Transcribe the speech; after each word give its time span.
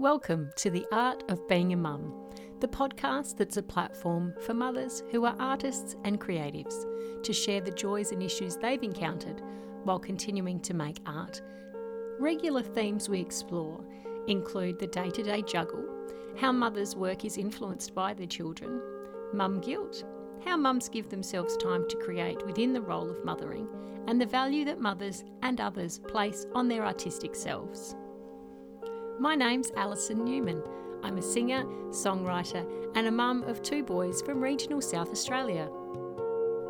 Welcome 0.00 0.50
to 0.56 0.70
The 0.70 0.86
Art 0.92 1.24
of 1.28 1.46
Being 1.46 1.74
a 1.74 1.76
Mum, 1.76 2.14
the 2.60 2.66
podcast 2.66 3.36
that's 3.36 3.58
a 3.58 3.62
platform 3.62 4.34
for 4.40 4.54
mothers 4.54 5.02
who 5.10 5.26
are 5.26 5.36
artists 5.38 5.94
and 6.06 6.18
creatives 6.18 6.86
to 7.22 7.34
share 7.34 7.60
the 7.60 7.70
joys 7.70 8.10
and 8.10 8.22
issues 8.22 8.56
they've 8.56 8.82
encountered 8.82 9.42
while 9.84 9.98
continuing 9.98 10.58
to 10.60 10.72
make 10.72 11.00
art. 11.04 11.42
Regular 12.18 12.62
themes 12.62 13.10
we 13.10 13.20
explore 13.20 13.84
include 14.26 14.78
the 14.78 14.86
day 14.86 15.10
to 15.10 15.22
day 15.22 15.42
juggle, 15.42 15.84
how 16.34 16.50
mothers' 16.50 16.96
work 16.96 17.26
is 17.26 17.36
influenced 17.36 17.94
by 17.94 18.14
their 18.14 18.26
children, 18.26 18.80
mum 19.34 19.60
guilt, 19.60 20.02
how 20.42 20.56
mums 20.56 20.88
give 20.88 21.10
themselves 21.10 21.58
time 21.58 21.86
to 21.90 21.98
create 21.98 22.46
within 22.46 22.72
the 22.72 22.80
role 22.80 23.10
of 23.10 23.22
mothering, 23.22 23.68
and 24.06 24.18
the 24.18 24.24
value 24.24 24.64
that 24.64 24.80
mothers 24.80 25.24
and 25.42 25.60
others 25.60 25.98
place 25.98 26.46
on 26.54 26.68
their 26.68 26.86
artistic 26.86 27.34
selves. 27.34 27.96
My 29.20 29.34
name's 29.34 29.70
Alison 29.76 30.24
Newman. 30.24 30.62
I'm 31.02 31.18
a 31.18 31.22
singer, 31.22 31.66
songwriter, 31.90 32.66
and 32.94 33.06
a 33.06 33.10
mum 33.10 33.42
of 33.42 33.60
two 33.60 33.82
boys 33.82 34.22
from 34.22 34.42
regional 34.42 34.80
South 34.80 35.12
Australia. 35.12 35.68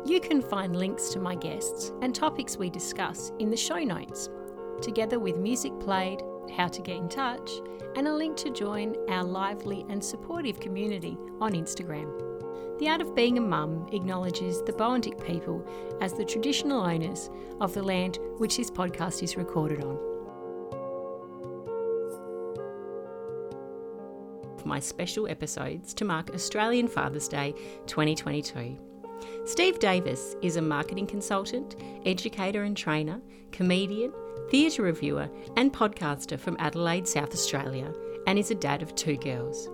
You 0.03 0.19
can 0.19 0.41
find 0.41 0.75
links 0.75 1.11
to 1.11 1.19
my 1.19 1.33
guests 1.33 1.93
and 2.01 2.13
topics 2.13 2.57
we 2.57 2.69
discuss 2.69 3.31
in 3.39 3.51
the 3.51 3.55
show 3.55 3.79
notes, 3.79 4.29
together 4.81 5.17
with 5.17 5.37
music 5.37 5.71
played, 5.79 6.23
how 6.53 6.67
to 6.67 6.81
get 6.81 6.97
in 6.97 7.07
touch, 7.07 7.49
and 7.95 8.05
a 8.05 8.13
link 8.13 8.35
to 8.35 8.49
join 8.49 8.97
our 9.07 9.23
lively 9.23 9.85
and 9.87 10.03
supportive 10.03 10.59
community 10.59 11.17
on 11.39 11.53
Instagram. 11.53 12.11
The 12.79 12.89
Art 12.89 12.99
of 12.99 13.15
Being 13.15 13.37
a 13.37 13.41
Mum 13.41 13.87
acknowledges 13.93 14.61
the 14.63 14.73
Boandik 14.73 15.25
people 15.25 15.65
as 16.01 16.11
the 16.11 16.25
traditional 16.25 16.81
owners 16.81 17.29
of 17.61 17.73
the 17.73 17.81
land 17.81 18.19
which 18.39 18.57
this 18.57 18.69
podcast 18.69 19.23
is 19.23 19.37
recorded 19.37 19.85
on. 19.85 20.10
My 24.65 24.79
special 24.79 25.27
episodes 25.27 25.93
to 25.95 26.05
mark 26.05 26.33
Australian 26.33 26.87
Father's 26.87 27.27
Day 27.27 27.53
2022. 27.87 28.77
Steve 29.45 29.79
Davis 29.79 30.35
is 30.41 30.55
a 30.55 30.61
marketing 30.61 31.07
consultant, 31.07 31.75
educator 32.05 32.63
and 32.63 32.75
trainer, 32.75 33.21
comedian, 33.51 34.13
theatre 34.49 34.83
reviewer, 34.83 35.29
and 35.57 35.73
podcaster 35.73 36.39
from 36.39 36.57
Adelaide, 36.59 37.07
South 37.07 37.33
Australia, 37.33 37.93
and 38.27 38.37
is 38.37 38.51
a 38.51 38.55
dad 38.55 38.81
of 38.81 38.95
two 38.95 39.17
girls. 39.17 39.69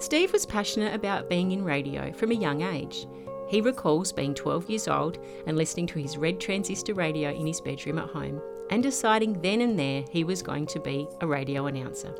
Steve 0.00 0.32
was 0.32 0.46
passionate 0.46 0.94
about 0.94 1.28
being 1.28 1.52
in 1.52 1.64
radio 1.64 2.12
from 2.12 2.30
a 2.30 2.34
young 2.34 2.62
age. 2.62 3.06
He 3.48 3.60
recalls 3.60 4.12
being 4.12 4.34
12 4.34 4.70
years 4.70 4.88
old 4.88 5.18
and 5.46 5.56
listening 5.56 5.86
to 5.88 5.98
his 5.98 6.16
red 6.16 6.40
transistor 6.40 6.94
radio 6.94 7.30
in 7.30 7.46
his 7.46 7.60
bedroom 7.60 7.98
at 7.98 8.10
home 8.10 8.40
and 8.70 8.82
deciding 8.82 9.40
then 9.40 9.60
and 9.60 9.78
there 9.78 10.04
he 10.10 10.24
was 10.24 10.42
going 10.42 10.66
to 10.66 10.80
be 10.80 11.08
a 11.20 11.26
radio 11.26 11.66
announcer. 11.66 12.14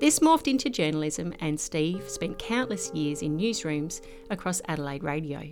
This 0.00 0.18
morphed 0.18 0.48
into 0.48 0.68
journalism, 0.68 1.32
and 1.40 1.58
Steve 1.58 2.08
spent 2.08 2.38
countless 2.38 2.92
years 2.92 3.22
in 3.22 3.36
newsrooms 3.36 4.00
across 4.30 4.60
Adelaide 4.66 5.04
radio. 5.04 5.42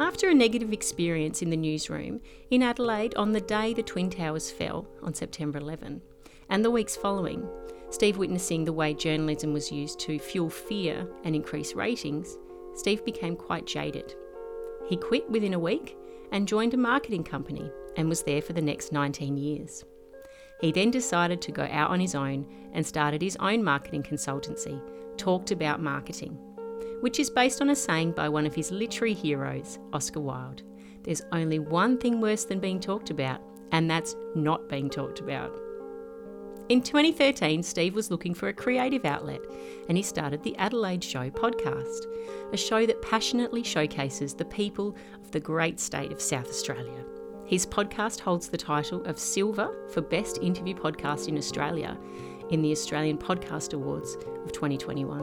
After 0.00 0.30
a 0.30 0.34
negative 0.34 0.72
experience 0.72 1.42
in 1.42 1.50
the 1.50 1.56
newsroom 1.56 2.20
in 2.50 2.62
Adelaide 2.62 3.14
on 3.14 3.32
the 3.32 3.40
day 3.40 3.74
the 3.74 3.82
Twin 3.82 4.10
Towers 4.10 4.50
fell 4.50 4.88
on 5.02 5.14
September 5.14 5.58
11, 5.58 6.00
and 6.48 6.64
the 6.64 6.70
weeks 6.70 6.96
following, 6.96 7.46
Steve 7.90 8.16
witnessing 8.16 8.64
the 8.64 8.72
way 8.72 8.94
journalism 8.94 9.52
was 9.52 9.70
used 9.70 10.00
to 10.00 10.18
fuel 10.18 10.48
fear 10.48 11.06
and 11.24 11.36
increase 11.36 11.74
ratings, 11.74 12.38
Steve 12.74 13.04
became 13.04 13.36
quite 13.36 13.66
jaded. 13.66 14.14
He 14.88 14.96
quit 14.96 15.30
within 15.30 15.54
a 15.54 15.58
week 15.58 15.96
and 16.32 16.48
joined 16.48 16.74
a 16.74 16.78
marketing 16.78 17.24
company 17.24 17.70
and 17.96 18.08
was 18.08 18.22
there 18.22 18.40
for 18.40 18.54
the 18.54 18.62
next 18.62 18.92
19 18.92 19.36
years. 19.36 19.84
He 20.62 20.70
then 20.70 20.92
decided 20.92 21.42
to 21.42 21.52
go 21.52 21.68
out 21.70 21.90
on 21.90 21.98
his 21.98 22.14
own 22.14 22.46
and 22.72 22.86
started 22.86 23.20
his 23.20 23.36
own 23.40 23.64
marketing 23.64 24.04
consultancy, 24.04 24.80
Talked 25.18 25.50
About 25.50 25.82
Marketing, 25.82 26.38
which 27.00 27.18
is 27.18 27.28
based 27.28 27.60
on 27.60 27.70
a 27.70 27.76
saying 27.76 28.12
by 28.12 28.28
one 28.28 28.46
of 28.46 28.54
his 28.54 28.70
literary 28.70 29.12
heroes, 29.12 29.80
Oscar 29.92 30.20
Wilde. 30.20 30.62
There's 31.02 31.22
only 31.32 31.58
one 31.58 31.98
thing 31.98 32.20
worse 32.20 32.44
than 32.44 32.60
being 32.60 32.78
talked 32.78 33.10
about, 33.10 33.40
and 33.72 33.90
that's 33.90 34.14
not 34.36 34.68
being 34.68 34.88
talked 34.88 35.18
about. 35.18 35.52
In 36.68 36.80
2013, 36.80 37.64
Steve 37.64 37.96
was 37.96 38.12
looking 38.12 38.32
for 38.32 38.48
a 38.48 38.54
creative 38.54 39.04
outlet 39.04 39.40
and 39.88 39.98
he 39.98 40.02
started 40.02 40.44
the 40.44 40.56
Adelaide 40.58 41.02
Show 41.02 41.28
podcast, 41.28 42.06
a 42.52 42.56
show 42.56 42.86
that 42.86 43.02
passionately 43.02 43.64
showcases 43.64 44.32
the 44.32 44.44
people 44.44 44.96
of 45.22 45.32
the 45.32 45.40
great 45.40 45.80
state 45.80 46.12
of 46.12 46.22
South 46.22 46.48
Australia. 46.48 47.04
His 47.52 47.66
podcast 47.66 48.20
holds 48.20 48.48
the 48.48 48.56
title 48.56 49.04
of 49.04 49.18
Silver 49.18 49.76
for 49.90 50.00
Best 50.00 50.38
Interview 50.38 50.74
Podcast 50.74 51.28
in 51.28 51.36
Australia 51.36 51.98
in 52.48 52.62
the 52.62 52.72
Australian 52.72 53.18
Podcast 53.18 53.74
Awards 53.74 54.14
of 54.42 54.52
2021. 54.52 55.20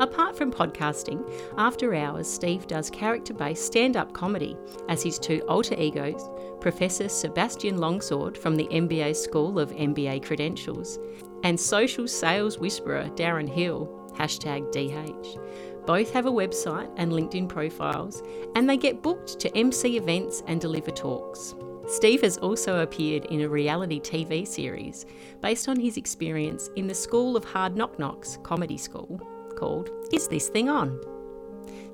Apart 0.00 0.36
from 0.36 0.52
podcasting, 0.52 1.26
after 1.56 1.94
hours, 1.94 2.30
Steve 2.30 2.66
does 2.66 2.90
character 2.90 3.32
based 3.32 3.64
stand 3.64 3.96
up 3.96 4.12
comedy 4.12 4.54
as 4.90 5.02
his 5.02 5.18
two 5.18 5.40
alter 5.48 5.80
egos, 5.80 6.28
Professor 6.60 7.08
Sebastian 7.08 7.78
Longsword 7.78 8.36
from 8.36 8.54
the 8.54 8.66
MBA 8.66 9.16
School 9.16 9.58
of 9.58 9.70
MBA 9.70 10.26
Credentials, 10.26 10.98
and 11.42 11.58
social 11.58 12.06
sales 12.06 12.58
whisperer 12.58 13.08
Darren 13.14 13.48
Hill, 13.48 13.88
hashtag 14.14 14.70
DH. 14.72 15.38
Both 15.88 16.12
have 16.12 16.26
a 16.26 16.30
website 16.30 16.92
and 16.98 17.10
LinkedIn 17.10 17.48
profiles, 17.48 18.22
and 18.54 18.68
they 18.68 18.76
get 18.76 19.02
booked 19.02 19.40
to 19.40 19.56
MC 19.56 19.96
events 19.96 20.42
and 20.46 20.60
deliver 20.60 20.90
talks. 20.90 21.54
Steve 21.86 22.20
has 22.20 22.36
also 22.36 22.82
appeared 22.82 23.24
in 23.30 23.40
a 23.40 23.48
reality 23.48 23.98
TV 23.98 24.46
series 24.46 25.06
based 25.40 25.66
on 25.66 25.80
his 25.80 25.96
experience 25.96 26.68
in 26.76 26.88
the 26.88 26.94
School 26.94 27.38
of 27.38 27.44
Hard 27.46 27.74
Knock 27.74 27.98
Knocks 27.98 28.38
comedy 28.42 28.76
school 28.76 29.18
called 29.56 29.88
Is 30.12 30.28
This 30.28 30.48
Thing 30.50 30.68
On? 30.68 31.00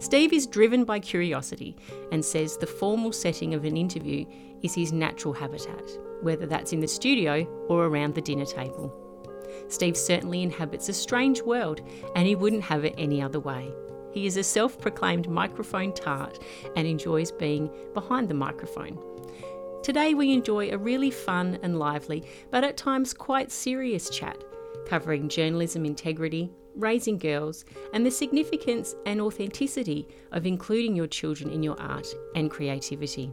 Steve 0.01 0.33
is 0.33 0.49
driven 0.49 0.85
by 0.85 0.99
curiosity 0.99 1.77
and 2.11 2.25
says 2.25 2.57
the 2.57 2.67
formal 2.67 3.13
setting 3.13 3.55
of 3.55 3.65
an 3.65 3.77
interview 3.77 4.25
is 4.63 4.75
his 4.75 4.93
natural 4.93 5.33
habitat, 5.33 5.89
whether 6.21 6.47
that's 6.47 6.73
in 6.73 6.81
the 6.81 6.89
studio 6.89 7.47
or 7.69 7.87
around 7.87 8.17
the 8.17 8.21
dinner 8.21 8.45
table. 8.45 8.93
Steve 9.69 9.97
certainly 9.97 10.43
inhabits 10.43 10.89
a 10.89 10.93
strange 10.93 11.43
world 11.43 11.81
and 12.17 12.27
he 12.27 12.35
wouldn't 12.35 12.65
have 12.65 12.85
it 12.85 12.95
any 12.99 13.23
other 13.23 13.39
way. 13.39 13.73
He 14.15 14.27
is 14.27 14.37
a 14.37 14.45
self 14.45 14.81
proclaimed 14.81 15.29
microphone 15.29 15.93
tart 15.93 16.39
and 16.77 16.87
enjoys 16.87 17.33
being 17.33 17.69
behind 17.93 18.29
the 18.29 18.35
microphone. 18.35 18.99
Today, 19.83 20.15
we 20.15 20.33
enjoy 20.33 20.71
a 20.71 20.79
really 20.79 21.11
fun 21.11 21.59
and 21.63 21.79
lively, 21.79 22.25
but 22.51 22.65
at 22.65 22.77
times 22.77 23.13
quite 23.13 23.51
serious 23.51 24.09
chat, 24.09 24.43
covering 24.87 25.29
journalism 25.29 25.85
integrity, 25.85 26.51
raising 26.77 27.19
girls, 27.19 27.65
and 27.93 28.07
the 28.07 28.11
significance 28.11 28.95
and 29.05 29.21
authenticity 29.21 30.09
of 30.33 30.47
including 30.47 30.95
your 30.95 31.09
children 31.09 31.51
in 31.51 31.63
your 31.63 31.79
art 31.81 32.07
and 32.35 32.51
creativity. 32.51 33.33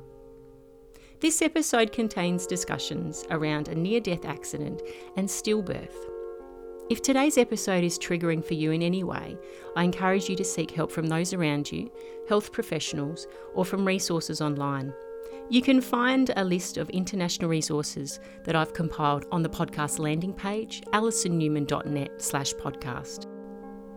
This 1.19 1.43
episode 1.43 1.91
contains 1.91 2.47
discussions 2.47 3.25
around 3.29 3.67
a 3.67 3.75
near 3.75 3.99
death 3.99 4.25
accident 4.25 4.81
and 5.15 5.29
stillbirth. 5.29 6.10
If 6.91 7.01
today's 7.01 7.37
episode 7.37 7.85
is 7.85 7.97
triggering 7.97 8.43
for 8.43 8.53
you 8.53 8.71
in 8.71 8.81
any 8.81 9.05
way, 9.05 9.37
I 9.77 9.85
encourage 9.85 10.27
you 10.27 10.35
to 10.35 10.43
seek 10.43 10.71
help 10.71 10.91
from 10.91 11.07
those 11.07 11.31
around 11.31 11.71
you, 11.71 11.89
health 12.27 12.51
professionals, 12.51 13.27
or 13.53 13.63
from 13.63 13.87
resources 13.87 14.41
online. 14.41 14.93
You 15.49 15.61
can 15.61 15.79
find 15.79 16.31
a 16.35 16.43
list 16.43 16.75
of 16.75 16.89
international 16.89 17.49
resources 17.49 18.19
that 18.43 18.57
I've 18.57 18.73
compiled 18.73 19.25
on 19.31 19.41
the 19.41 19.47
podcast 19.47 19.99
landing 19.99 20.33
page, 20.33 20.81
alisonnewman.net 20.87 22.21
slash 22.21 22.53
podcast. 22.55 23.25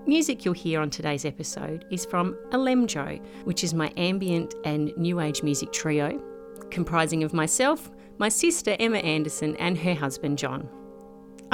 Music 0.06 0.44
you'll 0.44 0.55
hear 0.55 0.81
on 0.81 0.88
today's 0.88 1.25
episode 1.25 1.87
is 1.91 2.06
from 2.06 2.38
Alemjo, 2.50 3.21
which 3.43 3.65
is 3.65 3.75
my 3.75 3.93
ambient 3.97 4.55
and 4.65 4.97
new 4.97 5.19
age 5.19 5.43
music 5.43 5.72
trio, 5.72 6.22
comprising 6.71 7.25
of 7.25 7.34
myself, 7.34 7.91
my 8.19 8.28
sister 8.28 8.76
Emma 8.78 8.99
Anderson, 8.99 9.56
and 9.56 9.76
her 9.78 9.94
husband 9.94 10.38
John. 10.38 10.69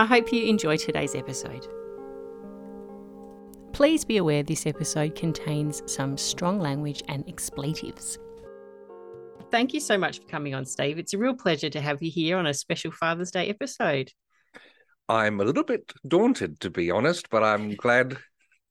I 0.01 0.07
hope 0.07 0.33
you 0.33 0.47
enjoy 0.47 0.79
today's 0.79 1.15
episode. 1.15 1.67
Please 3.75 4.03
be 4.03 4.17
aware 4.17 4.43
this 4.43 4.67
episode 4.67 5.15
contains 5.15 5.83
some 5.85 6.17
strong 6.17 6.59
language 6.59 7.03
and 7.09 7.23
expletives. 7.29 8.19
Thank 9.51 9.75
you 9.75 9.81
so 9.81 9.99
much 9.99 10.21
for 10.21 10.27
coming 10.27 10.55
on, 10.55 10.65
Steve. 10.65 10.99
It's 10.99 11.13
a 11.13 11.19
real 11.19 11.35
pleasure 11.35 11.69
to 11.69 11.83
have 11.83 12.03
you 12.03 12.11
here 12.11 12.39
on 12.39 12.47
a 12.47 12.55
special 12.55 12.93
Father's 12.93 13.31
Day 13.31 13.51
episode. 13.51 14.11
I'm 15.07 15.39
a 15.39 15.45
little 15.45 15.65
bit 15.65 15.93
daunted, 16.09 16.61
to 16.61 16.71
be 16.71 16.91
honest, 16.91 17.29
but 17.29 17.45
I'm 17.45 17.75
glad 17.75 18.17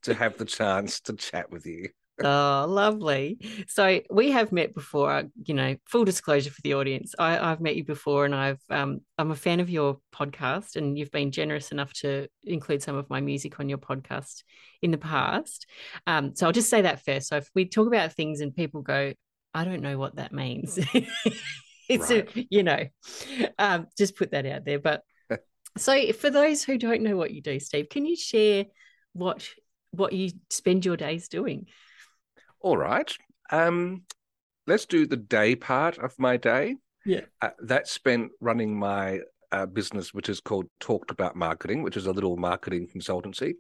to 0.06 0.16
have 0.16 0.36
the 0.40 0.46
chance 0.46 1.00
to 1.02 1.14
chat 1.14 1.52
with 1.52 1.68
you. 1.68 1.90
Oh, 2.24 2.66
lovely. 2.68 3.38
So 3.68 4.02
we 4.10 4.32
have 4.32 4.52
met 4.52 4.74
before, 4.74 5.24
you 5.46 5.54
know, 5.54 5.76
full 5.86 6.06
disclosure 6.06 6.52
for 6.52 6.62
the 6.62 6.76
audience. 6.76 7.16
I, 7.18 7.34
have 7.34 7.62
met 7.62 7.76
you 7.76 7.84
before 7.84 8.26
and 8.26 8.36
I've 8.36 8.62
um, 8.70 9.02
I'm 9.18 9.32
a 9.32 9.36
fan 9.36 9.60
of 9.60 9.70
your 9.70 10.00
podcast 10.14 10.76
and 10.76 10.98
you've 10.98 11.12
been 11.12 11.32
generous 11.32 11.72
enough 11.72 11.94
to 11.94 12.28
include 12.44 12.84
some 12.84 12.96
of 12.96 13.10
my 13.10 13.22
music 13.22 13.60
on 13.60 13.70
your 13.70 13.78
podcast 13.78 14.44
in 14.82 14.92
the 14.92 14.98
past. 14.98 15.66
Um, 16.08 16.36
so 16.36 16.46
I'll 16.46 16.52
just 16.52 16.70
say 16.70 16.82
that 16.82 17.04
first. 17.04 17.28
So 17.30 17.38
if 17.38 17.50
we 17.56 17.66
talk 17.66 17.88
about 17.88 18.14
things 18.14 18.42
and 18.42 18.56
people 18.56 18.82
go, 18.82 19.14
I 19.54 19.66
don't 19.66 19.82
know 19.82 19.98
what 19.98 20.18
that 20.18 20.32
means. 20.32 20.78
it's 21.90 22.12
right. 22.12 22.38
a, 22.38 22.48
you 22.50 22.64
know, 22.64 22.86
um, 23.58 23.88
just 23.98 24.16
put 24.16 24.32
that 24.32 24.46
out 24.46 24.66
there. 24.66 24.80
But 24.80 25.04
So, 25.78 26.12
for 26.14 26.30
those 26.30 26.64
who 26.64 26.78
don't 26.78 27.04
know 27.04 27.16
what 27.16 27.32
you 27.32 27.42
do, 27.42 27.60
Steve, 27.60 27.90
can 27.90 28.06
you 28.06 28.16
share 28.16 28.66
what 29.14 29.48
what 29.92 30.14
you 30.14 30.32
spend 30.50 30.86
your 30.86 30.98
days 30.98 31.30
doing? 31.30 31.68
All 32.62 32.78
right. 32.78 33.12
Um, 33.52 34.04
let's 34.68 34.86
do 34.86 35.08
the 35.08 35.18
day 35.18 35.56
part 35.56 35.98
of 35.98 36.18
my 36.20 36.38
day. 36.38 36.76
Yeah. 37.06 37.22
Uh, 37.42 37.50
that's 37.60 37.92
spent 37.92 38.32
running 38.40 38.78
my 38.78 39.22
uh, 39.52 39.66
business, 39.66 40.14
which 40.14 40.30
is 40.30 40.42
called 40.42 40.66
Talked 40.80 41.12
About 41.12 41.36
Marketing, 41.36 41.82
which 41.82 41.98
is 41.98 42.06
a 42.06 42.12
little 42.12 42.38
marketing 42.38 42.88
consultancy. 42.94 43.54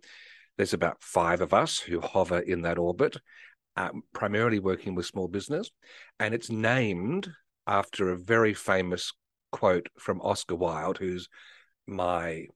There's 0.57 0.73
about 0.73 1.01
five 1.01 1.41
of 1.41 1.53
us 1.53 1.79
who 1.79 2.01
hover 2.01 2.39
in 2.39 2.63
that 2.63 2.77
orbit, 2.77 3.17
um, 3.77 4.03
primarily 4.13 4.59
working 4.59 4.93
with 4.93 5.05
small 5.05 5.27
business. 5.27 5.71
And 6.19 6.33
it's 6.33 6.49
named 6.49 7.31
after 7.65 8.09
a 8.09 8.17
very 8.17 8.53
famous 8.53 9.13
quote 9.51 9.87
from 9.97 10.21
Oscar 10.21 10.55
Wilde, 10.55 10.97
who's 10.97 11.29
my 11.87 12.47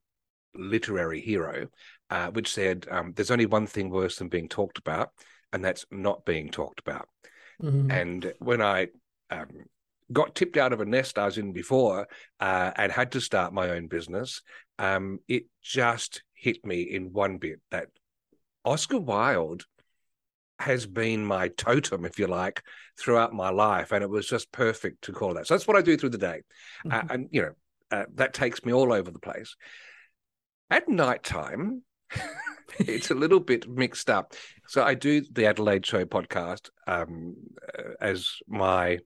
literary 0.54 1.22
hero, 1.22 1.68
uh, 2.10 2.28
which 2.28 2.52
said, 2.52 2.86
um, 2.92 3.14
There's 3.16 3.32
only 3.32 3.46
one 3.46 3.68
thing 3.68 3.90
worse 3.90 4.18
than 4.18 4.28
being 4.28 4.50
talked 4.50 4.78
about, 4.78 5.10
and 5.54 5.64
that's 5.64 5.86
not 5.92 6.26
being 6.26 6.50
talked 6.50 6.80
about. 6.80 7.08
Mm-hmm. 7.62 7.92
And 7.92 8.34
when 8.40 8.62
I 8.62 8.88
um, 9.30 9.48
got 10.12 10.36
tipped 10.36 10.58
out 10.58 10.74
of 10.74 10.82
a 10.82 10.86
nest 10.86 11.18
I 11.18 11.26
was 11.26 11.38
in 11.38 11.54
before 11.54 12.08
uh, 12.40 12.72
and 12.76 12.92
had 12.92 13.12
to 13.14 13.22
start 13.22 13.54
my 13.54 13.70
own 13.70 13.88
business, 13.88 14.42
um, 14.80 15.20
it 15.28 15.46
just 15.62 16.24
hit 16.34 16.66
me 16.66 16.82
in 16.82 17.14
one 17.14 17.38
bit 17.38 17.62
that 17.72 17.88
Oscar 18.66 19.00
Wilde 19.00 19.64
has 20.60 20.86
been 20.86 21.26
my 21.26 21.50
totem, 21.50 22.06
if 22.06 22.20
you 22.20 22.28
like, 22.28 22.64
throughout 22.98 23.34
my 23.34 23.50
life. 23.50 23.92
And 23.92 24.04
it 24.04 24.10
was 24.10 24.28
just 24.28 24.52
perfect 24.52 25.04
to 25.04 25.14
call 25.14 25.36
that. 25.36 25.48
So 25.48 25.54
that's 25.54 25.68
what 25.68 25.78
I 25.78 25.82
do 25.82 25.98
through 25.98 26.10
the 26.10 26.18
day. 26.18 26.42
Uh, 26.86 26.90
mm-hmm. 26.90 27.12
Uh, 27.12 27.14
and, 27.14 27.30
you 27.32 27.42
know, 27.42 27.54
uh, 27.92 28.06
that 28.16 28.34
takes 28.34 28.66
me 28.66 28.74
all 28.74 28.92
over 28.92 29.12
the 29.12 29.20
place. 29.20 29.56
At 30.70 30.90
night 30.90 31.24
time, 31.24 31.84
it's 32.80 33.12
a 33.12 33.16
little 33.16 33.40
bit 33.40 33.68
mixed 33.68 34.10
up. 34.10 34.34
So 34.68 34.84
I 34.84 34.94
do 34.94 35.22
the 35.32 35.46
Adelaide 35.46 35.86
Show 35.86 36.06
podcast 36.06 36.70
um, 36.88 37.36
uh, 37.78 37.92
as 38.02 38.30
my 38.48 39.00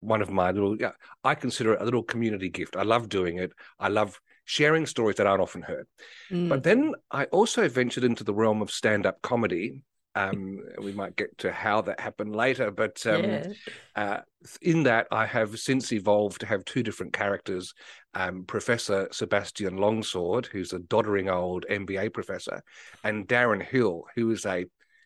one 0.00 0.22
of 0.22 0.30
my 0.30 0.50
little. 0.50 0.76
Yeah, 0.76 0.92
I 1.24 1.34
consider 1.34 1.74
it 1.74 1.80
a 1.80 1.84
little 1.84 2.02
community 2.02 2.48
gift. 2.48 2.76
I 2.76 2.82
love 2.82 3.08
doing 3.08 3.38
it. 3.38 3.52
I 3.78 3.88
love 3.88 4.20
sharing 4.44 4.86
stories 4.86 5.16
that 5.16 5.26
aren't 5.26 5.42
often 5.42 5.62
heard. 5.62 5.86
Mm. 6.30 6.48
But 6.48 6.62
then 6.62 6.94
I 7.10 7.24
also 7.26 7.68
ventured 7.68 8.04
into 8.04 8.24
the 8.24 8.34
realm 8.34 8.62
of 8.62 8.70
stand 8.70 9.06
up 9.06 9.20
comedy 9.22 9.82
um, 10.16 10.60
we 10.82 10.92
might 10.92 11.14
get 11.14 11.36
to 11.38 11.52
how 11.52 11.82
that 11.82 12.00
happened 12.00 12.34
later, 12.34 12.72
but 12.72 13.06
um, 13.06 13.22
yeah. 13.22 13.46
uh, 13.94 14.20
in 14.62 14.82
that, 14.84 15.06
I 15.12 15.26
have 15.26 15.58
since 15.58 15.92
evolved 15.92 16.40
to 16.40 16.46
have 16.46 16.64
two 16.64 16.82
different 16.82 17.12
characters 17.12 17.74
um, 18.16 18.44
Professor 18.44 19.08
Sebastian 19.12 19.76
Longsword, 19.76 20.46
who's 20.46 20.72
a 20.72 20.78
doddering 20.78 21.28
old 21.28 21.66
MBA 21.70 22.14
professor, 22.14 22.62
and 23.04 23.28
Darren 23.28 23.62
Hill, 23.62 24.04
who 24.14 24.30
is 24.30 24.46
a 24.46 24.64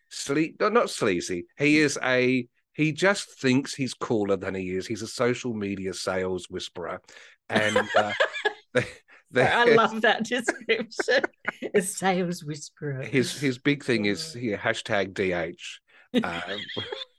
sleep, 0.09 0.61
not 0.61 0.89
sleazy, 0.89 1.45
he 1.57 1.79
is 1.79 1.99
a 2.01 2.47
he 2.73 2.93
just 2.93 3.29
thinks 3.39 3.75
he's 3.75 3.93
cooler 3.93 4.37
than 4.37 4.55
he 4.55 4.71
is. 4.71 4.87
He's 4.87 5.01
a 5.01 5.07
social 5.07 5.53
media 5.53 5.93
sales 5.93 6.47
whisperer. 6.49 7.01
And 7.49 7.77
uh, 7.97 8.13
I 9.35 9.65
love 9.75 10.01
that 10.01 10.23
description. 10.23 11.23
a 11.75 11.81
sales 11.81 12.45
whisperer. 12.45 13.03
His 13.03 13.37
his 13.37 13.57
big 13.57 13.83
thing 13.83 14.05
is 14.05 14.33
here, 14.33 14.57
hashtag 14.57 15.13
DH, 15.13 16.23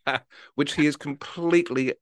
uh, 0.07 0.19
which 0.55 0.75
he 0.75 0.87
is 0.87 0.97
completely 0.97 1.95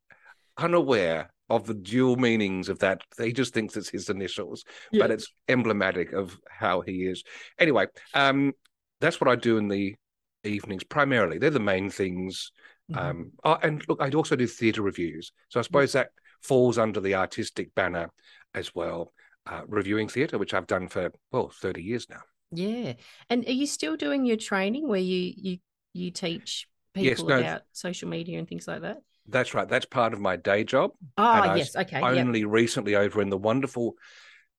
unaware 0.56 1.32
of 1.50 1.66
the 1.66 1.74
dual 1.74 2.16
meanings 2.16 2.68
of 2.68 2.78
that. 2.78 3.02
He 3.18 3.32
just 3.32 3.52
thinks 3.52 3.76
it's 3.76 3.90
his 3.90 4.08
initials, 4.08 4.64
yeah. 4.92 5.02
but 5.02 5.10
it's 5.10 5.26
emblematic 5.48 6.12
of 6.12 6.38
how 6.48 6.80
he 6.80 7.06
is. 7.06 7.22
Anyway, 7.58 7.86
um, 8.14 8.52
that's 9.00 9.20
what 9.20 9.28
I 9.28 9.36
do 9.36 9.58
in 9.58 9.68
the 9.68 9.96
evenings 10.44 10.84
primarily. 10.84 11.38
They're 11.38 11.50
the 11.50 11.60
main 11.60 11.90
things. 11.90 12.52
Mm-hmm. 12.90 13.42
Um, 13.44 13.58
and 13.62 13.84
look, 13.88 14.00
I 14.00 14.10
also 14.10 14.36
do 14.36 14.46
theatre 14.46 14.82
reviews. 14.82 15.32
So 15.48 15.60
I 15.60 15.62
suppose 15.62 15.92
that 15.92 16.10
falls 16.42 16.78
under 16.78 17.00
the 17.00 17.16
artistic 17.16 17.74
banner 17.74 18.10
as 18.54 18.74
well 18.74 19.12
uh, 19.46 19.62
reviewing 19.66 20.08
theatre, 20.08 20.38
which 20.38 20.54
I've 20.54 20.66
done 20.66 20.88
for 20.88 21.12
well 21.32 21.50
thirty 21.52 21.82
years 21.82 22.06
now. 22.08 22.20
Yeah, 22.52 22.94
and 23.28 23.46
are 23.46 23.52
you 23.52 23.66
still 23.66 23.96
doing 23.96 24.24
your 24.24 24.36
training 24.36 24.88
where 24.88 25.00
you 25.00 25.32
you 25.36 25.58
you 25.92 26.10
teach 26.10 26.68
people 26.94 27.08
yes, 27.08 27.22
no, 27.22 27.38
about 27.38 27.62
social 27.72 28.08
media 28.08 28.38
and 28.38 28.48
things 28.48 28.66
like 28.66 28.82
that? 28.82 28.98
That's 29.30 29.54
right. 29.54 29.68
That's 29.68 29.86
part 29.86 30.12
of 30.12 30.20
my 30.20 30.36
day 30.36 30.64
job. 30.64 30.92
Oh, 31.16 31.54
yes. 31.54 31.76
Okay. 31.76 32.00
Only 32.00 32.40
yep. 32.40 32.48
recently 32.50 32.96
over 32.96 33.20
in 33.22 33.30
the 33.30 33.38
wonderful 33.38 33.94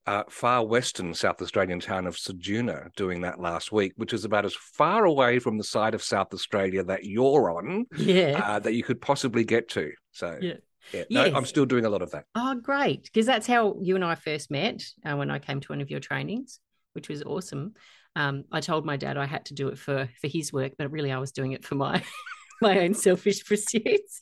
uh, 0.07 0.23
far 0.29 0.65
western 0.65 1.13
South 1.13 1.41
Australian 1.41 1.79
town 1.79 2.07
of 2.07 2.15
Ceduna 2.15 2.93
doing 2.95 3.21
that 3.21 3.39
last 3.39 3.71
week, 3.71 3.93
which 3.97 4.13
is 4.13 4.25
about 4.25 4.45
as 4.45 4.55
far 4.55 5.05
away 5.05 5.39
from 5.39 5.57
the 5.57 5.63
side 5.63 5.93
of 5.93 6.01
South 6.01 6.33
Australia 6.33 6.83
that 6.83 7.05
you're 7.05 7.51
on 7.51 7.85
yeah. 7.97 8.41
Uh, 8.43 8.59
that 8.59 8.73
you 8.73 8.83
could 8.83 9.01
possibly 9.01 9.43
get 9.43 9.69
to. 9.69 9.91
So, 10.11 10.37
yeah. 10.41 10.55
Yeah, 10.93 11.03
no, 11.11 11.25
yes. 11.25 11.35
I'm 11.35 11.45
still 11.45 11.65
doing 11.65 11.85
a 11.85 11.89
lot 11.89 12.01
of 12.01 12.11
that. 12.11 12.25
Oh, 12.35 12.55
great. 12.55 13.03
Because 13.03 13.25
that's 13.25 13.45
how 13.45 13.77
you 13.79 13.95
and 13.95 14.03
I 14.03 14.15
first 14.15 14.49
met 14.49 14.83
uh, 15.05 15.15
when 15.15 15.29
I 15.29 15.37
came 15.39 15.59
to 15.59 15.67
one 15.67 15.79
of 15.79 15.91
your 15.91 15.99
trainings, 15.99 16.59
which 16.93 17.07
was 17.07 17.21
awesome. 17.21 17.75
Um, 18.15 18.45
I 18.51 18.61
told 18.61 18.85
my 18.85 18.97
dad 18.97 19.15
I 19.15 19.25
had 19.25 19.45
to 19.45 19.53
do 19.53 19.69
it 19.69 19.77
for 19.77 20.09
for 20.19 20.27
his 20.27 20.51
work, 20.51 20.73
but 20.77 20.91
really 20.91 21.11
I 21.11 21.19
was 21.19 21.31
doing 21.31 21.53
it 21.53 21.63
for 21.63 21.75
my 21.75 22.03
my 22.71 22.79
own 22.79 22.93
selfish 22.93 23.43
pursuits. 23.47 24.19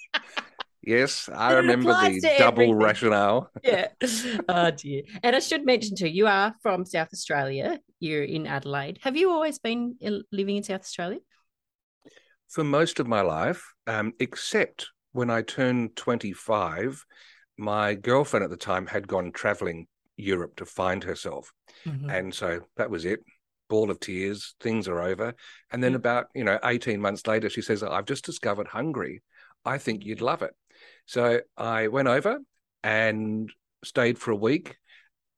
Yes, 0.81 1.29
I 1.33 1.53
remember 1.53 1.91
the 1.91 2.21
double 2.37 2.63
everything. 2.63 2.75
rationale. 2.77 3.51
yeah. 3.63 3.89
Oh 4.47 4.71
dear. 4.71 5.03
And 5.21 5.35
I 5.35 5.39
should 5.39 5.65
mention 5.65 5.95
too, 5.95 6.07
you 6.07 6.25
are 6.25 6.55
from 6.61 6.85
South 6.85 7.09
Australia. 7.13 7.79
You're 7.99 8.23
in 8.23 8.47
Adelaide. 8.47 8.99
Have 9.01 9.17
you 9.17 9.29
always 9.29 9.59
been 9.59 9.95
living 10.31 10.57
in 10.57 10.63
South 10.63 10.81
Australia? 10.81 11.19
For 12.47 12.63
most 12.63 12.99
of 12.99 13.07
my 13.07 13.21
life, 13.21 13.73
um, 13.87 14.13
except 14.19 14.87
when 15.11 15.29
I 15.29 15.41
turned 15.41 15.95
25, 15.95 17.05
my 17.57 17.93
girlfriend 17.93 18.45
at 18.45 18.49
the 18.49 18.57
time 18.57 18.87
had 18.87 19.07
gone 19.07 19.31
traveling 19.31 19.87
Europe 20.15 20.55
to 20.55 20.65
find 20.65 21.03
herself. 21.03 21.51
Mm-hmm. 21.85 22.09
And 22.09 22.33
so 22.33 22.61
that 22.77 22.89
was 22.89 23.05
it. 23.05 23.19
Ball 23.69 23.91
of 23.91 23.99
tears, 23.99 24.55
things 24.59 24.87
are 24.87 25.01
over. 25.01 25.35
And 25.71 25.83
then 25.83 25.95
about, 25.95 26.27
you 26.33 26.43
know, 26.43 26.59
18 26.63 26.99
months 26.99 27.25
later, 27.27 27.49
she 27.49 27.61
says, 27.61 27.83
I've 27.83 28.05
just 28.05 28.25
discovered 28.25 28.67
Hungary. 28.67 29.21
I 29.63 29.77
think 29.77 30.05
you'd 30.05 30.21
love 30.21 30.41
it. 30.41 30.51
So 31.05 31.41
I 31.57 31.87
went 31.87 32.07
over 32.07 32.39
and 32.83 33.51
stayed 33.83 34.17
for 34.17 34.31
a 34.31 34.35
week. 34.35 34.77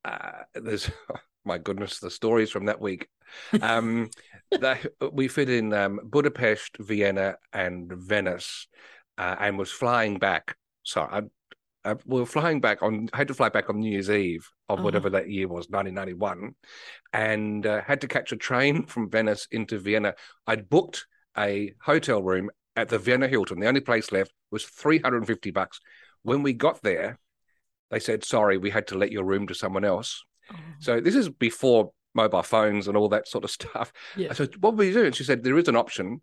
Uh, 0.04 0.44
there's, 0.56 0.89
oh, 1.10 1.16
my 1.45 1.57
goodness, 1.57 2.00
the 2.00 2.10
stories 2.10 2.50
from 2.50 2.66
that 2.66 2.81
week. 2.81 3.07
Um, 3.62 4.10
that 4.51 4.86
we 5.13 5.29
fit 5.29 5.50
in 5.50 5.72
um, 5.72 6.01
Budapest, 6.03 6.75
Vienna, 6.79 7.38
and 7.53 7.89
Venice 7.89 8.67
uh, 9.17 9.38
and 9.39 9.58
was 9.58 9.72
flying 9.72 10.17
back. 10.17 10.58
Sorry, 10.84 11.10
I, 11.10 11.22
I, 11.83 11.95
we 12.05 12.19
were 12.19 12.25
flying 12.25 12.59
back 12.59 12.81
on. 12.81 13.09
Had 13.13 13.27
to 13.29 13.33
fly 13.33 13.50
back 13.50 13.69
on 13.69 13.79
New 13.79 13.91
Year's 13.91 14.09
Eve 14.09 14.50
of 14.69 14.79
uh-huh. 14.79 14.83
whatever 14.83 15.09
that 15.11 15.29
year 15.29 15.47
was, 15.47 15.69
1991, 15.69 16.55
and 17.13 17.65
uh, 17.65 17.81
had 17.81 18.01
to 18.01 18.07
catch 18.07 18.31
a 18.31 18.38
train 18.38 18.85
from 18.88 19.09
Venice 19.09 19.47
into 19.51 19.79
Vienna. 19.79 20.13
I'd 20.47 20.69
booked 20.69 21.05
a 21.38 21.73
hotel 21.81 22.21
room 22.21 22.50
at 22.75 22.89
the 22.89 23.00
Vienna 23.00 23.27
Hilton. 23.27 23.59
The 23.59 23.67
only 23.67 23.81
place 23.81 24.11
left 24.11 24.31
was 24.51 24.65
350 24.65 25.51
bucks. 25.51 25.79
When 26.23 26.43
we 26.43 26.53
got 26.53 26.81
there, 26.83 27.19
they 27.89 28.00
said, 28.00 28.23
"Sorry, 28.23 28.57
we 28.57 28.69
had 28.69 28.88
to 28.88 28.97
let 28.97 29.11
your 29.11 29.23
room 29.23 29.47
to 29.47 29.55
someone 29.55 29.85
else." 29.85 30.23
Oh. 30.51 30.55
So 30.79 31.01
this 31.01 31.15
is 31.15 31.29
before 31.29 31.91
mobile 32.13 32.43
phones 32.43 32.88
and 32.88 32.97
all 32.97 33.09
that 33.09 33.27
sort 33.27 33.43
of 33.43 33.51
stuff. 33.59 33.91
Yeah. 34.15 34.27
I 34.29 34.33
said, 34.33 34.61
"What 34.61 34.75
were 34.75 34.83
you 34.83 34.93
doing?" 34.93 35.13
She 35.13 35.23
said, 35.23 35.43
"There 35.43 35.57
is 35.57 35.67
an 35.67 35.75
option 35.75 36.21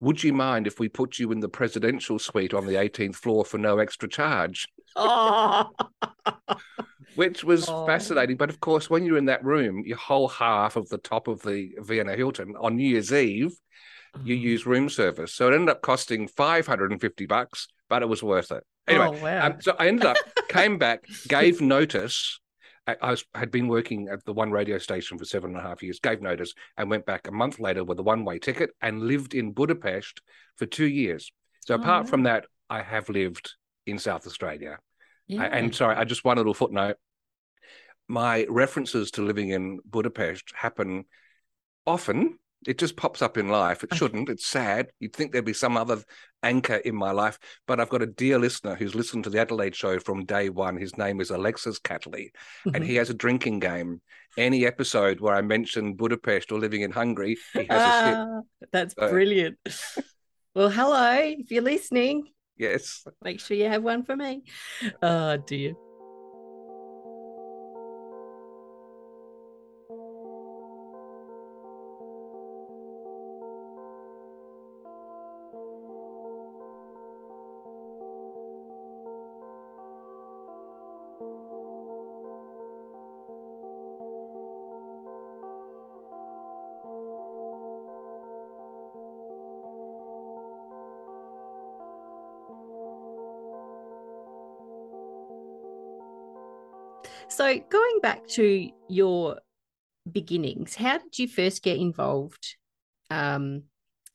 would 0.00 0.22
you 0.22 0.32
mind 0.32 0.66
if 0.66 0.78
we 0.78 0.88
put 0.88 1.18
you 1.18 1.32
in 1.32 1.40
the 1.40 1.48
presidential 1.48 2.18
suite 2.18 2.54
on 2.54 2.66
the 2.66 2.74
18th 2.74 3.16
floor 3.16 3.44
for 3.44 3.58
no 3.58 3.78
extra 3.78 4.08
charge? 4.08 4.68
Oh. 4.96 5.70
Which 7.14 7.42
was 7.42 7.68
oh. 7.68 7.86
fascinating. 7.86 8.36
But 8.36 8.50
of 8.50 8.60
course, 8.60 8.88
when 8.88 9.04
you're 9.04 9.18
in 9.18 9.26
that 9.26 9.44
room, 9.44 9.82
your 9.84 9.96
whole 9.96 10.28
half 10.28 10.76
of 10.76 10.88
the 10.88 10.98
top 10.98 11.28
of 11.28 11.42
the 11.42 11.70
Vienna 11.78 12.14
Hilton 12.14 12.54
on 12.58 12.76
New 12.76 12.88
Year's 12.88 13.12
Eve, 13.12 13.52
you 14.24 14.36
mm. 14.36 14.40
use 14.40 14.66
room 14.66 14.88
service. 14.88 15.34
So 15.34 15.48
it 15.48 15.54
ended 15.54 15.70
up 15.70 15.82
costing 15.82 16.28
550 16.28 17.26
bucks, 17.26 17.68
but 17.88 18.02
it 18.02 18.08
was 18.08 18.22
worth 18.22 18.52
it. 18.52 18.64
Anyway, 18.86 19.18
oh, 19.20 19.22
wow. 19.22 19.46
um, 19.46 19.60
so 19.60 19.74
I 19.78 19.88
ended 19.88 20.06
up, 20.06 20.16
came 20.48 20.78
back, 20.78 21.04
gave 21.28 21.60
notice 21.60 22.40
I, 23.02 23.10
was, 23.10 23.24
had 23.34 23.50
been 23.50 23.68
working 23.68 24.08
at 24.08 24.24
the 24.24 24.32
one 24.32 24.50
radio 24.50 24.78
station 24.78 25.18
for 25.18 25.24
seven 25.24 25.50
and 25.50 25.58
a 25.58 25.62
half 25.62 25.82
years, 25.82 26.00
gave 26.00 26.22
notice, 26.22 26.54
and 26.76 26.88
went 26.88 27.04
back 27.04 27.28
a 27.28 27.32
month 27.32 27.60
later 27.60 27.84
with 27.84 27.98
a 27.98 28.02
one 28.02 28.24
way 28.24 28.38
ticket 28.38 28.70
and 28.80 29.02
lived 29.02 29.34
in 29.34 29.52
Budapest 29.52 30.22
for 30.56 30.64
two 30.64 30.86
years. 30.86 31.30
So, 31.60 31.74
oh, 31.74 31.80
apart 31.80 32.08
from 32.08 32.22
that, 32.22 32.46
I 32.70 32.82
have 32.82 33.08
lived 33.10 33.54
in 33.88 33.98
South 33.98 34.26
Australia. 34.26 34.78
Yeah. 35.26 35.42
And 35.42 35.74
sorry, 35.74 35.96
I 35.96 36.04
just 36.04 36.24
one 36.24 36.36
little 36.36 36.54
footnote. 36.54 36.96
My 38.08 38.46
references 38.48 39.10
to 39.12 39.22
living 39.22 39.50
in 39.50 39.80
Budapest 39.84 40.52
happen 40.54 41.04
often 41.86 42.38
It 42.66 42.76
just 42.78 42.96
pops 42.96 43.22
up 43.22 43.38
in 43.38 43.48
life. 43.48 43.84
It 43.84 43.94
shouldn't. 43.94 44.28
It's 44.28 44.46
sad. 44.46 44.88
You'd 44.98 45.14
think 45.14 45.30
there'd 45.30 45.44
be 45.44 45.52
some 45.52 45.76
other 45.76 46.02
anchor 46.42 46.74
in 46.76 46.96
my 46.96 47.12
life, 47.12 47.38
but 47.68 47.78
I've 47.78 47.88
got 47.88 48.02
a 48.02 48.06
dear 48.06 48.36
listener 48.38 48.74
who's 48.74 48.96
listened 48.96 49.24
to 49.24 49.30
the 49.30 49.38
Adelaide 49.40 49.76
show 49.76 49.98
from 50.00 50.24
day 50.24 50.48
one. 50.50 50.76
His 50.76 50.96
name 50.98 51.20
is 51.20 51.30
Alexis 51.30 51.78
Catley, 51.78 52.30
and 52.64 52.74
Mm-hmm. 52.74 52.84
he 52.84 52.96
has 52.96 53.10
a 53.10 53.14
drinking 53.14 53.60
game. 53.60 54.00
Any 54.36 54.66
episode 54.66 55.20
where 55.20 55.34
I 55.36 55.40
mention 55.42 55.94
Budapest 55.94 56.50
or 56.50 56.58
living 56.58 56.82
in 56.82 56.90
Hungary, 56.90 57.36
he 57.52 57.64
has 57.70 57.70
a 57.70 58.06
hit. 58.06 58.16
Ah, 58.16 58.40
that's 58.72 58.94
So- 58.98 59.08
brilliant. 59.08 59.58
well, 60.54 60.68
hello. 60.70 61.12
If 61.38 61.50
you're 61.52 61.62
listening, 61.62 62.24
Yes. 62.58 63.06
make 63.22 63.40
sure 63.40 63.56
you 63.56 63.68
have 63.68 63.82
one 63.82 64.02
for 64.04 64.16
me. 64.16 64.42
Oh, 65.02 65.36
dear. 65.36 65.74
So, 97.48 97.58
going 97.70 98.00
back 98.02 98.26
to 98.28 98.68
your 98.90 99.38
beginnings, 100.10 100.74
how 100.74 100.98
did 100.98 101.18
you 101.18 101.26
first 101.26 101.62
get 101.62 101.78
involved? 101.78 102.56
Um, 103.08 103.62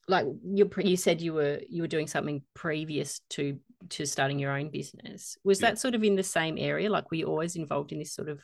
like 0.07 0.27
you, 0.45 0.69
you 0.77 0.95
said, 0.95 1.19
you 1.19 1.33
were 1.33 1.59
you 1.67 1.81
were 1.81 1.87
doing 1.87 2.05
something 2.05 2.43
previous 2.53 3.21
to 3.31 3.57
to 3.89 4.05
starting 4.05 4.37
your 4.37 4.51
own 4.51 4.69
business. 4.69 5.35
Was 5.43 5.59
Yeah. 5.59 5.69
that 5.69 5.79
sort 5.79 5.95
of 5.95 6.03
in 6.03 6.15
the 6.15 6.21
same 6.21 6.59
area? 6.59 6.91
Like, 6.91 7.09
were 7.09 7.17
you 7.17 7.25
always 7.25 7.55
involved 7.55 7.91
in 7.91 7.97
this 7.97 8.13
sort 8.13 8.29
of 8.29 8.39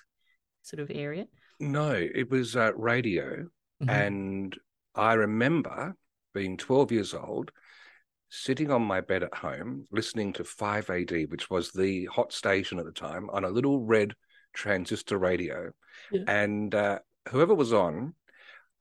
sort 0.63 0.79
of 0.79 0.89
area? 0.91 1.27
No, 1.59 1.91
it 1.91 2.31
was 2.31 2.55
uh, 2.55 2.73
radio. 2.73 3.45
Mm-hmm. 3.83 3.89
And 3.91 4.57
I 4.95 5.13
remember 5.13 5.93
being 6.33 6.57
12 6.57 6.91
years 6.91 7.13
old, 7.13 7.51
sitting 8.31 8.71
on 8.71 8.81
my 8.81 9.01
bed 9.01 9.21
at 9.21 9.35
home, 9.35 9.85
listening 9.91 10.33
to 10.33 10.43
5AD, 10.43 11.29
which 11.29 11.47
was 11.47 11.71
the 11.71 12.05
hot 12.05 12.33
station 12.33 12.79
at 12.79 12.85
the 12.85 12.91
time, 12.91 13.29
on 13.29 13.43
a 13.43 13.49
little 13.49 13.81
red 13.81 14.15
transistor 14.59 15.17
radio. 15.17 15.71
Yeah. 16.11 16.23
And 16.27 16.75
uh, 16.75 16.99
whoever 17.29 17.55
was 17.55 17.71
on, 17.71 18.13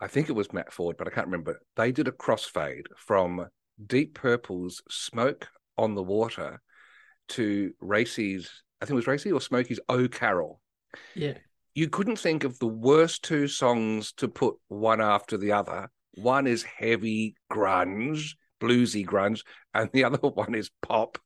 I 0.00 0.08
think 0.08 0.28
it 0.28 0.34
was 0.34 0.52
Matt 0.52 0.72
Ford, 0.72 0.96
but 0.98 1.06
I 1.06 1.10
can't 1.10 1.28
remember, 1.28 1.60
they 1.76 1.92
did 1.92 2.08
a 2.08 2.12
crossfade 2.12 2.86
from 2.96 3.46
Deep 3.84 4.14
Purple's 4.14 4.82
Smoke 4.90 5.48
on 5.76 5.94
the 5.94 6.02
Water 6.02 6.60
to 7.28 7.72
Racey's, 7.80 8.50
I 8.80 8.84
think 8.84 8.94
it 8.94 8.96
was 8.96 9.06
Racey 9.06 9.32
or 9.32 9.40
Smokie's 9.40 9.80
Oh 9.88 10.08
Carol 10.08 10.60
yeah. 11.14 11.34
you 11.74 11.88
couldn't 11.88 12.18
think 12.18 12.42
of 12.42 12.58
the 12.58 12.66
worst 12.66 13.22
two 13.22 13.46
songs 13.46 14.12
to 14.14 14.26
put 14.28 14.56
one 14.68 15.00
after 15.00 15.36
the 15.36 15.52
other. 15.52 15.90
One 16.14 16.46
is 16.46 16.62
heavy 16.64 17.36
grunge, 17.52 18.30
bluesy 18.60 19.06
grunge, 19.06 19.44
and 19.74 19.90
the 19.92 20.04
other 20.04 20.18
one 20.42 20.54
is 20.54 20.70
pop. 20.82 21.18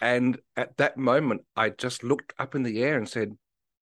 And 0.00 0.38
at 0.56 0.76
that 0.78 0.96
moment, 0.96 1.42
I 1.56 1.70
just 1.70 2.02
looked 2.02 2.32
up 2.38 2.54
in 2.54 2.62
the 2.62 2.82
air 2.82 2.96
and 2.96 3.08
said, 3.08 3.36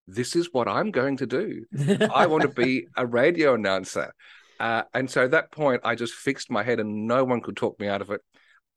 This 0.07 0.37
is 0.37 0.49
what 0.53 0.69
I'm 0.69 0.91
going 0.91 1.19
to 1.19 1.27
do. 1.27 1.65
I 2.15 2.27
want 2.27 2.43
to 2.43 2.49
be 2.49 2.87
a 2.97 3.07
radio 3.07 3.55
announcer. 3.55 4.13
Uh, 4.59 4.83
and 4.95 5.11
so 5.11 5.25
at 5.25 5.33
that 5.33 5.51
point, 5.51 5.81
I 5.85 5.95
just 5.95 6.15
fixed 6.15 6.51
my 6.51 6.63
head 6.63 6.81
and 6.81 7.07
no 7.07 7.25
one 7.25 7.41
could 7.41 7.57
talk 7.57 7.79
me 7.81 7.89
out 7.89 8.01
of 8.01 8.11
it. 8.11 8.21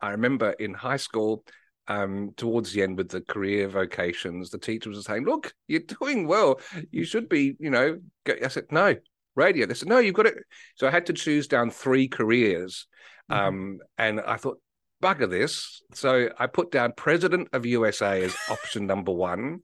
I 0.02 0.12
remember 0.12 0.52
in 0.52 0.74
high 0.74 0.98
school, 0.98 1.44
um, 1.88 2.32
towards 2.36 2.74
the 2.74 2.82
end 2.82 2.98
with 2.98 3.10
the 3.10 3.22
career 3.22 3.68
vocations, 3.68 4.50
the 4.50 4.58
teachers 4.58 4.96
were 4.96 5.02
saying, 5.04 5.26
Look, 5.26 5.54
you're 5.68 5.82
doing 6.00 6.28
well. 6.28 6.60
You 6.92 7.06
should 7.06 7.30
be, 7.30 7.56
you 7.60 7.70
know, 7.70 8.00
go. 8.24 8.36
I 8.44 8.48
said, 8.48 8.66
No, 8.72 8.96
radio. 9.36 9.66
They 9.66 9.76
said, 9.76 9.90
No, 9.90 10.00
you've 10.00 10.16
got 10.16 10.26
it. 10.26 10.36
So 10.76 10.88
I 10.88 10.92
had 10.92 11.06
to 11.08 11.14
choose 11.14 11.48
down 11.48 11.70
three 11.70 12.08
careers. 12.08 12.88
Mhm. 13.32 13.36
Um, 13.36 13.78
and 13.98 14.22
I 14.22 14.38
thought, 14.38 14.60
bugger 15.02 15.30
this. 15.30 15.82
So 15.94 16.30
I 16.38 16.48
put 16.48 16.72
down 16.72 16.94
president 16.96 17.50
of 17.54 17.66
USA 17.66 18.24
as 18.24 18.36
option 18.50 18.88
number 18.88 19.12
one. 19.12 19.62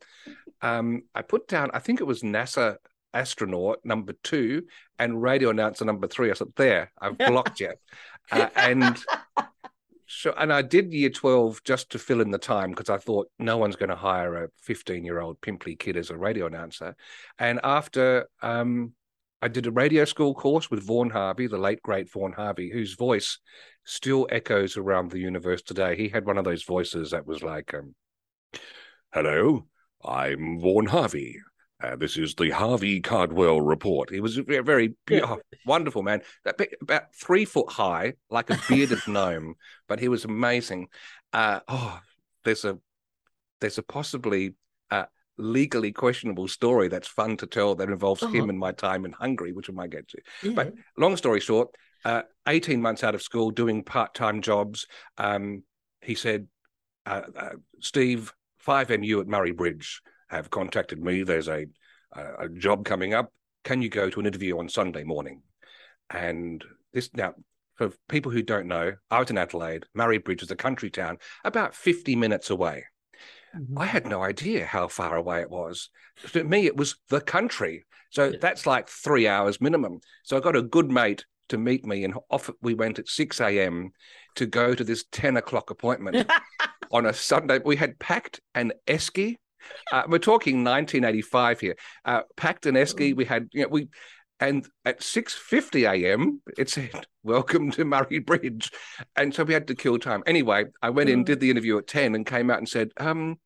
Um, 0.61 1.03
I 1.15 1.21
put 1.21 1.47
down, 1.47 1.71
I 1.73 1.79
think 1.79 2.01
it 2.01 2.05
was 2.05 2.21
NASA 2.21 2.77
astronaut 3.13 3.79
number 3.83 4.13
two 4.23 4.63
and 4.99 5.21
radio 5.21 5.49
announcer 5.49 5.85
number 5.85 6.07
three. 6.07 6.31
I 6.31 6.33
said, 6.33 6.53
there, 6.55 6.91
I've 6.99 7.17
blocked 7.17 7.59
you. 7.59 7.73
Uh, 8.31 8.47
and 8.55 8.97
so, 10.07 10.33
and 10.37 10.51
I 10.51 10.61
did 10.61 10.93
year 10.93 11.09
12 11.09 11.63
just 11.63 11.91
to 11.91 11.99
fill 11.99 12.21
in 12.21 12.31
the 12.31 12.37
time 12.37 12.71
because 12.71 12.89
I 12.89 12.97
thought 12.97 13.29
no 13.39 13.57
one's 13.57 13.75
going 13.75 13.89
to 13.89 13.95
hire 13.95 14.43
a 14.43 14.49
15 14.61 15.03
year 15.03 15.19
old 15.19 15.41
pimply 15.41 15.75
kid 15.75 15.97
as 15.97 16.09
a 16.09 16.17
radio 16.17 16.47
announcer. 16.47 16.95
And 17.39 17.59
after 17.63 18.27
um, 18.41 18.93
I 19.41 19.47
did 19.47 19.65
a 19.65 19.71
radio 19.71 20.05
school 20.05 20.35
course 20.35 20.69
with 20.69 20.83
Vaughan 20.83 21.09
Harvey, 21.09 21.47
the 21.47 21.57
late 21.57 21.81
great 21.81 22.11
Vaughan 22.11 22.33
Harvey, 22.33 22.69
whose 22.69 22.93
voice 22.93 23.39
still 23.85 24.27
echoes 24.29 24.77
around 24.77 25.09
the 25.09 25.19
universe 25.19 25.63
today. 25.63 25.95
He 25.95 26.09
had 26.09 26.25
one 26.25 26.37
of 26.37 26.45
those 26.45 26.63
voices 26.63 27.11
that 27.11 27.25
was 27.25 27.41
like, 27.41 27.73
um, 27.73 27.95
"Hello, 29.11 29.67
I'm 30.03 30.59
Vaughan 30.59 30.85
Harvey. 30.85 31.37
Uh, 31.81 31.95
this 31.95 32.17
is 32.17 32.35
the 32.35 32.51
Harvey 32.51 32.99
Cardwell 32.99 33.61
report." 33.61 34.11
He 34.11 34.19
was 34.19 34.37
a 34.37 34.43
very, 34.43 34.93
oh, 35.11 35.39
wonderful 35.65 36.03
man, 36.03 36.21
about 36.45 37.15
three 37.15 37.45
foot 37.45 37.71
high, 37.71 38.13
like 38.29 38.51
a 38.51 38.59
bearded 38.69 39.01
gnome, 39.07 39.55
but 39.87 39.99
he 39.99 40.07
was 40.07 40.23
amazing. 40.23 40.89
Uh, 41.33 41.61
oh, 41.67 41.99
there's 42.43 42.63
a 42.63 42.77
there's 43.59 43.79
a 43.79 43.83
possibly 43.83 44.53
legally 45.41 45.91
questionable 45.91 46.47
story 46.47 46.87
that's 46.87 47.07
fun 47.07 47.37
to 47.37 47.47
tell 47.47 47.75
that 47.75 47.89
involves 47.89 48.23
Oh. 48.23 48.27
him 48.27 48.49
and 48.49 48.57
my 48.59 48.71
time 48.71 49.05
in 49.05 49.11
Hungary, 49.11 49.51
which 49.51 49.67
we 49.69 49.75
might 49.75 49.89
get 49.89 50.07
to. 50.09 50.17
Yeah. 50.43 50.51
But 50.53 50.73
long 50.97 51.17
story 51.17 51.39
short, 51.39 51.69
uh, 52.05 52.23
18 52.47 52.81
months 52.81 53.03
out 53.03 53.15
of 53.15 53.21
school 53.21 53.51
doing 53.51 53.83
part 53.83 54.13
time 54.13 54.41
jobs, 54.41 54.87
um, 55.17 55.63
he 56.01 56.15
said, 56.15 56.47
uh, 57.05 57.21
uh, 57.35 57.49
Steve, 57.79 58.33
5MU 58.65 59.19
at 59.21 59.27
Murray 59.27 59.51
Bridge 59.51 60.01
have 60.29 60.49
contacted 60.49 61.01
me. 61.03 61.23
There's 61.23 61.47
a, 61.47 61.65
a, 62.13 62.45
a 62.45 62.49
job 62.49 62.85
coming 62.85 63.13
up. 63.13 63.31
Can 63.63 63.81
you 63.81 63.89
go 63.89 64.09
to 64.09 64.19
an 64.19 64.25
interview 64.25 64.57
on 64.59 64.69
Sunday 64.69 65.03
morning? 65.03 65.41
And 66.09 66.63
this 66.93 67.09
now, 67.13 67.33
for 67.75 67.91
people 68.09 68.31
who 68.31 68.41
don't 68.43 68.67
know, 68.67 68.93
I 69.09 69.19
was 69.19 69.29
in 69.29 69.37
Adelaide. 69.37 69.85
Murray 69.93 70.17
Bridge 70.17 70.43
is 70.43 70.51
a 70.51 70.55
country 70.55 70.89
town 70.89 71.17
about 71.43 71.73
50 71.75 72.15
minutes 72.15 72.49
away. 72.49 72.85
Mhm. 73.55 73.77
I 73.79 73.85
had 73.85 74.07
no 74.07 74.23
idea 74.23 74.65
how 74.65 74.87
far 74.87 75.15
away 75.15 75.41
it 75.41 75.49
was. 75.49 75.89
To 76.33 76.43
me, 76.43 76.65
it 76.65 76.75
was 76.77 76.95
the 77.09 77.21
country. 77.21 77.85
So 78.09 78.29
Yeah. 78.29 78.37
that's 78.39 78.65
like 78.65 78.89
three 78.89 79.27
hours 79.27 79.61
minimum. 79.61 79.99
So 80.23 80.37
I 80.37 80.39
got 80.39 80.55
a 80.55 80.61
good 80.61 80.89
mate 80.89 81.25
to 81.49 81.57
meet 81.57 81.85
me, 81.85 82.03
and 82.05 82.13
off 82.29 82.49
we 82.61 82.73
went 82.73 82.99
at 82.99 83.07
6 83.09 83.39
a.m. 83.41 83.91
to 84.35 84.45
go 84.45 84.73
to 84.73 84.83
this 84.83 85.03
10 85.11 85.35
o'clock 85.37 85.69
appointment 85.69 86.29
on 86.91 87.05
a 87.05 87.13
Sunday. 87.13 87.59
We 87.63 87.75
had 87.75 87.99
packed 87.99 88.39
an 88.55 88.71
esky. 88.87 89.37
Uh, 89.91 90.03
we're 90.07 90.17
talking 90.17 90.63
1985 90.63 91.59
here. 91.59 91.75
Uh, 92.05 92.21
packed 92.37 92.65
an 92.65 92.75
esky. 92.75 93.15
We 93.15 93.25
had, 93.25 93.47
you 93.51 93.63
know, 93.63 93.67
we, 93.69 93.89
and 94.41 94.67
at 94.85 94.99
6:50 95.01 95.89
a.m. 95.89 96.41
it 96.57 96.69
said, 96.69 96.89
"Welcome 97.23 97.71
to 97.71 97.85
Murray 97.85 98.19
Bridge," 98.19 98.71
and 99.15 99.33
so 99.33 99.43
we 99.43 99.53
had 99.53 99.67
to 99.67 99.75
kill 99.75 99.97
time. 99.99 100.23
Anyway, 100.25 100.65
I 100.81 100.89
went 100.89 101.09
in, 101.09 101.21
Oh. 101.21 101.23
did 101.23 101.39
the 101.39 101.51
interview 101.51 101.77
at 101.77 101.87
10, 101.87 102.15
and 102.15 102.25
came 102.25 102.49
out 102.49 102.57
and 102.57 102.67
said, 102.67 102.89
um, 102.97 103.39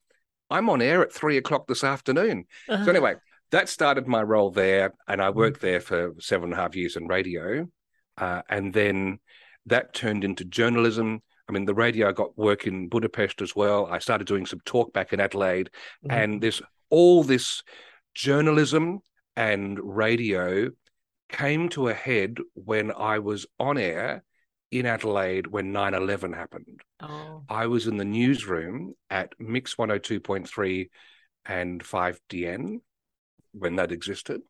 "I'm 0.49 0.69
on 0.69 0.81
air 0.81 1.01
at 1.03 1.13
three 1.13 1.37
o'clock 1.37 1.67
this 1.67 1.83
afternoon." 1.83 2.45
So 2.67 2.89
anyway, 2.89 3.15
that 3.51 3.69
started 3.69 4.07
my 4.07 4.23
role 4.23 4.49
there, 4.49 4.93
and 5.07 5.21
I 5.21 5.29
worked 5.29 5.61
there 5.61 5.81
for 5.81 6.13
seven 6.19 6.45
and 6.45 6.53
a 6.53 6.57
half 6.57 6.75
years 6.75 6.95
in 6.95 7.07
radio, 7.07 7.67
uh, 8.17 8.41
and 8.49 8.73
then 8.73 9.19
that 9.67 9.93
turned 9.93 10.23
into 10.23 10.45
journalism. 10.45 11.21
I 11.47 11.51
mean, 11.51 11.65
the 11.65 11.75
radio 11.75 12.11
got 12.11 12.35
work 12.37 12.65
in 12.65 12.87
Budapest 12.89 13.41
as 13.41 13.55
well. 13.55 13.85
I 13.85 13.99
started 13.99 14.25
doing 14.27 14.45
some 14.47 14.61
talk 14.65 14.93
back 14.93 15.13
in 15.13 15.19
Adelaide, 15.19 15.69
Mhm. 16.05 16.11
and 16.11 16.41
this 16.41 16.61
all 16.89 17.23
this 17.23 17.61
journalism 18.13 18.99
and 19.35 19.79
radio 19.83 20.69
came 21.29 21.70
to 21.70 21.88
a 21.89 21.94
head 21.94 22.38
when 22.53 22.91
I 22.91 23.20
was 23.20 23.46
on 23.60 23.77
air 23.77 24.24
in 24.72 24.86
Adelaide 24.86 25.48
when 25.48 25.72
9/11 25.74 26.34
happened. 26.36 26.82
oh, 27.01 27.44
I 27.50 27.67
was 27.67 27.88
in 27.88 27.98
the 27.98 28.05
newsroom 28.05 28.94
at 29.10 29.34
Mix 29.39 29.75
102.3 29.75 30.89
and 31.46 31.84
5DN 31.84 32.82
when 33.53 33.75
that 33.77 33.91
existed. 33.91 34.41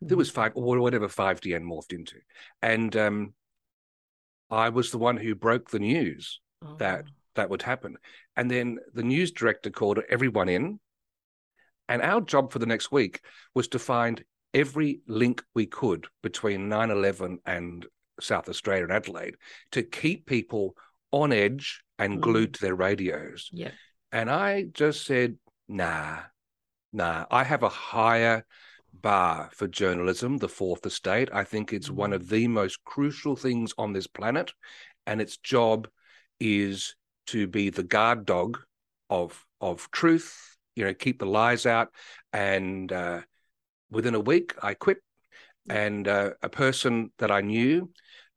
There 0.00 0.16
was 0.16 0.30
five 0.30 0.52
or 0.56 0.78
whatever 0.80 1.08
5DN 1.08 1.62
morphed 1.64 1.92
into. 1.92 2.16
And 2.60 2.94
um, 2.96 3.34
I 4.50 4.68
was 4.68 4.90
the 4.90 4.98
one 4.98 5.16
who 5.16 5.34
broke 5.34 5.70
the 5.70 5.78
news 5.78 6.40
Oh. 6.64 6.76
that 6.76 7.06
that 7.34 7.50
would 7.50 7.62
happen. 7.62 7.96
And 8.36 8.48
then 8.50 8.78
the 8.94 9.02
news 9.02 9.32
director 9.32 9.70
called 9.70 9.98
everyone 10.08 10.48
in. 10.48 10.78
And 11.88 12.00
our 12.02 12.20
job 12.20 12.52
for 12.52 12.58
the 12.60 12.66
next 12.66 12.92
week 12.92 13.20
was 13.54 13.68
to 13.68 13.78
find 13.78 14.22
every 14.54 15.00
link 15.06 15.42
we 15.54 15.66
could 15.66 16.06
between 16.22 16.68
9 16.68 16.90
11 16.90 17.38
and 17.46 17.86
South 18.20 18.48
Australia 18.48 18.84
and 18.84 18.92
Adelaide 18.92 19.36
to 19.72 19.82
keep 19.82 20.26
people 20.26 20.76
on 21.10 21.32
edge 21.32 21.82
and 21.98 22.20
glued 22.20 22.50
mm. 22.50 22.54
to 22.54 22.60
their 22.60 22.74
radios. 22.74 23.48
Yeah. 23.52 23.70
And 24.10 24.30
I 24.30 24.64
just 24.64 25.04
said, 25.04 25.36
nah, 25.68 26.18
nah, 26.92 27.26
I 27.30 27.44
have 27.44 27.62
a 27.62 27.68
higher 27.68 28.44
bar 28.92 29.50
for 29.54 29.66
journalism, 29.66 30.38
the 30.38 30.48
fourth 30.48 30.84
estate. 30.84 31.30
I 31.32 31.44
think 31.44 31.72
it's 31.72 31.88
mm. 31.88 31.94
one 31.94 32.12
of 32.12 32.28
the 32.28 32.48
most 32.48 32.84
crucial 32.84 33.36
things 33.36 33.72
on 33.78 33.92
this 33.92 34.06
planet. 34.06 34.52
And 35.06 35.20
its 35.20 35.36
job 35.36 35.88
is 36.38 36.94
to 37.28 37.46
be 37.46 37.70
the 37.70 37.82
guard 37.82 38.26
dog 38.26 38.58
of 39.08 39.44
of 39.60 39.90
truth, 39.92 40.56
you 40.74 40.84
know, 40.84 40.94
keep 40.94 41.18
the 41.18 41.26
lies 41.26 41.66
out. 41.66 41.88
And 42.32 42.90
uh, 42.90 43.22
within 43.92 44.14
a 44.14 44.20
week, 44.20 44.54
I 44.62 44.74
quit. 44.74 44.98
And 45.68 46.08
uh, 46.08 46.30
a 46.42 46.48
person 46.48 47.12
that 47.18 47.30
I 47.30 47.40
knew 47.40 47.90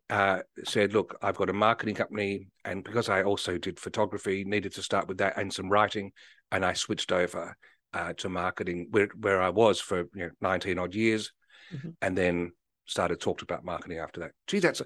uh, 0.10 0.40
said, 0.64 0.94
"Look, 0.94 1.18
I've 1.22 1.38
got 1.38 1.50
a 1.50 1.54
marketing 1.54 1.96
company, 1.96 2.48
and 2.64 2.84
because 2.84 3.10
I 3.10 3.24
also 3.24 3.58
did 3.58 3.80
photography, 3.80 4.44
needed 4.44 4.74
to 4.74 4.84
start 4.84 5.08
with 5.08 5.18
that 5.18 5.38
and 5.38 5.52
some 5.52 5.70
writing, 5.70 6.12
and 6.52 6.64
I 6.64 6.74
switched 6.74 7.12
over 7.12 7.56
uh, 7.94 8.14
to 8.18 8.30
marketing 8.30 8.90
where 8.92 9.10
where 9.20 9.42
I 9.42 9.50
was 9.50 9.82
for 9.82 10.02
you 10.14 10.26
know, 10.26 10.30
nineteen 10.42 10.78
odd 10.78 10.94
years, 10.94 11.32
mm-hmm. 11.74 11.90
and 12.02 12.16
then 12.16 12.52
started 12.86 13.20
talked 13.20 13.42
about 13.42 13.66
marketing 13.66 13.98
after 13.98 14.20
that. 14.20 14.32
Gee, 14.46 14.60
that's 14.60 14.82
a, 14.82 14.86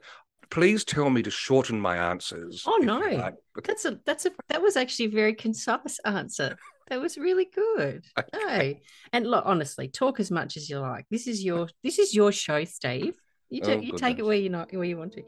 please 0.50 0.86
tell 0.86 1.10
me 1.10 1.22
to 1.24 1.32
shorten 1.32 1.80
my 1.80 1.98
answers. 1.98 2.64
Oh 2.66 2.78
no, 2.82 3.00
like. 3.00 3.36
that's 3.66 3.86
a 3.86 4.00
that's 4.06 4.26
a 4.26 4.32
that 4.48 4.62
was 4.62 4.78
actually 4.78 5.08
a 5.08 5.10
very 5.10 5.34
concise 5.34 6.00
answer. 6.06 6.56
That 6.90 7.00
was 7.02 7.18
really 7.18 7.46
good. 7.46 8.06
Okay. 8.20 8.74
No. 8.74 8.80
And 9.14 9.28
look, 9.28 9.46
honestly, 9.46 9.88
talk 9.88 10.20
as 10.20 10.30
much 10.30 10.58
as 10.58 10.70
you 10.70 10.80
like. 10.80 11.06
This 11.10 11.28
is 11.28 11.44
your 11.44 11.70
this 11.84 12.00
is 12.00 12.14
your 12.14 12.32
show, 12.32 12.64
Steve. 12.64 13.16
You, 13.50 13.62
oh, 13.64 13.72
you 13.78 13.98
take 13.98 14.20
it 14.20 14.26
where 14.26 14.38
you 14.38 14.50
not 14.50 14.72
where 14.74 14.84
you 14.84 14.98
want 14.98 15.14
to. 15.14 15.24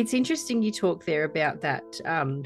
It's 0.00 0.14
interesting 0.14 0.62
you 0.62 0.72
talk 0.72 1.04
there 1.04 1.24
about 1.24 1.60
that 1.60 1.84
um, 2.06 2.44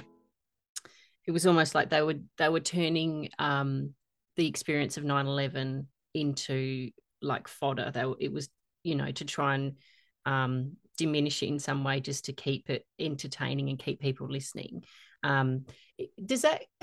it 1.24 1.30
was 1.30 1.46
almost 1.46 1.72
like 1.72 1.88
they 1.88 2.02
were 2.02 2.16
they 2.36 2.48
were 2.48 2.58
turning 2.58 3.28
um, 3.38 3.94
the 4.34 4.48
experience 4.48 4.96
of 4.96 5.04
9-11 5.04 5.86
into 6.14 6.90
like 7.22 7.46
fodder. 7.46 7.92
They 7.94 8.06
were, 8.06 8.16
it 8.18 8.32
was 8.32 8.48
you 8.82 8.96
know 8.96 9.08
to 9.12 9.24
try 9.24 9.54
and 9.54 9.76
um, 10.26 10.72
diminish 10.98 11.44
it 11.44 11.46
in 11.46 11.60
some 11.60 11.84
way 11.84 12.00
just 12.00 12.24
to 12.24 12.32
keep 12.32 12.70
it 12.70 12.84
entertaining 12.98 13.68
and 13.68 13.78
keep 13.78 14.00
people 14.00 14.26
listening. 14.26 14.82
Um, 15.22 15.66
does 16.26 16.42
that 16.42 16.62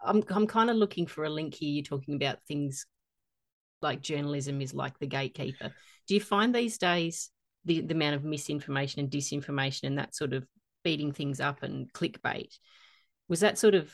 i'm, 0.00 0.22
I'm 0.28 0.46
kind 0.46 0.70
of 0.70 0.76
looking 0.76 1.08
for 1.08 1.24
a 1.24 1.28
link 1.28 1.54
here. 1.54 1.72
You're 1.72 1.82
talking 1.82 2.14
about 2.14 2.38
things 2.46 2.86
like 3.82 4.00
journalism 4.00 4.62
is 4.62 4.74
like 4.74 4.96
the 5.00 5.08
gatekeeper. 5.08 5.72
Do 6.06 6.14
you 6.14 6.20
find 6.20 6.54
these 6.54 6.78
days 6.78 7.30
the, 7.64 7.80
the 7.80 7.94
amount 7.94 8.14
of 8.14 8.24
misinformation 8.24 9.00
and 9.00 9.10
disinformation 9.10 9.84
and 9.84 9.98
that 9.98 10.14
sort 10.14 10.32
of 10.32 10.46
beating 10.82 11.12
things 11.12 11.40
up 11.40 11.62
and 11.62 11.92
clickbait 11.92 12.58
was 13.28 13.40
that 13.40 13.58
sort 13.58 13.74
of, 13.74 13.92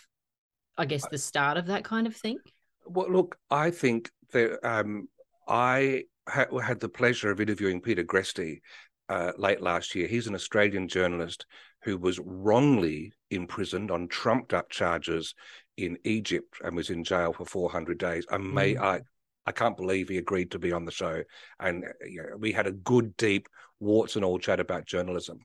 I 0.77 0.87
guess, 0.87 1.07
the 1.09 1.19
start 1.19 1.57
of 1.57 1.67
that 1.67 1.85
kind 1.85 2.07
of 2.07 2.17
thing? 2.17 2.39
Well, 2.85 3.11
look, 3.11 3.37
I 3.50 3.71
think 3.71 4.11
that 4.33 4.59
um, 4.67 5.09
I 5.47 6.05
ha- 6.29 6.59
had 6.59 6.81
the 6.81 6.89
pleasure 6.89 7.31
of 7.31 7.41
interviewing 7.41 7.81
Peter 7.81 8.03
Greste 8.03 8.61
uh, 9.09 9.33
late 9.37 9.61
last 9.61 9.95
year. 9.95 10.09
He's 10.09 10.27
an 10.27 10.35
Australian 10.35 10.89
journalist 10.89 11.47
who 11.83 11.97
was 11.97 12.19
wrongly 12.19 13.12
imprisoned 13.31 13.91
on 13.91 14.09
trumped 14.09 14.53
up 14.53 14.71
charges 14.71 15.35
in 15.77 15.99
Egypt 16.05 16.57
and 16.62 16.77
was 16.77 16.91
in 16.91 17.05
jail 17.05 17.33
for 17.33 17.45
400 17.45 17.99
days. 17.99 18.26
I 18.30 18.39
may, 18.39 18.75
mm. 18.75 18.83
I, 18.83 19.00
I 19.47 19.53
can't 19.53 19.76
believe 19.76 20.09
he 20.09 20.19
agreed 20.19 20.50
to 20.53 20.59
be 20.59 20.73
on 20.73 20.85
the 20.85 20.93
show. 20.93 21.23
And 21.59 21.85
you 22.07 22.23
know, 22.23 22.37
we 22.37 22.53
had 22.53 22.67
a 22.67 22.73
good, 22.73 23.17
deep, 23.17 23.49
warts 23.79 24.17
and 24.17 24.25
all 24.25 24.39
chat 24.39 24.61
about 24.61 24.87
journalism. 24.87 25.41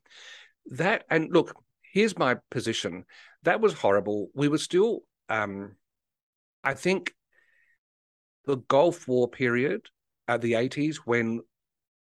That, 0.66 1.04
and 1.10 1.32
look, 1.32 1.54
here's 1.92 2.18
my 2.18 2.36
position 2.50 3.04
that 3.42 3.60
was 3.60 3.72
horrible. 3.72 4.28
We 4.34 4.48
were 4.48 4.58
still, 4.58 5.02
um, 5.28 5.76
I 6.64 6.74
think, 6.74 7.14
the 8.44 8.56
Gulf 8.56 9.08
War 9.08 9.28
period, 9.28 9.88
at 10.28 10.40
the 10.40 10.54
80s, 10.54 10.96
when 11.04 11.40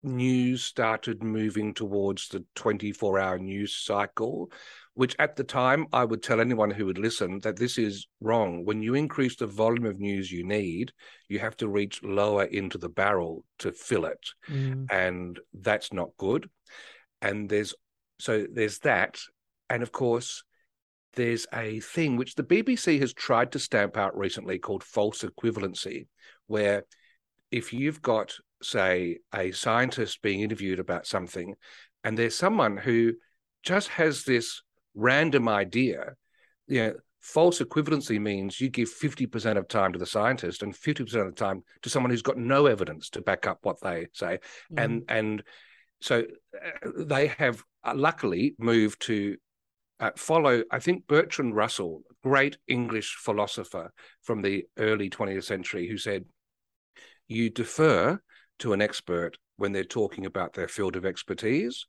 news 0.03 0.64
started 0.64 1.22
moving 1.22 1.75
towards 1.75 2.29
the 2.29 2.44
24 2.55 3.18
hour 3.18 3.38
news 3.38 3.75
cycle, 3.75 4.51
which 4.96 5.14
at 5.18 5.37
the 5.37 5.44
time 5.44 5.87
I 5.92 6.06
would 6.06 6.22
tell 6.22 6.40
anyone 6.40 6.70
who 6.70 6.87
would 6.87 6.96
listen 6.96 7.38
that 7.40 7.59
this 7.59 7.76
is 7.76 8.06
wrong. 8.22 8.64
When 8.64 8.80
you 8.80 8.94
increase 8.94 9.37
the 9.37 9.46
volume 9.46 9.85
of 9.85 10.00
news 10.00 10.32
you 10.32 10.42
need, 10.42 10.90
you 11.28 11.38
have 11.38 11.54
to 11.59 11.68
reach 11.68 12.02
lower 12.02 12.44
into 12.44 12.78
the 12.78 12.88
barrel 12.88 13.44
to 13.59 13.72
fill 13.72 14.06
it. 14.06 14.26
Mm. 14.50 14.87
And 14.90 15.38
that's 15.52 15.92
not 15.92 16.16
good. 16.16 16.48
And 17.20 17.46
there's 17.46 17.74
so 18.18 18.46
there's 18.50 18.78
that. 18.80 19.20
And 19.68 19.82
of 19.82 19.92
course, 19.92 20.42
there's 21.12 21.46
a 21.52 21.80
thing 21.80 22.16
which 22.16 22.35
the 22.35 22.42
BBC 22.42 22.98
has 23.00 23.12
tried 23.12 23.52
to 23.52 23.59
stamp 23.59 23.98
out 23.98 24.16
recently 24.16 24.59
called 24.59 24.82
false 24.82 25.22
equivalency, 25.22 26.06
where 26.46 26.85
if 27.50 27.74
you've 27.74 28.00
got, 28.00 28.35
say, 28.62 29.18
a 29.35 29.50
scientist 29.52 30.22
being 30.22 30.40
interviewed 30.40 30.80
about 30.80 31.06
something, 31.06 31.54
and 32.02 32.16
there's 32.16 32.35
someone 32.35 32.78
who 32.78 33.12
just 33.62 33.88
has 33.88 34.24
this 34.24 34.62
random 34.96 35.48
idea, 35.48 36.14
you 36.66 36.80
know, 36.80 36.94
false 37.20 37.61
equivalency 37.61 38.20
means 38.20 38.61
you 38.61 38.68
give 38.68 38.88
50% 38.88 39.56
of 39.56 39.68
time 39.68 39.92
to 39.92 39.98
the 39.98 40.06
scientist 40.06 40.62
and 40.62 40.74
50% 40.74 41.00
of 41.00 41.26
the 41.26 41.32
time 41.32 41.62
to 41.82 41.90
someone 41.90 42.11
who's 42.11 42.22
got 42.22 42.38
no 42.38 42.66
evidence 42.66 43.11
to 43.11 43.22
back 43.22 43.46
up 43.46 43.59
what 43.62 43.80
they 43.80 44.06
say. 44.12 44.38
Mm. 44.72 44.85
And 44.85 45.04
and 45.09 45.42
so 46.00 46.24
uh, 46.54 46.90
they 46.96 47.28
have 47.28 47.62
uh, 47.85 47.94
luckily 47.94 48.54
moved 48.59 49.02
to 49.02 49.37
uh, 49.98 50.11
follow, 50.16 50.62
I 50.70 50.78
think 50.78 51.06
Bertrand 51.06 51.56
Russell, 51.56 52.02
great 52.22 52.59
English 52.68 53.16
philosopher 53.18 53.92
from 54.22 54.42
the 54.42 54.66
early 54.78 55.09
20th 55.09 55.44
century, 55.44 55.88
who 55.88 55.96
said, 55.96 56.26
You 57.28 57.50
defer 57.50 58.20
to 58.59 58.72
an 58.72 58.82
expert 58.82 59.38
when 59.56 59.72
they're 59.72 59.85
talking 59.85 60.26
about 60.26 60.52
their 60.52 60.68
field 60.68 60.96
of 60.96 61.06
expertise, 61.06 61.87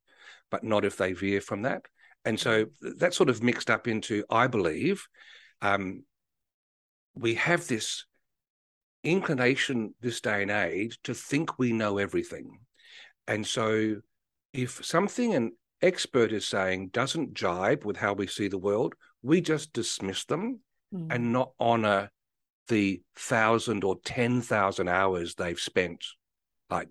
but 0.50 0.64
not 0.64 0.86
if 0.86 0.98
they 0.98 1.14
veer 1.14 1.42
from 1.42 1.64
that. 1.64 1.84
And 2.28 2.38
so 2.38 2.66
that 2.82 3.14
sort 3.14 3.30
of 3.30 3.42
mixed 3.42 3.70
up 3.70 3.88
into, 3.88 4.26
I 4.30 4.48
believe, 4.48 5.08
um, 5.62 6.04
we 7.16 7.36
have 7.36 7.66
this 7.68 8.04
inclination 9.02 9.96
this 10.02 10.20
day 10.20 10.42
and 10.42 10.52
age 10.52 11.00
to 11.06 11.14
think 11.14 11.58
we 11.58 11.72
know 11.72 12.00
everything. 12.00 12.60
And 13.30 13.48
so 13.48 14.02
if 14.52 14.84
something 14.84 15.36
an 15.36 15.54
expert 15.82 16.34
is 16.34 16.46
saying 16.46 16.90
doesn't 16.90 17.34
jibe 17.34 17.86
with 17.86 17.96
how 17.96 18.12
we 18.12 18.28
see 18.28 18.50
the 18.50 18.58
world, 18.58 18.96
we 19.22 19.40
just 19.40 19.72
dismiss 19.72 20.26
them 20.26 20.60
mm. 20.94 21.08
and 21.10 21.32
not 21.32 21.52
honor 21.62 22.12
the 22.68 23.02
thousand 23.16 23.86
or 23.86 24.02
10,000 24.04 24.90
hours 24.90 25.36
they've 25.36 25.58
spent 25.58 26.04
like. 26.70 26.90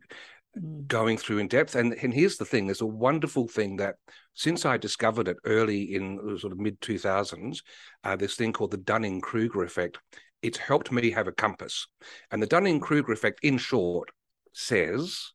Going 0.86 1.16
through 1.16 1.38
in 1.38 1.48
depth. 1.48 1.74
And, 1.74 1.92
and 1.94 2.12
here's 2.12 2.36
the 2.36 2.44
thing 2.44 2.66
there's 2.66 2.80
a 2.80 2.86
wonderful 2.86 3.48
thing 3.48 3.76
that 3.76 3.96
since 4.34 4.64
I 4.64 4.76
discovered 4.76 5.28
it 5.28 5.36
early 5.44 5.94
in 5.94 6.38
sort 6.38 6.52
of 6.52 6.58
mid 6.58 6.80
2000s, 6.80 7.58
uh, 8.04 8.16
this 8.16 8.36
thing 8.36 8.52
called 8.52 8.70
the 8.70 8.76
Dunning 8.76 9.20
Kruger 9.20 9.64
effect. 9.64 9.98
It's 10.42 10.58
helped 10.58 10.92
me 10.92 11.10
have 11.10 11.28
a 11.28 11.32
compass. 11.32 11.86
And 12.30 12.42
the 12.42 12.46
Dunning 12.46 12.80
Kruger 12.80 13.12
effect, 13.12 13.40
in 13.42 13.58
short, 13.58 14.10
says 14.52 15.32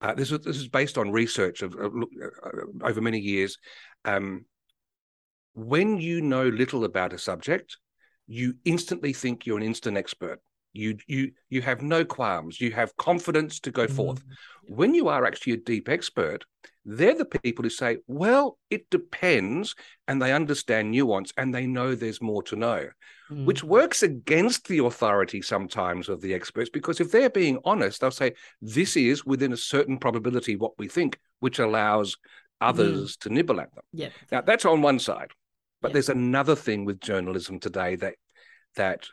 uh, 0.00 0.14
this, 0.14 0.30
is, 0.30 0.40
this 0.40 0.56
is 0.56 0.68
based 0.68 0.98
on 0.98 1.10
research 1.10 1.62
of, 1.62 1.74
of 1.74 1.92
uh, 1.94 2.86
over 2.86 3.00
many 3.00 3.18
years. 3.18 3.58
Um, 4.04 4.44
when 5.54 5.98
you 5.98 6.20
know 6.20 6.48
little 6.48 6.84
about 6.84 7.12
a 7.12 7.18
subject, 7.18 7.78
you 8.26 8.54
instantly 8.64 9.12
think 9.12 9.46
you're 9.46 9.56
an 9.56 9.62
instant 9.62 9.96
expert. 9.96 10.40
You 10.74 10.98
you 11.06 11.32
you 11.48 11.62
have 11.62 11.82
no 11.82 12.04
qualms. 12.04 12.60
You 12.60 12.72
have 12.72 12.96
confidence 12.96 13.60
to 13.60 13.70
go 13.70 13.86
mm-hmm. 13.86 13.94
forth. 13.94 14.24
When 14.66 14.92
you 14.92 15.08
are 15.08 15.24
actually 15.24 15.54
a 15.54 15.58
deep 15.58 15.88
expert, 15.88 16.44
they're 16.84 17.16
the 17.16 17.24
people 17.24 17.62
who 17.62 17.70
say, 17.70 17.98
"Well, 18.06 18.58
it 18.70 18.90
depends," 18.90 19.74
and 20.08 20.20
they 20.20 20.32
understand 20.32 20.90
nuance 20.90 21.32
and 21.36 21.54
they 21.54 21.66
know 21.66 21.94
there's 21.94 22.20
more 22.20 22.42
to 22.44 22.56
know, 22.56 22.88
mm. 23.30 23.44
which 23.44 23.62
works 23.62 24.02
against 24.02 24.66
the 24.66 24.84
authority 24.84 25.40
sometimes 25.40 26.08
of 26.08 26.20
the 26.20 26.34
experts 26.34 26.70
because 26.70 27.00
if 27.00 27.12
they're 27.12 27.30
being 27.30 27.58
honest, 27.64 28.00
they'll 28.00 28.10
say, 28.10 28.34
"This 28.60 28.96
is 28.96 29.24
within 29.24 29.52
a 29.52 29.56
certain 29.56 29.98
probability 29.98 30.56
what 30.56 30.78
we 30.78 30.88
think," 30.88 31.18
which 31.38 31.60
allows 31.60 32.16
others 32.60 33.16
mm. 33.16 33.20
to 33.20 33.30
nibble 33.30 33.60
at 33.60 33.74
them. 33.74 33.84
Yeah. 33.92 34.10
Now 34.32 34.40
that's 34.40 34.64
on 34.64 34.82
one 34.82 34.98
side. 34.98 35.30
But 35.80 35.92
there's 35.92 36.08
another 36.08 36.56
thing 36.56 36.86
with 36.86 36.98
journalism 36.98 37.60
today 37.60 37.96
that 37.96 38.14
that 38.76 39.06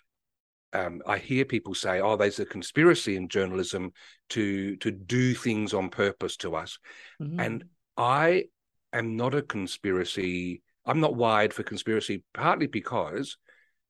um, 0.74 1.02
I 1.06 1.18
hear 1.18 1.46
people 1.46 1.76
say, 1.76 2.00
"Oh, 2.00 2.16
there's 2.16 2.40
a 2.40 2.46
conspiracy 2.46 3.16
in 3.16 3.28
journalism 3.28 3.92
to 4.30 4.76
to 4.78 4.92
do 4.92 5.34
things 5.34 5.74
on 5.74 5.90
purpose 5.90 6.38
to 6.38 6.56
us," 6.56 6.78
mm-hmm. 7.22 7.40
and 7.40 7.66
I 7.98 8.46
am 8.94 9.16
not 9.16 9.36
a 9.36 9.42
conspiracy. 9.42 10.62
I'm 10.86 11.00
not 11.00 11.16
wired 11.16 11.54
for 11.54 11.64
conspiracy, 11.64 12.24
partly 12.34 12.68
because 12.68 13.38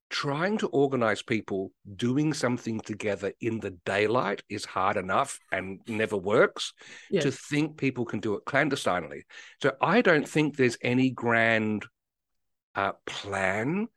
trying 0.10 0.58
to 0.58 0.68
organize 0.68 1.22
people 1.22 1.72
doing 1.96 2.34
something 2.34 2.82
together 2.82 3.32
in 3.40 3.60
the 3.62 3.72
daylight 3.86 4.44
is 4.50 4.66
hard 4.66 4.98
enough 4.98 5.40
and 5.54 5.80
never 5.88 6.18
works. 6.18 6.74
Yes. 7.10 7.24
To 7.24 7.32
think 7.32 7.78
people 7.78 8.04
can 8.04 8.20
do 8.20 8.36
it 8.36 8.46
clandestinely, 8.46 9.26
so 9.62 9.72
I 9.82 10.02
don't 10.02 10.28
think 10.28 10.58
there's 10.58 10.78
any 10.82 11.12
grand 11.12 11.86
uh, 12.76 12.94
plan 13.06 13.88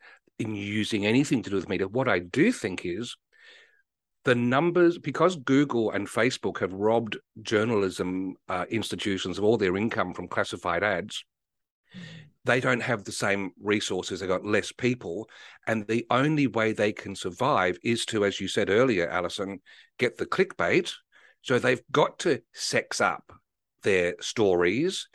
in 0.45 0.55
using 0.55 1.07
anything 1.07 1.43
to 1.43 1.51
do 1.51 1.57
with 1.57 1.69
media. 1.69 1.89
What 1.89 2.09
I 2.09 2.21
do 2.21 2.53
think 2.53 2.85
is 2.85 3.17
the 4.25 4.35
numbers, 4.35 4.99
because 4.99 5.37
Google 5.37 5.91
and 5.91 6.07
Facebook 6.09 6.59
have 6.59 6.73
robbed 6.73 7.19
journalism 7.43 8.37
uh, 8.49 8.65
institutions 8.71 9.39
of 9.39 9.45
all 9.45 9.59
their 9.59 9.77
income 9.77 10.15
from 10.15 10.29
classified 10.29 10.83
ads, 10.83 11.25
they 12.45 12.61
don't 12.61 12.83
have 12.83 13.05
the 13.05 13.13
same 13.13 13.53
resources. 13.63 14.21
They've 14.21 14.29
got 14.29 14.45
less 14.45 14.73
people. 14.73 15.29
And 15.67 15.87
the 15.87 16.07
only 16.11 16.47
way 16.47 16.73
they 16.73 16.93
can 16.93 17.15
survive 17.15 17.79
is 17.83 18.05
to, 18.07 18.25
as 18.25 18.41
you 18.41 18.49
said 18.49 18.69
earlier, 18.69 19.09
Alison, 19.09 19.61
get 19.99 20.17
the 20.19 20.27
clickbait. 20.27 20.93
So 21.43 21.59
they've 21.59 21.83
got 21.91 22.19
to 22.21 22.41
sex 22.53 23.01
up 23.01 23.33
their 23.83 24.15
stories. 24.21 25.09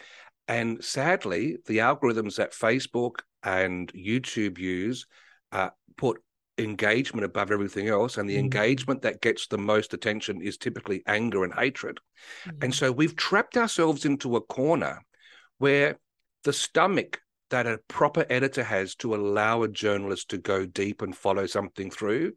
And 0.47 0.83
sadly, 0.83 1.57
the 1.67 1.79
algorithms 1.79 2.37
that 2.37 2.53
Facebook 2.53 3.19
and 3.43 3.91
YouTube 3.93 4.57
use 4.57 5.05
uh, 5.51 5.69
put 5.97 6.21
engagement 6.59 7.25
above 7.25 7.51
everything 7.51 7.87
else 7.87 8.17
and 8.17 8.29
the 8.29 8.35
mm. 8.35 8.39
engagement 8.39 9.01
that 9.01 9.21
gets 9.21 9.47
the 9.47 9.57
most 9.57 9.93
attention 9.93 10.41
is 10.41 10.57
typically 10.57 11.01
anger 11.07 11.43
and 11.43 11.53
hatred 11.53 11.99
mm. 12.45 12.63
and 12.63 12.75
so 12.75 12.91
we've 12.91 13.15
trapped 13.15 13.57
ourselves 13.57 14.05
into 14.05 14.35
a 14.35 14.41
corner 14.41 14.99
where 15.57 15.97
the 16.43 16.53
stomach 16.53 17.21
that 17.49 17.65
a 17.65 17.79
proper 17.87 18.25
editor 18.29 18.63
has 18.63 18.93
to 18.95 19.15
allow 19.15 19.63
a 19.63 19.67
journalist 19.67 20.29
to 20.29 20.37
go 20.37 20.65
deep 20.65 21.01
and 21.01 21.15
follow 21.15 21.45
something 21.45 21.89
through 21.89 22.33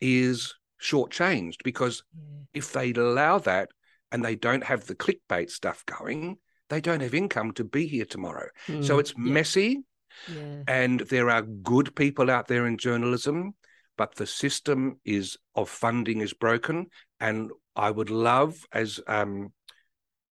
is 0.00 0.54
shortchanged 0.80 1.58
because 1.64 2.02
mm. 2.16 2.46
if 2.54 2.72
they 2.72 2.92
allow 2.92 3.38
that 3.38 3.68
and 4.12 4.24
they 4.24 4.36
don't 4.36 4.64
have 4.64 4.86
the 4.86 4.94
clickbait 4.94 5.50
stuff 5.50 5.84
going 5.86 6.36
they 6.68 6.80
don't 6.80 7.00
have 7.00 7.14
income 7.14 7.52
to 7.52 7.64
be 7.64 7.86
here 7.86 8.04
tomorrow 8.04 8.48
so 8.66 8.96
mm. 8.96 9.00
it's 9.00 9.12
yeah. 9.16 9.32
messy 9.32 9.82
yeah. 10.28 10.62
And 10.66 11.00
there 11.00 11.30
are 11.30 11.42
good 11.42 11.94
people 11.94 12.30
out 12.30 12.48
there 12.48 12.66
in 12.66 12.78
journalism, 12.78 13.54
but 13.96 14.14
the 14.14 14.26
system 14.26 15.00
is 15.04 15.36
of 15.54 15.68
funding 15.68 16.20
is 16.20 16.32
broken. 16.32 16.86
And 17.20 17.50
I 17.74 17.90
would 17.90 18.10
love 18.10 18.58
as 18.72 19.00
um, 19.06 19.52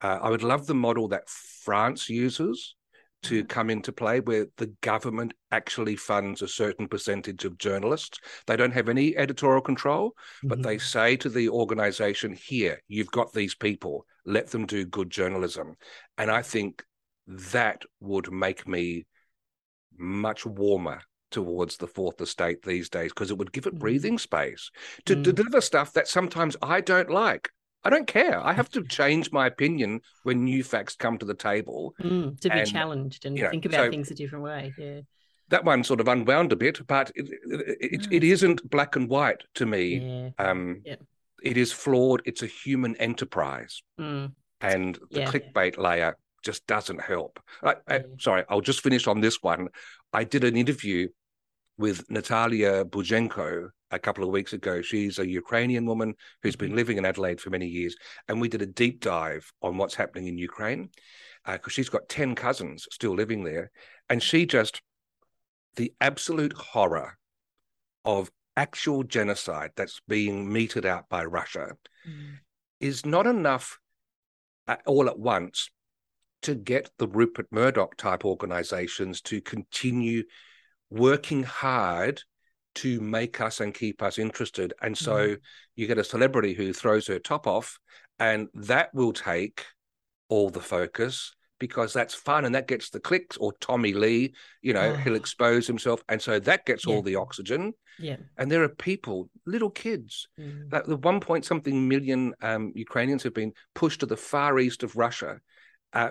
uh, 0.02 0.20
I 0.22 0.30
would 0.30 0.44
love 0.44 0.68
the 0.68 0.76
model 0.76 1.08
that 1.10 1.30
France 1.30 2.10
uses 2.10 2.76
to 3.24 3.40
mm-hmm. 3.40 3.48
come 3.48 3.70
into 3.70 3.92
play 3.92 4.20
where 4.20 4.48
the 4.58 4.74
government 4.82 5.34
actually 5.52 5.96
funds 5.96 6.42
a 6.42 6.48
certain 6.48 6.88
percentage 6.88 7.46
of 7.46 7.58
journalists. 7.58 8.20
They 8.48 8.58
don't 8.58 8.74
have 8.74 8.90
any 8.90 9.16
editorial 9.18 9.62
control, 9.62 10.10
mm-hmm. 10.10 10.50
but 10.50 10.62
they 10.62 10.76
mm-hmm. 10.76 10.86
say 11.00 11.16
to 11.18 11.30
the 11.30 11.50
organization, 11.50 12.34
here, 12.34 12.82
you've 12.88 13.12
got 13.12 13.34
these 13.34 13.56
people, 13.56 14.06
let 14.26 14.52
them 14.52 14.66
do 14.66 14.86
good 14.86 15.10
journalism. 15.10 15.76
And 16.18 16.30
I 16.30 16.42
think 16.42 16.84
that 17.28 17.84
would 18.02 18.32
make 18.32 18.68
me 18.68 19.06
much 19.98 20.46
warmer 20.46 21.02
towards 21.34 21.78
the 21.78 21.88
fourth 21.88 22.22
estate 22.22 22.62
these 22.62 22.90
days 22.90 23.12
because 23.12 23.32
it 23.32 23.38
would 23.38 23.52
give 23.52 23.66
it 23.66 23.76
mm. 23.76 23.80
breathing 23.80 24.18
space 24.18 24.70
to, 25.06 25.16
mm. 25.16 25.24
deliver 25.24 25.60
stuff 25.60 25.92
that 25.94 26.08
sometimes 26.08 26.56
I 26.62 26.80
don't 26.80 27.10
like. 27.10 27.50
I 27.84 27.90
don't 27.90 28.08
care. 28.08 28.40
I 28.40 28.54
have 28.54 28.70
to 28.70 28.84
change 28.88 29.32
my 29.32 29.48
opinion 29.48 30.02
when 30.22 30.46
new 30.46 30.64
facts 30.64 30.96
come 30.96 31.18
to 31.18 31.26
the 31.26 31.34
table. 31.34 31.96
Mm, 32.02 32.40
to 32.40 32.50
be 32.50 32.60
and, 32.60 32.70
challenged 32.70 33.26
and 33.26 33.36
you 33.36 33.44
know, 33.44 33.50
think 33.50 33.66
about 33.66 33.86
so 33.86 33.90
things 33.90 34.12
a 34.12 34.16
different 34.16 34.46
way. 34.46 34.74
Yeah. 34.78 35.02
That 35.50 35.66
one 35.66 35.84
sort 35.84 36.00
of 36.00 36.08
unwound 36.08 36.54
a 36.54 36.56
bit, 36.56 36.86
but 36.88 37.12
it, 37.16 37.28
it, 37.82 38.08
it 38.12 38.24
isn't 38.24 38.68
black 38.70 38.96
and 38.96 39.10
white 39.10 39.42
to 39.56 39.66
me. 39.66 39.98
Yeah. 39.98 40.30
Um, 40.40 40.82
yeah. 40.86 40.96
It 41.44 41.58
is 41.58 41.74
flawed. 41.74 42.22
It's 42.26 42.42
a 42.42 42.48
human 42.48 42.96
enterprise. 42.98 43.82
Mm. 44.00 44.32
And 44.62 44.98
the 45.12 45.22
yeah. 45.22 45.32
clickbait 45.32 45.78
layer 45.78 46.16
just 46.44 46.66
doesn't 46.68 47.02
help. 47.02 47.40
I, 47.64 47.76
I, 47.88 48.02
sorry, 48.20 48.44
I'll 48.50 48.62
just 48.62 48.82
finish 48.82 49.08
on 49.08 49.22
this 49.22 49.42
one. 49.42 49.70
I 50.12 50.24
did 50.24 50.44
an 50.44 50.56
interview 50.56 51.08
with 51.78 52.10
Natalia 52.10 52.86
Bujenko 52.86 53.70
a 53.92 54.00
couple 54.00 54.24
of 54.24 54.30
weeks 54.30 54.54
ago. 54.54 54.82
She's 54.82 55.20
a 55.20 55.28
Ukrainian 55.28 55.86
woman 55.86 56.16
who's 56.42 56.56
been 56.56 56.70
mm-hmm. 56.70 56.78
living 56.78 56.98
in 56.98 57.06
Adelaide 57.06 57.42
for 57.42 57.50
many 57.50 57.68
years. 57.68 57.96
And 58.28 58.40
we 58.40 58.50
did 58.50 58.62
a 58.62 58.68
deep 58.68 59.00
dive 59.00 59.52
on 59.62 59.78
what's 59.78 59.96
happening 59.96 60.28
in 60.28 60.38
Ukraine 60.38 60.90
because 61.46 61.72
uh, 61.72 61.76
she's 61.76 61.90
got 61.90 62.10
10 62.10 62.36
cousins 62.36 62.88
still 62.92 63.14
living 63.14 63.44
there. 63.44 63.72
And 64.10 64.22
she 64.22 64.46
just, 64.46 64.82
the 65.76 65.94
absolute 66.00 66.54
horror 66.54 67.18
of 68.06 68.32
actual 68.56 69.04
genocide 69.04 69.72
that's 69.76 70.02
being 70.08 70.52
meted 70.52 70.86
out 70.86 71.10
by 71.10 71.26
Russia 71.26 71.76
mm. 72.08 72.38
is 72.80 73.06
not 73.06 73.26
enough 73.26 73.80
uh, 74.68 74.76
all 74.86 75.08
at 75.08 75.18
once 75.18 75.70
to 76.44 76.56
get 76.56 76.90
the 76.98 77.08
Rupert 77.08 77.48
Murdoch 77.52 77.96
type 77.98 78.26
organizations 78.26 79.22
to 79.22 79.42
continue 79.42 80.24
working 80.90 81.44
hard 81.44 82.22
to 82.76 83.00
make 83.02 83.40
us 83.42 83.60
and 83.60 83.74
keep 83.74 84.02
us 84.02 84.18
interested. 84.18 84.74
And 84.82 84.98
so 84.98 85.28
mm. 85.28 85.38
you 85.76 85.88
get 85.88 85.98
a 85.98 86.04
celebrity 86.04 86.54
who 86.54 86.74
throws 86.74 87.08
her 87.08 87.20
top 87.20 87.48
off, 87.48 87.80
and 88.20 88.48
that 88.54 88.94
will 88.94 89.14
take 89.14 89.66
all 90.30 90.50
the 90.50 90.62
focus 90.62 91.36
because 91.60 91.94
that's 91.94 92.14
fun 92.14 92.46
and 92.46 92.56
that 92.56 92.68
gets 92.68 92.90
the 92.90 93.00
clicks. 93.00 93.38
Or 93.38 93.54
Tommy 93.60 93.94
Lee, 93.94 94.34
you 94.62 94.74
know, 94.74 94.94
oh. 94.94 94.96
he'll 94.96 95.16
expose 95.16 95.68
himself. 95.68 96.04
And 96.10 96.22
so 96.22 96.40
that 96.40 96.66
gets 96.66 96.86
yeah. 96.86 96.94
all 96.94 97.02
the 97.02 97.16
oxygen. 97.16 97.74
Yeah. 98.00 98.18
And 98.38 98.52
there 98.52 98.64
are 98.64 98.70
people, 98.70 99.30
little 99.46 99.70
kids, 99.70 100.28
mm. 100.40 100.72
like 100.72 100.86
the 100.86 100.98
one 100.98 101.20
point 101.20 101.46
something 101.46 101.88
million 101.88 102.34
um, 102.42 102.72
Ukrainians 102.76 103.24
have 103.24 103.34
been 103.34 103.54
pushed 103.76 104.00
to 104.00 104.06
the 104.06 104.18
far 104.18 104.60
east 104.60 104.84
of 104.84 104.96
Russia. 104.96 105.40
Uh, 105.94 106.10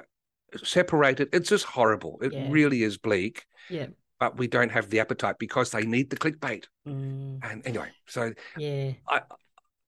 separated. 0.63 1.29
It's 1.33 1.49
just 1.49 1.65
horrible. 1.65 2.19
It 2.23 2.33
yeah. 2.33 2.47
really 2.51 2.83
is 2.83 2.99
bleak. 2.99 3.45
Yeah. 3.69 3.87
But 4.21 4.39
we 4.39 4.47
don't 4.47 4.71
have 4.71 4.89
the 4.89 5.01
appetite 5.01 5.37
because 5.39 5.71
they 5.71 5.85
need 5.85 6.11
the 6.11 6.17
clickbait. 6.17 6.67
Mm. 6.87 7.41
And 7.43 7.67
anyway, 7.67 7.89
so 8.07 8.33
yeah, 8.57 8.93
I 9.09 9.23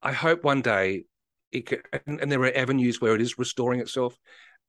I 0.03 0.13
hope 0.13 0.43
one 0.43 0.61
day 0.61 1.05
it 1.53 1.67
can, 1.67 1.79
and, 2.07 2.21
and, 2.21 2.33
there 2.33 2.43
are 2.43 2.57
avenues 2.57 3.01
where 3.01 3.15
it 3.15 3.21
is 3.21 3.39
restoring 3.39 3.79
itself. 3.79 4.19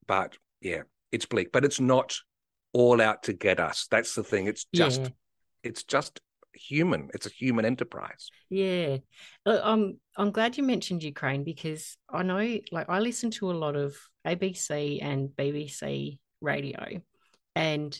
But 0.06 0.38
yeah, 0.62 0.84
it's 1.12 1.26
bleak. 1.26 1.52
But 1.52 1.66
it's 1.66 1.80
not 1.80 2.16
all 2.74 3.02
out 3.02 3.24
to 3.24 3.34
get 3.34 3.60
us. 3.60 3.88
That's 3.90 4.14
the 4.14 4.24
thing. 4.24 4.46
It's 4.46 4.68
just 4.72 5.02
yeah. 5.02 5.10
it's 5.64 5.84
just 5.84 6.20
human. 6.56 7.10
It's 7.14 7.26
a 7.26 7.30
human 7.30 7.66
enterprise. 7.66 8.30
Yeah, 8.50 8.98
I'm 9.46 10.00
I'm 10.18 10.32
glad 10.32 10.58
you 10.58 10.64
mentioned 10.64 11.04
Ukraine 11.04 11.44
because 11.44 11.98
I 12.10 12.24
know, 12.24 12.60
like, 12.72 12.90
I 12.90 13.00
listen 13.00 13.32
to 13.32 13.52
a 13.52 13.54
lot 13.54 13.76
of 13.76 13.96
ABC 14.26 15.00
and 15.02 15.30
BBC 15.30 16.20
radio, 16.42 17.02
and 17.56 18.00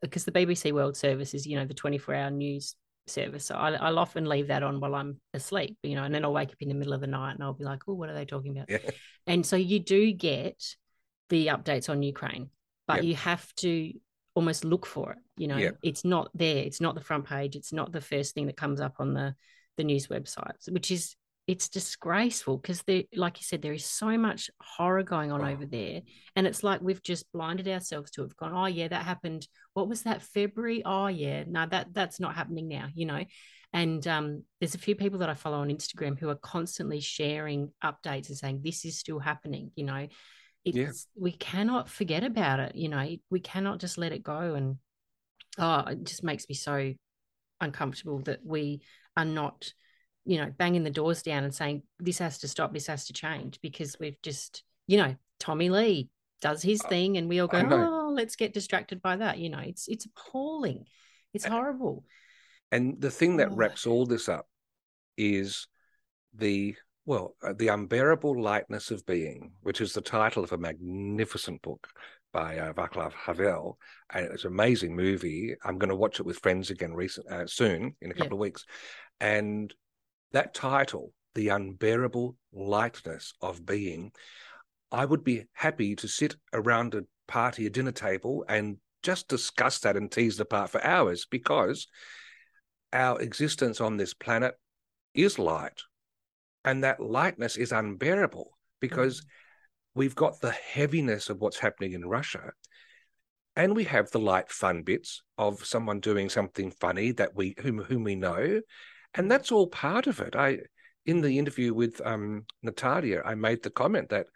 because 0.00 0.24
the, 0.24 0.30
the 0.30 0.46
BBC 0.46 0.72
World 0.72 0.96
Service 0.96 1.34
is, 1.34 1.46
you 1.46 1.56
know, 1.56 1.64
the 1.64 1.74
24 1.74 2.14
hour 2.14 2.30
news 2.30 2.74
service. 3.06 3.44
So 3.44 3.54
I, 3.54 3.90
will 3.90 3.98
often 3.98 4.24
leave 4.24 4.48
that 4.48 4.62
on 4.62 4.80
while 4.80 4.94
I'm 4.94 5.20
asleep, 5.34 5.76
you 5.82 5.94
know, 5.94 6.04
and 6.04 6.14
then 6.14 6.24
I'll 6.24 6.32
wake 6.32 6.50
up 6.50 6.56
in 6.60 6.68
the 6.68 6.74
middle 6.74 6.92
of 6.92 7.00
the 7.00 7.06
night 7.06 7.32
and 7.32 7.42
I'll 7.42 7.52
be 7.52 7.64
like, 7.64 7.82
oh, 7.88 7.94
what 7.94 8.08
are 8.08 8.14
they 8.14 8.24
talking 8.24 8.58
about? 8.58 8.70
Yeah. 8.70 8.90
And 9.26 9.44
so 9.44 9.56
you 9.56 9.80
do 9.80 10.12
get 10.12 10.62
the 11.28 11.48
updates 11.48 11.88
on 11.88 12.02
Ukraine, 12.02 12.50
but 12.86 13.04
you 13.04 13.16
have 13.16 13.52
to 13.56 13.92
almost 14.34 14.64
look 14.64 14.86
for 14.86 15.12
it. 15.12 15.18
You 15.36 15.48
know, 15.48 15.72
it's 15.82 16.04
not 16.04 16.30
there. 16.34 16.58
It's 16.58 16.80
not 16.80 16.94
the 16.94 17.00
front 17.00 17.26
page. 17.26 17.56
It's 17.56 17.72
not 17.72 17.92
the 17.92 18.00
first 18.00 18.34
thing 18.34 18.46
that 18.46 18.56
comes 18.56 18.80
up 18.80 18.96
on 18.98 19.14
the 19.14 19.34
the 19.76 19.84
news 19.84 20.06
websites, 20.06 20.70
which 20.70 20.90
is 20.90 21.16
it's 21.46 21.68
disgraceful 21.68 22.56
because 22.56 22.82
there, 22.82 23.04
like 23.14 23.38
you 23.38 23.44
said, 23.44 23.62
there 23.62 23.72
is 23.72 23.84
so 23.84 24.18
much 24.18 24.50
horror 24.60 25.04
going 25.04 25.30
on 25.30 25.42
oh. 25.42 25.48
over 25.48 25.64
there, 25.64 26.02
and 26.34 26.46
it's 26.46 26.64
like 26.64 26.80
we've 26.80 27.02
just 27.02 27.30
blinded 27.32 27.68
ourselves 27.68 28.10
to 28.12 28.22
it. 28.22 28.24
We've 28.24 28.36
gone, 28.36 28.54
oh 28.54 28.66
yeah, 28.66 28.88
that 28.88 29.04
happened. 29.04 29.46
What 29.74 29.88
was 29.88 30.02
that 30.02 30.22
February? 30.22 30.82
Oh 30.84 31.06
yeah, 31.06 31.44
no, 31.46 31.66
that 31.66 31.94
that's 31.94 32.18
not 32.18 32.34
happening 32.34 32.68
now. 32.68 32.88
You 32.94 33.06
know, 33.06 33.24
and 33.72 34.06
um, 34.08 34.42
there's 34.60 34.74
a 34.74 34.78
few 34.78 34.96
people 34.96 35.20
that 35.20 35.28
I 35.28 35.34
follow 35.34 35.60
on 35.60 35.68
Instagram 35.68 36.18
who 36.18 36.28
are 36.28 36.36
constantly 36.36 37.00
sharing 37.00 37.70
updates 37.82 38.28
and 38.28 38.36
saying 38.36 38.60
this 38.64 38.84
is 38.84 38.98
still 38.98 39.20
happening. 39.20 39.70
You 39.76 39.84
know, 39.84 40.08
it's 40.66 40.76
yeah. 40.76 40.90
we 41.22 41.30
cannot 41.30 41.88
forget 41.88 42.24
about 42.24 42.58
it 42.58 42.74
you 42.74 42.88
know 42.88 43.08
we 43.30 43.38
cannot 43.38 43.78
just 43.78 43.96
let 43.96 44.10
it 44.10 44.22
go 44.22 44.54
and 44.54 44.76
oh 45.58 45.84
it 45.86 46.04
just 46.04 46.24
makes 46.24 46.48
me 46.48 46.56
so 46.56 46.92
uncomfortable 47.60 48.18
that 48.18 48.40
we 48.44 48.82
are 49.16 49.24
not 49.24 49.72
you 50.26 50.36
know 50.38 50.52
banging 50.58 50.82
the 50.84 50.90
doors 50.90 51.22
down 51.22 51.44
and 51.44 51.54
saying 51.54 51.82
this 51.98 52.18
has 52.18 52.38
to 52.38 52.48
stop 52.48 52.72
this 52.72 52.88
has 52.88 53.06
to 53.06 53.12
change 53.12 53.60
because 53.62 53.96
we've 54.00 54.20
just 54.22 54.64
you 54.86 54.98
know 54.98 55.14
tommy 55.38 55.70
lee 55.70 56.08
does 56.42 56.60
his 56.62 56.82
thing 56.82 57.16
and 57.16 57.28
we 57.28 57.40
all 57.40 57.48
go 57.48 57.58
oh 57.58 57.68
oh, 57.72 58.12
let's 58.12 58.36
get 58.36 58.52
distracted 58.54 59.00
by 59.00 59.16
that. 59.16 59.38
You 59.38 59.50
know, 59.50 59.60
it's 59.60 59.88
it's 59.88 60.06
appalling. 60.06 60.84
It's 61.32 61.44
horrible. 61.44 62.04
And 62.72 63.00
the 63.00 63.10
thing 63.10 63.36
that 63.38 63.48
Oh. 63.52 63.54
wraps 63.54 63.86
all 63.86 64.06
this 64.06 64.28
up 64.28 64.46
is 65.16 65.68
the 66.34 66.74
well, 67.04 67.36
uh, 67.42 67.52
the 67.56 67.68
unbearable 67.68 68.40
lightness 68.42 68.90
of 68.90 69.06
being, 69.06 69.52
which 69.62 69.80
is 69.80 69.92
the 69.92 70.00
title 70.00 70.42
of 70.42 70.52
a 70.52 70.58
magnificent 70.58 71.62
book 71.62 71.86
by 72.32 72.58
uh, 72.58 72.72
Václav 72.72 73.12
Havel, 73.12 73.78
and 74.12 74.26
it's 74.26 74.44
an 74.44 74.50
amazing 74.52 74.96
movie. 74.96 75.54
I'm 75.64 75.78
going 75.78 75.90
to 75.90 75.96
watch 75.96 76.18
it 76.18 76.26
with 76.26 76.40
friends 76.40 76.70
again 76.70 76.92
recent 76.94 77.30
uh, 77.30 77.46
soon 77.46 77.94
in 78.02 78.10
a 78.10 78.14
Yeah. 78.14 78.22
couple 78.24 78.38
of 78.38 78.40
weeks, 78.40 78.64
and 79.20 79.72
that 80.36 80.52
title, 80.52 81.14
the 81.34 81.48
unbearable 81.48 82.36
lightness 82.52 83.32
of 83.40 83.64
being, 83.64 84.12
I 84.92 85.06
would 85.06 85.24
be 85.24 85.44
happy 85.54 85.96
to 85.96 86.06
sit 86.06 86.36
around 86.52 86.94
a 86.94 87.04
party, 87.26 87.64
a 87.64 87.70
dinner 87.70 87.90
table, 87.90 88.44
and 88.46 88.76
just 89.02 89.28
discuss 89.28 89.78
that 89.78 89.96
and 89.96 90.12
tease 90.12 90.38
apart 90.38 90.68
for 90.68 90.84
hours 90.84 91.26
because 91.30 91.86
our 92.92 93.18
existence 93.18 93.80
on 93.80 93.96
this 93.96 94.12
planet 94.12 94.52
is 95.14 95.38
light. 95.38 95.80
And 96.66 96.84
that 96.84 97.00
lightness 97.00 97.56
is 97.56 97.72
unbearable 97.72 98.50
because 98.78 99.22
mm. 99.22 99.24
we've 99.94 100.14
got 100.14 100.42
the 100.42 100.50
heaviness 100.50 101.30
of 101.30 101.40
what's 101.40 101.58
happening 101.58 101.94
in 101.94 102.04
Russia. 102.04 102.52
And 103.54 103.74
we 103.74 103.84
have 103.84 104.10
the 104.10 104.20
light 104.20 104.50
fun 104.50 104.82
bits 104.82 105.22
of 105.38 105.64
someone 105.64 106.00
doing 106.00 106.28
something 106.28 106.72
funny 106.72 107.12
that 107.12 107.34
we 107.34 107.54
whom 107.62 107.78
whom 107.78 108.04
we 108.04 108.16
know. 108.16 108.60
And 109.16 109.30
that's 109.30 109.50
all 109.50 109.66
part 109.66 110.06
of 110.06 110.20
it. 110.20 110.36
I 110.36 110.58
in 111.06 111.20
the 111.20 111.38
interview 111.38 111.72
with 111.72 112.00
um, 112.04 112.44
Natalia, 112.62 113.22
I 113.24 113.34
made 113.34 113.62
the 113.62 113.70
comment 113.70 114.08
that 114.10 114.26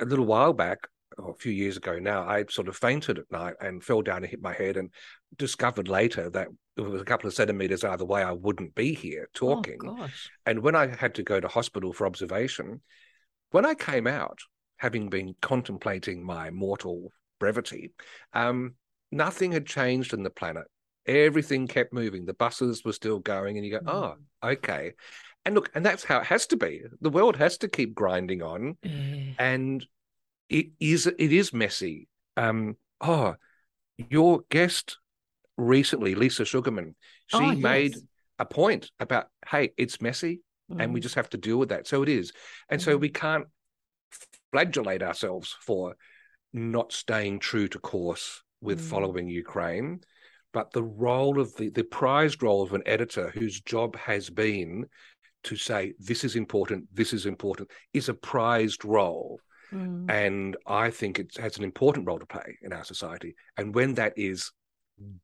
a 0.00 0.04
little 0.04 0.24
while 0.24 0.52
back, 0.52 0.88
or 1.18 1.30
a 1.30 1.34
few 1.34 1.52
years 1.52 1.76
ago 1.76 1.98
now, 1.98 2.26
I 2.26 2.44
sort 2.48 2.68
of 2.68 2.76
fainted 2.76 3.18
at 3.18 3.30
night 3.30 3.54
and 3.60 3.84
fell 3.84 4.02
down 4.02 4.18
and 4.18 4.26
hit 4.26 4.40
my 4.40 4.54
head 4.54 4.76
and 4.76 4.90
discovered 5.36 5.88
later 5.88 6.30
that 6.30 6.48
it 6.76 6.80
was 6.80 7.00
a 7.00 7.04
couple 7.04 7.28
of 7.28 7.34
centimeters 7.34 7.84
either 7.84 8.04
way, 8.04 8.22
I 8.22 8.32
wouldn't 8.32 8.74
be 8.74 8.94
here 8.94 9.28
talking. 9.34 9.78
Oh 9.84 9.96
gosh. 9.96 10.30
And 10.46 10.60
when 10.60 10.76
I 10.76 10.94
had 10.94 11.14
to 11.16 11.22
go 11.22 11.40
to 11.40 11.48
hospital 11.48 11.92
for 11.92 12.06
observation, 12.06 12.80
when 13.50 13.66
I 13.66 13.74
came 13.74 14.06
out, 14.06 14.38
having 14.76 15.08
been 15.08 15.34
contemplating 15.42 16.24
my 16.24 16.50
mortal 16.50 17.12
brevity, 17.40 17.92
um, 18.32 18.74
nothing 19.10 19.52
had 19.52 19.66
changed 19.66 20.14
in 20.14 20.22
the 20.22 20.30
planet. 20.30 20.64
Everything 21.08 21.66
kept 21.66 21.92
moving. 21.92 22.26
The 22.26 22.34
buses 22.34 22.84
were 22.84 22.92
still 22.92 23.18
going, 23.18 23.56
and 23.56 23.64
you 23.66 23.72
go, 23.72 23.80
oh, 23.86 24.14
okay. 24.44 24.92
And 25.44 25.54
look, 25.54 25.70
and 25.74 25.84
that's 25.84 26.04
how 26.04 26.18
it 26.20 26.26
has 26.26 26.46
to 26.48 26.56
be. 26.56 26.82
The 27.00 27.10
world 27.10 27.36
has 27.36 27.58
to 27.58 27.68
keep 27.68 27.94
grinding 27.94 28.42
on, 28.42 28.76
Yeah. 28.82 29.32
and 29.38 29.86
it 30.50 30.66
is 30.78 31.06
it 31.06 31.32
is 31.32 31.52
messy. 31.52 32.08
Um, 32.36 32.76
oh, 33.00 33.36
your 34.10 34.42
guest 34.50 34.98
recently, 35.56 36.14
Lisa 36.14 36.44
Sugarman, 36.44 36.94
she 37.26 37.38
Oh, 37.38 37.54
made 37.56 37.96
a 38.38 38.44
point 38.44 38.90
about, 39.00 39.26
hey, 39.48 39.72
it's 39.76 40.00
messy 40.00 40.42
and 40.78 40.92
we 40.92 41.00
Mm. 41.00 41.02
just 41.02 41.14
have 41.16 41.30
to 41.30 41.38
deal 41.38 41.56
with 41.56 41.70
that. 41.70 41.86
So 41.86 42.02
it 42.02 42.08
is. 42.08 42.32
And 42.68 42.80
so 42.80 42.96
Mhm. 42.96 43.00
we 43.00 43.08
can't 43.08 43.46
flagellate 44.52 45.02
ourselves 45.02 45.56
for 45.60 45.96
not 46.52 46.92
staying 46.92 47.40
true 47.40 47.68
to 47.68 47.78
course 47.78 48.42
with 48.60 48.78
Mm. 48.80 48.84
following 48.84 49.28
Ukraine. 49.28 50.00
But 50.52 50.72
the 50.72 50.82
role 50.82 51.38
of 51.38 51.54
the, 51.56 51.68
the 51.70 51.84
prized 51.84 52.42
role 52.42 52.62
of 52.62 52.72
an 52.72 52.82
editor 52.86 53.30
whose 53.30 53.60
job 53.60 53.96
has 53.96 54.30
been 54.30 54.86
to 55.44 55.56
say, 55.56 55.92
this 55.98 56.24
is 56.24 56.36
important, 56.36 56.86
this 56.92 57.12
is 57.12 57.26
important, 57.26 57.70
is 57.92 58.08
a 58.08 58.14
prized 58.14 58.84
role. 58.84 59.40
Mm. 59.72 60.10
And 60.10 60.56
I 60.66 60.90
think 60.90 61.18
it 61.18 61.36
has 61.38 61.58
an 61.58 61.64
important 61.64 62.06
role 62.06 62.18
to 62.18 62.26
play 62.26 62.58
in 62.62 62.72
our 62.72 62.84
society. 62.84 63.34
And 63.56 63.74
when 63.74 63.94
that 63.94 64.14
is 64.16 64.50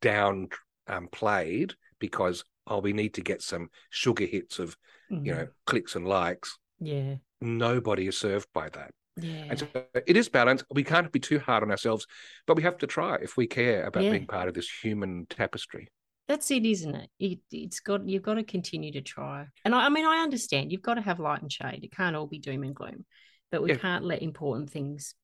down 0.00 0.48
um, 0.86 1.08
played 1.10 1.74
because, 1.98 2.44
oh, 2.66 2.80
we 2.80 2.92
need 2.92 3.14
to 3.14 3.22
get 3.22 3.40
some 3.40 3.68
sugar 3.90 4.26
hits 4.26 4.58
of 4.58 4.76
you 5.10 5.16
Mhm. 5.18 5.24
know, 5.26 5.48
clicks 5.66 5.96
and 5.96 6.06
likes. 6.06 6.58
Yeah. 6.80 7.16
Nobody 7.40 8.06
is 8.06 8.18
served 8.18 8.48
by 8.52 8.68
that. 8.70 8.92
Yeah. 9.16 9.44
And 9.50 9.58
so 9.58 9.66
it 10.06 10.16
is 10.16 10.28
balanced. 10.28 10.64
We 10.70 10.82
can't 10.82 11.10
be 11.12 11.20
too 11.20 11.38
hard 11.38 11.62
on 11.62 11.70
ourselves, 11.70 12.06
but 12.46 12.56
we 12.56 12.62
have 12.64 12.78
to 12.78 12.86
try 12.86 13.16
if 13.16 13.36
we 13.36 13.46
care 13.46 13.86
about 13.86 14.02
Yeah. 14.02 14.10
being 14.10 14.26
part 14.26 14.48
of 14.48 14.54
this 14.54 14.68
human 14.68 15.26
tapestry. 15.26 15.88
That's 16.26 16.50
it, 16.50 16.64
isn't 16.64 16.94
it? 16.94 17.10
it? 17.18 17.38
It's 17.52 17.80
got 17.80 18.08
you've 18.08 18.22
got 18.22 18.34
to 18.34 18.44
continue 18.44 18.92
to 18.92 19.02
try. 19.02 19.46
And 19.64 19.74
I, 19.74 19.86
I 19.86 19.88
mean, 19.90 20.06
I 20.06 20.22
understand 20.22 20.72
you've 20.72 20.82
got 20.82 20.94
to 20.94 21.02
have 21.02 21.20
light 21.20 21.42
and 21.42 21.52
shade. 21.52 21.80
It 21.82 21.92
can't 21.92 22.16
all 22.16 22.26
be 22.26 22.38
doom 22.38 22.64
and 22.64 22.74
gloom, 22.74 23.04
but 23.52 23.62
we 23.62 23.70
Yeah. 23.70 23.76
can't 23.76 24.04
let 24.04 24.22
important 24.22 24.70
things 24.70 25.14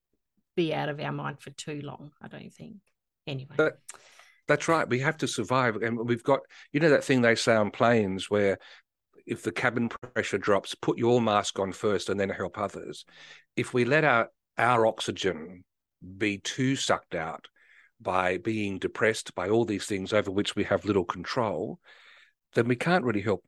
be 0.57 0.75
out 0.75 0.89
of 0.89 1.01
our 1.01 1.13
mind 1.13 1.41
for 1.41 1.51
too 1.51 1.81
long. 1.83 2.11
I 2.21 2.29
don't 2.29 2.53
think. 2.53 2.77
Anyway. 3.27 3.55
But 3.57 3.79
that's 4.47 4.69
right. 4.69 4.89
We 4.89 4.99
have 5.01 5.17
to 5.19 5.29
survive. 5.29 5.77
And 5.77 5.99
we've 5.99 6.23
got, 6.23 6.41
you 6.73 6.81
know, 6.81 6.91
that 6.91 7.05
thing 7.05 7.23
they 7.23 7.35
say 7.35 7.55
on 7.55 7.71
planes 7.71 8.29
where 8.29 8.59
if 9.27 9.43
the 9.43 9.53
cabin 9.53 9.89
pressure 9.89 10.39
drops, 10.39 10.75
put 10.75 10.99
your 10.99 11.21
mask 11.21 11.59
on 11.59 11.73
first 11.73 12.09
and 12.09 12.19
then 12.19 12.29
help 12.29 12.59
others. 12.59 13.05
If 13.57 13.75
we 13.75 13.85
let 13.85 14.05
our, 14.05 14.31
our 14.59 14.87
oxygen 14.87 15.65
be 16.19 16.39
too 16.39 16.77
sucked 16.77 17.15
out 17.15 17.47
by 18.01 18.39
being 18.39 18.79
depressed 18.79 19.35
by 19.35 19.49
all 19.49 19.65
these 19.65 19.87
things 19.87 20.13
over 20.13 20.31
which 20.31 20.57
we 20.57 20.65
have 20.65 20.85
little 20.85 21.05
control, 21.05 21.79
then 22.55 22.67
we 22.67 22.77
can't 22.77 23.05
really 23.05 23.21
help 23.23 23.45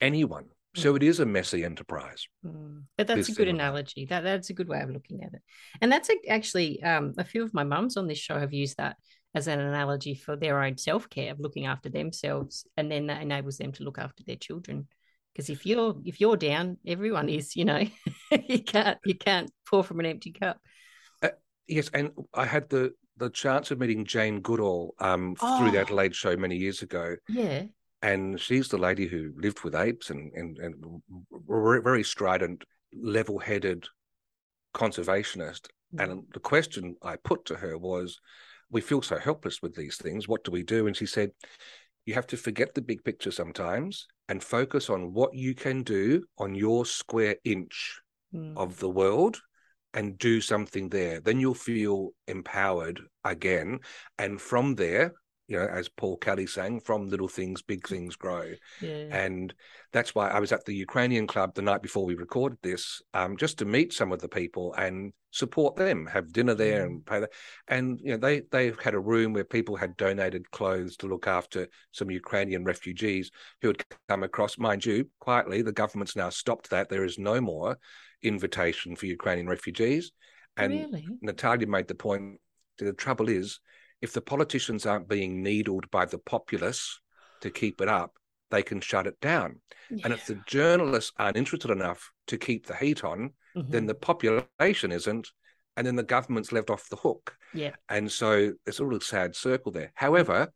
anyone. 0.00 0.46
So 0.74 0.94
it 0.94 1.02
is 1.02 1.18
a 1.18 1.26
messy 1.26 1.64
enterprise. 1.64 2.28
Mm. 2.46 2.84
But 2.96 3.08
that's 3.08 3.28
a 3.28 3.32
good 3.32 3.46
thing 3.46 3.56
analogy. 3.56 4.06
That 4.06 4.22
that's 4.22 4.50
a 4.50 4.54
good 4.54 4.68
way 4.68 4.80
of 4.80 4.90
looking 4.90 5.24
at 5.24 5.34
it. 5.34 5.42
And 5.80 5.90
that's 5.90 6.08
a, 6.08 6.14
actually 6.28 6.80
um, 6.82 7.14
a 7.18 7.24
few 7.24 7.42
of 7.42 7.52
my 7.52 7.64
mums 7.64 7.96
on 7.96 8.06
this 8.06 8.18
show 8.18 8.38
have 8.38 8.52
used 8.52 8.76
that 8.76 8.96
as 9.34 9.46
an 9.46 9.60
analogy 9.60 10.14
for 10.14 10.36
their 10.36 10.62
own 10.62 10.76
self 10.78 11.08
care 11.08 11.32
of 11.32 11.40
looking 11.40 11.66
after 11.66 11.88
themselves, 11.88 12.66
and 12.76 12.90
then 12.90 13.06
that 13.08 13.22
enables 13.22 13.58
them 13.58 13.72
to 13.72 13.84
look 13.84 13.98
after 13.98 14.22
their 14.24 14.36
children. 14.36 14.88
Because 15.34 15.50
if 15.50 15.66
you're 15.66 15.96
if 16.04 16.20
you're 16.20 16.36
down, 16.36 16.78
everyone 16.86 17.28
is. 17.28 17.54
You 17.54 17.64
know, 17.66 17.82
you 18.48 18.62
can't 18.62 18.98
you 19.04 19.14
can't 19.14 19.50
pour 19.68 19.84
from 19.84 20.00
an 20.00 20.06
empty 20.06 20.32
cup. 20.32 20.58
Yes, 21.66 21.90
and 21.92 22.12
I 22.32 22.46
had 22.46 22.70
the 22.70 22.92
the 23.18 23.28
chance 23.30 23.70
of 23.70 23.78
meeting 23.78 24.04
Jane 24.06 24.40
Goodall 24.40 24.94
um, 25.00 25.34
through 25.36 25.48
Oh. 25.50 25.70
the 25.70 25.80
Adelaide 25.80 26.14
show 26.14 26.36
many 26.36 26.56
years 26.56 26.82
ago, 26.82 27.16
Yeah. 27.28 27.64
and 28.00 28.40
she's 28.40 28.68
the 28.68 28.78
lady 28.78 29.06
who 29.06 29.32
lived 29.36 29.62
with 29.64 29.74
apes 29.74 30.08
and 30.10 30.32
and, 30.34 30.56
and 30.58 31.02
very 31.48 32.04
strident, 32.04 32.64
level-headed 32.94 33.86
conservationist. 34.74 35.68
And 35.98 36.24
the 36.32 36.40
question 36.40 36.96
I 37.02 37.16
put 37.16 37.46
to 37.46 37.56
her 37.56 37.76
was, 37.76 38.20
"We 38.70 38.80
feel 38.80 39.02
so 39.02 39.18
helpless 39.18 39.62
with 39.62 39.74
these 39.74 39.96
things. 39.96 40.28
What 40.28 40.44
do 40.44 40.50
we 40.50 40.62
do?" 40.62 40.86
And 40.86 40.96
she 40.96 41.06
said, 41.06 41.32
"You 42.04 42.14
have 42.14 42.26
to 42.28 42.36
forget 42.36 42.74
the 42.74 42.82
big 42.82 43.04
picture 43.04 43.30
sometimes 43.30 44.06
and 44.28 44.42
focus 44.42 44.90
on 44.90 45.12
what 45.12 45.34
you 45.34 45.54
can 45.54 45.82
do 45.82 46.26
on 46.36 46.54
your 46.54 46.86
square 46.86 47.36
inch 47.44 48.00
Mm. 48.34 48.56
of 48.56 48.78
the 48.78 48.90
world." 48.90 49.40
And 49.94 50.18
do 50.18 50.42
something 50.42 50.90
there, 50.90 51.18
then 51.18 51.40
you'll 51.40 51.54
feel 51.54 52.10
empowered 52.26 53.00
again. 53.24 53.80
And 54.18 54.40
from 54.40 54.74
there, 54.74 55.14
you 55.48 55.58
know, 55.58 55.66
as 55.66 55.88
Paul 55.88 56.18
Kelly 56.18 56.46
sang, 56.46 56.78
from 56.80 57.08
little 57.08 57.26
things, 57.26 57.62
big 57.62 57.88
things 57.88 58.16
grow. 58.16 58.52
yeah. 58.80 59.06
And 59.10 59.52
that's 59.92 60.14
why 60.14 60.28
I 60.28 60.40
was 60.40 60.52
at 60.52 60.64
the 60.66 60.74
Ukrainian 60.74 61.26
club 61.26 61.54
the 61.54 61.62
night 61.62 61.82
before 61.82 62.04
we 62.04 62.14
recorded 62.14 62.58
this, 62.62 63.00
um, 63.14 63.36
just 63.36 63.58
to 63.58 63.64
meet 63.64 63.92
some 63.94 64.12
of 64.12 64.20
the 64.20 64.28
people 64.28 64.74
and 64.74 65.12
support 65.30 65.76
them, 65.76 66.06
have 66.06 66.32
dinner 66.32 66.54
there 66.54 66.84
and 66.84 67.04
pay 67.04 67.20
that. 67.20 67.32
And 67.66 67.98
you 68.02 68.12
know, 68.12 68.18
they 68.18 68.42
they 68.50 68.72
had 68.82 68.94
a 68.94 69.00
room 69.00 69.32
where 69.32 69.44
people 69.44 69.76
had 69.76 69.96
donated 69.96 70.50
clothes 70.50 70.96
to 70.98 71.06
look 71.06 71.26
after 71.26 71.68
some 71.92 72.10
Ukrainian 72.10 72.64
refugees 72.64 73.30
who 73.62 73.68
had 73.68 73.84
come 74.08 74.22
across. 74.22 74.58
Mind 74.58 74.84
you, 74.84 75.08
quietly, 75.18 75.62
the 75.62 75.72
government's 75.72 76.16
now 76.16 76.28
stopped 76.28 76.70
that. 76.70 76.90
There 76.90 77.04
is 77.04 77.18
no 77.18 77.40
more 77.40 77.78
invitation 78.22 78.96
for 78.96 79.06
Ukrainian 79.06 79.48
refugees. 79.48 80.12
And 80.58 80.72
really? 80.72 81.06
Natalia 81.22 81.66
made 81.66 81.88
the 81.88 81.94
point 81.94 82.40
the 82.78 82.92
trouble 82.92 83.28
is, 83.28 83.60
if 84.00 84.12
the 84.12 84.20
politicians 84.20 84.86
aren't 84.86 85.08
being 85.08 85.42
needled 85.42 85.90
by 85.90 86.04
the 86.04 86.18
populace 86.18 87.00
to 87.40 87.50
keep 87.50 87.80
it 87.80 87.88
up, 87.88 88.14
they 88.50 88.62
can 88.62 88.80
shut 88.80 89.06
it 89.06 89.20
down. 89.20 89.60
And 90.04 90.12
if 90.12 90.26
the 90.26 90.40
journalists 90.46 91.12
aren't 91.18 91.36
interested 91.36 91.70
enough 91.70 92.10
to 92.28 92.38
keep 92.38 92.66
the 92.66 92.76
heat 92.76 93.04
on, 93.04 93.32
then 93.54 93.84
Mhm. 93.84 93.88
the 93.88 93.94
population 93.94 94.92
isn't, 94.92 95.32
and 95.76 95.86
then 95.86 95.96
the 95.96 96.02
government's 96.02 96.52
left 96.52 96.70
off 96.70 96.88
the 96.88 96.96
hook. 96.96 97.36
yeah. 97.54 97.74
And 97.88 98.10
so 98.12 98.52
it's 98.66 98.78
a 98.80 98.84
real 98.84 99.00
sad 99.00 99.34
circle 99.34 99.72
there. 99.72 99.90
However, 99.94 100.52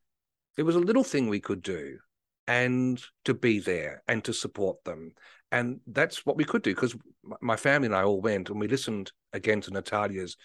there 0.57 0.65
was 0.65 0.77
a 0.77 0.81
little 0.81 1.05
thing 1.05 1.29
we 1.29 1.41
could 1.41 1.63
do 1.63 1.99
and 2.47 3.03
to 3.25 3.33
be 3.35 3.59
there 3.59 4.03
and 4.07 4.23
to 4.25 4.33
support 4.35 4.85
them. 4.85 5.15
And 5.51 5.81
that's 5.87 6.27
what 6.27 6.37
we 6.37 6.45
could 6.45 6.63
do 6.63 6.75
because 6.75 6.95
my 7.41 7.57
family 7.57 7.87
and 7.87 7.95
I 7.95 8.03
all 8.03 8.21
went 8.21 8.51
and 8.51 8.61
we 8.61 8.69
listened 8.69 9.13
again 9.33 9.61
to 9.63 9.71
Natalia's 9.71 10.37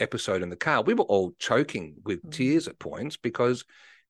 episode 0.00 0.42
in 0.42 0.50
the 0.50 0.56
car. 0.56 0.82
We 0.82 0.94
were 0.94 1.04
all 1.04 1.32
choking 1.38 1.96
with 2.04 2.22
Mm. 2.22 2.32
tears 2.32 2.68
at 2.68 2.78
points 2.78 3.16
because 3.16 3.64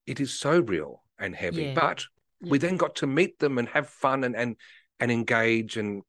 it 0.07 0.21
is 0.21 0.33
so 0.33 0.61
real 0.61 1.03
and 1.19 1.35
heavy. 1.35 1.65
Yeah. 1.65 1.75
But 1.75 2.05
we 2.41 2.59
then 2.59 2.77
got 2.77 2.97
to 2.97 3.07
meet 3.07 3.39
them 3.39 3.59
and 3.59 3.69
have 3.69 3.89
fun 3.89 4.25
and 4.25 4.35
and, 4.35 4.57
and 4.99 5.11
engage. 5.11 5.77
And 5.77 6.03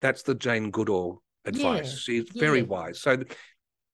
that's 0.00 0.22
the 0.22 0.34
Jane 0.34 0.70
Goodall 0.70 1.22
advice. 1.44 1.92
Yeah. 1.92 1.98
She's 2.22 2.30
very 2.34 2.60
Yeah. 2.60 2.66
wise. 2.66 3.00
So 3.00 3.22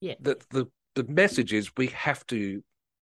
Yeah. 0.01 0.15
the 0.21 0.41
the 0.51 0.67
the 0.95 1.05
message 1.05 1.53
is 1.53 1.71
we 1.77 1.89
have 1.89 2.27
to 2.27 2.63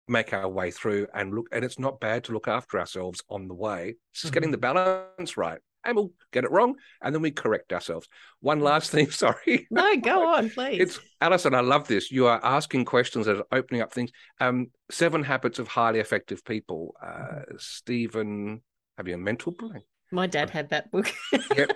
make 0.08 0.34
our 0.34 0.50
way 0.50 0.72
through 0.72 1.08
and 1.14 1.34
look 1.34 1.48
and 1.52 1.64
it's 1.64 1.78
not 1.78 2.00
bad 2.00 2.24
to 2.24 2.32
look 2.32 2.48
after 2.48 2.80
ourselves 2.80 3.22
on 3.30 3.48
the 3.48 3.54
way 3.54 3.96
it's 4.12 4.22
just 4.22 4.26
mm-hmm. 4.26 4.34
getting 4.34 4.52
the 4.52 4.58
balance 4.58 5.38
right 5.38 5.60
and 5.86 5.96
we'll 5.96 6.12
get 6.32 6.44
it 6.44 6.52
wrong 6.52 6.76
and 7.02 7.14
then 7.14 7.22
we 7.22 7.32
correct 7.32 7.74
ourselves. 7.74 8.08
One 8.40 8.60
last 8.60 8.92
thing 8.92 9.10
sorry. 9.12 9.68
No 9.70 9.96
go 9.98 10.28
on 10.28 10.50
please. 10.50 10.82
It's 10.82 11.00
alison 11.22 11.56
i 11.56 11.62
love 11.62 11.88
this. 11.88 12.12
You 12.12 12.28
are 12.28 12.40
asking 12.44 12.86
questions 12.86 13.26
that 13.26 13.38
are 13.38 13.58
opening 13.58 13.82
up 13.82 13.94
things. 13.94 14.12
Um 14.40 14.68
seven 14.92 15.24
habits 15.24 15.60
of 15.60 15.68
highly 15.68 16.00
effective 16.00 16.44
people 16.44 16.96
uh 17.02 17.42
stephen 17.58 18.62
have 18.98 19.08
you 19.08 19.16
a 19.16 19.18
mental 19.18 19.52
blank? 19.52 19.84
My 20.12 20.28
dad 20.28 20.50
had 20.50 20.70
that 20.70 20.92
book. 20.92 21.12
yep. 21.56 21.72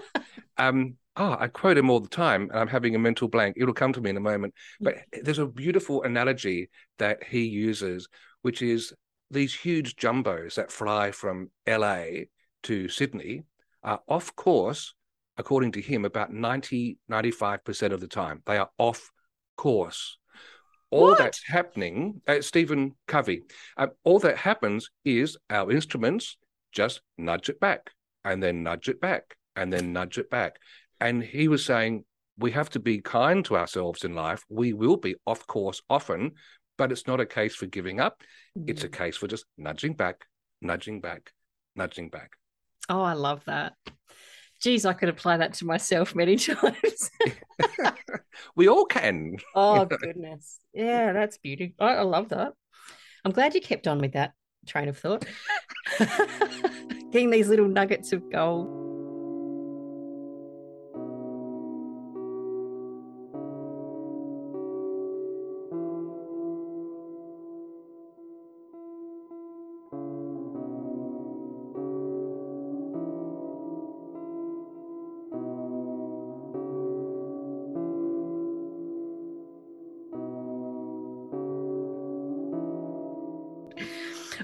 Um 0.58 0.96
oh, 1.16 1.38
I 1.40 1.48
quote 1.48 1.78
him 1.78 1.90
all 1.90 2.00
the 2.00 2.10
time, 2.10 2.50
and 2.50 2.60
I'm 2.60 2.68
having 2.68 2.96
a 2.96 3.00
mental 3.00 3.28
blank. 3.28 3.56
It'll 3.58 3.74
come 3.74 3.94
to 3.94 4.02
me 4.02 4.10
in 4.10 4.18
a 4.18 4.22
moment. 4.22 4.54
But 4.82 4.98
there's 5.22 5.40
a 5.40 5.46
beautiful 5.46 6.04
analogy 6.04 6.70
that 7.00 7.24
he 7.24 7.44
uses, 7.44 8.08
which 8.42 8.62
is 8.62 8.94
these 9.32 9.54
huge 9.54 9.96
jumbos 9.96 10.56
that 10.56 10.72
fly 10.72 11.12
from 11.12 11.50
LA 11.68 12.06
to 12.64 12.88
Sydney 12.88 13.44
are 13.84 14.02
off 14.08 14.36
course, 14.36 14.94
according 15.38 15.74
to 15.74 15.82
him, 15.82 16.06
about 16.06 16.32
90, 16.32 16.98
95% 17.10 17.92
of 17.92 18.00
the 18.00 18.08
time. 18.08 18.42
They 18.46 18.58
are 18.58 18.70
off 18.78 19.12
course. 19.58 20.18
All 20.92 21.10
what? 21.10 21.18
that's 21.18 21.42
happening, 21.48 22.22
uh, 22.28 22.42
Stephen 22.42 22.96
Covey, 23.08 23.44
uh, 23.78 23.88
all 24.04 24.20
that 24.20 24.38
happens 24.38 24.92
is 25.04 25.38
our 25.50 25.72
instruments 25.72 26.38
just 26.72 27.02
nudge 27.18 27.50
it 27.50 27.60
back 27.60 27.90
and 28.24 28.42
then 28.42 28.62
nudge 28.62 28.90
it 28.90 29.02
back 29.02 29.36
and 29.56 29.74
then 29.74 29.92
nudge 29.92 30.20
it 30.20 30.30
back. 30.30 30.58
And 31.00 31.24
he 31.24 31.48
was 31.48 31.66
saying, 31.66 32.06
we 32.38 32.52
have 32.52 32.70
to 32.72 32.80
be 32.80 33.00
kind 33.00 33.44
to 33.46 33.58
ourselves 33.58 34.04
in 34.04 34.14
life. 34.16 34.44
We 34.50 34.74
will 34.74 34.98
be 34.98 35.16
off 35.26 35.46
course 35.48 35.82
often, 35.90 36.34
but 36.78 36.92
it's 36.92 37.08
not 37.08 37.20
a 37.20 37.26
case 37.26 37.56
for 37.56 37.66
giving 37.66 38.00
up. 38.00 38.22
It's 38.68 38.84
a 38.84 38.90
mm. 38.90 38.94
case 38.94 39.18
for 39.18 39.28
just 39.28 39.46
nudging 39.58 39.94
back, 39.94 40.26
nudging 40.62 41.02
back, 41.02 41.32
nudging 41.76 42.10
back. 42.10 42.32
Oh, 42.90 43.02
I 43.02 43.14
love 43.14 43.44
that. 43.46 43.74
Geez, 44.62 44.86
I 44.86 44.94
could 44.94 45.10
apply 45.10 45.38
that 45.38 45.54
to 45.56 45.66
myself 45.66 46.16
many 46.16 46.36
times. 46.38 47.12
we 48.56 48.68
all 48.70 48.86
can. 48.86 49.38
Oh, 49.56 49.86
goodness. 49.86 50.60
Yeah, 50.74 51.14
that's 51.14 51.38
beauty. 51.38 51.76
I, 51.80 51.96
I 51.96 52.02
love 52.02 52.30
that. 52.30 52.54
I'm 53.26 53.32
glad 53.32 53.56
you 53.56 53.62
kept 53.62 53.88
on 53.88 54.00
with 54.00 54.14
that 54.14 54.34
train 54.68 54.90
of 54.90 54.98
thought. 54.98 55.26
Getting 57.12 57.30
these 57.30 57.48
little 57.48 57.68
nuggets 57.68 58.12
of 58.14 58.30
gold. 58.32 58.83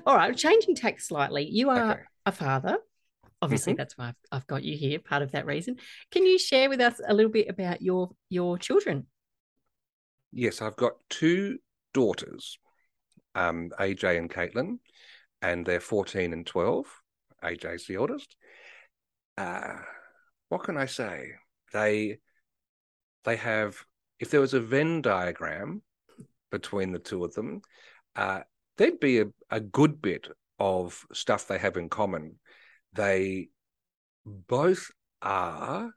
All 0.09 0.15
right, 0.15 0.35
changing 0.35 0.73
tack 0.73 0.99
slightly. 0.99 1.47
You 1.47 1.69
are 1.69 1.91
okay. 1.91 2.01
a 2.25 2.31
father. 2.31 2.79
Obviously, 3.43 3.73
mm-hmm. 3.73 3.77
that's 3.77 3.95
why 3.95 4.07
I've, 4.07 4.15
I've 4.31 4.47
got 4.47 4.63
you 4.63 4.75
here. 4.75 4.97
Part 4.97 5.21
of 5.21 5.33
that 5.33 5.45
reason. 5.45 5.75
Can 6.09 6.25
you 6.25 6.39
share 6.39 6.67
with 6.67 6.81
us 6.81 6.99
a 7.07 7.13
little 7.13 7.31
bit 7.31 7.47
about 7.47 7.83
your 7.83 8.09
your 8.27 8.57
children? 8.57 9.05
Yes, 10.31 10.63
I've 10.63 10.75
got 10.77 10.93
two 11.11 11.59
daughters, 11.93 12.57
um, 13.35 13.69
AJ 13.79 14.17
and 14.17 14.31
Caitlin, 14.31 14.79
and 15.43 15.63
they're 15.63 15.79
14 15.79 16.33
and 16.33 16.43
12. 16.43 16.87
AJ's 17.43 17.85
the 17.85 17.97
oldest. 17.97 18.35
Uh, 19.37 19.75
what 20.47 20.63
can 20.63 20.75
I 20.75 20.87
say? 20.87 21.33
They 21.71 22.17
they 23.25 23.35
have 23.35 23.77
if 24.19 24.31
there 24.31 24.41
was 24.41 24.55
a 24.55 24.59
Venn 24.59 25.03
diagram 25.03 25.83
between 26.49 26.93
the 26.93 26.97
two 26.97 27.23
of 27.23 27.35
them, 27.35 27.61
uh, 28.15 28.39
there'd 28.79 28.99
be 28.99 29.19
a, 29.19 29.25
a 29.51 29.59
good 29.59 30.01
bit 30.01 30.27
of 30.57 31.05
stuff 31.13 31.47
they 31.47 31.57
have 31.57 31.77
in 31.77 31.89
common. 31.89 32.35
They 32.93 33.49
both 34.25 34.89
are 35.21 35.91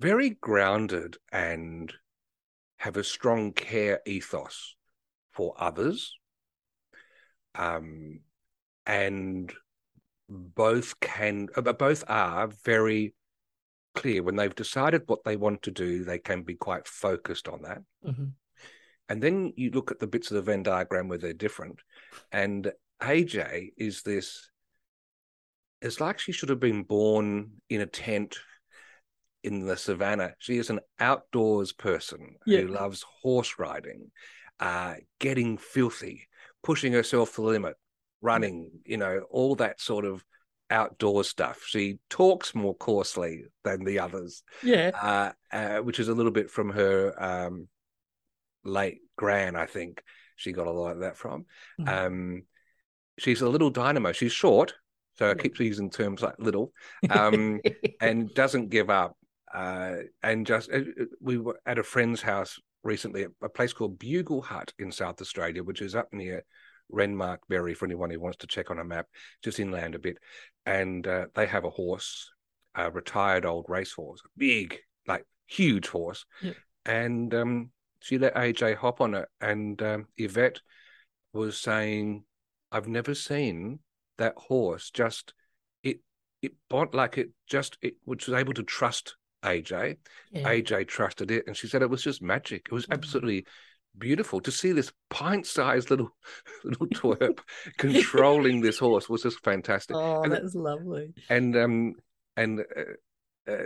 very 0.00 0.30
grounded 0.30 1.18
and 1.30 1.92
have 2.78 2.96
a 2.96 3.04
strong 3.04 3.52
care 3.52 4.00
ethos 4.06 4.76
for 5.32 5.54
others. 5.58 6.16
Um, 7.54 8.20
and 8.86 9.52
both 10.28 10.98
can, 11.00 11.48
uh, 11.54 11.60
both 11.60 12.02
are 12.08 12.48
very 12.64 13.14
clear 13.94 14.22
when 14.22 14.36
they've 14.36 14.54
decided 14.54 15.02
what 15.06 15.22
they 15.24 15.36
want 15.36 15.62
to 15.62 15.70
do, 15.70 16.02
they 16.02 16.18
can 16.18 16.42
be 16.42 16.54
quite 16.54 16.88
focused 16.88 17.46
on 17.46 17.60
that. 17.62 17.82
Mm-hmm. 18.06 18.24
And 19.08 19.22
then 19.22 19.52
you 19.56 19.70
look 19.70 19.90
at 19.90 19.98
the 19.98 20.06
bits 20.06 20.30
of 20.30 20.36
the 20.36 20.42
Venn 20.42 20.62
diagram 20.62 21.08
where 21.08 21.18
they're 21.18 21.32
different. 21.32 21.80
And 22.30 22.72
AJ 23.00 23.72
is 23.76 24.02
this, 24.02 24.50
it's 25.80 26.00
like 26.00 26.18
she 26.18 26.32
should 26.32 26.48
have 26.48 26.60
been 26.60 26.82
born 26.82 27.52
in 27.68 27.80
a 27.80 27.86
tent 27.86 28.38
in 29.42 29.66
the 29.66 29.76
savannah. 29.76 30.34
She 30.38 30.56
is 30.56 30.70
an 30.70 30.80
outdoors 31.00 31.72
person 31.72 32.36
yeah. 32.46 32.60
who 32.60 32.68
loves 32.68 33.04
horse 33.22 33.56
riding, 33.58 34.10
uh, 34.60 34.94
getting 35.18 35.58
filthy, 35.58 36.28
pushing 36.62 36.92
herself 36.92 37.34
to 37.34 37.42
the 37.42 37.48
limit, 37.48 37.76
running, 38.20 38.70
you 38.84 38.96
know, 38.96 39.22
all 39.30 39.56
that 39.56 39.80
sort 39.80 40.04
of 40.04 40.24
outdoor 40.70 41.24
stuff. 41.24 41.62
She 41.66 41.98
talks 42.08 42.54
more 42.54 42.74
coarsely 42.74 43.44
than 43.64 43.84
the 43.84 43.98
others. 43.98 44.42
Yeah. 44.62 44.90
Uh, 45.00 45.32
uh, 45.54 45.78
which 45.78 46.00
is 46.00 46.08
a 46.08 46.14
little 46.14 46.32
bit 46.32 46.50
from 46.50 46.70
her 46.70 47.14
um, 47.22 47.68
late 48.64 49.00
Gran, 49.16 49.56
I 49.56 49.66
think 49.66 50.02
she 50.36 50.52
got 50.52 50.66
a 50.66 50.72
lot 50.72 50.92
of 50.92 51.00
that 51.00 51.16
from. 51.16 51.46
Mm-hmm. 51.80 51.88
Um, 51.88 52.42
she's 53.18 53.42
a 53.42 53.48
little 53.48 53.70
dynamo. 53.70 54.12
She's 54.12 54.32
short, 54.32 54.74
so 55.14 55.30
I 55.30 55.34
keep 55.34 55.58
using 55.58 55.90
terms 55.90 56.22
like 56.22 56.34
little, 56.38 56.72
um, 57.10 57.60
and 58.00 58.32
doesn't 58.34 58.70
give 58.70 58.90
up. 58.90 59.16
Uh, 59.52 59.96
and 60.22 60.46
just 60.46 60.70
uh, 60.72 60.78
uh, 60.78 61.04
we 61.20 61.38
were 61.38 61.60
at 61.66 61.78
a 61.78 61.82
friend's 61.82 62.22
house 62.22 62.58
recently, 62.82 63.26
a 63.42 63.48
place 63.48 63.72
called 63.72 63.98
Bugle 63.98 64.42
Hut 64.42 64.72
in 64.78 64.90
South 64.90 65.20
Australia, 65.20 65.62
which 65.62 65.82
is 65.82 65.94
up 65.94 66.08
near 66.12 66.42
Renmark 66.92 67.38
Berri 67.48 67.74
for 67.74 67.84
anyone 67.84 68.10
who 68.10 68.20
wants 68.20 68.38
to 68.38 68.46
check 68.46 68.70
on 68.70 68.78
a 68.78 68.84
map, 68.84 69.06
just 69.42 69.60
inland 69.60 69.94
a 69.94 69.98
bit. 69.98 70.18
And 70.66 71.06
uh, 71.06 71.26
they 71.34 71.46
have 71.46 71.64
a 71.64 71.70
horse, 71.70 72.30
a 72.74 72.90
retired 72.90 73.44
old 73.44 73.66
racehorse, 73.68 74.22
big, 74.36 74.78
like 75.06 75.26
huge 75.46 75.88
horse. 75.88 76.24
Yeah. 76.40 76.52
And 76.84 77.32
um, 77.34 77.70
she 78.02 78.18
let 78.18 78.34
AJ 78.34 78.76
hop 78.76 79.00
on 79.00 79.14
it, 79.14 79.28
and 79.40 79.80
um, 79.82 80.06
Yvette 80.16 80.60
was 81.32 81.58
saying, 81.58 82.24
"I've 82.70 82.88
never 82.88 83.14
seen 83.14 83.80
that 84.18 84.34
horse 84.36 84.90
just 84.90 85.34
it 85.82 86.00
it 86.42 86.52
bought 86.68 86.94
like 86.94 87.18
it 87.18 87.30
just 87.46 87.78
it 87.80 87.94
which 88.04 88.26
was 88.26 88.38
able 88.38 88.54
to 88.54 88.62
trust 88.62 89.16
AJ. 89.42 89.96
Yeah. 90.30 90.48
AJ 90.48 90.88
trusted 90.88 91.30
it, 91.30 91.44
and 91.46 91.56
she 91.56 91.68
said 91.68 91.82
it 91.82 91.90
was 91.90 92.02
just 92.02 92.22
magic. 92.22 92.66
It 92.66 92.74
was 92.74 92.84
mm-hmm. 92.84 92.94
absolutely." 92.94 93.46
beautiful 93.98 94.40
to 94.40 94.50
see 94.50 94.72
this 94.72 94.90
pint-sized 95.10 95.90
little 95.90 96.08
little 96.64 96.86
twerp 96.94 97.40
controlling 97.76 98.62
this 98.62 98.78
horse 98.78 99.06
was 99.06 99.22
just 99.22 99.44
fantastic. 99.44 99.94
Oh, 99.94 100.22
and, 100.22 100.32
that's 100.32 100.54
lovely. 100.54 101.12
And 101.28 101.54
um 101.54 101.94
and 102.34 102.60
uh, 102.60 103.50
uh, 103.50 103.64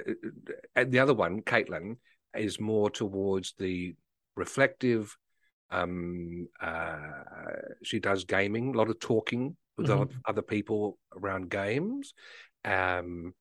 and 0.75 0.91
the 0.91 0.99
other 0.99 1.15
one, 1.15 1.43
Caitlin, 1.43 1.97
is 2.35 2.61
more 2.61 2.91
towards 2.91 3.55
the 3.59 3.95
reflective. 4.37 5.17
Um, 5.71 6.49
uh, 6.61 6.97
she 7.83 7.99
does 7.99 8.25
gaming, 8.25 8.75
a 8.75 8.79
lot 8.79 8.91
of 8.91 9.01
talking 9.01 9.57
with 9.77 9.89
mm-hmm. 9.89 10.17
other 10.25 10.43
people 10.43 10.99
around 11.17 11.51
games. 11.51 12.15
Um, 12.65 13.35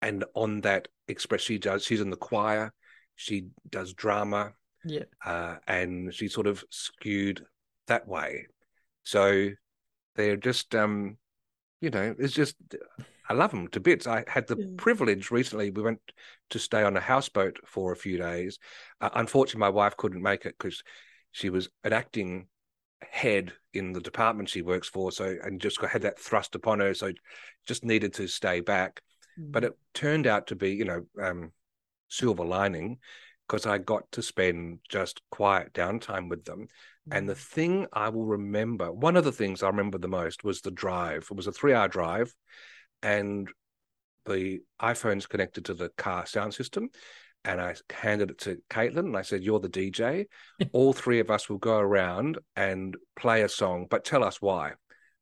and 0.00 0.24
on 0.34 0.62
that 0.62 0.88
express, 1.08 1.42
she 1.42 1.58
does. 1.58 1.84
She's 1.84 2.00
in 2.00 2.10
the 2.10 2.16
choir. 2.16 2.72
She 3.16 3.46
does 3.70 3.92
drama. 3.94 4.52
Yeah. 4.84 5.04
Uh, 5.24 5.56
and 5.66 6.12
she's 6.12 6.34
sort 6.34 6.46
of 6.46 6.62
skewed 6.70 7.44
that 7.86 8.06
way. 8.06 8.46
So 9.02 9.50
they're 10.16 10.36
just, 10.36 10.74
um, 10.74 11.16
you 11.80 11.90
know, 11.90 12.14
it's 12.18 12.34
just 12.34 12.56
I 13.28 13.32
love 13.34 13.50
them 13.50 13.68
to 13.68 13.80
bits. 13.80 14.06
I 14.06 14.24
had 14.28 14.46
the 14.46 14.56
yeah. 14.58 14.66
privilege 14.76 15.30
recently. 15.30 15.70
We 15.70 15.82
went 15.82 16.00
to 16.50 16.58
stay 16.58 16.82
on 16.82 16.96
a 16.96 17.00
houseboat 17.00 17.58
for 17.64 17.92
a 17.92 17.96
few 17.96 18.18
days. 18.18 18.58
Uh, 19.00 19.10
unfortunately, 19.14 19.60
my 19.60 19.70
wife 19.70 19.96
couldn't 19.96 20.22
make 20.22 20.44
it 20.46 20.54
because 20.58 20.82
she 21.32 21.50
was 21.50 21.68
an 21.84 21.92
acting 21.92 22.46
head 23.02 23.52
in 23.72 23.92
the 23.92 24.00
department 24.00 24.48
she 24.48 24.62
works 24.62 24.88
for. 24.88 25.10
So 25.10 25.36
and 25.42 25.60
just 25.60 25.80
had 25.80 26.02
that 26.02 26.18
thrust 26.18 26.54
upon 26.54 26.80
her. 26.80 26.94
So 26.94 27.12
just 27.66 27.84
needed 27.84 28.14
to 28.14 28.26
stay 28.28 28.60
back. 28.60 29.00
Mm. 29.40 29.52
But 29.52 29.64
it 29.64 29.72
turned 29.94 30.26
out 30.26 30.48
to 30.48 30.56
be, 30.56 30.72
you 30.72 30.84
know, 30.84 31.04
um, 31.20 31.52
silver 32.08 32.44
lining. 32.44 32.98
because 33.46 33.66
I 33.66 33.78
got 33.78 34.10
to 34.12 34.22
spend 34.22 34.78
just 34.88 35.20
quiet 35.30 35.72
downtime 35.72 36.28
with 36.28 36.44
them. 36.44 36.68
And 37.10 37.28
the 37.28 37.34
thing 37.34 37.86
I 37.92 38.08
will 38.08 38.24
remember, 38.24 38.90
one 38.90 39.16
of 39.16 39.24
the 39.24 39.32
things 39.32 39.62
I 39.62 39.68
remember 39.68 39.98
the 39.98 40.08
most 40.08 40.42
was 40.42 40.62
the 40.62 40.70
drive. 40.70 41.28
It 41.30 41.36
was 41.36 41.46
a 41.46 41.52
three 41.52 41.74
hour 41.74 41.88
drive, 41.88 42.34
and 43.04 43.48
the 44.26 44.62
iPhone's 44.80 45.26
connected 45.26 45.66
to 45.66 45.74
the 45.74 45.90
car 45.90 46.26
sound 46.26 46.54
system. 46.54 46.88
And 47.44 47.60
I 47.60 47.74
handed 47.92 48.30
it 48.30 48.38
to 48.40 48.56
Caitlin 48.70 49.00
and 49.00 49.16
I 49.16 49.22
said, 49.22 49.42
You're 49.42 49.60
the 49.60 49.68
DJ. 49.68 50.26
All 50.72 50.92
three 50.94 51.20
of 51.20 51.30
us 51.30 51.48
will 51.48 51.58
go 51.58 51.76
around 51.78 52.38
and 52.56 52.96
play 53.16 53.42
a 53.42 53.48
song, 53.48 53.86
but 53.90 54.04
tell 54.04 54.24
us 54.24 54.40
why. 54.40 54.72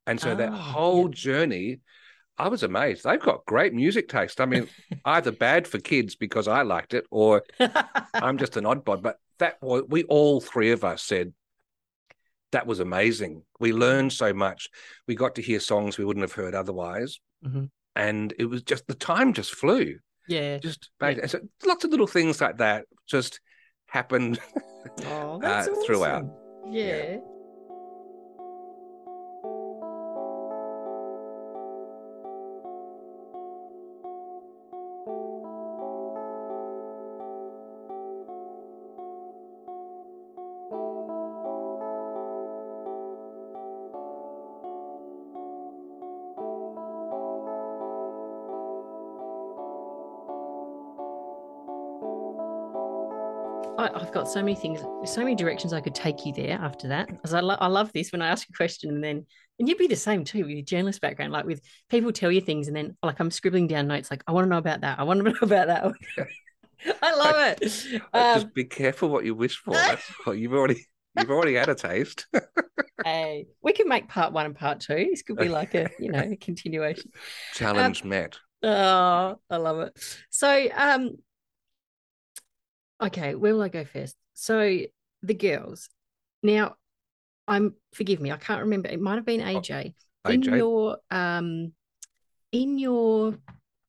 And 0.07 0.19
so 0.19 0.33
that 0.33 0.53
Oh, 0.53 0.55
whole 0.55 1.07
yeah. 1.09 1.13
journey, 1.13 1.79
I 2.37 2.47
was 2.47 2.63
amazed. 2.63 3.03
They've 3.03 3.19
got 3.19 3.45
great 3.45 3.73
music 3.73 4.07
taste. 4.07 4.39
I 4.39 4.45
mean, 4.45 4.67
either 5.05 5.31
bad 5.33 5.67
for 5.67 5.79
kids 5.79 6.15
because 6.15 6.47
I 6.47 6.61
liked 6.61 6.93
it, 6.93 7.05
or 7.11 7.43
I'm 8.15 8.37
just 8.37 8.55
an 8.57 8.63
oddbod. 8.63 9.01
But 9.01 9.17
that 9.39 9.61
was 9.61 9.83
we 9.89 10.03
all 10.03 10.39
three 10.39 10.71
of 10.71 10.83
us 10.85 11.03
said 11.03 11.33
that 12.53 12.67
was 12.67 12.79
amazing. 12.79 13.43
We 13.59 13.73
learned 13.73 14.13
so 14.13 14.33
much. 14.33 14.69
We 15.07 15.15
got 15.15 15.35
to 15.35 15.41
hear 15.41 15.59
songs 15.59 15.97
we 15.97 16.05
wouldn't 16.05 16.23
have 16.23 16.33
heard 16.33 16.55
otherwise, 16.55 17.19
Mhm. 17.45 17.69
and 17.95 18.33
it 18.39 18.45
was 18.45 18.63
just 18.63 18.87
the 18.87 18.95
time 18.95 19.33
just 19.33 19.53
flew. 19.53 19.97
yeah. 20.27 20.57
Just 20.57 20.89
amazing. 21.01 21.27
So 21.27 21.39
lots 21.65 21.83
of 21.83 21.91
little 21.91 22.07
things 22.07 22.39
like 22.41 22.57
that 22.57 22.85
just 23.07 23.39
happened. 23.87 24.39
Oh, 25.05 25.35
uh, 25.35 25.37
that's 25.39 25.85
throughout. 25.85 26.23
awesome. 26.23 26.73
Yeah. 26.73 27.17
Got 54.23 54.31
so 54.31 54.41
many 54.41 54.55
things, 54.55 54.79
so 55.03 55.21
many 55.21 55.35
directions 55.35 55.73
I 55.73 55.81
could 55.81 55.93
take 55.93 56.25
you 56.25 56.31
there 56.31 56.57
after 56.61 56.87
that. 56.87 57.07
Because 57.09 57.33
I, 57.33 57.41
lo- 57.41 57.57
I 57.59 57.67
love 57.67 57.91
this 57.91 58.13
when 58.13 58.21
I 58.21 58.29
ask 58.29 58.47
a 58.47 58.53
question 58.53 58.89
and 58.89 59.03
then, 59.03 59.25
and 59.59 59.67
you'd 59.67 59.77
be 59.77 59.87
the 59.87 59.97
same 59.97 60.23
too 60.23 60.43
with 60.43 60.51
your 60.51 60.61
journalist 60.61 61.01
background, 61.01 61.33
like 61.33 61.45
with 61.45 61.61
people 61.89 62.13
tell 62.13 62.31
you 62.31 62.39
things 62.39 62.67
and 62.67 62.75
then, 62.75 62.95
like, 63.03 63.19
I'm 63.19 63.29
scribbling 63.29 63.67
down 63.67 63.87
notes, 63.87 64.09
like, 64.09 64.23
I 64.25 64.31
want 64.31 64.45
to 64.45 64.49
know 64.49 64.57
about 64.57 64.79
that. 64.81 64.97
I 64.97 65.03
want 65.03 65.19
to 65.19 65.23
know 65.31 65.37
about 65.41 65.67
that. 65.67 65.91
I 67.01 67.15
love 67.15 67.57
it. 67.61 68.01
Um, 68.13 68.41
just 68.41 68.53
be 68.53 68.63
careful 68.63 69.09
what 69.09 69.25
you 69.25 69.35
wish 69.35 69.57
for. 69.57 69.75
What 70.23 70.37
you've 70.37 70.53
already 70.53 70.85
you've 71.17 71.29
already 71.29 71.55
had 71.55 71.67
a 71.67 71.75
taste. 71.75 72.25
hey, 73.03 73.47
we 73.61 73.73
can 73.73 73.89
make 73.89 74.07
part 74.07 74.31
one 74.31 74.45
and 74.45 74.55
part 74.55 74.79
two. 74.79 75.07
This 75.09 75.21
could 75.21 75.37
be 75.37 75.49
like 75.49 75.75
a, 75.75 75.89
you 75.99 76.11
know, 76.11 76.19
a 76.31 76.37
continuation. 76.37 77.11
Challenge 77.53 78.05
met. 78.05 78.37
Oh, 78.63 79.35
I 79.49 79.57
love 79.57 79.79
it. 79.79 79.99
So, 80.29 80.69
um, 80.75 81.17
okay, 83.07 83.35
where 83.35 83.53
will 83.53 83.61
I 83.61 83.69
go 83.69 83.85
first? 83.85 84.15
So 84.33 84.79
the 85.21 85.33
girls. 85.33 85.89
Now, 86.41 86.75
I'm 87.47 87.75
forgive 87.93 88.19
me, 88.19 88.31
I 88.31 88.37
can't 88.37 88.61
remember. 88.61 88.89
It 88.89 89.01
might 89.01 89.15
have 89.15 89.25
been 89.25 89.41
AJ. 89.41 89.93
In 90.27 90.41
AJ. 90.41 90.57
your 90.57 90.97
um 91.11 91.73
in 92.51 92.77
your 92.77 93.35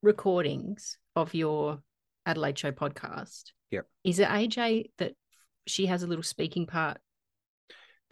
recordings 0.03 0.99
of 1.15 1.35
your 1.35 1.81
Adelaide 2.27 2.59
Show 2.59 2.73
podcast. 2.73 3.53
Yep. 3.71 3.87
Is 4.05 4.19
it 4.19 4.29
AJ 4.29 4.91
that 4.99 5.13
she 5.67 5.87
has 5.87 6.03
a 6.03 6.07
little 6.07 6.23
speaking 6.23 6.67
part? 6.67 6.99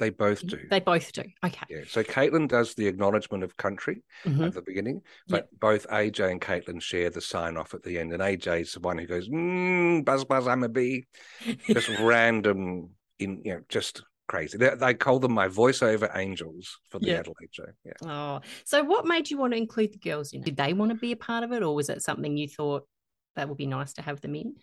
They 0.02 0.10
both 0.10 0.44
do. 0.44 0.58
They 0.68 0.80
both 0.80 1.12
do. 1.12 1.22
Okay. 1.46 1.64
Yeah. 1.70 1.82
So 1.86 2.02
Caitlin 2.02 2.48
does 2.48 2.74
the 2.74 2.88
acknowledgement 2.88 3.44
of 3.44 3.56
country 3.56 4.02
Mhm. 4.24 4.48
at 4.48 4.54
the 4.54 4.60
beginning, 4.62 5.02
but 5.28 5.48
both 5.60 5.86
AJ 5.92 6.28
and 6.28 6.40
Caitlin 6.40 6.82
share 6.82 7.08
the 7.08 7.20
sign 7.20 7.56
off 7.56 7.72
at 7.72 7.84
the 7.84 8.00
end. 8.00 8.12
And 8.12 8.20
AJ's 8.20 8.72
the 8.72 8.80
one 8.80 8.98
who 8.98 9.06
goes, 9.06 9.28
mm, 9.28 10.04
buzz, 10.04 10.24
buzz, 10.24 10.48
I'm 10.48 10.64
a 10.64 10.68
bee. 10.68 11.06
Just 11.68 11.88
random, 12.00 12.90
in 13.20 13.42
you 13.44 13.54
know, 13.54 13.60
just 13.68 14.02
crazy. 14.26 14.58
They, 14.58 14.74
they 14.74 14.94
call 14.94 15.20
them 15.20 15.34
my 15.34 15.46
voiceover 15.46 16.10
angels 16.16 16.80
for 16.88 16.98
the 16.98 17.06
Yeah. 17.06 17.18
Adelaide 17.20 17.52
show. 17.52 17.66
Yeah. 17.84 17.92
Oh, 18.04 18.40
so 18.64 18.82
what 18.82 19.06
made 19.06 19.30
you 19.30 19.38
want 19.38 19.52
to 19.52 19.56
include 19.56 19.92
the 19.92 19.98
girls 19.98 20.32
in? 20.32 20.42
Did 20.42 20.56
they 20.56 20.72
want 20.72 20.90
to 20.90 20.96
be 20.96 21.12
a 21.12 21.16
part 21.16 21.44
of 21.44 21.52
it, 21.52 21.62
or 21.62 21.76
was 21.76 21.88
it 21.90 22.02
something 22.02 22.36
you 22.36 22.48
thought 22.48 22.88
that 23.36 23.48
would 23.48 23.58
be 23.58 23.66
nice 23.66 23.92
to 23.92 24.02
have 24.02 24.20
them 24.20 24.34
in? 24.34 24.56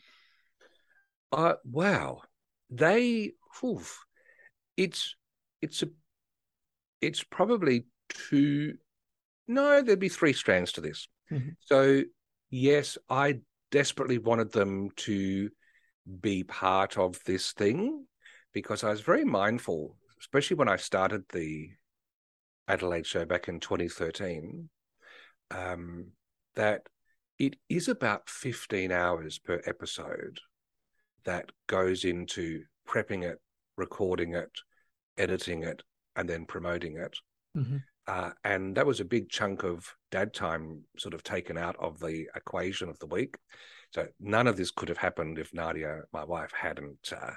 Uh, 1.32 1.54
wow. 1.64 2.24
They, 2.72 3.32
oof, 3.64 4.04
it's, 4.76 5.16
it's 5.62 5.84
a, 5.84 5.88
it's 7.02 7.24
probably 7.24 7.86
two, 8.10 8.78
no, 9.48 9.82
there'd 9.82 10.00
be 10.00 10.10
three 10.10 10.34
strands 10.34 10.72
to 10.74 10.82
this. 10.82 11.08
Mhm. 11.32 11.56
So, 11.60 12.04
yes, 12.50 12.98
I 13.10 13.40
desperately 13.72 14.18
wanted 14.18 14.52
them 14.52 14.90
to 14.92 15.50
be 16.22 16.44
part 16.44 16.98
of 16.98 17.24
this 17.24 17.54
thing 17.54 18.06
because 18.54 18.84
I 18.84 18.90
was 18.90 19.02
very 19.02 19.26
mindful, 19.26 19.98
especially 20.20 20.56
when 20.56 20.70
I 20.70 20.76
started 20.76 21.24
the 21.30 21.70
Adelaide 22.68 23.06
show 23.06 23.26
back 23.26 23.48
in 23.48 23.60
2013, 23.60 24.70
um, 25.52 26.12
that 26.56 26.88
it 27.38 27.56
is 27.70 27.88
about 27.88 28.30
15 28.30 28.92
hours 28.92 29.40
per 29.40 29.62
episode 29.66 30.40
that 31.26 31.52
goes 31.68 32.06
into 32.06 32.64
prepping 32.88 33.24
it, 33.24 33.40
recording 33.78 34.34
it, 34.34 34.52
editing 35.20 35.64
it, 35.64 35.84
and 36.16 36.28
then 36.28 36.46
promoting 36.46 36.98
it. 36.98 37.18
Mhm. 37.56 37.84
Uh, 38.08 38.32
and 38.44 38.76
that 38.76 38.88
was 38.88 39.00
a 39.00 39.06
big 39.06 39.30
chunk 39.30 39.64
of 39.64 39.96
dad 40.10 40.34
time 40.34 40.84
sort 40.98 41.14
of 41.14 41.22
taken 41.22 41.58
out 41.58 41.76
of 41.80 42.00
the 42.00 42.28
equation 42.36 42.90
of 42.90 42.98
the 43.00 43.06
week. 43.06 43.38
So 43.92 44.08
none 44.20 44.48
of 44.48 44.58
this 44.58 44.72
could 44.72 44.90
have 44.90 44.98
happened 44.98 45.38
if 45.38 45.54
Nadia, 45.54 46.02
my 46.12 46.24
wife, 46.24 46.52
hadn't 46.52 47.14
uh, 47.16 47.34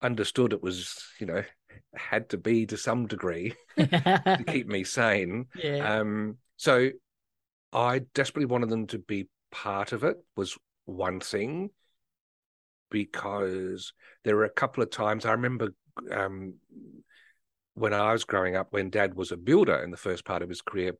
understood 0.00 0.52
it 0.52 0.62
was, 0.62 1.04
you 1.20 1.26
know, 1.26 1.44
had 1.94 2.28
to 2.30 2.36
be 2.36 2.66
to 2.66 2.76
some 2.76 3.06
degree 3.06 3.54
to 3.78 4.44
keep 4.48 4.66
me 4.66 4.84
sane. 4.84 5.46
yeah. 5.54 6.00
Um, 6.00 6.38
so 6.56 6.90
I 7.72 8.00
desperately 8.14 8.46
wanted 8.46 8.70
them 8.70 8.86
to 8.88 8.98
be 8.98 9.28
part 9.50 9.92
of 9.92 10.04
it 10.04 10.16
was 10.36 10.56
one 10.84 11.20
thing 11.20 11.70
because 12.90 13.92
there 14.24 14.36
were 14.36 14.44
a 14.44 14.50
couple 14.50 14.82
of 14.82 14.90
times 14.90 15.24
I 15.24 15.32
remember 15.32 15.72
um, 16.10 16.54
when 17.74 17.94
I 17.94 18.12
was 18.12 18.24
growing 18.24 18.56
up, 18.56 18.68
when 18.70 18.90
Dad 18.90 19.14
was 19.14 19.32
a 19.32 19.36
builder 19.36 19.76
in 19.82 19.90
the 19.90 19.96
first 19.96 20.24
part 20.24 20.42
of 20.42 20.48
his 20.48 20.62
career, 20.62 20.92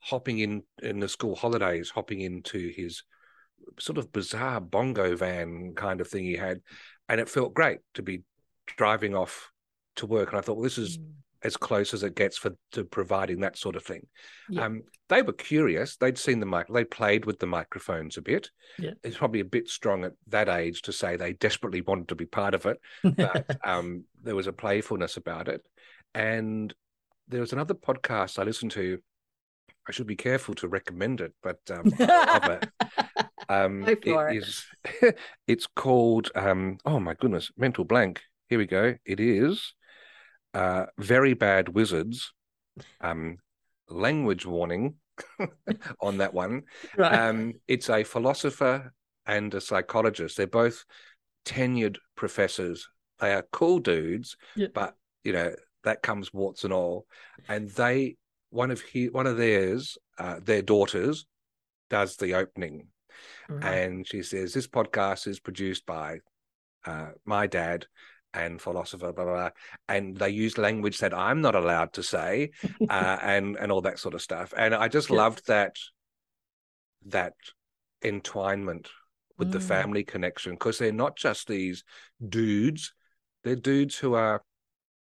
hopping 0.00 0.38
in 0.38 0.62
in 0.82 1.00
the 1.00 1.08
school 1.08 1.34
holidays, 1.34 1.90
hopping 1.90 2.20
into 2.20 2.72
his 2.74 3.02
sort 3.78 3.98
of 3.98 4.12
bizarre 4.12 4.60
bongo 4.60 5.16
van 5.16 5.74
kind 5.74 6.00
of 6.00 6.08
thing 6.08 6.24
he 6.24 6.34
had, 6.36 6.60
and 7.08 7.20
it 7.20 7.28
felt 7.28 7.54
great 7.54 7.78
to 7.94 8.02
be 8.02 8.22
driving 8.76 9.14
off 9.14 9.50
to 9.96 10.06
work. 10.06 10.30
And 10.30 10.38
I 10.38 10.40
thought, 10.40 10.56
well, 10.56 10.64
this 10.64 10.78
is 10.78 10.98
Mm. 10.98 11.12
As 11.42 11.56
close 11.56 11.94
as 11.94 12.02
it 12.02 12.14
gets 12.14 12.36
for 12.36 12.56
to 12.72 12.84
providing 12.84 13.40
that 13.40 13.56
sort 13.56 13.76
of 13.76 13.82
thing. 13.84 14.06
Yeah. 14.48 14.64
Um, 14.64 14.82
they 15.08 15.22
were 15.22 15.32
curious. 15.32 15.96
They'd 15.96 16.18
seen 16.18 16.40
the 16.40 16.46
mic. 16.46 16.66
They 16.68 16.84
played 16.84 17.24
with 17.24 17.38
the 17.38 17.46
microphones 17.46 18.16
a 18.16 18.22
bit. 18.22 18.50
Yeah. 18.78 18.92
It's 19.04 19.16
probably 19.16 19.40
a 19.40 19.44
bit 19.44 19.68
strong 19.68 20.04
at 20.04 20.12
that 20.28 20.48
age 20.48 20.82
to 20.82 20.92
say 20.92 21.16
they 21.16 21.34
desperately 21.34 21.80
wanted 21.80 22.08
to 22.08 22.14
be 22.14 22.26
part 22.26 22.54
of 22.54 22.66
it, 22.66 22.80
but 23.02 23.56
um, 23.64 24.04
there 24.22 24.34
was 24.34 24.46
a 24.46 24.52
playfulness 24.52 25.16
about 25.16 25.48
it. 25.48 25.62
And 26.14 26.74
there 27.28 27.40
was 27.40 27.52
another 27.52 27.74
podcast 27.74 28.38
I 28.38 28.42
listened 28.44 28.72
to. 28.72 28.98
I 29.88 29.92
should 29.92 30.06
be 30.06 30.16
careful 30.16 30.54
to 30.56 30.68
recommend 30.68 31.20
it, 31.20 31.32
but 31.42 31.60
um, 31.70 31.92
I 32.00 32.58
it. 32.60 32.70
Um, 33.48 33.82
Go 33.82 33.94
for 33.94 34.28
it 34.28 34.34
it. 34.34 34.38
is. 34.38 34.66
it's 35.46 35.68
called. 35.68 36.32
Um, 36.34 36.78
oh 36.84 36.98
my 36.98 37.14
goodness, 37.14 37.52
mental 37.56 37.84
blank. 37.84 38.22
Here 38.48 38.58
we 38.58 38.66
go. 38.66 38.96
It 39.04 39.20
is 39.20 39.72
uh, 40.56 40.86
very 40.98 41.34
bad 41.34 41.68
wizards. 41.68 42.32
Um, 43.00 43.38
language 43.88 44.44
warning 44.46 44.94
on 46.00 46.18
that 46.18 46.34
one. 46.34 46.62
right. 46.96 47.28
Um, 47.28 47.54
it's 47.68 47.88
a 47.88 48.04
philosopher 48.04 48.92
and 49.26 49.52
a 49.54 49.60
psychologist. 49.60 50.36
They're 50.36 50.46
both 50.46 50.84
tenured 51.44 51.96
professors. 52.16 52.88
They 53.20 53.32
are 53.32 53.46
cool 53.52 53.78
dudes, 53.78 54.36
Yeah. 54.56 54.68
but 54.74 54.94
you 55.24 55.32
know 55.32 55.54
that 55.84 56.02
comes 56.02 56.32
warts 56.34 56.64
and 56.64 56.72
all. 56.72 57.06
And 57.48 57.70
they, 57.70 58.16
one 58.50 58.70
of 58.70 58.80
he, 58.82 59.08
one 59.08 59.26
of 59.26 59.36
theirs, 59.36 59.96
uh, 60.18 60.40
their 60.42 60.62
daughters, 60.62 61.26
does 61.88 62.16
the 62.16 62.34
opening, 62.34 62.88
right. 63.48 63.64
and 63.64 64.06
she 64.06 64.22
says 64.22 64.52
this 64.52 64.66
podcast 64.68 65.26
is 65.28 65.40
produced 65.40 65.86
by 65.86 66.18
uh, 66.84 67.10
my 67.24 67.46
dad 67.46 67.86
and 68.34 68.60
philosopher, 68.60 69.12
blah, 69.12 69.24
blah, 69.24 69.34
blah. 69.34 69.50
and 69.88 70.16
they 70.16 70.30
use 70.30 70.58
language 70.58 70.98
that 70.98 71.14
I'm 71.14 71.40
not 71.40 71.54
allowed 71.54 71.92
to 71.94 72.02
say, 72.02 72.50
uh, 72.90 73.18
and 73.22 73.56
and 73.56 73.72
all 73.72 73.82
that 73.82 73.98
sort 73.98 74.14
of 74.14 74.22
stuff. 74.22 74.52
And 74.56 74.74
I 74.74 74.88
just 74.88 75.10
Yeah. 75.10 75.16
loved 75.16 75.46
that 75.46 75.76
that 77.06 77.34
entwinement 78.04 78.88
with 79.38 79.48
mm. 79.48 79.52
the 79.52 79.60
family 79.60 80.04
connection 80.04 80.52
because 80.52 80.78
they're 80.78 80.92
not 80.92 81.16
just 81.16 81.46
these 81.46 81.84
dudes, 82.28 82.92
they're 83.44 83.56
dudes 83.56 83.96
who 83.96 84.14
are 84.14 84.42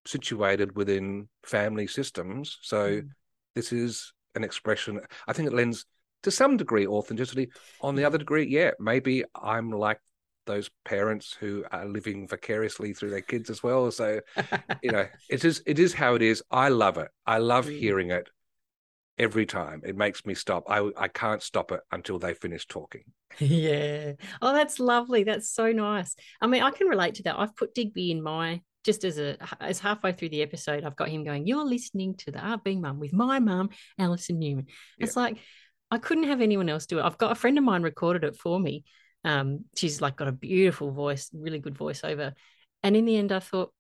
situated 0.07 0.77
within 0.77 1.29
family 1.45 1.87
systems. 1.87 2.59
So 2.63 3.03
mm. 3.03 3.09
this 3.55 3.73
is 3.73 4.13
an 4.35 4.45
expression. 4.45 5.01
I 5.27 5.33
think 5.33 5.49
it 5.49 5.55
lends 5.55 5.87
to 6.23 6.31
some 6.31 6.57
degree 6.57 6.87
authenticity. 6.87 7.51
On 7.81 7.95
the 7.95 8.05
other 8.05 8.19
degree, 8.19 8.47
yeah, 8.47 8.71
maybe 8.79 9.25
I'm 9.35 9.71
like 9.71 10.01
those 10.47 10.71
parents 10.85 11.37
who 11.39 11.65
are 11.71 11.87
living 11.87 12.27
vicariously 12.29 12.93
through 12.93 13.11
their 13.11 13.21
kids 13.21 13.51
as 13.51 13.63
well. 13.63 13.91
So, 13.91 14.21
you 14.83 14.91
know, 14.91 15.07
it 15.31 15.45
is 15.45 15.63
it 15.67 15.79
is 15.79 15.95
how 15.95 16.15
it 16.15 16.23
is. 16.23 16.43
I 16.51 16.69
love 16.69 16.99
it. 16.99 17.09
I 17.27 17.39
love 17.39 17.67
mm. 17.67 17.79
hearing 17.79 18.11
it 18.11 18.29
every 19.19 19.47
time. 19.47 19.83
It 19.85 19.97
makes 19.97 20.25
me 20.25 20.35
stop. 20.35 20.65
I 20.69 20.91
I 20.97 21.09
can't 21.09 21.43
stop 21.43 21.73
it 21.73 21.81
until 21.91 22.19
they 22.19 22.35
finish 22.35 22.67
talking. 22.67 23.05
Yeah. 23.39 24.13
Oh, 24.43 24.53
that's 24.53 24.79
lovely. 24.79 25.25
That's 25.25 25.49
so 25.49 25.73
nice. 25.73 26.15
I 26.43 26.47
mean, 26.47 26.63
I 26.63 26.71
can 26.71 26.87
relate 26.87 27.15
to 27.15 27.23
that. 27.23 27.39
I've 27.39 27.57
put 27.57 27.75
Digby 27.75 28.11
in 28.11 28.23
my 28.23 28.61
just 28.85 29.05
as 29.05 29.19
a 29.19 29.37
as 29.61 29.79
halfway 29.79 30.13
through 30.13 30.31
the 30.31 30.43
episode, 30.43 30.85
I've 30.85 30.97
got 30.97 31.09
him 31.09 31.25
going, 31.25 31.47
You're 31.47 31.65
listening 31.65 32.17
to 32.19 32.33
the 32.33 32.61
Being 32.65 32.81
Mum 32.81 32.99
with 32.99 33.13
my 33.13 33.39
mum, 33.39 33.71
Alison 33.99 34.39
Newman. 34.39 34.67
Yeah. 34.99 35.07
It's 35.07 35.17
like 35.17 35.39
I 35.91 35.99
couldn't 35.99 36.25
have 36.25 36.41
anyone 36.41 36.69
else 36.69 36.87
do 36.87 36.99
it. 36.99 37.03
I've 37.03 37.19
got 37.19 37.33
a 37.33 37.37
friend 37.37 37.59
of 37.59 37.65
mine 37.65 37.83
recorded 37.83 38.25
it 38.25 38.37
for 38.37 38.59
me. 38.59 38.85
Um, 39.25 39.65
she's 39.77 40.01
like 40.01 40.17
got 40.17 40.29
a 40.29 40.33
beautiful 40.33 40.91
voice, 40.91 41.31
really 41.33 41.59
good 41.59 41.75
voiceover. 41.75 42.33
And 42.83 42.97
in 42.97 43.05
the 43.05 43.17
end, 43.17 43.33
I 43.33 43.39
thought, 43.39 43.73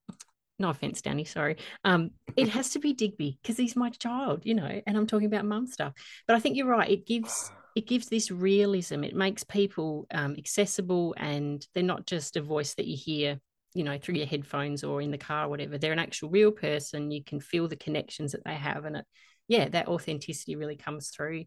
no 0.58 0.70
offense, 0.70 1.02
Danny, 1.02 1.24
sorry. 1.24 1.56
Um, 1.84 2.10
it 2.36 2.48
has 2.48 2.70
to 2.70 2.78
be 2.78 2.92
Digby 2.92 3.38
because 3.42 3.56
he's 3.56 3.74
my 3.74 3.90
child, 3.90 4.42
you 4.44 4.54
know, 4.54 4.80
and 4.86 4.96
I'm 4.96 5.06
talking 5.06 5.26
about 5.26 5.44
mum 5.44 5.66
stuff. 5.66 5.92
But 6.26 6.36
I 6.36 6.40
think 6.40 6.56
you're 6.56 6.66
right. 6.66 6.90
It 6.90 7.06
gives 7.06 7.50
it 7.74 7.86
gives 7.86 8.08
this 8.08 8.30
realism. 8.30 9.02
It 9.02 9.14
makes 9.14 9.44
people 9.44 10.06
um, 10.12 10.36
accessible, 10.38 11.14
and 11.16 11.66
they're 11.74 11.82
not 11.82 12.06
just 12.06 12.36
a 12.36 12.42
voice 12.42 12.74
that 12.74 12.86
you 12.86 12.96
hear 12.96 13.40
you 13.74 13.84
know 13.84 13.98
through 13.98 14.16
your 14.16 14.26
headphones 14.26 14.84
or 14.84 15.00
in 15.00 15.10
the 15.10 15.18
car 15.18 15.46
or 15.46 15.48
whatever 15.48 15.78
they're 15.78 15.92
an 15.92 15.98
actual 15.98 16.28
real 16.28 16.50
person 16.50 17.10
you 17.10 17.24
can 17.24 17.40
feel 17.40 17.68
the 17.68 17.76
connections 17.76 18.32
that 18.32 18.44
they 18.44 18.54
have 18.54 18.84
and 18.84 18.96
it 18.96 19.06
yeah 19.48 19.68
that 19.68 19.88
authenticity 19.88 20.56
really 20.56 20.76
comes 20.76 21.08
through 21.08 21.44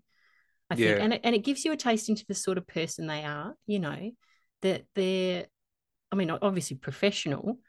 i 0.69 0.75
think 0.75 0.99
and 0.99 1.13
it, 1.13 1.21
and 1.23 1.35
it 1.35 1.43
gives 1.43 1.65
you 1.65 1.71
a 1.71 1.77
taste 1.77 2.09
into 2.09 2.25
the 2.27 2.33
sort 2.33 2.57
of 2.57 2.67
person 2.67 3.07
they 3.07 3.23
are 3.23 3.55
you 3.67 3.79
know 3.79 4.11
that 4.61 4.83
they're 4.95 5.45
i 6.11 6.15
mean 6.15 6.29
obviously 6.29 6.77
professional 6.77 7.59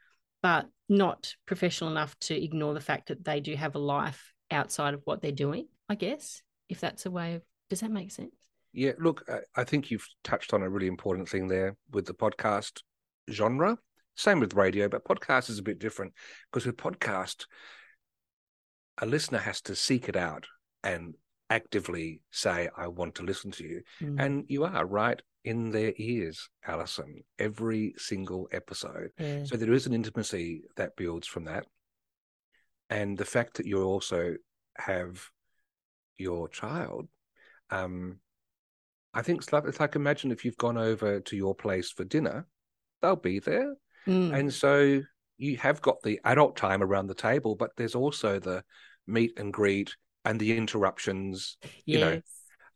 but 0.41 0.67
not 0.89 1.35
professional 1.45 1.89
enough 1.89 2.17
to 2.19 2.41
ignore 2.41 2.73
the 2.73 2.79
fact 2.79 3.09
that 3.09 3.23
they 3.25 3.39
do 3.39 3.55
have 3.55 3.75
a 3.75 3.79
life 3.79 4.33
outside 4.51 4.93
of 4.93 5.01
what 5.05 5.21
they're 5.21 5.31
doing 5.31 5.67
i 5.89 5.95
guess 5.95 6.41
if 6.69 6.79
that's 6.79 7.05
a 7.05 7.11
way 7.11 7.35
of 7.35 7.41
does 7.69 7.81
that 7.81 7.91
make 7.91 8.11
sense? 8.11 8.33
Yeah 8.71 8.93
look 8.97 9.29
i 9.55 9.63
think 9.63 9.91
you've 9.91 10.07
touched 10.23 10.53
on 10.53 10.63
a 10.63 10.69
really 10.69 10.87
important 10.87 11.27
thing 11.27 11.47
there 11.47 11.75
with 11.91 12.05
the 12.05 12.13
podcast 12.13 12.81
genre. 13.29 13.77
Same 14.15 14.39
with 14.39 14.55
radio, 14.55 14.89
but 14.89 15.05
podcast 15.05 15.49
is 15.49 15.59
a 15.59 15.63
bit 15.63 15.79
different 15.79 16.13
because 16.51 16.65
with 16.65 16.77
podcast, 16.77 17.45
a 18.99 19.05
listener 19.05 19.39
has 19.39 19.61
to 19.61 19.75
seek 19.75 20.09
it 20.09 20.15
out 20.15 20.47
and 20.83 21.13
actively 21.49 22.21
say, 22.31 22.69
I 22.75 22.87
want 22.87 23.15
to 23.15 23.23
listen 23.23 23.51
to 23.51 23.63
you. 23.63 23.81
Mm. 24.01 24.15
And 24.19 24.45
you 24.47 24.65
are 24.65 24.85
right 24.85 25.21
in 25.43 25.71
their 25.71 25.93
ears, 25.97 26.49
Alison, 26.65 27.23
every 27.39 27.93
single 27.97 28.49
episode. 28.51 29.11
Yeah. 29.17 29.45
So 29.45 29.55
there 29.55 29.71
is 29.71 29.85
an 29.85 29.93
intimacy 29.93 30.63
that 30.75 30.95
builds 30.97 31.27
from 31.27 31.45
that. 31.45 31.65
And 32.89 33.17
the 33.17 33.25
fact 33.25 33.57
that 33.57 33.65
you 33.65 33.81
also 33.83 34.35
have 34.77 35.23
your 36.17 36.49
child, 36.49 37.07
um, 37.69 38.19
I 39.13 39.21
think 39.21 39.41
it's 39.41 39.53
like, 39.53 39.63
it's 39.65 39.79
like 39.79 39.95
imagine 39.95 40.31
if 40.31 40.43
you've 40.43 40.57
gone 40.57 40.77
over 40.77 41.19
to 41.21 41.35
your 41.35 41.55
place 41.55 41.91
for 41.91 42.03
dinner, 42.03 42.45
they'll 43.01 43.15
be 43.15 43.39
there. 43.39 43.73
Mm. 44.05 44.37
And 44.37 44.53
so 44.53 45.01
you 45.37 45.57
have 45.57 45.81
got 45.81 46.01
the 46.03 46.19
adult 46.23 46.55
time 46.55 46.81
around 46.81 47.07
the 47.07 47.13
table, 47.13 47.55
but 47.55 47.71
there's 47.77 47.95
also 47.95 48.39
the 48.39 48.63
meet 49.05 49.37
and 49.39 49.53
greet 49.53 49.95
and 50.27 50.39
the 50.39 50.55
interruptions, 50.57 51.57
yes. 51.63 51.71
you 51.85 51.99
know. 51.99 52.21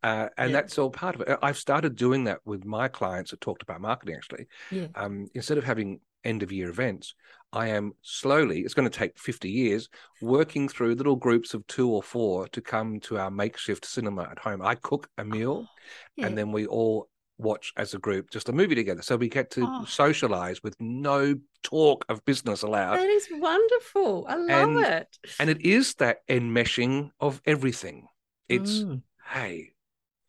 Uh, 0.04 0.30
and 0.38 0.50
yeah. 0.50 0.62
that's 0.62 0.80
all 0.80 0.90
part 0.90 1.14
of 1.14 1.22
it. 1.22 1.38
I've 1.44 1.58
started 1.58 1.96
doing 1.96 2.24
that 2.24 2.40
with 2.44 2.66
my 2.66 2.88
clients 2.88 3.32
that 3.32 3.42
talked 3.42 3.62
about 3.62 3.82
marketing 3.82 4.16
actually. 4.16 4.48
Yeah. 4.72 4.88
Um, 4.96 5.28
instead 5.36 5.60
of 5.60 5.64
having 5.64 6.00
end 6.24 6.42
of 6.42 6.52
year 6.52 6.70
events, 6.70 7.14
I 7.54 7.68
am 7.68 7.92
slowly, 8.02 8.62
it's 8.62 8.74
going 8.74 8.90
to 8.90 8.98
take 8.98 9.20
50 9.20 9.50
years, 9.50 9.90
working 10.22 10.70
through 10.70 10.96
little 10.96 11.18
groups 11.18 11.54
of 11.54 11.68
two 11.68 11.90
or 11.90 12.02
four 12.02 12.48
to 12.48 12.62
come 12.62 13.00
to 13.02 13.20
our 13.20 13.30
makeshift 13.30 13.86
cinema 13.86 14.24
at 14.24 14.40
home. 14.40 14.62
I 14.62 14.76
cook 14.76 15.08
a 15.18 15.26
meal 15.26 15.68
yeah. 16.16 16.26
and 16.26 16.38
then 16.38 16.52
we 16.52 16.66
all 16.66 17.10
watch 17.38 17.74
as 17.76 17.94
a 17.94 18.00
group 18.00 18.30
just 18.30 18.50
a 18.50 18.54
movie 18.54 18.76
together. 18.76 19.02
So 19.02 19.16
we 19.16 19.30
get 19.30 19.52
to 19.52 19.66
oh. 19.68 19.86
socialize 19.86 20.62
with 20.64 20.76
no 20.80 21.36
talk 21.64 22.06
of 22.10 22.24
business 22.26 22.62
allowed. 22.62 22.98
That 22.98 23.10
is 23.10 23.28
wonderful. 23.32 24.26
I 24.28 24.36
love 24.36 24.50
and, 24.50 24.80
it. 24.80 25.18
And 25.40 25.50
it 25.50 25.62
is 25.62 25.96
that 25.96 26.20
enmeshing 26.30 27.10
of 27.20 27.42
everything. 27.46 28.08
It's, 28.48 28.80
mm. 28.80 29.02
hey, 29.32 29.72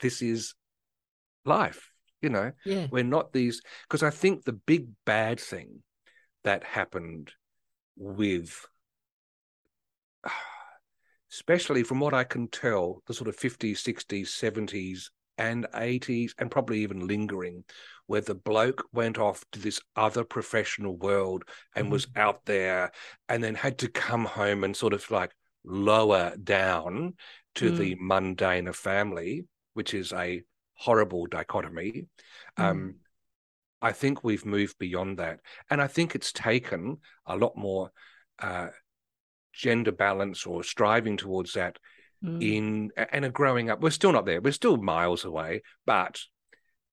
this 0.01 0.23
is 0.23 0.55
life. 1.45 1.91
You 2.21 2.31
know, 2.31 2.53
yeah. 2.65 2.87
we're 2.91 3.03
not 3.03 3.33
these, 3.33 3.61
because 3.89 4.05
I 4.05 4.11
think 4.11 4.45
the 4.45 4.53
big 4.53 4.87
bad 5.05 5.41
thing 5.41 5.83
that 6.45 6.63
happened 6.63 7.33
with 7.97 8.65
especially 11.33 11.83
from 11.83 12.01
what 12.01 12.15
I 12.15 12.25
can 12.25 12.49
tell, 12.49 13.03
the 13.07 13.15
sort 13.15 13.29
of 13.29 13.37
50s, 13.37 13.79
60s, 13.79 14.27
70s 14.27 15.11
and 15.39 15.67
80s 15.75 16.33
and 16.39 16.51
probably 16.51 16.81
even 16.81 17.07
lingering 17.07 17.65
where 18.07 18.21
the 18.21 18.35
bloke 18.35 18.85
went 18.93 19.19
off 19.19 19.45
to 19.53 19.59
this 19.59 19.81
other 19.97 20.25
professional 20.25 20.97
world 20.97 21.45
and 21.75 21.85
mm-hmm. 21.85 21.93
was 21.93 22.07
out 22.17 22.45
there 22.45 22.93
and 23.29 23.43
then 23.43 23.55
had 23.55 23.79
to 23.79 23.89
come 23.89 24.25
home 24.25 24.65
and 24.65 24.77
sort 24.77 24.93
of 24.93 25.11
like 25.11 25.33
lower 25.65 26.35
down 26.43 27.15
to 27.55 27.71
mm. 27.71 27.77
the 27.77 27.97
mundane 28.01 28.67
of 28.67 28.77
family 28.77 29.45
which 29.75 29.95
is 29.95 30.13
a 30.13 30.43
horrible 30.75 31.27
dichotomy 31.27 32.07
mm. 32.59 32.65
um, 32.65 32.97
i 33.81 33.93
think 33.93 34.25
we've 34.25 34.45
moved 34.45 34.77
beyond 34.79 35.19
that 35.19 35.39
and 35.71 35.81
i 35.81 35.87
think 35.87 36.15
it's 36.15 36.33
taken 36.33 36.99
a 37.27 37.37
lot 37.37 37.57
more 37.57 37.93
uh, 38.41 38.69
gender 39.53 39.93
balance 39.93 40.47
or 40.47 40.65
striving 40.65 41.17
towards 41.17 41.53
that 41.53 41.79
mm. 42.23 42.43
in 42.43 42.91
and 42.97 43.25
are 43.25 43.31
growing 43.31 43.71
up. 43.71 43.81
We're 43.81 43.91
still 43.91 44.13
not 44.13 44.27
there. 44.27 44.41
We're 44.41 44.53
still 44.53 44.77
miles 44.77 45.25
away, 45.25 45.63
but 45.87 46.21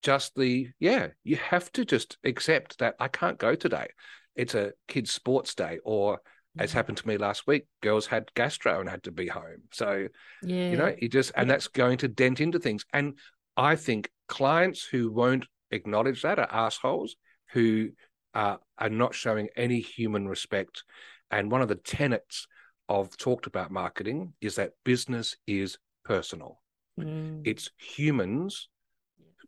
just 0.01 0.35
the 0.35 0.69
yeah, 0.79 1.07
you 1.23 1.35
have 1.35 1.71
to 1.73 1.85
just 1.85 2.17
accept 2.23 2.79
that 2.79 2.95
I 2.99 3.07
can't 3.07 3.37
go 3.37 3.55
today. 3.55 3.87
It's 4.35 4.55
a 4.55 4.73
kids' 4.87 5.11
sports 5.11 5.55
day, 5.55 5.79
or 5.83 6.21
as 6.57 6.73
happened 6.73 6.97
to 6.97 7.07
me 7.07 7.17
last 7.17 7.47
week, 7.47 7.67
girls 7.81 8.07
had 8.07 8.33
gastro 8.33 8.79
and 8.79 8.89
had 8.89 9.03
to 9.03 9.11
be 9.11 9.27
home. 9.27 9.63
So 9.71 10.07
yeah, 10.43 10.69
you 10.69 10.77
know, 10.77 10.95
you 10.97 11.09
just 11.09 11.31
and 11.35 11.49
that's 11.49 11.67
going 11.67 11.97
to 11.99 12.07
dent 12.07 12.41
into 12.41 12.59
things. 12.59 12.85
And 12.93 13.17
I 13.57 13.75
think 13.75 14.09
clients 14.27 14.85
who 14.85 15.11
won't 15.11 15.45
acknowledge 15.71 16.21
that 16.21 16.39
are 16.39 16.51
assholes 16.51 17.15
who 17.51 17.89
uh, 18.33 18.57
are 18.77 18.89
not 18.89 19.13
showing 19.13 19.49
any 19.55 19.79
human 19.79 20.27
respect. 20.27 20.83
And 21.31 21.51
one 21.51 21.61
of 21.61 21.67
the 21.67 21.75
tenets 21.75 22.47
of 22.89 23.15
talked 23.17 23.47
about 23.47 23.71
marketing 23.71 24.33
is 24.41 24.55
that 24.55 24.73
business 24.83 25.37
is 25.47 25.77
personal. 26.03 26.59
Mm. 26.99 27.41
It's 27.45 27.69
humans 27.77 28.67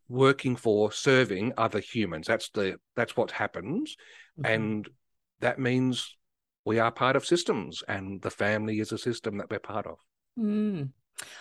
working 0.08 0.56
for 0.56 0.92
serving 0.92 1.54
other 1.58 1.80
humans. 1.80 2.28
That's 2.28 2.50
the 2.50 2.78
that's 2.96 3.18
what 3.18 3.32
happens. 3.32 3.96
Mm-hmm. 4.39 4.54
And 4.54 4.89
that 5.39 5.60
means 5.60 6.16
we 6.66 6.80
are 6.80 6.92
part 6.92 7.16
of 7.16 7.26
systems 7.26 7.84
and 7.88 8.22
the 8.22 8.30
family 8.30 8.80
is 8.80 8.92
a 8.92 8.98
system 8.98 9.38
that 9.39 9.50
we're 9.50 9.60
part 9.60 9.88
of. 9.88 9.98
Mm. 10.39 10.89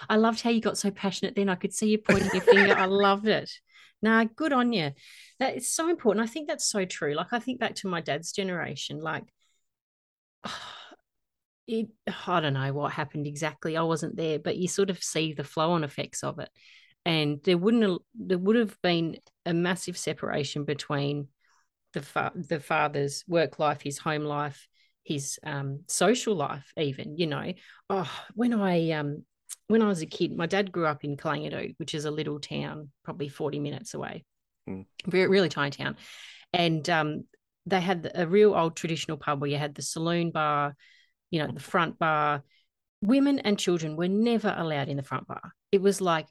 I 0.08 0.16
loved 0.16 0.40
how 0.40 0.50
you 0.50 0.60
got 0.60 0.78
so 0.78 0.90
passionate 0.90 1.36
then. 1.36 1.48
I 1.48 1.54
could 1.54 1.74
see 1.74 1.90
you 1.90 1.98
pointing 1.98 2.30
your 2.32 2.42
finger. 2.42 2.76
I 2.76 2.86
loved 2.86 3.28
it. 3.28 3.50
Nah, 4.02 4.24
good 4.24 4.52
on 4.52 4.72
you. 4.72 4.92
That 5.38 5.56
is 5.56 5.70
so 5.70 5.88
important. 5.88 6.24
I 6.24 6.26
think 6.30 6.48
that's 6.48 6.64
so 6.64 6.86
true. 6.86 7.14
Like 7.14 7.32
I 7.32 7.38
think 7.38 7.60
back 7.60 7.74
to 7.76 7.88
my 7.88 8.00
dad's 8.00 8.32
generation, 8.32 9.00
like 9.00 9.24
oh, 10.44 10.79
it, 11.70 11.88
I 12.26 12.40
don't 12.40 12.54
know 12.54 12.72
what 12.72 12.92
happened 12.92 13.26
exactly. 13.26 13.76
I 13.76 13.82
wasn't 13.82 14.16
there, 14.16 14.38
but 14.38 14.56
you 14.56 14.68
sort 14.68 14.90
of 14.90 15.02
see 15.02 15.32
the 15.32 15.44
flow 15.44 15.72
on 15.72 15.84
effects 15.84 16.24
of 16.24 16.38
it. 16.38 16.50
And 17.06 17.40
there 17.44 17.56
wouldn't 17.56 18.02
there 18.14 18.38
would 18.38 18.56
have 18.56 18.76
been 18.82 19.18
a 19.46 19.54
massive 19.54 19.96
separation 19.96 20.64
between 20.64 21.28
the 21.94 22.02
fa- 22.02 22.32
the 22.34 22.60
father's 22.60 23.24
work 23.26 23.58
life, 23.58 23.80
his 23.80 23.98
home 23.98 24.24
life, 24.24 24.66
his 25.04 25.38
um, 25.44 25.80
social 25.86 26.34
life, 26.34 26.72
even. 26.76 27.16
You 27.16 27.28
know, 27.28 27.52
oh, 27.88 28.10
when 28.34 28.52
I 28.52 28.90
um, 28.90 29.24
when 29.68 29.80
I 29.80 29.88
was 29.88 30.02
a 30.02 30.06
kid, 30.06 30.36
my 30.36 30.46
dad 30.46 30.72
grew 30.72 30.86
up 30.86 31.04
in 31.04 31.16
Kalangadoo, 31.16 31.74
which 31.78 31.94
is 31.94 32.04
a 32.04 32.10
little 32.10 32.40
town, 32.40 32.90
probably 33.04 33.28
forty 33.28 33.60
minutes 33.60 33.94
away, 33.94 34.24
mm. 34.68 34.84
very 35.06 35.28
really 35.28 35.48
tiny 35.48 35.70
town, 35.70 35.96
and 36.52 36.88
um, 36.90 37.24
they 37.64 37.80
had 37.80 38.10
a 38.14 38.26
real 38.26 38.54
old 38.54 38.76
traditional 38.76 39.16
pub 39.16 39.40
where 39.40 39.50
you 39.50 39.56
had 39.56 39.74
the 39.74 39.82
saloon 39.82 40.32
bar 40.32 40.74
you 41.30 41.40
know, 41.40 41.48
mm. 41.48 41.54
the 41.54 41.60
front 41.60 41.98
bar. 41.98 42.42
Women 43.02 43.38
and 43.38 43.58
children 43.58 43.96
were 43.96 44.08
never 44.08 44.54
allowed 44.56 44.88
in 44.88 44.96
the 44.96 45.02
front 45.02 45.26
bar. 45.26 45.54
It 45.72 45.80
was 45.80 46.00
like 46.00 46.26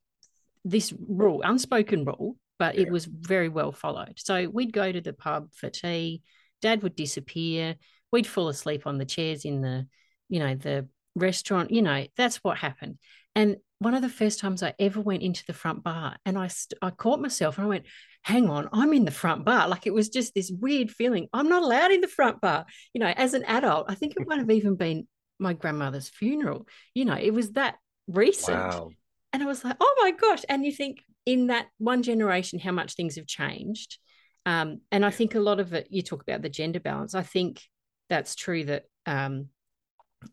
this 0.64 0.94
rule, 1.08 1.42
unspoken 1.44 2.06
rule, 2.06 2.38
but 2.60 2.76
yeah. 2.76 2.82
it 2.82 2.92
was 2.92 3.06
very 3.06 3.50
well 3.50 3.72
followed. 3.72 4.14
So 4.18 4.48
we'd 4.50 4.74
go 4.74 4.92
to 4.92 5.02
the 5.02 5.14
pub 5.14 5.50
for 5.54 5.70
tea. 5.70 6.22
Dad 6.62 6.84
would 6.84 6.96
disappear. 6.96 7.76
We'd 8.12 8.28
fall 8.28 8.50
asleep 8.50 8.86
on 8.86 8.98
the 8.98 9.06
chairs 9.06 9.46
in 9.46 9.62
the, 9.62 9.88
you 10.28 10.40
know, 10.40 10.56
the 10.56 10.88
restaurant. 11.16 11.72
You 11.72 11.82
know, 11.82 12.06
that's 12.18 12.38
what 12.38 12.58
happened. 12.58 12.98
And 13.36 13.58
one 13.80 13.94
of 13.94 14.02
the 14.02 14.10
first 14.10 14.40
times 14.40 14.62
I 14.62 14.74
ever 14.78 15.00
went 15.00 15.24
into 15.24 15.46
the 15.46 15.54
front 15.54 15.84
bar, 15.84 16.18
and 16.26 16.38
I 16.38 16.48
st- 16.48 16.78
I 16.82 16.90
caught 16.90 17.22
myself 17.22 17.58
and 17.58 17.66
I 17.66 17.70
went, 17.70 17.86
"Hang 18.24 18.50
on, 18.50 18.70
I'm 18.72 18.94
in 18.94 19.06
the 19.06 19.12
front 19.12 19.46
bar." 19.46 19.68
Like 19.68 19.88
it 19.88 19.94
was 19.94 20.10
just 20.10 20.34
this 20.34 20.52
weird 20.52 20.92
feeling. 20.92 21.28
I'm 21.34 21.50
not 21.50 21.64
allowed 21.64 21.92
in 21.92 22.02
the 22.02 22.08
front 22.08 22.42
bar. 22.42 22.66
You 22.94 23.00
know, 23.00 23.14
as 23.16 23.34
an 23.34 23.44
adult, 23.46 23.86
I 23.90 23.96
think 23.96 24.14
it 24.16 24.28
might 24.28 24.40
have 24.40 24.52
even 24.52 24.76
been 24.76 25.08
my 25.40 25.54
grandmother's 25.54 26.10
funeral. 26.10 26.68
You 26.94 27.06
know, 27.06 27.16
it 27.16 27.34
was 27.34 27.52
that 27.52 27.76
recent. 28.08 28.58
Wow. 28.58 28.90
And 29.32 29.44
I 29.44 29.46
was 29.46 29.64
like, 29.64 29.78
"Oh 29.80 29.96
my 30.02 30.12
gosh!" 30.12 30.44
And 30.50 30.66
you 30.66 30.72
think 30.72 31.04
in 31.26 31.48
that 31.48 31.68
one 31.78 32.04
generation, 32.04 32.60
how 32.60 32.72
much 32.72 32.96
things 32.96 33.16
have 33.16 33.28
changed. 33.28 33.98
Um, 34.46 34.82
and 34.92 35.06
I 35.06 35.12
think 35.12 35.36
a 35.36 35.40
lot 35.40 35.60
of 35.60 35.74
it, 35.74 35.88
you 35.92 36.02
talk 36.02 36.22
about 36.22 36.42
the 36.42 36.50
gender 36.50 36.80
balance. 36.80 37.14
I 37.14 37.24
think 37.24 37.62
that's 38.10 38.36
true 38.36 38.64
that 38.66 38.86
um, 39.06 39.50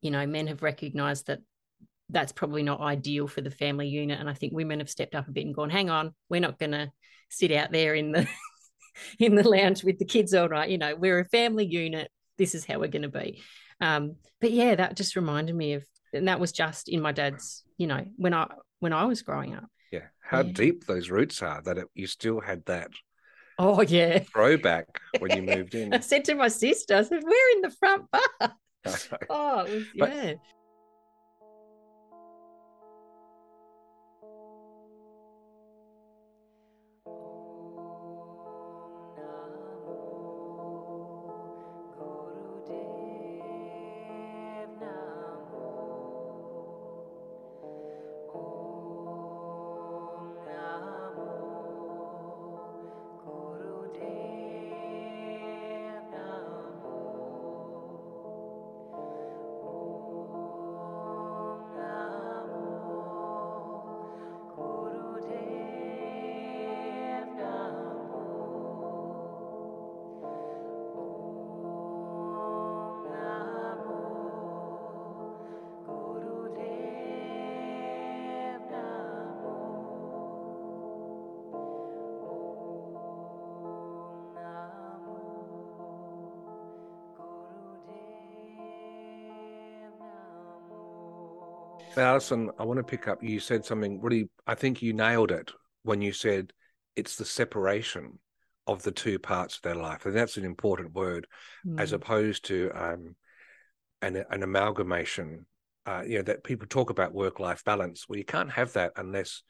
you 0.00 0.10
know 0.10 0.26
men 0.26 0.46
have 0.46 0.62
recognized 0.62 1.26
that 1.26 1.40
that's 2.10 2.32
probably 2.32 2.62
not 2.62 2.80
ideal 2.80 3.26
for 3.26 3.40
the 3.40 3.50
family 3.50 3.88
unit. 3.88 4.20
And 4.20 4.30
I 4.30 4.34
think 4.34 4.52
women 4.52 4.78
have 4.78 4.90
stepped 4.90 5.14
up 5.14 5.28
a 5.28 5.32
bit 5.32 5.44
and 5.44 5.54
gone, 5.54 5.70
hang 5.70 5.90
on, 5.90 6.14
we're 6.28 6.40
not 6.40 6.58
going 6.58 6.72
to 6.72 6.90
sit 7.28 7.52
out 7.52 7.72
there 7.72 7.94
in 7.94 8.12
the 8.12 8.28
in 9.18 9.34
the 9.34 9.48
lounge 9.48 9.84
with 9.84 9.98
the 9.98 10.04
kids 10.04 10.34
all 10.34 10.48
night. 10.48 10.70
You 10.70 10.78
know, 10.78 10.94
we're 10.94 11.20
a 11.20 11.24
family 11.24 11.66
unit. 11.66 12.10
This 12.38 12.54
is 12.54 12.64
how 12.64 12.78
we're 12.78 12.88
going 12.88 13.02
to 13.02 13.08
be. 13.08 13.42
Um, 13.80 14.16
but 14.40 14.52
yeah, 14.52 14.74
that 14.74 14.96
just 14.96 15.16
reminded 15.16 15.54
me 15.54 15.74
of, 15.74 15.84
and 16.12 16.28
that 16.28 16.40
was 16.40 16.52
just 16.52 16.88
in 16.88 17.00
my 17.00 17.12
dad's. 17.12 17.64
You 17.76 17.86
know, 17.86 18.04
when 18.16 18.34
I 18.34 18.46
when 18.80 18.92
I 18.92 19.04
was 19.04 19.22
growing 19.22 19.54
up. 19.54 19.66
Yeah, 19.92 20.06
how 20.20 20.40
yeah. 20.40 20.52
deep 20.52 20.86
those 20.86 21.10
roots 21.10 21.42
are 21.42 21.62
that 21.62 21.78
it, 21.78 21.88
you 21.94 22.06
still 22.06 22.40
had 22.40 22.64
that. 22.66 22.90
Oh 23.58 23.80
yeah, 23.82 24.18
throwback 24.18 25.00
when 25.18 25.36
you 25.36 25.42
moved 25.56 25.74
in. 25.74 25.92
I 25.92 26.00
said 26.00 26.24
to 26.26 26.34
my 26.34 26.48
sister, 26.48 26.96
I 26.96 27.02
said, 27.02 27.22
"We're 27.22 27.56
in 27.56 27.62
the 27.62 27.70
front 27.70 28.10
bar." 28.10 28.54
oh, 29.30 29.60
it 29.60 29.74
was, 29.74 29.84
but, 29.98 30.36
Alison, 92.02 92.50
I 92.58 92.64
want 92.64 92.78
to 92.78 92.84
pick 92.84 93.08
up. 93.08 93.22
You 93.22 93.40
said 93.40 93.64
something 93.64 94.00
really, 94.00 94.28
I 94.46 94.54
think 94.54 94.82
you 94.82 94.92
nailed 94.92 95.30
it 95.30 95.52
when 95.82 96.00
you 96.00 96.12
said 96.12 96.52
it's 96.94 97.16
the 97.16 97.24
separation 97.24 98.18
of 98.66 98.82
the 98.82 98.90
two 98.90 99.18
parts 99.18 99.56
of 99.56 99.62
their 99.62 99.74
life. 99.74 100.06
And 100.06 100.16
that's 100.16 100.36
an 100.36 100.44
important 100.44 100.92
word 100.94 101.26
mm. 101.66 101.80
as 101.80 101.92
opposed 101.92 102.46
to 102.46 102.70
um, 102.74 103.16
an, 104.02 104.24
an 104.30 104.42
amalgamation. 104.42 105.46
Uh, 105.84 106.02
you 106.04 106.16
know, 106.16 106.22
that 106.22 106.42
people 106.42 106.66
talk 106.66 106.90
about 106.90 107.14
work 107.14 107.38
life 107.38 107.62
balance. 107.64 108.08
Well, 108.08 108.18
you 108.18 108.24
can't 108.24 108.50
have 108.50 108.72
that 108.72 108.92
unless 108.96 109.42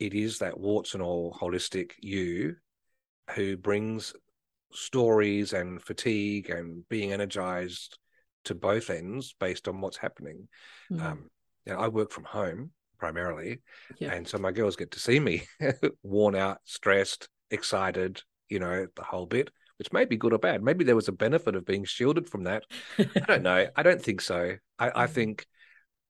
it 0.00 0.12
is 0.12 0.38
that 0.38 0.58
warts 0.58 0.94
and 0.94 1.02
all 1.02 1.36
holistic 1.40 1.92
you 2.00 2.56
who 3.36 3.56
brings 3.56 4.12
stories 4.72 5.52
and 5.52 5.80
fatigue 5.80 6.50
and 6.50 6.88
being 6.88 7.12
energized 7.12 7.98
to 8.44 8.54
both 8.54 8.90
ends 8.90 9.34
based 9.38 9.68
on 9.68 9.80
what's 9.80 9.96
happening. 9.96 10.48
Mm. 10.90 11.02
Um, 11.02 11.30
you 11.68 11.74
know, 11.74 11.80
I 11.80 11.88
work 11.88 12.10
from 12.10 12.24
home 12.24 12.70
primarily, 12.98 13.60
yeah. 13.98 14.12
and 14.12 14.26
so 14.26 14.38
my 14.38 14.50
girls 14.50 14.74
get 14.74 14.90
to 14.92 15.00
see 15.00 15.20
me 15.20 15.42
worn 16.02 16.34
out, 16.34 16.58
stressed, 16.64 17.28
excited, 17.50 18.22
you 18.48 18.58
know, 18.58 18.86
the 18.96 19.02
whole 19.02 19.26
bit, 19.26 19.50
which 19.78 19.92
may 19.92 20.06
be 20.06 20.16
good 20.16 20.32
or 20.32 20.38
bad. 20.38 20.62
Maybe 20.62 20.84
there 20.84 20.96
was 20.96 21.08
a 21.08 21.12
benefit 21.12 21.54
of 21.54 21.66
being 21.66 21.84
shielded 21.84 22.28
from 22.28 22.44
that. 22.44 22.64
I 22.98 23.20
don't 23.26 23.42
know. 23.42 23.68
I 23.76 23.82
don't 23.82 24.02
think 24.02 24.22
so. 24.22 24.56
I, 24.78 25.02
I 25.02 25.06
mm. 25.06 25.10
think 25.10 25.46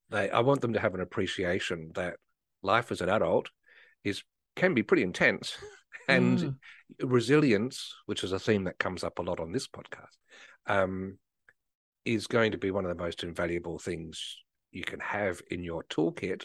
they. 0.09 0.29
I 0.29 0.39
want 0.39 0.61
them 0.61 0.73
to 0.73 0.79
have 0.79 0.95
an 0.95 1.01
appreciation 1.01 1.91
that 1.95 2.15
life 2.63 2.91
as 2.91 3.01
an 3.01 3.09
adult 3.09 3.49
is 4.03 4.23
can 4.55 4.73
be 4.73 4.83
pretty 4.83 5.03
intense, 5.03 5.57
and 6.07 6.39
mm. 6.39 6.55
resilience, 7.03 7.93
which 8.05 8.23
is 8.23 8.31
a 8.31 8.39
theme 8.39 8.63
that 8.63 8.79
comes 8.79 9.03
up 9.03 9.19
a 9.19 9.23
lot 9.23 9.41
on 9.41 9.51
this 9.51 9.67
podcast, 9.67 10.15
um, 10.67 11.17
is 12.05 12.27
going 12.27 12.53
to 12.53 12.57
be 12.57 12.71
one 12.71 12.85
of 12.85 12.97
the 12.97 13.03
most 13.03 13.23
invaluable 13.23 13.77
things 13.77 14.37
you 14.71 14.83
can 14.83 14.99
have 14.99 15.41
in 15.49 15.63
your 15.63 15.83
toolkit. 15.85 16.43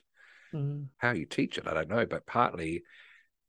Mm. 0.55 0.87
How 0.99 1.13
you 1.13 1.27
teach 1.27 1.59
it, 1.59 1.67
I 1.67 1.75
don't 1.75 1.89
know, 1.89 2.07
but 2.07 2.27
partly 2.27 2.83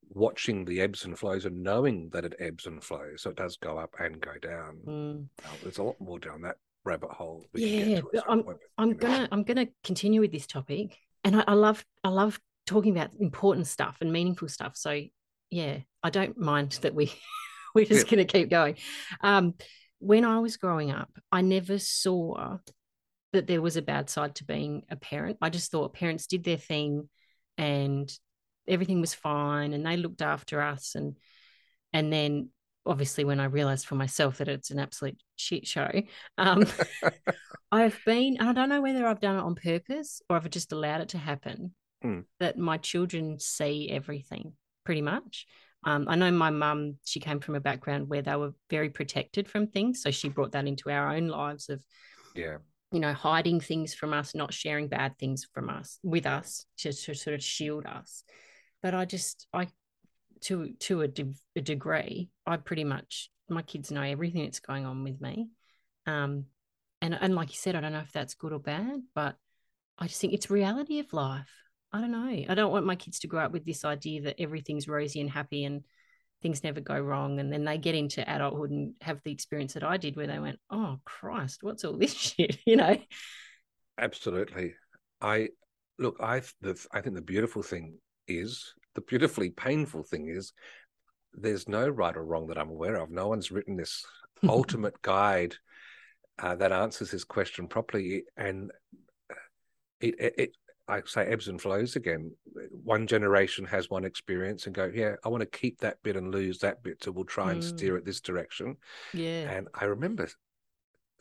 watching 0.09 0.65
the 0.65 0.81
ebbs 0.81 1.05
and 1.05 1.17
flows 1.17 1.45
and 1.45 1.63
knowing 1.63 2.09
that 2.13 2.25
it 2.25 2.35
ebbs 2.39 2.65
and 2.65 2.83
flows. 2.83 3.21
So 3.21 3.31
it 3.31 3.35
does 3.35 3.57
go 3.57 3.77
up 3.77 3.95
and 3.99 4.19
go 4.19 4.33
down. 4.41 4.77
Mm. 4.87 5.27
there's 5.63 5.77
a 5.77 5.83
lot 5.83 5.99
more 5.99 6.19
down 6.19 6.41
that 6.41 6.57
rabbit 6.83 7.11
hole. 7.11 7.45
yeah, 7.53 8.01
I'm, 8.27 8.43
point, 8.43 8.57
I'm 8.77 8.93
gonna 8.93 9.19
know. 9.19 9.27
I'm 9.31 9.43
gonna 9.43 9.67
continue 9.83 10.21
with 10.21 10.31
this 10.31 10.47
topic, 10.47 10.97
and 11.23 11.35
I, 11.35 11.43
I 11.47 11.53
love 11.53 11.83
I 12.03 12.09
love 12.09 12.39
talking 12.65 12.95
about 12.95 13.11
important 13.19 13.67
stuff 13.67 13.97
and 14.01 14.11
meaningful 14.11 14.47
stuff. 14.47 14.75
So 14.75 15.01
yeah, 15.49 15.77
I 16.03 16.09
don't 16.09 16.37
mind 16.37 16.79
that 16.81 16.93
we 16.93 17.11
we're 17.75 17.85
just 17.85 18.07
yeah. 18.07 18.15
going 18.15 18.27
to 18.27 18.31
keep 18.31 18.49
going. 18.49 18.75
Um, 19.21 19.53
when 19.99 20.25
I 20.25 20.39
was 20.39 20.57
growing 20.57 20.91
up, 20.91 21.09
I 21.31 21.41
never 21.41 21.77
saw 21.77 22.57
that 23.35 23.47
there 23.47 23.61
was 23.61 23.77
a 23.77 23.81
bad 23.81 24.09
side 24.09 24.35
to 24.35 24.43
being 24.43 24.83
a 24.89 24.95
parent. 24.95 25.37
I 25.41 25.49
just 25.49 25.71
thought 25.71 25.93
parents 25.93 26.27
did 26.27 26.43
their 26.43 26.57
thing 26.57 27.09
and 27.57 28.11
everything 28.67 28.99
was 29.01 29.13
fine 29.13 29.73
and 29.73 29.85
they 29.85 29.95
looked 29.95 30.21
after 30.21 30.61
us 30.61 30.95
and 30.95 31.15
and 31.93 32.11
then 32.11 32.49
obviously 32.85 33.23
when 33.23 33.39
I 33.39 33.45
realized 33.45 33.85
for 33.85 33.95
myself 33.95 34.37
that 34.37 34.47
it's 34.47 34.71
an 34.71 34.79
absolute 34.79 35.17
shit 35.35 35.65
show, 35.65 35.89
um, 36.37 36.65
I've 37.71 37.99
been, 38.05 38.37
and 38.37 38.49
I 38.49 38.53
don't 38.53 38.69
know 38.69 38.81
whether 38.81 39.07
I've 39.07 39.21
done 39.21 39.37
it 39.37 39.41
on 39.41 39.55
purpose 39.55 40.21
or 40.29 40.35
I've 40.35 40.49
just 40.49 40.71
allowed 40.71 41.01
it 41.01 41.09
to 41.09 41.17
happen, 41.17 41.73
mm. 42.03 42.23
that 42.39 42.57
my 42.57 42.77
children 42.77 43.39
see 43.39 43.89
everything 43.89 44.53
pretty 44.83 45.01
much. 45.01 45.47
Um, 45.83 46.05
I 46.07 46.15
know 46.15 46.31
my 46.31 46.49
mum, 46.49 46.97
she 47.05 47.19
came 47.19 47.39
from 47.39 47.55
a 47.55 47.59
background 47.59 48.09
where 48.09 48.21
they 48.21 48.35
were 48.35 48.53
very 48.69 48.89
protected 48.89 49.47
from 49.47 49.67
things. 49.67 50.01
So 50.01 50.11
she 50.11 50.29
brought 50.29 50.51
that 50.53 50.67
into 50.67 50.89
our 50.89 51.15
own 51.15 51.27
lives 51.27 51.69
of, 51.69 51.81
yeah, 52.35 52.57
you 52.95 53.01
know, 53.01 53.13
hiding 53.13 53.59
things 53.59 53.93
from 53.93 54.13
us, 54.13 54.33
not 54.33 54.53
sharing 54.53 54.87
bad 54.87 55.17
things 55.19 55.45
from 55.53 55.69
us 55.69 55.99
with 56.01 56.25
us 56.25 56.65
to, 56.77 56.93
to 56.93 57.13
sort 57.13 57.33
of 57.33 57.43
shield 57.43 57.85
us. 57.85 58.23
But 58.81 58.95
I 58.95 59.03
just, 59.03 59.47
I, 59.53 59.67
to 60.43 60.71
to 60.79 61.01
a, 61.01 61.07
de- 61.09 61.33
a 61.57 61.61
degree, 61.61 62.29
I 62.47 62.55
pretty 62.55 62.85
much 62.85 63.29
my 63.49 63.63
kids 63.63 63.91
know 63.91 64.01
everything 64.01 64.45
that's 64.45 64.61
going 64.61 64.85
on 64.85 65.03
with 65.03 65.19
me, 65.19 65.49
um, 66.05 66.45
and 67.01 67.17
and 67.19 67.35
like 67.35 67.49
you 67.49 67.57
said, 67.57 67.75
I 67.75 67.81
don't 67.81 67.91
know 67.91 67.99
if 67.99 68.13
that's 68.13 68.35
good 68.35 68.53
or 68.53 68.59
bad, 68.59 69.01
but 69.13 69.35
I 69.99 70.07
just 70.07 70.21
think 70.21 70.31
it's 70.31 70.49
reality 70.49 70.99
of 70.99 71.11
life. 71.11 71.51
I 71.91 71.99
don't 71.99 72.11
know. 72.11 72.45
I 72.47 72.55
don't 72.55 72.71
want 72.71 72.85
my 72.85 72.95
kids 72.95 73.19
to 73.19 73.27
grow 73.27 73.43
up 73.43 73.51
with 73.51 73.65
this 73.65 73.83
idea 73.83 74.21
that 74.21 74.39
everything's 74.39 74.87
rosy 74.87 75.19
and 75.19 75.29
happy 75.29 75.65
and 75.65 75.83
things 76.45 76.63
never 76.63 76.79
go 76.79 76.99
wrong 76.99 77.39
and 77.39 77.51
then 77.51 77.65
they 77.65 77.75
get 77.75 77.95
into 77.95 78.21
adulthood 78.31 78.69
and 78.69 78.93
have 79.01 79.19
the 79.23 79.31
experience 79.31 79.73
that 79.73 79.83
I 79.83 79.97
did 79.97 80.15
where 80.15 80.27
they 80.27 80.37
went 80.37 80.59
oh 80.69 80.99
christ 81.03 81.63
what's 81.63 81.83
all 81.83 81.97
this 81.97 82.13
shit? 82.35 82.59
You 82.67 82.75
know? 82.75 82.97
Absolutely. 83.97 84.75
I 85.19 85.49
look 85.97 86.17
I 86.21 86.43
the, 86.61 86.79
I 86.91 87.01
think 87.01 87.15
the 87.15 87.21
beautiful 87.23 87.63
thing 87.63 87.97
is 88.27 88.75
the 88.93 89.01
beautifully 89.01 89.49
painful 89.49 90.03
thing 90.03 90.29
is 90.29 90.53
there's 91.33 91.67
no 91.67 91.89
right 91.89 92.15
or 92.15 92.23
wrong 92.23 92.45
that 92.47 92.59
I'm 92.59 92.69
aware 92.69 92.97
of. 92.97 93.09
No 93.09 93.27
one's 93.27 93.51
written 93.51 93.75
this 93.75 94.05
ultimate 94.47 95.01
guide 95.01 95.55
uh, 96.37 96.53
that 96.57 96.71
answers 96.71 97.09
this 97.09 97.23
question 97.23 97.67
properly 97.67 98.25
and 98.37 98.71
it, 99.99 100.13
it, 100.19 100.33
it 100.37 100.51
I 100.87 101.01
say 101.05 101.25
ebbs 101.25 101.47
and 101.47 101.59
flows 101.61 101.95
again. 101.95 102.31
one 102.71 103.07
generation 103.07 103.65
has 103.65 103.89
one 103.89 104.05
experience 104.05 104.65
and 104.65 104.75
go, 104.75 104.91
yeah, 104.93 105.15
I 105.23 105.29
want 105.29 105.41
to 105.41 105.59
keep 105.59 105.79
that 105.79 105.97
bit 106.03 106.15
and 106.15 106.31
lose 106.31 106.59
that 106.59 106.83
bit, 106.83 107.03
so 107.03 107.11
we'll 107.11 107.25
try 107.25 107.51
and 107.51 107.61
Mm. 107.61 107.65
steer 107.65 107.97
it 107.97 108.05
this 108.05 108.21
direction. 108.21 108.77
Yeah. 109.13 109.49
And 109.49 109.67
I 109.73 109.85
remember 109.85 110.29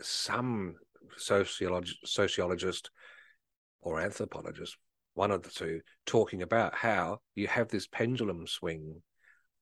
some 0.00 0.76
sociolog- 1.18 1.94
sociologist 2.04 2.90
or 3.80 4.00
anthropologist, 4.00 4.76
one 5.14 5.30
of 5.30 5.42
the 5.42 5.50
two, 5.50 5.80
talking 6.06 6.42
about 6.42 6.74
how 6.74 7.20
you 7.34 7.46
have 7.46 7.68
this 7.68 7.86
pendulum 7.86 8.46
swing 8.46 9.02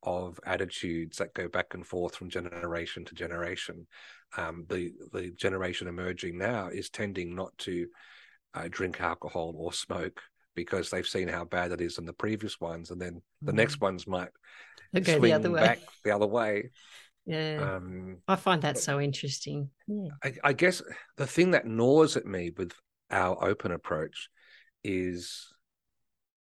of 0.03 0.40
attitudes 0.44 1.18
that 1.18 1.34
go 1.34 1.48
back 1.48 1.74
and 1.74 1.86
forth 1.86 2.16
from 2.16 2.28
generation 2.28 3.05
to 3.05 3.14
generation. 3.14 3.86
Um, 4.36 4.66
the 4.68 4.92
the 5.12 5.30
generation 5.30 5.86
emerging 5.86 6.38
now 6.38 6.68
is 6.68 6.90
tending 6.90 7.34
not 7.36 7.57
to 7.59 7.86
uh, 8.55 8.68
drink 8.70 9.00
alcohol 9.00 9.55
or 9.57 9.72
smoke 9.72 10.20
because 10.55 10.90
they've 10.90 11.07
seen 11.07 11.28
how 11.28 11.44
bad 11.44 11.72
it 11.72 11.80
is 11.80 11.98
in 11.98 12.05
the 12.05 12.12
previous 12.12 12.61
ones, 12.61 12.90
and 12.90 13.00
then 13.00 13.22
the 13.40 13.53
next 13.53 13.80
ones 13.80 14.07
might 14.07 14.28
go 14.94 15.03
swing 15.03 15.22
the 15.22 15.32
other 15.32 15.50
way. 15.50 15.61
back 15.61 15.78
the 16.05 16.11
other 16.11 16.26
way. 16.26 16.70
Yeah. 17.24 17.76
Um, 17.76 18.18
I 18.28 18.36
find 18.36 18.62
that 18.62 18.78
so 18.78 19.00
interesting. 19.00 19.70
Yeah. 19.86 20.09
I, 20.22 20.34
I 20.44 20.53
guess 20.53 20.82
the 21.16 21.26
thing 21.26 21.53
that 21.53 21.66
gnaws 21.66 22.16
at 22.16 22.26
me 22.26 22.50
with 22.57 22.72
our 23.11 23.42
open 23.44 23.72
approach 23.72 24.28
is 24.84 25.48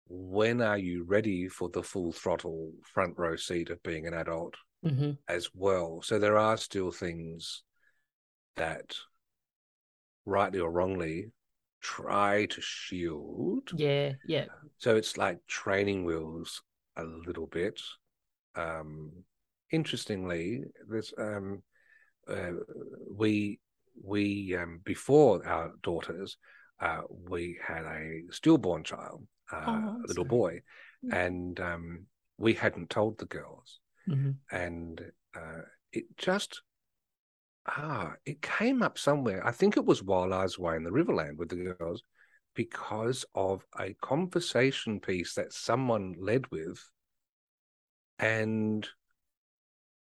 when 0.09 0.61
are 0.61 0.79
you 0.79 1.05
ready 1.05 1.49
for 1.49 1.69
the 1.69 1.83
full 1.83 2.13
throttle 2.13 2.73
front 2.95 3.15
row 3.17 3.37
seat 3.37 3.71
of 3.71 3.83
being 3.83 4.07
an 4.07 4.15
adult 4.15 4.55
hmm 4.85 5.13
as 5.29 5.49
well? 5.55 6.01
So 6.03 6.19
there 6.19 6.39
are 6.39 6.57
still 6.57 6.93
things 6.93 7.63
that, 8.55 8.95
rightly 10.25 10.61
or 10.61 10.71
wrongly, 10.71 11.33
try 11.81 12.47
to 12.47 12.61
shield. 12.61 13.73
Yeah. 13.73 14.13
Yeah. 14.27 14.47
So 14.79 14.97
it's 14.97 15.17
like 15.17 15.39
training 15.47 16.05
wheels 16.05 16.63
a 16.97 17.05
little 17.05 17.47
bit. 17.47 17.81
Um, 18.55 19.13
interestingly, 19.71 20.65
there's 20.89 21.13
um, 21.19 21.63
uh, 22.29 22.53
we 23.11 23.61
we 24.03 24.55
um, 24.57 24.81
before 24.85 25.47
our 25.47 25.73
daughters, 25.83 26.37
uh, 26.81 27.03
we 27.09 27.59
had 27.67 27.85
a 27.85 28.23
stillborn 28.31 28.85
child, 28.85 29.27
uh, 29.53 29.57
Oh, 29.67 30.03
a 30.05 30.09
little 30.09 30.25
boy, 30.25 30.63
Mm. 31.05 31.13
and 31.15 31.61
um, 31.61 32.07
we 32.39 32.55
hadn't 32.55 32.91
told 32.91 33.19
the 33.19 33.27
girls, 33.27 33.81
hmm 34.07 34.33
and 34.51 35.01
uh, 35.35 35.63
it 35.93 36.05
just 36.17 36.63
ah, 37.67 38.15
it 38.25 38.41
came 38.43 38.83
up 38.83 38.99
somewhere. 38.99 39.47
I 39.47 39.53
think 39.53 39.77
it 39.77 39.85
was 39.85 40.03
while 40.03 40.33
I 40.33 40.43
was 40.45 40.59
away 40.59 40.77
in 40.77 40.85
the 40.85 40.91
Riverland 40.91 41.37
with 41.37 41.51
the 41.51 41.75
girls, 41.79 42.03
because 42.55 43.25
of 43.35 43.67
a 43.79 43.95
conversation 43.95 45.01
piece 45.01 45.35
that 45.35 45.53
someone 45.53 46.15
led 46.19 46.51
with, 46.51 46.91
and 48.19 48.89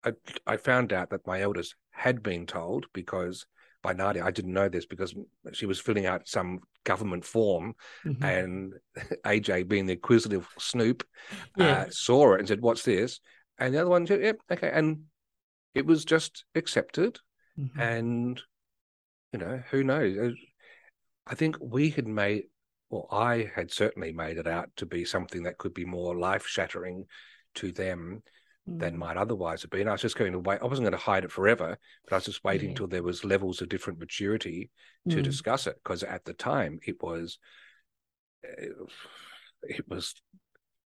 I 0.04 0.14
I 0.46 0.58
found 0.58 0.94
out 0.94 1.10
that 1.10 1.26
my 1.28 1.42
eldest 1.42 1.76
had 1.92 2.24
been 2.24 2.46
told 2.46 2.88
because 2.94 3.46
by 3.82 3.94
Nadia, 3.94 4.24
I 4.24 4.32
didn't 4.32 4.54
know 4.54 4.70
this 4.70 4.86
because 4.86 5.14
she 5.52 5.66
was 5.66 5.80
filling 5.80 6.06
out 6.06 6.28
some 6.28 6.60
government 6.86 7.26
form, 7.26 7.76
hmm 8.04 8.22
and 8.22 8.74
AJ, 9.26 9.64
being 9.64 9.86
the 9.86 9.94
inquisitive 9.94 10.48
snoop, 10.58 11.04
Yeah. 11.58 11.86
uh, 11.86 11.90
saw 11.90 12.34
it 12.34 12.40
and 12.40 12.48
said, 12.48 12.62
"What's 12.62 12.84
this?" 12.84 13.20
And 13.58 13.74
the 13.74 13.82
other 13.82 13.90
one 13.90 14.08
said, 14.08 14.22
"Yep, 14.22 14.38
okay," 14.52 14.72
and 14.74 15.04
it 15.74 15.86
was 15.86 16.06
just 16.06 16.46
accepted. 16.56 17.20
Mhm. 17.60 17.80
And 17.80 18.42
you 19.32 19.40
know, 19.40 19.64
who 19.72 19.84
knows? 19.84 20.18
Uh, 20.18 20.32
I 21.26 21.36
think 21.36 21.58
we 21.60 21.90
had 21.90 22.08
made, 22.08 22.44
well, 22.90 23.08
I 23.12 23.50
had 23.56 23.72
certainly 23.72 24.12
made 24.12 24.38
it 24.38 24.46
out 24.48 24.70
to 24.76 24.86
be 24.86 25.06
something 25.06 25.44
that 25.44 25.58
could 25.58 25.74
be 25.74 25.86
more 25.86 26.16
life 26.16 26.46
shattering 26.46 27.06
to 27.56 27.72
them 27.72 28.22
than 28.66 28.96
Mm. 28.96 29.00
might 29.00 29.18
otherwise 29.18 29.62
have 29.64 29.72
been. 29.72 29.88
I 29.88 29.94
was 29.94 30.02
just 30.02 30.18
going 30.18 30.32
to 30.34 30.40
wait. 30.40 30.62
I 30.62 30.66
wasn't 30.66 30.86
going 30.86 30.92
to 30.98 30.98
hide 30.98 31.26
it 31.26 31.32
forever, 31.32 31.78
but 32.04 32.14
I 32.14 32.18
was 32.18 32.26
just 32.26 32.44
waiting 32.44 32.70
Yeah. 32.70 32.76
till 32.76 32.88
there 32.88 33.04
was 33.04 33.26
levels 33.26 33.62
of 33.62 33.70
different 33.70 34.00
maturity 34.00 34.70
to 35.10 35.18
Mm. 35.18 35.24
discuss 35.24 35.68
it 35.68 35.76
because 35.84 36.04
at 36.04 36.26
the 36.26 36.34
time 36.34 36.80
it 36.86 37.02
was 37.02 37.40
it, 38.44 38.74
it 39.64 39.88
was 39.88 40.22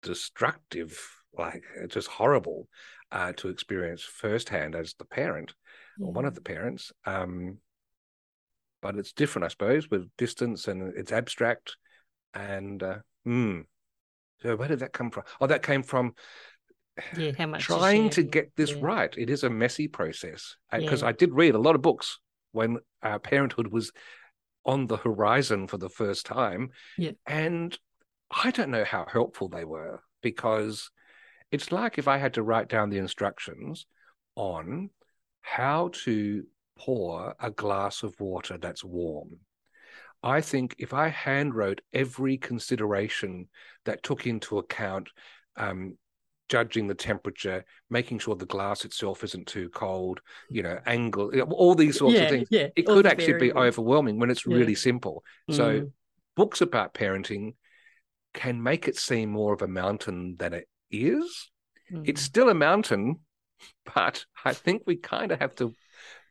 destructive 0.03 0.99
like 1.35 1.65
just 1.89 2.09
horrible 2.09 2.69
uh, 3.11 3.33
to 3.35 3.49
experience 3.49 4.03
firsthand 4.03 4.75
as 4.75 4.95
the 4.95 5.05
parent 5.05 5.55
or 6.01 6.13
one 6.13 6.25
of 6.25 6.35
the 6.35 6.41
parents 6.41 6.93
um 7.05 7.59
but 8.81 8.97
it's 8.97 9.13
different 9.13 9.45
i 9.45 9.49
suppose 9.49 9.91
with 9.91 10.09
distance 10.17 10.69
and 10.69 10.93
it's 10.97 11.13
abstract 11.13 11.77
and 12.35 12.83
uh 12.83 12.99
hmm. 13.25 13.61
so 14.43 14.57
where 14.57 14.69
did 14.69 14.81
that 14.81 14.93
come 14.93 15.11
from 15.11 15.25
oh 15.41 15.47
that 15.47 15.63
came 15.63 15.83
from 15.83 16.15
Yeah. 17.17 17.33
How 17.39 17.47
much? 17.47 17.63
trying 17.63 18.11
to 18.11 18.23
get 18.23 18.53
this 18.55 18.73
Yeah. 18.73 18.81
right. 18.83 19.15
It 19.17 19.31
is 19.31 19.45
a 19.45 19.51
messy 19.51 19.89
process 19.89 20.57
because 20.71 21.01
Yeah. 21.01 21.09
I 21.09 21.13
did 21.13 21.33
read 21.33 21.55
a 21.55 21.59
lot 21.59 21.75
of 21.75 21.81
books 21.81 22.19
when 22.53 22.79
uh, 23.03 23.19
parenthood 23.19 23.69
was 23.69 23.93
on 24.67 24.87
the 24.89 24.99
horizon 24.99 25.67
for 25.69 25.79
the 25.79 25.89
first 25.89 26.27
time. 26.27 26.69
Yeah. 26.99 27.13
And 27.27 27.77
I 28.31 28.51
don't 28.51 28.71
know 28.71 28.85
how 28.85 29.07
helpful 29.07 29.49
they 29.49 29.65
were 29.65 30.03
because 30.21 30.91
it's 31.51 31.73
like 31.73 31.97
if 31.97 32.09
I 32.09 32.19
had 32.19 32.35
to 32.35 32.43
write 32.43 32.69
down 32.69 32.91
the 32.91 32.99
instructions 32.99 33.87
on 34.37 34.91
how 35.43 35.91
to 36.05 36.45
pour 36.79 37.35
a 37.39 37.51
glass 37.51 38.03
of 38.03 38.19
water 38.19 38.59
that's 38.59 38.83
warm. 38.83 39.39
I 40.23 40.41
think 40.41 40.77
if 40.79 40.95
I 40.95 41.11
handwrote 41.11 41.81
every 41.93 42.39
consideration 42.39 43.49
that 43.85 44.03
took 44.03 44.27
into 44.27 44.59
account 44.59 45.11
um, 45.57 45.99
judging 46.49 46.87
the 46.87 46.95
temperature, 46.95 47.65
making 47.91 48.21
sure 48.21 48.37
the 48.37 48.47
glass 48.47 48.85
itself 48.85 49.25
isn't 49.25 49.49
too 49.49 49.69
cold, 49.71 50.21
you 50.49 50.63
know, 50.63 50.79
angle, 50.87 51.33
all 51.51 51.75
these 51.75 51.99
sorts 51.99 52.17
yeah, 52.17 52.23
of 52.23 52.29
things. 52.31 52.49
Yeah. 52.51 52.69
It 52.77 52.87
could 52.87 53.07
actually 53.07 53.39
be 53.39 53.53
overwhelming 53.53 54.19
when 54.19 54.31
it's 54.31 54.47
Yeah. 54.47 54.57
really 54.57 54.75
simple. 54.75 55.25
So, 55.51 55.81
Mm. 55.81 55.91
books 56.37 56.61
about 56.61 56.95
parenting 56.95 57.55
can 58.33 58.63
make 58.63 58.89
it 58.89 58.97
seem 58.97 59.31
more 59.31 59.53
of 59.53 59.63
a 59.63 59.69
mountain 59.69 60.37
than 60.39 60.55
it 60.55 60.69
is. 60.91 61.51
It's 62.05 62.23
Mm. 62.23 62.25
still 62.25 62.49
a 62.49 62.55
mountain, 62.55 63.21
but 63.95 64.25
I 64.45 64.53
think 64.55 64.83
we 64.87 64.97
kind 64.97 65.33
of 65.33 65.41
have 65.41 65.55
to 65.57 65.75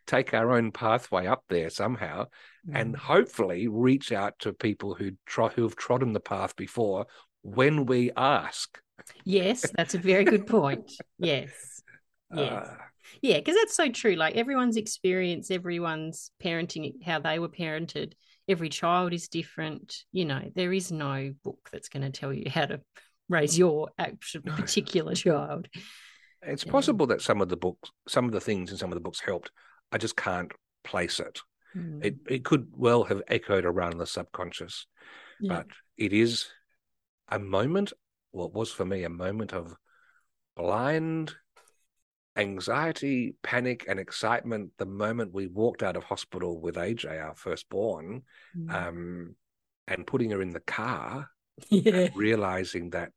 take 0.08 0.34
our 0.34 0.52
own 0.52 0.72
pathway 0.72 1.28
up 1.28 1.44
there 1.50 1.70
somehow 1.70 2.26
and 2.74 2.94
Mm. 2.94 2.98
hopefully 2.98 3.68
reach 3.68 4.12
out 4.12 4.38
to 4.40 4.54
people 4.54 4.94
who 4.96 5.12
try 5.26 5.50
who've 5.50 5.76
trodden 5.76 6.14
the 6.14 6.20
path 6.20 6.56
before 6.56 7.08
when 7.42 7.86
we 7.86 8.12
ask. 8.16 8.80
Yes, 9.26 9.72
that's 9.76 9.96
a 9.96 9.98
very 9.98 10.24
good 10.24 10.48
point. 10.48 10.92
Yes. 11.20 11.84
Yes. 12.34 12.54
Uh, 12.54 12.76
Yeah, 13.22 13.38
because 13.40 13.56
that's 13.56 13.76
so 13.76 13.90
true. 13.90 14.16
Like 14.16 14.36
everyone's 14.36 14.78
experience, 14.78 15.52
everyone's 15.52 16.32
parenting, 16.42 17.04
how 17.04 17.20
they 17.20 17.40
were 17.40 17.50
parented, 17.50 18.14
every 18.48 18.70
child 18.70 19.12
is 19.12 19.28
different. 19.28 20.06
You 20.14 20.26
know, 20.26 20.50
there 20.56 20.72
is 20.72 20.92
no 20.94 21.34
book 21.44 21.70
that's 21.74 21.90
going 21.90 22.04
to 22.04 22.10
tell 22.10 22.32
you 22.32 22.50
how 22.50 22.68
to 22.68 22.80
raise 23.28 23.58
your 23.58 23.90
actual 23.98 24.42
No. 24.46 24.54
particular 24.54 25.14
child. 25.14 25.68
It's 26.44 26.66
Yeah. 26.66 26.72
possible 26.72 27.08
that 27.08 27.22
some 27.22 27.42
of 27.42 27.50
the 27.50 27.58
books, 27.58 27.90
some 28.08 28.26
of 28.26 28.32
the 28.32 28.42
things 28.42 28.72
in 28.72 28.78
some 28.78 28.92
of 28.92 28.96
the 28.96 29.02
books 29.02 29.20
helped. 29.20 29.52
I 29.92 29.98
just 29.98 30.16
can't 30.16 30.52
place 30.84 31.20
it. 31.20 31.40
Mm. 31.76 32.04
It 32.06 32.16
it 32.28 32.46
could 32.46 32.68
well 32.76 33.04
have 33.06 33.22
echoed 33.28 33.66
around 33.66 33.98
the 33.98 34.06
subconscious, 34.08 34.88
Yeah. 35.40 35.58
but 35.58 35.68
it 35.98 36.14
is 36.14 36.48
a 37.30 37.40
moment. 37.40 37.94
Well, 38.32 38.48
it 38.48 38.54
was 38.54 38.72
for 38.72 38.86
me 38.86 39.04
a 39.04 39.10
moment 39.10 39.54
of 39.54 39.76
blind 40.56 41.36
anxiety, 42.38 43.36
panic, 43.44 43.86
and 43.88 44.00
excitement. 44.00 44.72
The 44.78 44.86
moment 44.86 45.34
we 45.34 45.48
walked 45.48 45.84
out 45.84 45.98
of 45.98 46.04
hospital 46.06 46.60
with 46.60 46.76
AJ, 46.78 47.20
our 47.20 47.36
firstborn, 47.36 48.24
Mm. 48.58 48.74
um, 48.74 49.36
and 49.88 50.08
putting 50.08 50.30
her 50.32 50.42
in 50.42 50.52
the 50.52 50.62
car, 50.62 51.30
yeah. 51.70 52.08
realizing 52.16 52.92
that 52.92 53.12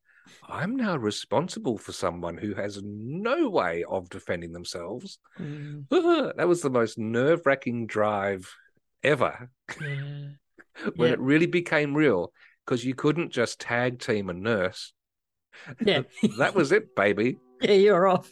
I'm 0.49 0.77
now 0.77 0.97
responsible 0.97 1.79
for 1.79 1.93
someone 1.93 2.37
who 2.37 2.55
has 2.55 2.81
no 2.83 3.49
way 3.51 3.85
of 3.89 4.09
defending 4.11 4.53
themselves. 4.53 5.19
Mm. 5.39 5.87
that 6.37 6.49
was 6.49 6.63
the 6.63 6.71
most 6.71 6.99
nerve 6.99 7.43
wracking 7.47 7.87
drive 7.87 8.53
ever 9.03 9.51
Yeah. 9.81 10.29
when 10.97 11.09
Yeah. 11.09 11.15
it 11.15 11.21
really 11.21 11.47
became 11.47 11.95
real 11.95 12.33
because 12.65 12.85
you 12.85 12.95
couldn't 12.95 13.31
just 13.33 13.61
tag 13.61 13.99
team 14.01 14.31
a 14.31 14.35
nurse. 14.35 14.93
Yeah. 15.85 16.03
that 16.39 16.55
was 16.55 16.73
it, 16.73 16.95
baby. 16.97 17.39
yeah, 17.61 17.73
you're 17.73 18.07
off. 18.09 18.31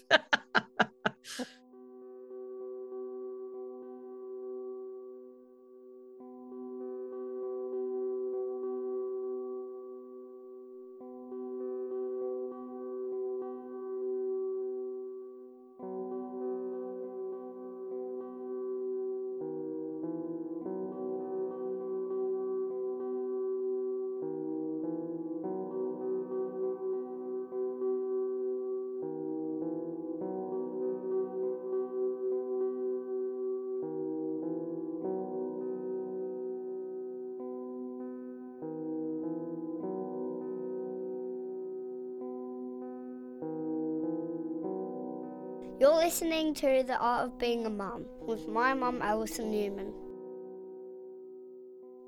You're 45.82 45.96
listening 45.96 46.54
to 46.54 46.84
The 46.86 46.96
Art 46.96 47.26
of 47.26 47.38
Being 47.40 47.66
a 47.66 47.68
Mum 47.68 48.06
with 48.20 48.46
my 48.46 48.72
mum, 48.72 49.02
Alison 49.02 49.50
Newman. 49.50 49.92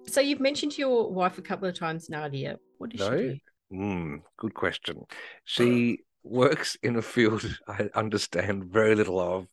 So 0.07 0.20
you've 0.20 0.39
mentioned 0.39 0.79
your 0.79 1.11
wife 1.11 1.39
a 1.39 1.43
couple 1.43 1.68
of 1.68 1.77
times, 1.77 2.09
Nadia. 2.09 2.59
What 2.79 2.91
does 2.91 3.01
No? 3.01 3.16
she 3.16 3.41
do? 3.72 3.77
Mm, 3.77 4.22
good 4.37 4.55
question. 4.55 5.03
She 5.43 6.05
works 6.22 6.77
in 6.85 6.95
a 6.95 7.03
field 7.03 7.45
I 7.66 7.91
understand 7.97 8.66
very 8.66 8.95
little 8.95 9.18
of, 9.18 9.49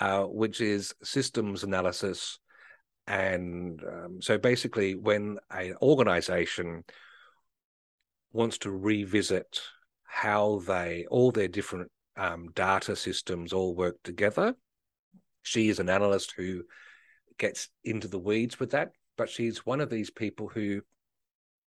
uh, 0.00 0.22
which 0.22 0.62
is 0.62 0.94
systems 1.02 1.62
analysis. 1.62 2.38
And 3.06 3.78
um, 3.84 4.22
so 4.22 4.38
basically, 4.38 4.94
when 4.94 5.36
an 5.50 5.74
organization 5.82 6.84
wants 8.32 8.56
to 8.60 8.70
revisit 8.70 9.60
how 10.04 10.62
they, 10.66 11.04
all 11.10 11.30
their 11.30 11.48
different 11.48 11.90
um, 12.16 12.50
data 12.54 12.96
systems 12.96 13.52
all 13.52 13.74
work 13.74 13.96
together, 14.02 14.54
she 15.42 15.68
is 15.68 15.78
an 15.78 15.88
analyst 15.88 16.34
who 16.36 16.64
gets 17.38 17.68
into 17.84 18.08
the 18.08 18.18
weeds 18.18 18.58
with 18.58 18.70
that. 18.72 18.92
But 19.16 19.30
she's 19.30 19.64
one 19.64 19.80
of 19.80 19.90
these 19.90 20.10
people 20.10 20.48
who 20.48 20.82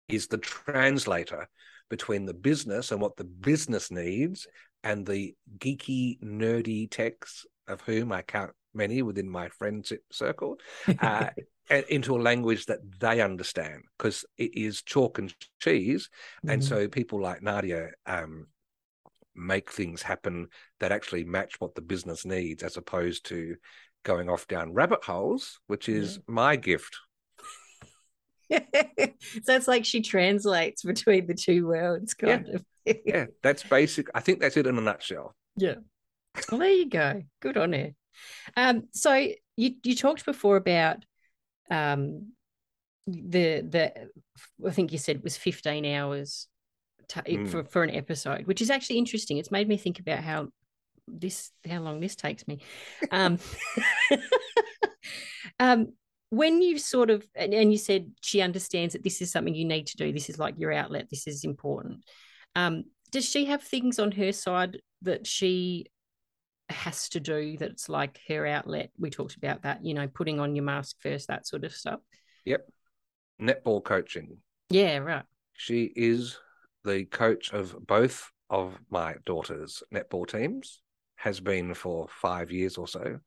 is 0.07 0.27
the 0.27 0.37
translator 0.37 1.47
between 1.89 2.25
the 2.25 2.33
business 2.33 2.91
and 2.91 3.01
what 3.01 3.15
the 3.17 3.23
business 3.23 3.91
needs 3.91 4.47
and 4.83 5.05
the 5.05 5.33
geeky, 5.57 6.19
nerdy 6.21 6.89
techs 6.89 7.45
of 7.67 7.81
whom 7.81 8.11
I 8.11 8.21
count 8.21 8.51
many 8.73 9.01
within 9.01 9.29
my 9.29 9.49
friendship 9.49 10.01
circle 10.11 10.57
uh, 11.01 11.27
into 11.89 12.15
a 12.15 12.21
language 12.21 12.65
that 12.67 12.79
they 12.99 13.21
understand 13.21 13.83
because 13.97 14.25
it 14.37 14.57
is 14.57 14.81
chalk 14.81 15.19
and 15.19 15.33
cheese. 15.59 16.09
And 16.47 16.61
Mhm. 16.61 16.65
so 16.67 16.87
people 16.87 17.21
like 17.21 17.41
Nadia 17.41 17.91
um, 18.05 18.47
make 19.35 19.71
things 19.71 20.01
happen 20.01 20.47
that 20.79 20.91
actually 20.91 21.23
match 21.23 21.59
what 21.59 21.75
the 21.75 21.81
business 21.81 22.25
needs 22.25 22.63
as 22.63 22.77
opposed 22.77 23.25
to 23.27 23.55
going 24.03 24.29
off 24.29 24.47
down 24.47 24.73
rabbit 24.73 25.03
holes, 25.03 25.59
which 25.67 25.87
is 25.87 26.19
my 26.27 26.55
gift. 26.55 26.97
so 28.51 28.57
it's 29.55 29.67
like 29.67 29.85
she 29.85 30.01
translates 30.01 30.83
between 30.83 31.27
the 31.27 31.33
two 31.33 31.67
worlds, 31.67 32.13
kind 32.13 32.49
of. 32.49 32.65
Yeah, 33.05 33.27
that's 33.43 33.63
basic. 33.63 34.07
I 34.13 34.19
think 34.19 34.39
that's 34.39 34.57
it 34.57 34.67
in 34.67 34.77
a 34.77 34.81
nutshell. 34.81 35.35
Yeah. 35.55 35.75
Well, 36.49 36.59
there 36.59 36.71
you 36.71 36.89
go. 36.89 37.21
Good 37.41 37.57
on 37.57 37.73
her. 37.73 37.91
Um, 38.57 38.87
so 38.91 39.13
you 39.55 39.75
you 39.83 39.95
talked 39.95 40.25
before 40.25 40.57
about 40.57 40.97
um 41.69 42.31
the 43.07 43.61
the 43.61 44.09
I 44.65 44.71
think 44.71 44.91
you 44.91 44.97
said 44.97 45.17
it 45.17 45.23
was 45.23 45.37
15 45.37 45.85
hours 45.85 46.47
to, 47.11 47.21
Mm. 47.23 47.47
for 47.49 47.63
for 47.63 47.83
an 47.83 47.89
episode, 47.91 48.45
which 48.47 48.61
is 48.61 48.69
actually 48.69 48.97
interesting. 48.97 49.37
It's 49.37 49.51
made 49.51 49.67
me 49.67 49.77
think 49.77 49.99
about 49.99 50.23
how 50.23 50.49
this 51.07 51.51
how 51.69 51.79
long 51.79 51.99
this 51.99 52.15
takes 52.15 52.47
me. 52.47 52.59
Um, 53.11 53.37
um 55.59 55.93
when 56.29 56.61
you 56.61 56.77
sort 56.79 57.09
of 57.09 57.25
and, 57.35 57.53
and 57.53 57.71
you 57.71 57.77
said 57.77 58.11
she 58.21 58.41
understands 58.41 58.93
that 58.93 59.03
this 59.03 59.21
is 59.21 59.31
something 59.31 59.53
you 59.55 59.65
need 59.65 59.87
to 59.87 59.97
do 59.97 60.11
this 60.11 60.29
is 60.29 60.39
like 60.39 60.55
your 60.57 60.71
outlet 60.71 61.07
this 61.09 61.27
is 61.27 61.43
important 61.43 62.03
um 62.55 62.83
does 63.11 63.25
she 63.29 63.45
have 63.45 63.61
things 63.61 63.99
on 63.99 64.11
her 64.11 64.31
side 64.31 64.79
that 65.01 65.27
she 65.27 65.85
has 66.69 67.09
to 67.09 67.19
do 67.19 67.57
that's 67.57 67.89
like 67.89 68.17
her 68.29 68.47
outlet 68.47 68.91
we 68.97 69.09
talked 69.09 69.35
about 69.35 69.63
that 69.63 69.83
you 69.83 69.93
know 69.93 70.07
putting 70.07 70.39
on 70.39 70.55
your 70.55 70.63
mask 70.63 70.95
first 71.01 71.27
that 71.27 71.45
sort 71.47 71.63
of 71.65 71.73
stuff 71.73 71.99
Yep. 72.45 72.67
Netball 73.41 73.83
coaching. 73.83 74.37
yeah 74.69 74.97
right 74.97 75.23
She 75.53 75.91
is 75.95 76.37
the 76.83 77.05
coach 77.05 77.53
of 77.53 77.75
both 77.85 78.31
of 78.49 78.77
my 78.89 79.15
daughter's 79.25 79.83
netball 79.93 80.27
teams, 80.27 80.81
has 81.15 81.39
been 81.39 81.73
for 81.73 82.07
five 82.09 82.51
years 82.51 82.77
or 82.77 82.87
so. 82.87 83.19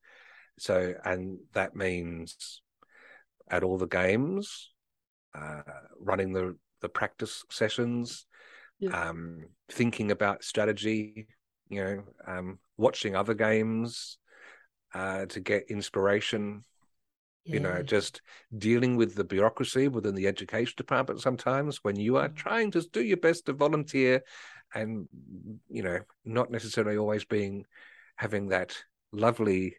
So, 0.59 0.95
and 1.05 1.39
that 1.53 1.77
means 1.77 2.61
at 3.49 3.63
all 3.63 3.79
the 3.79 3.87
games, 3.87 4.73
uh, 5.35 5.63
running 6.01 6.33
the, 6.33 6.57
the 6.81 6.89
practice 6.89 7.45
sessions, 7.51 8.27
Yeah. 8.81 9.09
um, 9.09 9.45
thinking 9.71 10.11
about 10.11 10.45
strategy, 10.45 11.29
you 11.69 11.85
know, 11.85 12.05
um, 12.27 12.59
watching 12.77 13.15
other 13.15 13.35
games 13.35 14.19
uh, 14.93 15.27
to 15.27 15.41
get 15.41 15.71
inspiration 15.71 16.65
you 17.47 17.61
know 17.61 17.83
just 17.83 18.23
dealing 18.57 18.97
with 18.97 19.15
the 19.15 19.25
bureaucracy 19.25 19.89
within 19.89 20.15
the 20.15 20.27
education 20.27 20.75
department 20.77 21.21
sometimes 21.21 21.79
when 21.85 21.97
you 21.97 22.17
are 22.17 22.29
Mm. 22.29 22.37
trying 22.37 22.71
to 22.71 22.81
do 22.81 23.03
your 23.03 23.19
best 23.19 23.47
to 23.47 23.53
volunteer 23.53 24.23
and 24.75 25.09
you 25.69 25.83
know 25.83 26.01
not 26.25 26.51
necessarily 26.51 26.97
always 26.97 27.25
being 27.25 27.65
having 28.17 28.49
that 28.49 28.77
lovely 29.13 29.77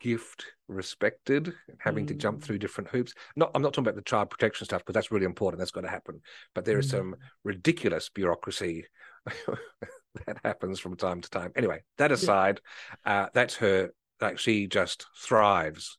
gift 0.00 0.44
respected 0.66 1.54
having 1.78 2.06
to 2.06 2.14
jump 2.14 2.40
Mm. 2.40 2.42
through 2.42 2.58
different 2.58 2.90
hoops 2.90 3.14
not 3.36 3.52
i'm 3.54 3.62
not 3.62 3.72
talking 3.72 3.84
about 3.86 3.94
the 3.94 4.02
child 4.02 4.28
protection 4.30 4.64
stuff 4.64 4.80
because 4.80 4.94
that's 4.94 5.12
really 5.12 5.26
important 5.26 5.58
that's 5.60 5.70
got 5.70 5.82
to 5.82 5.88
happen 5.88 6.20
but 6.54 6.64
there 6.64 6.78
is 6.80 6.86
Mm. 6.86 6.90
some 6.90 7.16
ridiculous 7.44 8.08
bureaucracy 8.08 8.84
that 10.26 10.38
happens 10.44 10.80
from 10.80 10.96
time 10.96 11.20
to 11.20 11.30
time 11.30 11.52
anyway 11.54 11.80
that 11.98 12.10
aside 12.10 12.60
uh 13.04 13.28
that's 13.32 13.54
her 13.56 13.90
like 14.20 14.38
she 14.38 14.66
just 14.66 15.06
thrives 15.16 15.98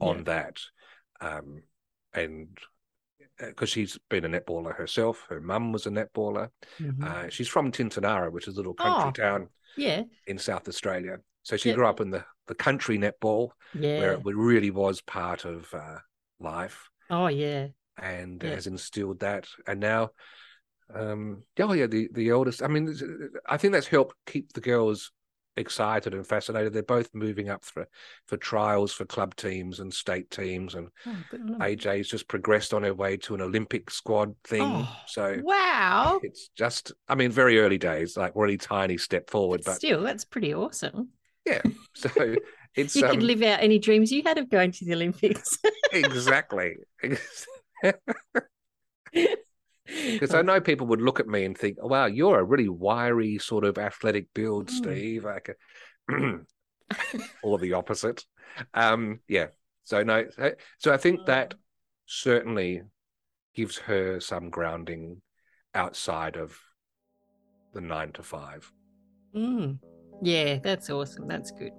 on 0.00 0.18
Yeah. 0.18 0.22
that 0.24 0.60
um 1.20 1.62
and 2.12 2.58
because 3.38 3.68
she's 3.68 3.98
been 4.08 4.24
a 4.24 4.28
netballer 4.28 4.74
herself 4.74 5.26
her 5.28 5.40
mum 5.40 5.72
was 5.72 5.86
a 5.86 5.90
netballer. 5.90 6.50
Mhm. 6.78 7.02
uh, 7.04 7.28
she's 7.28 7.48
from 7.48 7.70
tintinara 7.72 8.30
which 8.32 8.48
is 8.48 8.54
a 8.54 8.58
little 8.58 8.74
country 8.74 9.08
Oh. 9.08 9.28
town 9.28 9.48
yeah. 9.76 10.02
in 10.26 10.38
south 10.38 10.68
australia. 10.68 11.18
So 11.42 11.56
she 11.56 11.72
grew 11.72 11.86
up 11.86 12.00
in 12.00 12.10
the 12.10 12.24
the 12.48 12.54
country 12.54 12.98
netball 12.98 13.50
yeah. 13.74 14.00
where 14.00 14.12
it 14.14 14.24
really 14.24 14.70
was 14.70 15.00
part 15.00 15.44
of 15.44 15.72
uh, 15.74 15.98
life. 16.40 16.90
Oh 17.10 17.26
yeah. 17.28 17.68
And 17.98 18.42
has 18.42 18.66
instilled 18.66 19.20
that. 19.20 19.46
And 19.66 19.80
now 19.80 20.10
um 20.94 21.42
oh 21.58 21.72
yeah 21.72 21.88
the 21.88 22.08
the 22.12 22.28
eldest 22.28 22.62
i 22.62 22.68
mean 22.68 22.94
i 23.44 23.56
think 23.56 23.72
that's 23.72 23.88
helped 23.88 24.14
keep 24.24 24.52
the 24.52 24.60
girls 24.60 25.10
excited 25.56 26.14
and 26.14 26.26
fascinated. 26.26 26.72
They're 26.72 26.82
both 26.82 27.10
moving 27.14 27.48
up 27.48 27.64
for 27.64 27.88
for 28.26 28.36
trials 28.36 28.92
for 28.92 29.04
club 29.04 29.34
teams 29.36 29.80
and 29.80 29.92
state 29.92 30.30
teams 30.30 30.74
and 30.74 30.88
oh, 31.06 31.16
good 31.30 31.40
on 31.40 31.54
'em. 31.54 31.62
aj's 31.62 32.08
just 32.08 32.28
progressed 32.28 32.74
on 32.74 32.82
her 32.82 32.94
way 32.94 33.16
to 33.16 33.34
an 33.34 33.40
olympic 33.40 33.90
squad 33.90 34.34
thing. 34.44 34.62
Oh, 34.62 34.88
so 35.06 35.40
wow. 35.42 36.20
it's 36.22 36.48
just 36.56 36.92
i 37.08 37.14
mean 37.14 37.30
very 37.30 37.58
early 37.58 37.78
days 37.78 38.16
like 38.16 38.32
really 38.34 38.58
tiny 38.58 38.98
step 38.98 39.30
forward 39.30 39.62
but 39.64 39.72
but 39.72 39.76
still 39.76 40.02
that's 40.02 40.24
pretty 40.24 40.54
awesome. 40.54 41.10
Yeah, 41.44 41.62
so 41.94 42.10
it's 42.74 42.96
you 42.96 43.04
um, 43.04 43.12
could 43.12 43.22
live 43.22 43.42
out 43.42 43.62
any 43.62 43.78
dreams 43.78 44.12
you 44.12 44.22
had 44.24 44.38
of 44.38 44.50
going 44.50 44.72
to 44.72 44.84
the 44.84 44.94
olympics. 44.94 45.58
Exactly 45.92 46.76
Because 50.04 50.34
I 50.34 50.42
know 50.42 50.60
people 50.60 50.86
would 50.88 51.00
look 51.02 51.20
at 51.20 51.26
me 51.28 51.44
and 51.44 51.56
think, 51.56 51.78
oh, 51.80 51.88
"Wow, 51.88 52.06
you're 52.06 52.38
a 52.38 52.44
really 52.44 52.68
wiry 52.68 53.38
sort 53.38 53.64
of 53.64 53.78
athletic 53.78 54.32
build, 54.34 54.68
Mm. 54.68 54.70
Steve." 54.70 55.24
Like, 55.24 55.56
or 57.42 57.58
the 57.58 57.72
opposite. 57.74 58.24
Um, 58.74 59.20
yeah. 59.28 59.46
So 59.84 60.02
no. 60.02 60.26
so- 60.30 60.54
So 60.78 60.92
I 60.92 60.96
think 60.96 61.26
that 61.26 61.54
certainly 62.06 62.82
gives 63.54 63.78
her 63.78 64.20
some 64.20 64.50
grounding 64.50 65.22
outside 65.74 66.36
of 66.36 66.58
the 67.72 67.80
nine 67.80 68.12
to 68.12 68.22
five. 68.22 68.70
Mm. 69.34 69.78
Yeah, 70.22 70.58
that's 70.58 70.88
awesome. 70.90 71.26
That's 71.28 71.50
good. 71.50 71.72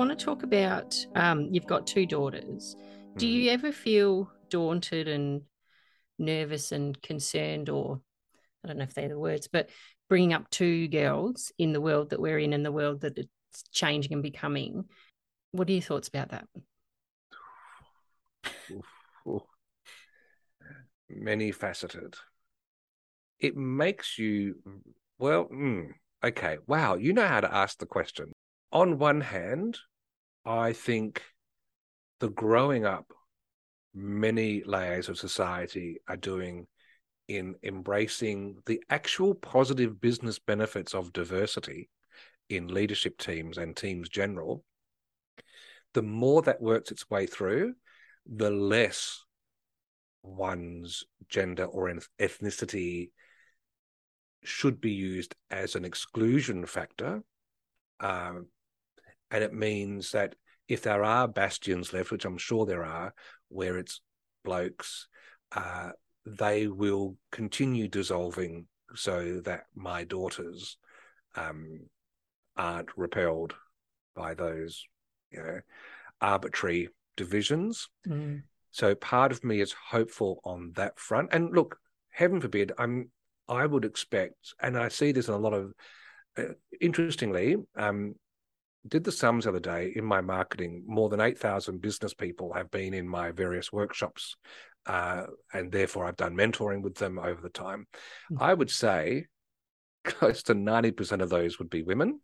Want 0.00 0.18
to 0.18 0.24
talk 0.24 0.42
about 0.44 0.96
um, 1.14 1.48
you've 1.52 1.66
got 1.66 1.86
two 1.86 2.06
daughters. 2.06 2.74
Do 3.18 3.26
Mhm. 3.26 3.32
you 3.32 3.50
ever 3.50 3.70
feel 3.70 4.32
daunted 4.48 5.08
and 5.08 5.42
nervous 6.18 6.72
and 6.72 7.00
concerned 7.02 7.68
or 7.68 8.00
I 8.64 8.68
don't 8.68 8.78
know 8.78 8.84
if 8.84 8.94
they're 8.94 9.10
the 9.10 9.18
words, 9.18 9.46
but 9.46 9.68
bringing 10.08 10.32
up 10.32 10.48
two 10.48 10.88
girls 10.88 11.52
in 11.58 11.74
the 11.74 11.82
world 11.82 12.10
that 12.10 12.20
we're 12.20 12.38
in 12.38 12.54
and 12.54 12.64
the 12.64 12.72
world 12.72 13.02
that 13.02 13.18
it's 13.18 13.62
changing 13.72 14.14
and 14.14 14.22
becoming. 14.22 14.88
What 15.52 15.68
are 15.68 15.72
your 15.72 15.82
thoughts 15.82 16.08
about 16.08 16.30
that? 16.30 16.48
Many 21.10 21.52
faceted. 21.52 22.14
It 23.38 23.54
makes 23.54 24.18
you, 24.18 24.62
well, 25.18 25.44
mm, 25.46 25.92
okay, 26.24 26.56
wow, 26.66 26.94
you 26.94 27.12
know 27.12 27.26
how 27.26 27.40
to 27.40 27.54
ask 27.54 27.78
the 27.78 27.86
question. 27.86 28.32
On 28.72 28.98
one 28.98 29.20
hand, 29.20 29.78
I 30.44 30.72
think 30.72 31.22
the 32.20 32.30
growing 32.30 32.84
up 32.84 33.12
many 33.94 34.62
layers 34.64 35.08
of 35.08 35.18
society 35.18 35.98
are 36.08 36.16
doing 36.16 36.66
in 37.28 37.54
embracing 37.62 38.58
the 38.66 38.82
actual 38.90 39.34
positive 39.34 40.00
business 40.00 40.38
benefits 40.38 40.94
of 40.94 41.12
diversity 41.12 41.88
in 42.48 42.66
leadership 42.66 43.18
teams 43.18 43.56
and 43.56 43.76
teams 43.76 44.08
general, 44.08 44.64
the 45.94 46.02
more 46.02 46.42
that 46.42 46.60
works 46.60 46.90
its 46.90 47.08
way 47.08 47.26
through, 47.26 47.74
the 48.26 48.50
less 48.50 49.24
one's 50.22 51.04
gender 51.28 51.64
or 51.64 51.92
ethnicity 52.20 53.10
should 54.42 54.80
be 54.80 54.92
used 54.92 55.34
as 55.50 55.74
an 55.74 55.84
exclusion 55.84 56.66
factor. 56.66 57.22
Um, 58.00 58.48
and 59.30 59.44
it 59.44 59.52
means 59.52 60.12
that 60.12 60.34
if 60.68 60.82
there 60.82 61.04
are 61.04 61.26
bastions 61.26 61.92
left, 61.92 62.10
which 62.10 62.24
I'm 62.24 62.38
sure 62.38 62.64
there 62.64 62.84
are, 62.84 63.12
where 63.48 63.78
it's 63.78 64.00
blokes, 64.44 65.08
uh, 65.52 65.90
they 66.24 66.66
will 66.66 67.16
continue 67.32 67.88
dissolving 67.88 68.66
so 68.94 69.40
that 69.44 69.64
my 69.74 70.04
daughters 70.04 70.76
um, 71.36 71.80
aren't 72.56 72.96
repelled 72.96 73.54
by 74.14 74.34
those, 74.34 74.84
you 75.30 75.42
know, 75.42 75.60
arbitrary 76.20 76.88
divisions. 77.16 77.88
Mm. 78.06 78.42
So 78.70 78.94
part 78.94 79.32
of 79.32 79.42
me 79.42 79.60
is 79.60 79.74
hopeful 79.90 80.40
on 80.44 80.72
that 80.76 80.98
front. 80.98 81.30
And 81.32 81.52
look, 81.52 81.78
heaven 82.10 82.40
forbid, 82.40 82.72
I'm 82.78 83.10
I 83.48 83.66
would 83.66 83.84
expect, 83.84 84.54
and 84.62 84.78
I 84.78 84.88
see 84.88 85.10
this 85.10 85.26
in 85.26 85.34
a 85.34 85.38
lot 85.38 85.54
of, 85.54 85.72
uh, 86.38 86.54
interestingly, 86.80 87.56
um, 87.76 88.14
did 88.86 89.04
the 89.04 89.12
sums 89.12 89.44
the 89.44 89.50
other 89.50 89.60
day 89.60 89.92
in 89.94 90.04
my 90.04 90.20
marketing. 90.20 90.84
More 90.86 91.08
than 91.08 91.20
eight 91.20 91.38
thousand 91.38 91.80
business 91.80 92.14
people 92.14 92.52
have 92.54 92.70
been 92.70 92.94
in 92.94 93.08
my 93.08 93.30
various 93.30 93.72
workshops, 93.72 94.36
uh, 94.86 95.24
and 95.52 95.70
therefore 95.70 96.06
I've 96.06 96.16
done 96.16 96.34
mentoring 96.34 96.82
with 96.82 96.94
them 96.94 97.18
over 97.18 97.40
the 97.40 97.50
time. 97.50 97.86
Mm-hmm. 98.32 98.42
I 98.42 98.54
would 98.54 98.70
say 98.70 99.26
close 100.04 100.42
to 100.44 100.54
ninety 100.54 100.92
percent 100.92 101.22
of 101.22 101.30
those 101.30 101.58
would 101.58 101.70
be 101.70 101.82
women, 101.82 102.20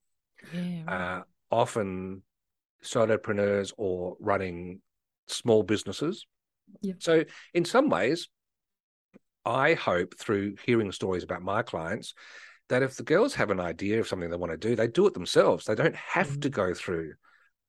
yeah, 0.52 0.82
right. 0.86 1.18
uh, 1.18 1.22
often 1.50 2.22
solopreneurs 2.82 3.72
or 3.76 4.16
running 4.20 4.80
small 5.26 5.62
businesses. 5.62 6.26
Yeah. 6.80 6.94
So 6.98 7.24
in 7.54 7.64
some 7.64 7.88
ways, 7.88 8.28
I 9.44 9.74
hope 9.74 10.18
through 10.18 10.56
hearing 10.64 10.90
stories 10.92 11.22
about 11.22 11.42
my 11.42 11.62
clients 11.62 12.14
that 12.68 12.82
if 12.82 12.96
the 12.96 13.02
girls 13.02 13.34
have 13.34 13.50
an 13.50 13.60
idea 13.60 14.00
of 14.00 14.08
something 14.08 14.30
they 14.30 14.36
want 14.36 14.52
to 14.52 14.58
do, 14.58 14.74
they 14.74 14.88
do 14.88 15.06
it 15.06 15.14
themselves. 15.14 15.64
They 15.64 15.74
don't 15.74 15.96
have 15.96 16.28
mm. 16.28 16.42
to 16.42 16.48
go 16.50 16.74
through 16.74 17.14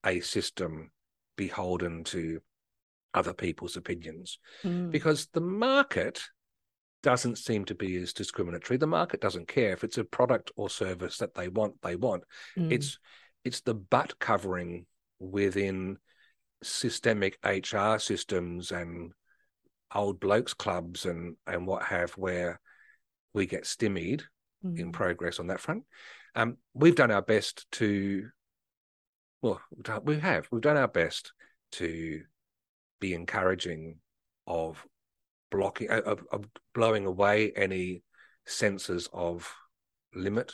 a 0.06 0.20
system 0.22 0.91
beholden 1.36 2.04
to 2.06 2.39
other 3.14 3.34
people's 3.34 3.78
opinions 3.78 4.39
mm. 4.64 4.91
because 4.91 5.28
the 5.34 5.41
market 5.41 6.22
doesn't 7.04 7.38
seem 7.38 7.66
to 7.66 7.76
be 7.76 7.95
as 7.98 8.14
discriminatory. 8.14 8.78
The 8.78 8.88
market 8.88 9.22
doesn't 9.22 9.48
care 9.48 9.72
if 9.72 9.84
it's 9.84 9.98
a 9.98 10.04
product 10.04 10.52
or 10.56 10.70
service 10.70 11.18
that 11.18 11.36
they 11.36 11.48
want, 11.48 11.82
they 11.82 11.95
want. 11.95 12.24
Mm. 12.58 12.72
It's 12.72 12.98
it's 13.43 13.62
the 13.62 13.76
butt 13.76 14.20
covering 14.20 14.86
within 15.20 15.98
systemic 16.64 17.38
HR 17.45 17.98
systems 17.98 18.72
and 18.72 19.12
old 19.93 20.20
blokes 20.20 20.54
clubs 20.54 21.06
and 21.06 21.36
and 21.45 21.66
what 21.66 21.84
have 21.84 22.12
where 22.12 22.60
we 23.34 23.45
get 23.45 23.66
stymied 23.66 24.24
mm. 24.64 24.78
in 24.78 24.91
progress 24.91 25.39
on 25.39 25.47
that 25.47 25.60
front. 25.60 25.84
Um, 26.36 26.58
we've 26.74 26.95
done 26.95 27.12
our 27.12 27.22
best 27.22 27.66
to, 27.74 28.28
well, 29.41 29.62
we 30.03 30.20
have 30.20 30.47
we've 30.51 30.62
done 30.62 30.78
our 30.78 30.88
best 30.88 31.34
to 31.74 32.22
be 32.99 33.14
encouraging 33.14 33.97
of 34.45 34.86
blocking 35.51 35.89
of, 35.89 36.24
of 36.32 36.45
blowing 36.74 37.05
away 37.05 37.51
any 37.55 38.03
senses 38.45 39.10
of 39.14 39.51
limit. 40.14 40.53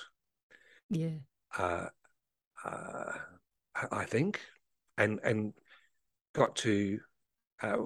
Yeah. 0.89 1.17
Uh, 1.57 1.87
uh, 2.65 3.11
I 3.91 4.05
think, 4.05 4.41
and 4.97 5.19
and 5.23 5.53
got 6.33 6.55
to 6.57 6.99
uh, 7.61 7.77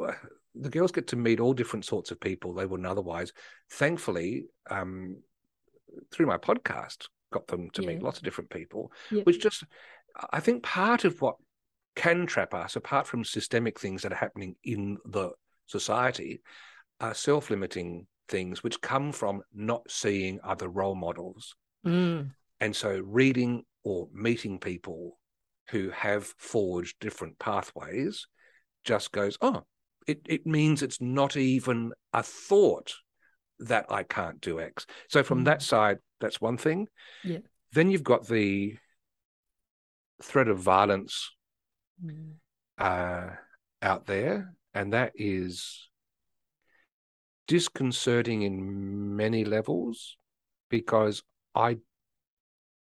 the 0.56 0.70
girls 0.70 0.92
get 0.92 1.08
to 1.08 1.16
meet 1.16 1.40
all 1.40 1.54
different 1.54 1.86
sorts 1.86 2.12
of 2.12 2.20
people 2.20 2.54
they 2.54 2.66
wouldn't 2.66 2.88
otherwise. 2.88 3.32
Thankfully, 3.72 4.46
um, 4.70 5.18
through 6.12 6.26
my 6.26 6.38
podcast, 6.38 7.08
got 7.32 7.48
them 7.48 7.70
to 7.72 7.82
yeah. 7.82 7.90
meet 7.90 8.04
lots 8.04 8.18
of 8.18 8.24
different 8.24 8.50
people, 8.50 8.92
yeah. 9.12 9.24
which 9.24 9.42
just, 9.42 9.64
I 10.32 10.40
think 10.40 10.64
part 10.64 11.06
of 11.06 11.22
what 11.22 11.36
can 11.96 12.26
trap 12.26 12.54
us, 12.54 12.76
apart 12.76 13.08
from 13.08 13.24
systemic 13.24 13.80
things 13.80 14.04
that 14.04 14.12
are 14.12 14.18
happening 14.18 14.56
in 14.64 14.98
the 15.06 15.32
society, 15.66 16.42
are 17.00 17.14
self 17.14 17.50
limiting 17.50 18.08
things 18.28 18.64
which 18.64 18.82
come 18.82 19.12
from 19.12 19.42
not 19.54 19.82
seeing 19.90 20.40
other 20.44 20.68
role 20.70 20.96
models. 20.96 21.56
Mm. 21.86 22.32
And 22.60 22.76
so 22.76 23.02
reading 23.06 23.64
or 23.84 24.08
meeting 24.14 24.60
people 24.60 25.18
who 25.70 25.90
have 25.92 26.34
forged 26.38 27.00
different 27.00 27.38
pathways 27.40 28.28
just 28.84 29.12
goes, 29.12 29.38
oh, 29.42 29.64
it, 30.08 30.22
it 30.26 30.46
means 30.46 30.82
it's 30.82 31.02
not 31.02 31.36
even 31.36 31.92
a 32.14 32.24
thought 32.24 32.94
that 33.60 33.86
I 33.90 34.04
can't 34.04 34.40
do 34.42 34.60
X. 34.60 34.86
So 35.10 35.24
from 35.24 35.42
mm. 35.42 35.46
that 35.46 35.62
side, 35.62 35.98
that's 36.20 36.42
one 36.42 36.58
thing. 36.58 36.88
Yeah. 37.24 37.40
Then 37.74 37.92
you've 37.92 38.04
got 38.04 38.28
the 38.28 38.78
threat 40.22 40.48
of 40.48 40.60
violence 40.60 41.32
mm. 42.04 42.34
uh, 42.78 43.30
out 43.82 44.06
there, 44.06 44.54
and 44.74 44.94
that 44.94 45.14
is 45.16 45.90
disconcerting 47.48 48.42
in 48.42 49.16
many 49.16 49.46
levels 49.46 50.18
because 50.70 51.24
I 51.56 51.78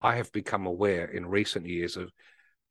I 0.01 0.15
have 0.15 0.32
become 0.32 0.65
aware 0.65 1.05
in 1.05 1.26
recent 1.28 1.67
years 1.67 1.97
of 1.97 2.11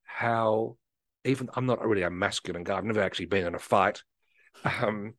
how 0.04 0.76
even 1.24 1.48
I'm 1.54 1.66
not 1.66 1.84
really 1.86 2.02
a 2.02 2.10
masculine 2.10 2.64
guy. 2.64 2.76
I've 2.76 2.84
never 2.84 3.02
actually 3.02 3.26
been 3.26 3.46
in 3.46 3.54
a 3.54 3.58
fight, 3.58 4.02
um, 4.64 5.14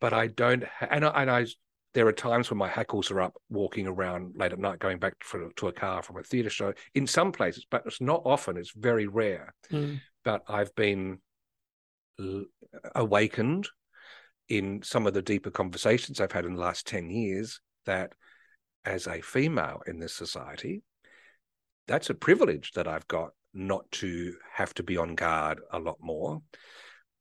but 0.00 0.12
I 0.12 0.26
don't. 0.26 0.64
And 0.80 1.04
I, 1.04 1.22
and 1.22 1.30
I 1.30 1.46
there 1.94 2.06
are 2.06 2.12
times 2.12 2.50
when 2.50 2.58
my 2.58 2.68
hackles 2.68 3.10
are 3.10 3.20
up 3.20 3.34
walking 3.48 3.86
around 3.86 4.34
late 4.36 4.52
at 4.52 4.58
night 4.58 4.78
going 4.78 4.98
back 4.98 5.14
for, 5.20 5.50
to 5.56 5.68
a 5.68 5.72
car 5.72 6.02
from 6.02 6.18
a 6.18 6.22
theatre 6.22 6.50
show 6.50 6.72
in 6.94 7.06
some 7.06 7.32
places 7.32 7.66
but 7.70 7.82
it's 7.86 8.00
not 8.00 8.22
often 8.24 8.56
it's 8.56 8.72
very 8.76 9.06
rare 9.06 9.54
mm. 9.70 10.00
but 10.24 10.42
i've 10.48 10.74
been 10.74 11.18
l- 12.20 12.44
awakened 12.94 13.68
in 14.48 14.82
some 14.82 15.06
of 15.06 15.14
the 15.14 15.22
deeper 15.22 15.50
conversations 15.50 16.20
i've 16.20 16.32
had 16.32 16.44
in 16.44 16.54
the 16.54 16.60
last 16.60 16.86
10 16.86 17.10
years 17.10 17.60
that 17.86 18.12
as 18.84 19.06
a 19.06 19.20
female 19.20 19.82
in 19.86 19.98
this 19.98 20.14
society 20.14 20.82
that's 21.86 22.10
a 22.10 22.14
privilege 22.14 22.72
that 22.72 22.86
i've 22.86 23.08
got 23.08 23.30
not 23.54 23.90
to 23.90 24.34
have 24.52 24.74
to 24.74 24.82
be 24.82 24.96
on 24.96 25.14
guard 25.14 25.60
a 25.72 25.78
lot 25.78 25.96
more 26.00 26.42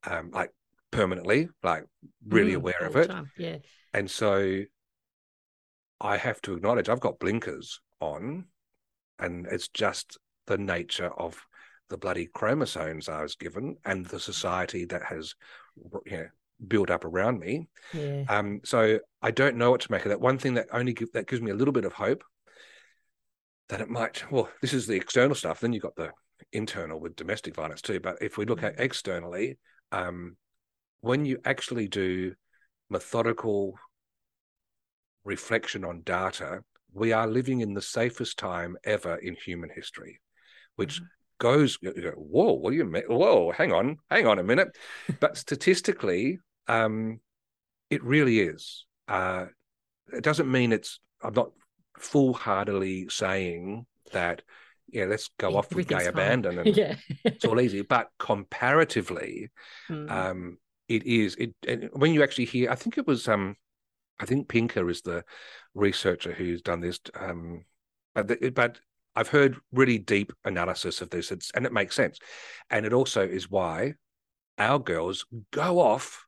um, 0.05 0.30
like 0.32 0.51
permanently 0.91 1.49
like 1.63 1.83
really 2.27 2.53
mm, 2.53 2.57
aware 2.57 2.85
of 2.85 2.95
it 2.95 3.07
time. 3.07 3.29
yeah 3.38 3.57
and 3.93 4.09
so 4.09 4.63
I 5.99 6.17
have 6.17 6.41
to 6.43 6.53
acknowledge 6.53 6.89
I've 6.89 6.99
got 6.99 7.19
blinkers 7.19 7.79
on, 7.99 8.45
and 9.19 9.47
it's 9.49 9.67
just 9.69 10.17
the 10.45 10.57
nature 10.57 11.09
of 11.17 11.43
the 11.89 11.97
bloody 11.97 12.27
chromosomes 12.27 13.09
I 13.09 13.21
was 13.23 13.35
given 13.35 13.77
and 13.85 14.05
the 14.05 14.19
society 14.19 14.85
that 14.85 15.03
has 15.03 15.33
you 16.05 16.17
know 16.17 16.27
built 16.67 16.89
up 16.89 17.05
around 17.05 17.39
me. 17.39 17.67
Yeah. 17.93 18.23
Um, 18.29 18.61
so 18.63 18.99
I 19.21 19.31
don't 19.31 19.57
know 19.57 19.71
what 19.71 19.81
to 19.81 19.91
make 19.91 20.05
of 20.05 20.09
that. 20.09 20.21
One 20.21 20.38
thing 20.38 20.55
that 20.55 20.67
only 20.71 20.93
give, 20.93 21.11
that 21.13 21.27
gives 21.27 21.41
me 21.41 21.51
a 21.51 21.55
little 21.55 21.73
bit 21.73 21.85
of 21.85 21.93
hope 21.93 22.23
that 23.69 23.81
it 23.81 23.89
might. 23.89 24.23
Well, 24.31 24.49
this 24.61 24.73
is 24.73 24.88
the 24.88 24.95
external 24.95 25.35
stuff. 25.35 25.59
Then 25.59 25.73
you've 25.73 25.83
got 25.83 25.95
the 25.95 26.11
internal 26.51 26.99
with 26.99 27.15
domestic 27.15 27.55
violence 27.55 27.81
too. 27.81 27.99
But 27.99 28.17
if 28.21 28.38
we 28.38 28.45
look 28.45 28.63
at 28.63 28.77
mm. 28.77 28.81
externally, 28.81 29.57
um, 29.91 30.35
when 31.02 31.26
you 31.26 31.39
actually 31.45 31.88
do 31.88 32.34
methodical 32.89 33.78
reflection 35.24 35.84
on 35.84 36.02
data, 36.02 36.62
we 36.93 37.12
are 37.12 37.28
living 37.28 37.62
in 37.62 37.74
the 37.74 37.82
safest 37.82 38.38
time 38.38 38.78
ever 38.84 39.16
in 39.16 39.36
human 39.36 39.70
history, 39.74 40.20
which 40.76 40.95
mm-hmm. 40.95 41.06
goes, 41.39 41.78
whoa, 42.16 42.54
what 42.54 42.72
do 42.72 42.78
you 42.78 42.86
mean? 42.86 43.04
Whoa, 43.08 43.52
hang 43.52 43.72
on, 43.72 43.98
hang 44.10 44.26
on 44.26 44.39
a 44.39 44.43
minute. 44.43 44.76
but 45.20 45.38
statistically, 45.38 46.39
um, 46.68 47.20
it 47.89 48.04
really 48.04 48.39
is. 48.39 48.86
Uh, 49.08 49.45
it 50.12 50.24
doesn't 50.24 50.52
mean 50.52 50.72
it's 50.72 51.00
I'm 51.22 51.34
not 51.34 51.52
foolhardily 51.98 53.10
saying 53.10 53.86
that 54.14 54.41
yeah, 54.89 55.06
let's 55.06 55.30
go 55.38 55.58
off 55.58 55.74
with 55.74 55.88
gay 55.88 56.00
fine. 56.00 56.08
abandon 56.08 56.60
and 56.60 56.76
yeah. 56.78 56.95
it's 57.26 57.43
all 57.43 57.60
easy. 57.60 57.82
But 57.82 58.10
comparatively, 58.20 59.50
mm. 59.89 60.10
um, 60.10 60.58
it 60.88 61.03
is 61.05 61.35
it 61.35 61.53
when 61.93 62.13
you 62.13 62.23
actually 62.23 62.45
hear, 62.45 62.69
I 62.71 62.75
think 62.75 62.97
it 62.97 63.07
was 63.07 63.27
um, 63.27 63.55
I 64.19 64.25
think 64.25 64.47
Pinker 64.47 64.89
is 64.89 65.01
the 65.01 65.23
researcher 65.73 66.31
who's 66.31 66.61
done 66.61 66.81
this. 66.81 66.99
Um, 67.19 67.65
but 68.15 68.27
the, 68.27 68.49
but 68.49 68.79
I've 69.15 69.29
heard 69.29 69.57
really 69.71 69.97
deep 69.97 70.31
analysis 70.45 71.01
of 71.01 71.09
this, 71.09 71.31
it's, 71.31 71.51
and 71.55 71.65
it 71.65 71.73
makes 71.73 71.95
sense, 71.95 72.19
and 72.69 72.85
it 72.85 72.93
also 72.93 73.21
is 73.27 73.49
why 73.49 73.93
our 74.57 74.79
girls 74.79 75.25
go 75.51 75.79
off 75.79 76.25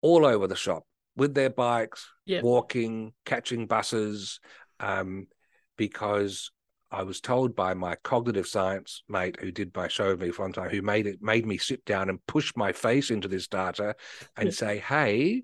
all 0.00 0.24
over 0.26 0.46
the 0.46 0.56
shop 0.56 0.84
with 1.16 1.34
their 1.34 1.50
bikes, 1.50 2.08
yep. 2.26 2.42
walking, 2.42 3.12
catching 3.24 3.66
buses, 3.66 4.40
um, 4.80 5.26
because 5.76 6.50
I 6.94 7.02
was 7.02 7.20
told 7.20 7.56
by 7.56 7.74
my 7.74 7.96
cognitive 7.96 8.46
science 8.46 9.02
mate 9.08 9.36
who 9.40 9.50
did 9.50 9.74
my 9.74 9.88
show 9.88 10.10
with 10.10 10.20
me 10.20 10.28
one 10.28 10.52
time, 10.52 10.70
who 10.70 10.80
made 10.80 11.06
it 11.08 11.20
made 11.20 11.44
me 11.44 11.58
sit 11.58 11.84
down 11.84 12.08
and 12.08 12.24
push 12.26 12.52
my 12.54 12.72
face 12.72 13.10
into 13.10 13.26
this 13.26 13.48
data 13.48 13.96
and 14.36 14.54
say, 14.62 14.78
"Hey, 14.78 15.42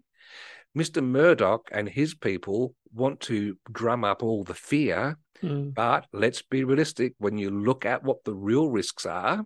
Mr. 0.79 1.03
Murdoch 1.03 1.69
and 1.73 1.89
his 1.89 2.15
people 2.15 2.75
want 2.93 3.21
to 3.23 3.57
drum 3.71 4.05
up 4.05 4.23
all 4.23 4.45
the 4.45 4.55
fear, 4.55 5.19
mm. 5.43 5.75
but 5.75 6.07
let's 6.13 6.43
be 6.43 6.63
realistic. 6.63 7.15
When 7.19 7.37
you 7.37 7.51
look 7.51 7.85
at 7.85 8.05
what 8.05 8.23
the 8.25 8.35
real 8.35 8.69
risks 8.69 9.05
are, 9.05 9.45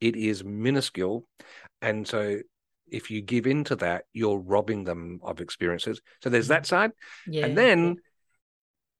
it 0.00 0.16
is 0.16 0.44
minuscule, 0.44 1.26
and 1.80 2.06
so." 2.06 2.38
If 2.90 3.10
you 3.10 3.22
give 3.22 3.46
in 3.46 3.64
to 3.64 3.76
that, 3.76 4.04
you're 4.12 4.38
robbing 4.38 4.84
them 4.84 5.18
of 5.22 5.40
experiences. 5.40 6.02
So 6.22 6.28
there's 6.28 6.48
that 6.48 6.66
side. 6.66 6.90
Yeah. 7.26 7.46
And 7.46 7.56
then 7.56 7.96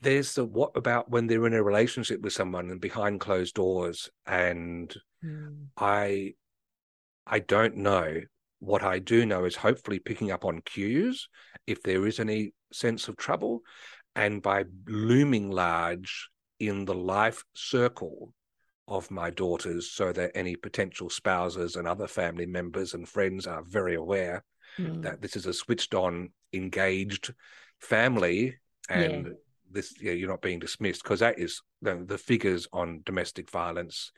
there's 0.02 0.34
the 0.34 0.44
what 0.44 0.72
about 0.74 1.10
when 1.10 1.26
they're 1.26 1.46
in 1.46 1.54
a 1.54 1.62
relationship 1.62 2.20
with 2.20 2.32
someone 2.32 2.70
and 2.70 2.80
behind 2.80 3.20
closed 3.20 3.54
doors 3.54 4.10
and 4.26 4.94
mm. 5.24 5.66
i 5.76 6.34
i 7.26 7.38
don't 7.38 7.76
know 7.76 8.20
what 8.58 8.82
i 8.82 8.98
do 8.98 9.24
know 9.24 9.44
is 9.44 9.56
hopefully 9.56 9.98
picking 9.98 10.30
up 10.30 10.44
on 10.44 10.60
cues 10.62 11.28
if 11.66 11.82
there 11.82 12.06
is 12.06 12.20
any 12.20 12.52
sense 12.72 13.08
of 13.08 13.16
trouble 13.16 13.60
and 14.16 14.42
by 14.42 14.64
looming 14.86 15.50
large 15.50 16.28
in 16.58 16.84
the 16.84 16.94
life 16.94 17.44
circle 17.54 18.34
of 18.88 19.10
my 19.10 19.30
daughters 19.30 19.90
so 19.90 20.12
that 20.12 20.32
any 20.34 20.56
potential 20.56 21.08
spouses 21.08 21.76
and 21.76 21.86
other 21.86 22.08
family 22.08 22.46
members 22.46 22.94
and 22.94 23.08
friends 23.08 23.46
are 23.46 23.62
very 23.62 23.94
aware 23.94 24.44
mm. 24.78 25.00
that 25.02 25.22
this 25.22 25.36
is 25.36 25.46
a 25.46 25.52
switched 25.52 25.94
on 25.94 26.28
engaged 26.52 27.32
family 27.80 28.56
and 28.88 29.26
yeah 29.26 29.32
this 29.72 29.98
you 30.00 30.06
know, 30.06 30.12
you're 30.12 30.28
not 30.28 30.42
being 30.42 30.58
dismissed 30.58 31.02
because 31.02 31.20
that 31.20 31.38
is 31.38 31.62
the, 31.80 32.04
the, 32.06 32.18
figures 32.18 32.68
on 32.72 33.02
domestic 33.04 33.50
violence 33.50 34.12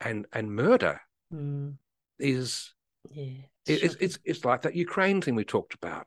and 0.00 0.26
and 0.32 0.54
murder 0.54 1.00
mm. 1.32 1.74
is 2.18 2.72
yeah 3.10 3.42
it's, 3.66 3.96
it's 4.00 4.18
it's 4.24 4.44
like 4.44 4.62
that 4.62 4.74
Ukraine 4.74 5.20
thing 5.20 5.34
we 5.34 5.44
talked 5.44 5.74
about. 5.74 6.06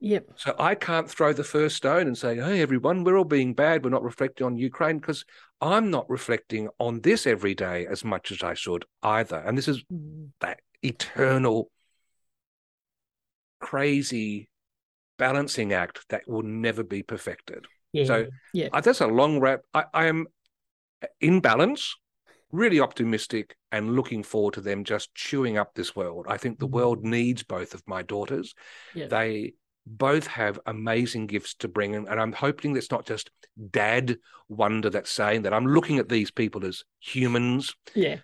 Yep. 0.00 0.30
So 0.36 0.54
I 0.58 0.74
can't 0.74 1.10
throw 1.10 1.32
the 1.32 1.44
first 1.44 1.76
stone 1.76 2.06
and 2.06 2.16
say, 2.16 2.36
"Hey, 2.36 2.62
everyone, 2.62 3.04
we're 3.04 3.18
all 3.18 3.24
being 3.24 3.52
bad. 3.52 3.84
We're 3.84 3.90
not 3.90 4.02
reflecting 4.02 4.46
on 4.46 4.56
Ukraine," 4.56 4.98
because 4.98 5.24
I'm 5.60 5.90
not 5.90 6.08
reflecting 6.08 6.68
on 6.78 7.00
this 7.02 7.26
every 7.26 7.54
day 7.54 7.86
as 7.86 8.02
much 8.04 8.32
as 8.32 8.42
I 8.42 8.54
should 8.54 8.86
either. 9.02 9.36
And 9.36 9.58
this 9.58 9.68
is 9.68 9.84
mm. 9.92 10.30
that 10.40 10.60
eternal, 10.82 11.70
crazy 13.60 14.48
balancing 15.18 15.74
act 15.74 16.06
that 16.08 16.26
will 16.26 16.42
never 16.42 16.82
be 16.82 17.02
perfected. 17.02 17.66
Yeah, 17.92 18.04
so 18.04 18.26
yeah, 18.52 18.68
that's 18.80 19.00
a 19.00 19.06
long 19.06 19.40
wrap. 19.40 19.60
I, 19.74 19.84
I 19.92 20.06
am 20.06 20.26
in 21.20 21.40
balance, 21.40 21.96
really 22.52 22.80
optimistic, 22.80 23.56
and 23.72 23.94
looking 23.96 24.22
forward 24.22 24.54
to 24.54 24.60
them 24.60 24.84
just 24.84 25.14
chewing 25.14 25.58
up 25.58 25.74
this 25.74 25.96
world. 25.96 26.26
I 26.28 26.36
think 26.36 26.58
the 26.58 26.66
mm-hmm. 26.66 26.74
world 26.74 27.04
needs 27.04 27.42
both 27.42 27.74
of 27.74 27.82
my 27.86 28.02
daughters. 28.02 28.54
Yeah. 28.94 29.08
They 29.08 29.54
both 29.86 30.26
have 30.26 30.60
amazing 30.66 31.26
gifts 31.26 31.54
to 31.54 31.68
bring, 31.68 31.96
and, 31.96 32.08
and 32.08 32.20
I'm 32.20 32.32
hoping 32.32 32.72
that's 32.72 32.90
not 32.90 33.06
just 33.06 33.30
dad 33.70 34.18
wonder 34.48 34.90
that's 34.90 35.10
saying 35.10 35.42
that. 35.42 35.54
I'm 35.54 35.66
looking 35.66 35.98
at 35.98 36.08
these 36.08 36.30
people 36.30 36.64
as 36.64 36.84
humans. 37.00 37.74
Yeah. 37.94 38.18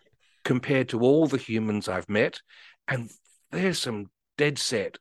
Compared 0.44 0.90
to 0.90 1.00
all 1.00 1.26
the 1.26 1.38
humans 1.38 1.88
I've 1.88 2.08
met, 2.08 2.40
and 2.86 3.10
there's 3.50 3.80
some 3.80 4.10
dead 4.38 4.58
set 4.58 4.98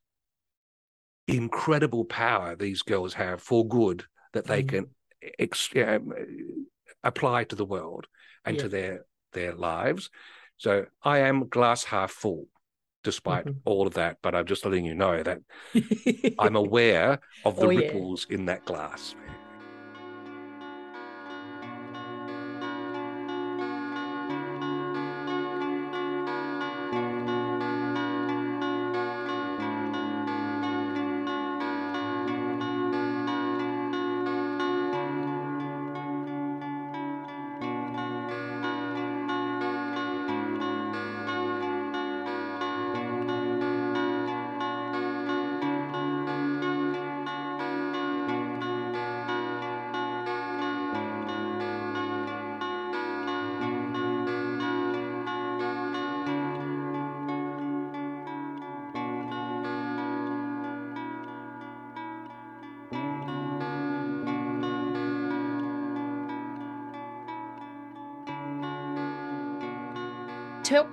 incredible 1.28 2.05
power 2.05 2.55
these 2.55 2.82
girls 2.82 3.13
have 3.13 3.41
for 3.41 3.68
good 3.68 4.05
that 4.36 4.46
they 4.46 4.64
mm. 4.64 4.70
can 4.70 4.86
ex- 5.40 5.70
um, 5.76 6.14
apply 7.04 7.46
to 7.46 7.56
the 7.56 7.66
world 7.66 8.06
and 8.46 8.56
yeah. 8.56 8.62
to 8.62 8.70
their 8.70 9.06
their 9.34 9.54
lives. 9.54 10.10
So 10.58 10.86
I 11.04 11.20
am 11.20 11.50
glass 11.50 11.84
half 11.84 12.12
full, 12.12 12.48
despite 13.04 13.46
mm-hmm. 13.46 13.60
all 13.66 13.88
of 13.88 13.96
that. 13.96 14.18
But 14.22 14.36
I'm 14.36 14.46
just 14.46 14.64
letting 14.66 14.86
you 14.86 14.94
know 14.94 15.24
that 15.24 15.40
I'm 16.40 16.56
aware 16.56 17.20
of 17.44 17.56
the 17.56 17.66
oh, 17.66 17.70
ripples 17.70 18.28
yeah. 18.30 18.38
in 18.38 18.46
that 18.46 18.66
glass. 18.66 19.16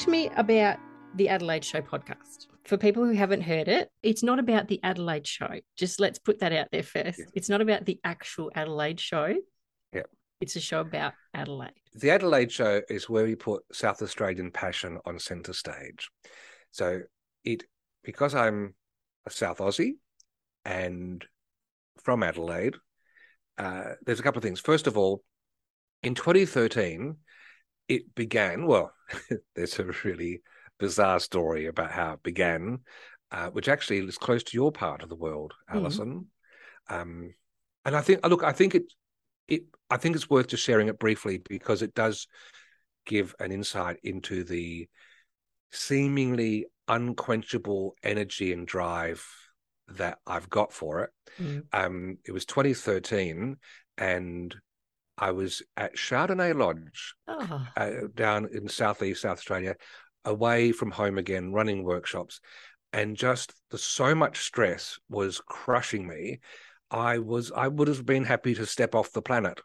To 0.02 0.10
me 0.10 0.28
about 0.36 0.78
the 1.14 1.28
Adelaide 1.28 1.64
Show 1.64 1.80
podcast. 1.80 2.48
For 2.64 2.76
people 2.76 3.04
who 3.04 3.12
haven't 3.12 3.42
heard 3.42 3.68
it, 3.68 3.88
it's 4.02 4.24
not 4.24 4.40
about 4.40 4.66
the 4.66 4.80
Adelaide 4.82 5.28
Show. 5.28 5.60
Just 5.76 6.00
let's 6.00 6.18
put 6.18 6.40
that 6.40 6.52
out 6.52 6.66
there 6.72 6.82
first. 6.82 7.20
Yeah. 7.20 7.26
It's 7.36 7.48
not 7.48 7.60
about 7.60 7.84
the 7.84 8.00
actual 8.02 8.50
Adelaide 8.56 8.98
Show. 8.98 9.36
Yeah. 9.92 10.02
It's 10.40 10.56
a 10.56 10.60
show 10.60 10.80
about 10.80 11.12
Adelaide. 11.34 11.70
The 11.94 12.10
Adelaide 12.10 12.50
Show 12.50 12.82
is 12.90 13.08
where 13.08 13.22
we 13.22 13.36
put 13.36 13.62
South 13.72 14.02
Australian 14.02 14.50
passion 14.50 14.98
on 15.04 15.20
centre 15.20 15.52
stage. 15.52 16.10
So 16.72 17.02
it 17.44 17.62
because 18.02 18.34
I'm 18.34 18.74
a 19.24 19.30
South 19.30 19.58
Aussie 19.58 19.98
and 20.64 21.24
from 22.02 22.24
Adelaide, 22.24 22.74
uh, 23.56 23.92
there's 24.04 24.18
a 24.18 24.24
couple 24.24 24.38
of 24.38 24.42
things. 24.42 24.58
First 24.58 24.88
of 24.88 24.98
all, 24.98 25.22
in 26.02 26.16
2013, 26.16 27.18
it 27.92 28.14
began, 28.14 28.66
well, 28.66 28.92
there's 29.54 29.78
a 29.78 29.84
really 30.04 30.42
bizarre 30.78 31.20
story 31.20 31.66
about 31.66 31.90
how 31.90 32.14
it 32.14 32.22
began, 32.22 32.80
uh, 33.30 33.48
which 33.50 33.68
actually 33.68 33.98
is 33.98 34.18
close 34.18 34.42
to 34.44 34.56
your 34.56 34.72
part 34.72 35.02
of 35.02 35.08
the 35.08 35.14
world, 35.14 35.52
mm-hmm. 35.68 35.78
Alison. 35.78 36.26
Mm-hmm. 36.90 37.00
Um, 37.00 37.34
and 37.84 37.96
I 37.96 38.00
think, 38.00 38.26
look, 38.26 38.42
I 38.42 38.52
think 38.52 38.74
it, 38.74 38.92
it, 39.48 39.62
I 39.90 39.96
think 39.96 40.16
it's 40.16 40.30
worth 40.30 40.48
just 40.48 40.64
sharing 40.64 40.88
it 40.88 40.98
briefly 40.98 41.38
because 41.38 41.82
it 41.82 41.94
does 41.94 42.26
give 43.04 43.34
an 43.40 43.52
insight 43.52 43.98
into 44.02 44.44
the 44.44 44.88
seemingly 45.70 46.66
unquenchable 46.88 47.94
energy 48.02 48.52
and 48.52 48.66
drive 48.66 49.26
that 49.88 50.18
I've 50.26 50.48
got 50.48 50.72
for 50.72 51.04
it. 51.04 51.10
Mm. 51.40 51.64
Um, 51.72 52.18
it 52.24 52.32
was 52.32 52.46
2013, 52.46 53.56
and 53.98 54.54
I 55.18 55.32
was 55.32 55.62
at 55.76 55.94
Chardonnay 55.94 56.56
Lodge 56.56 57.14
oh. 57.28 57.66
uh, 57.76 57.90
down 58.14 58.48
in 58.52 58.68
southeast 58.68 59.22
South 59.22 59.38
Australia, 59.38 59.76
away 60.24 60.72
from 60.72 60.90
home 60.90 61.18
again, 61.18 61.52
running 61.52 61.84
workshops, 61.84 62.40
and 62.92 63.16
just 63.16 63.54
the 63.70 63.78
so 63.78 64.14
much 64.14 64.38
stress 64.40 64.98
was 65.08 65.40
crushing 65.46 66.06
me. 66.06 66.40
I 66.90 67.18
was 67.18 67.52
I 67.52 67.68
would 67.68 67.88
have 67.88 68.04
been 68.04 68.24
happy 68.24 68.54
to 68.54 68.66
step 68.66 68.94
off 68.94 69.12
the 69.12 69.22
planet. 69.22 69.60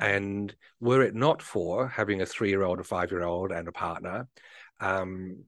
And 0.00 0.54
were 0.80 1.02
it 1.02 1.14
not 1.14 1.40
for 1.40 1.86
having 1.88 2.20
a 2.20 2.26
three 2.26 2.48
year 2.48 2.64
old, 2.64 2.80
a 2.80 2.84
five 2.84 3.10
year 3.12 3.22
old, 3.22 3.52
and 3.52 3.68
a 3.68 3.72
partner, 3.72 4.26
um, 4.80 5.44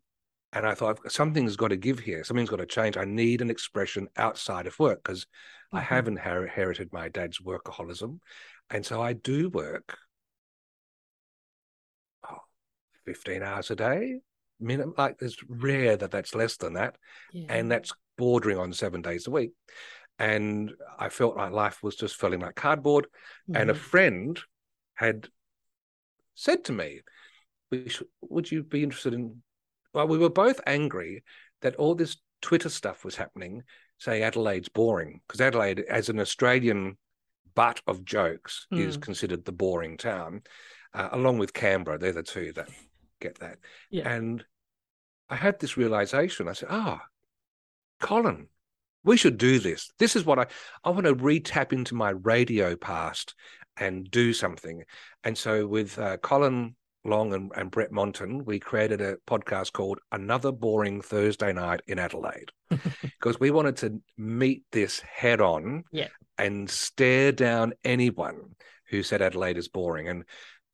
And 0.52 0.66
I 0.66 0.74
thought 0.74 1.12
something's 1.12 1.56
got 1.56 1.68
to 1.68 1.77
give 1.77 1.98
here. 1.98 2.24
Something's 2.24 2.48
got 2.48 2.56
to 2.59 2.66
change. 2.66 2.97
I 2.97 3.05
need 3.05 3.43
an 3.43 3.51
expression 3.51 4.09
outside 4.16 4.66
of 4.66 4.78
work 4.78 5.02
because 5.02 5.24
mm-hmm. 5.24 5.78
I 5.78 5.81
have 5.82 6.09
inherited 6.09 6.93
my 6.93 7.09
dad's 7.09 7.40
workaholism. 7.40 8.20
And 8.70 8.84
so 8.84 9.01
I 9.01 9.12
do 9.12 9.48
work 9.48 9.97
oh, 12.28 12.38
15 13.05 13.43
hours 13.43 13.70
a 13.70 13.76
day. 13.76 14.20
Minimum, 14.59 14.94
like 14.97 15.16
it's 15.20 15.36
rare 15.48 15.97
that 15.97 16.10
that's 16.10 16.34
less 16.34 16.56
than 16.56 16.74
that. 16.74 16.97
Yeah. 17.32 17.47
And 17.48 17.70
that's 17.70 17.93
bordering 18.16 18.59
on 18.59 18.72
seven 18.72 19.02
days 19.02 19.26
a 19.26 19.30
week. 19.30 19.52
And 20.18 20.72
I 20.98 21.10
felt 21.10 21.36
like 21.36 21.52
life 21.52 21.82
was 21.82 21.97
just 21.97 22.16
feeling 22.16 22.40
like 22.40 22.55
cardboard. 22.55 23.06
Mm-hmm. 23.48 23.60
And 23.60 23.70
a 23.70 23.74
mm-hmm. 23.74 23.82
friend 23.82 24.40
had 24.94 25.28
said 26.34 26.64
to 26.64 26.72
me, 26.72 27.02
Would 28.22 28.51
you 28.51 28.62
be 28.62 28.82
interested 28.82 29.14
in? 29.14 29.43
Well, 29.93 30.09
we 30.09 30.18
were 30.18 30.30
both 30.30 30.60
angry 30.66 31.22
that 31.62 31.76
all 31.76 31.94
this 31.94 32.16
Twitter 32.43 32.68
stuff 32.68 33.05
was 33.05 33.16
happening, 33.16 33.62
saying 33.98 34.22
Adelaide's 34.22 34.68
boring, 34.68 35.20
because 35.26 35.40
Adelaide, 35.40 35.80
as 35.80 36.09
an 36.09 36.20
Australian 36.20 36.97
butt 37.56 37.80
of 37.88 38.04
jokes, 38.04 38.68
mm. 38.72 38.78
is 38.78 38.96
considered 38.96 39.44
the 39.44 39.52
boring 39.52 39.96
town, 39.96 40.42
uh, 40.94 41.08
along 41.10 41.38
with 41.38 41.52
Canberra. 41.52 41.98
They're 41.98 42.12
the 42.12 42.22
two 42.22 42.52
that 42.52 42.68
get 43.20 43.40
that. 43.40 43.58
Yeah. 43.90 44.08
And 44.08 44.44
I 45.28 45.34
had 45.34 45.58
this 45.58 45.76
realization. 45.76 46.46
I 46.46 46.52
said, 46.52 46.68
Ah, 46.70 47.02
oh, 47.02 48.06
Colin, 48.06 48.46
we 49.02 49.16
should 49.16 49.38
do 49.38 49.58
this. 49.58 49.90
This 49.98 50.14
is 50.14 50.24
what 50.24 50.38
I 50.38 50.46
I 50.84 50.90
want 50.90 51.06
to 51.06 51.14
re-tap 51.14 51.72
into 51.72 51.94
my 51.94 52.10
radio 52.10 52.76
past 52.76 53.34
and 53.76 54.10
do 54.10 54.32
something. 54.32 54.84
And 55.24 55.36
so 55.36 55.66
with 55.66 55.98
uh, 55.98 56.18
Colin 56.18 56.76
Long 57.06 57.32
and, 57.32 57.52
and 57.56 57.70
Brett 57.70 57.92
Monton, 57.92 58.44
we 58.44 58.58
created 58.58 59.00
a 59.00 59.16
podcast 59.26 59.72
called 59.72 59.98
Another 60.12 60.52
Boring 60.52 61.00
Thursday 61.00 61.52
Night 61.52 61.80
in 61.86 61.98
Adelaide 61.98 62.50
because 63.02 63.40
we 63.40 63.50
wanted 63.50 63.76
to 63.78 64.00
meet 64.16 64.64
this 64.72 65.00
head 65.00 65.40
on 65.40 65.84
yeah. 65.92 66.08
and 66.38 66.68
stare 66.68 67.32
down 67.32 67.72
anyone 67.84 68.56
who 68.90 69.02
said 69.02 69.22
Adelaide 69.22 69.58
is 69.58 69.68
boring. 69.68 70.08
And 70.08 70.24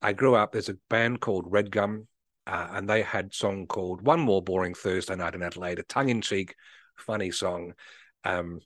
I 0.01 0.13
grew 0.13 0.35
up, 0.35 0.53
there's 0.53 0.69
a 0.69 0.77
band 0.91 1.21
called 1.21 1.47
Red 1.49 1.71
Gum, 1.71 2.09
uh, 2.47 2.69
and 2.73 2.89
they 2.89 3.03
had 3.03 3.27
a 3.27 3.35
song 3.35 3.67
called 3.67 4.03
One 4.03 4.21
More 4.21 4.43
Boring 4.43 4.75
Thursday 4.75 5.15
Night 5.15 5.35
in 5.35 5.43
Adelaide, 5.43 5.79
a 5.79 5.85
tongue 5.85 6.09
in 6.09 6.21
cheek, 6.21 6.55
funny 6.97 7.31
song. 7.31 7.75
Um, 8.25 8.61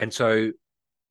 and 0.00 0.12
so 0.12 0.52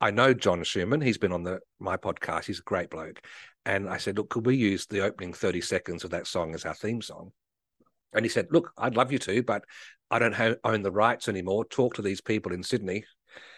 I 0.00 0.10
know 0.10 0.32
John 0.34 0.62
Schumann. 0.62 1.00
He's 1.00 1.18
been 1.18 1.32
on 1.32 1.42
the 1.42 1.60
my 1.80 1.96
podcast. 1.96 2.44
He's 2.44 2.60
a 2.60 2.62
great 2.62 2.90
bloke. 2.90 3.20
And 3.68 3.86
I 3.86 3.98
said, 3.98 4.16
look, 4.16 4.30
could 4.30 4.46
we 4.46 4.56
use 4.56 4.86
the 4.86 5.02
opening 5.02 5.34
30 5.34 5.60
seconds 5.60 6.02
of 6.02 6.10
that 6.12 6.26
song 6.26 6.54
as 6.54 6.64
our 6.64 6.72
theme 6.72 7.02
song? 7.02 7.32
And 8.14 8.24
he 8.24 8.30
said, 8.30 8.46
look, 8.50 8.72
I'd 8.78 8.96
love 8.96 9.12
you 9.12 9.18
to, 9.18 9.42
but 9.42 9.62
I 10.10 10.18
don't 10.18 10.32
have, 10.32 10.56
own 10.64 10.80
the 10.80 10.90
rights 10.90 11.28
anymore. 11.28 11.66
Talk 11.66 11.92
to 11.94 12.02
these 12.02 12.22
people 12.22 12.54
in 12.54 12.62
Sydney. 12.62 13.04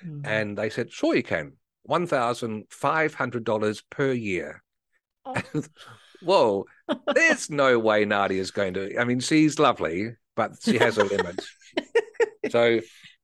Mm-hmm. 0.05 0.27
And 0.27 0.59
they 0.59 0.69
said, 0.69 0.91
sure, 0.91 1.15
you 1.15 1.23
can. 1.23 1.53
$1,500 1.89 3.83
per 3.89 4.13
year. 4.13 4.65
Oh. 5.25 5.41
Whoa, 6.23 6.65
there's 7.15 7.49
no 7.49 7.79
way 7.79 8.05
Nadia's 8.05 8.51
going 8.51 8.75
to. 8.75 9.01
I 9.01 9.05
mean, 9.05 9.21
she's 9.21 9.61
lovely, 9.61 10.17
but 10.35 10.55
she 10.61 10.77
has 10.79 10.99
a 10.99 11.05
limit. 11.05 11.41
so 12.51 12.81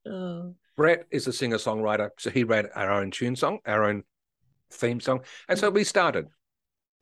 oh. 0.08 0.54
Brett 0.76 1.04
is 1.10 1.26
a 1.26 1.32
singer 1.32 1.58
songwriter, 1.58 2.10
so 2.18 2.30
he 2.30 2.44
wrote 2.44 2.70
our 2.76 2.92
own 2.92 3.10
tune 3.10 3.34
song, 3.34 3.58
our 3.66 3.84
own 3.84 4.04
theme 4.70 5.00
song, 5.00 5.20
and 5.48 5.58
so 5.58 5.68
we 5.68 5.84
started 5.84 6.28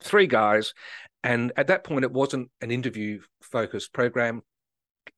three 0.01 0.27
guys. 0.27 0.73
And 1.23 1.51
at 1.57 1.67
that 1.67 1.83
point, 1.83 2.05
it 2.05 2.11
wasn't 2.11 2.51
an 2.61 2.71
interview 2.71 3.21
focused 3.41 3.93
program. 3.93 4.41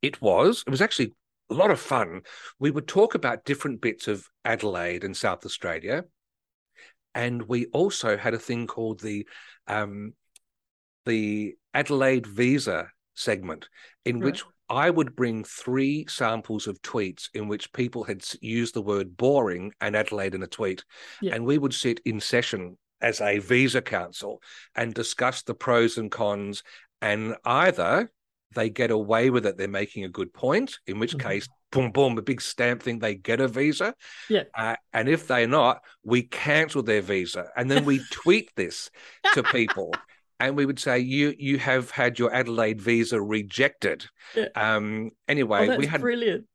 It 0.02 0.22
was. 0.22 0.64
It 0.66 0.70
was 0.70 0.82
actually 0.82 1.14
a 1.50 1.54
lot 1.54 1.72
of 1.72 1.80
fun. 1.80 2.22
We 2.60 2.72
would 2.72 2.88
talk 2.88 3.16
about 3.16 3.46
different 3.46 3.82
bits 3.82 4.08
of 4.08 4.28
Adelaide 4.46 5.04
and 5.04 5.16
South 5.16 5.46
Australia, 5.46 6.06
and 7.16 7.44
we 7.44 7.66
also 7.68 8.18
had 8.18 8.34
a 8.34 8.40
thing 8.40 8.68
called 8.68 9.02
the 9.02 9.28
um, 9.68 10.14
the 11.06 11.56
Adelaide 11.74 12.28
Visa 12.28 12.90
segment, 13.16 13.70
in 14.06 14.20
right. 14.20 14.26
which 14.26 14.44
I 14.70 14.90
would 14.90 15.16
bring 15.16 15.44
three 15.44 16.06
samples 16.08 16.68
of 16.68 16.82
tweets 16.82 17.30
in 17.34 17.48
which 17.48 17.72
people 17.72 18.04
had 18.04 18.24
used 18.42 18.74
the 18.74 18.82
word 18.82 19.16
boring 19.16 19.72
and 19.80 19.96
Adelaide 19.96 20.36
in 20.36 20.44
a 20.44 20.48
tweet. 20.48 20.84
Yeah. 21.22 21.36
And 21.36 21.46
we 21.46 21.58
would 21.58 21.74
sit 21.74 22.02
in 22.06 22.20
session 22.20 22.78
as 23.02 23.22
a 23.22 23.40
visa 23.40 23.82
council 23.82 24.42
and 24.76 24.94
discuss 24.94 25.44
the 25.44 25.54
pros 25.54 25.98
and 25.98 26.12
cons. 26.12 26.64
And 27.02 27.36
either 27.46 28.12
they 28.56 28.70
get 28.70 28.92
away 28.92 29.30
with 29.30 29.46
it, 29.46 29.58
they're 29.58 29.68
making 29.68 30.04
a 30.04 30.10
good 30.10 30.34
point, 30.34 30.80
in 30.88 31.00
which 31.00 31.16
mm-hmm. 31.16 31.28
case, 31.28 31.48
boom, 31.72 31.92
boom, 31.92 32.18
a 32.18 32.22
big 32.22 32.42
stamp 32.42 32.84
thing, 32.84 33.00
they 33.00 33.16
get 33.16 33.42
a 33.42 33.48
visa. 33.48 33.94
Yeah. 34.30 34.44
Uh, 34.56 34.76
and 34.94 35.10
if 35.10 35.28
they're 35.28 35.48
not, 35.48 35.82
we 36.04 36.24
cancel 36.24 36.84
their 36.84 37.02
visa. 37.02 37.50
And 37.56 37.70
then 37.70 37.86
we 37.86 38.02
tweet 38.12 38.52
this 38.56 38.90
to 39.34 39.44
people 39.44 39.94
and 40.40 40.56
we 40.56 40.66
would 40.66 40.80
say 40.80 41.00
you 41.00 41.34
you 41.38 41.58
have 41.58 41.90
had 41.90 42.20
your 42.20 42.34
Adelaide 42.34 42.82
visa 42.82 43.22
rejected. 43.22 44.06
Yeah. 44.36 44.48
Um, 44.56 45.12
anyway, 45.28 45.70
oh, 45.70 45.78
we 45.78 45.88
had 45.88 46.02
brilliant. 46.02 46.46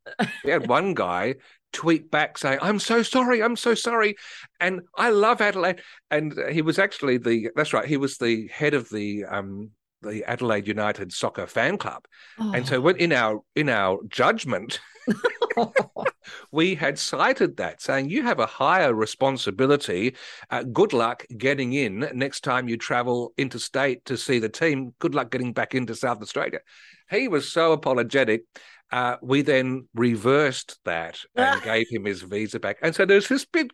we 0.45 0.51
had 0.51 0.69
one 0.69 0.95
guy 0.95 1.37
tweet 1.73 2.11
back 2.11 2.39
saying, 2.39 2.59
"I'm 2.63 2.79
so 2.79 3.03
sorry, 3.03 3.43
I'm 3.43 3.57
so 3.57 3.75
sorry," 3.75 4.17
and 4.61 4.83
I 4.97 5.11
love 5.11 5.41
Adelaide. 5.41 5.81
And 6.11 6.35
he 6.51 6.63
was 6.63 6.79
actually 6.79 7.19
the 7.19 7.51
that's 7.57 7.73
right, 7.73 7.87
he 7.87 7.97
was 7.97 8.19
the 8.19 8.49
head 8.49 8.75
of 8.75 8.89
the 8.91 9.25
um, 9.25 9.71
the 10.03 10.25
Adelaide 10.25 10.67
United 10.67 11.13
soccer 11.13 11.47
fan 11.47 11.79
club, 11.79 12.05
oh. 12.39 12.53
and 12.53 12.67
so 12.67 12.81
when 12.81 12.97
in 12.97 13.13
our 13.13 13.41
in 13.55 13.69
our 13.69 13.99
judgment. 14.09 14.81
we 16.53 16.75
had 16.75 16.99
cited 16.99 17.57
that, 17.57 17.83
saying 17.83 18.09
you 18.09 18.23
have 18.23 18.39
a 18.39 18.47
higher 18.47 18.95
responsibility. 18.95 20.15
Uh, 20.51 20.63
good 20.63 20.93
luck 20.93 21.27
getting 21.37 21.73
in 21.73 22.09
next 22.15 22.45
time 22.45 22.69
you 22.69 22.77
travel 22.77 23.33
interstate 23.37 24.05
to 24.05 24.17
see 24.17 24.39
the 24.39 24.49
team. 24.49 24.95
Good 24.99 25.15
luck 25.15 25.31
getting 25.31 25.53
back 25.53 25.75
into 25.75 25.95
South 25.95 26.23
Australia. 26.23 26.61
He 27.11 27.29
was 27.29 27.51
so 27.51 27.73
apologetic. 27.73 28.45
Uh, 28.93 29.17
we 29.23 29.43
then 29.43 29.89
reversed 29.95 30.79
that 30.85 31.19
and 31.35 31.63
gave 31.65 31.89
him 31.91 32.05
his 32.05 32.23
visa 32.23 32.61
back. 32.61 32.79
And 32.83 32.95
so 32.95 33.05
there's 33.05 33.29
this 33.29 33.45
bit. 33.45 33.71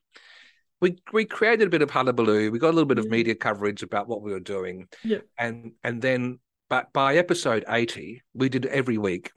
We 0.81 0.97
we 1.13 1.25
created 1.25 1.67
a 1.67 1.71
bit 1.71 1.83
of 1.83 1.91
hullabaloo. 1.91 2.53
We 2.53 2.61
got 2.61 2.69
a 2.69 2.77
little 2.77 2.87
bit 2.87 2.99
of 2.99 3.11
media 3.11 3.35
coverage 3.35 3.83
about 3.83 4.07
what 4.07 4.23
we 4.23 4.31
were 4.31 4.41
doing. 4.41 4.87
Yeah. 5.03 5.19
And 5.37 5.73
and 5.83 6.01
then, 6.01 6.39
but 6.69 6.93
by 6.93 7.17
episode 7.17 7.65
eighty, 7.69 8.23
we 8.33 8.49
did 8.49 8.65
every 8.67 8.97
week 8.97 9.33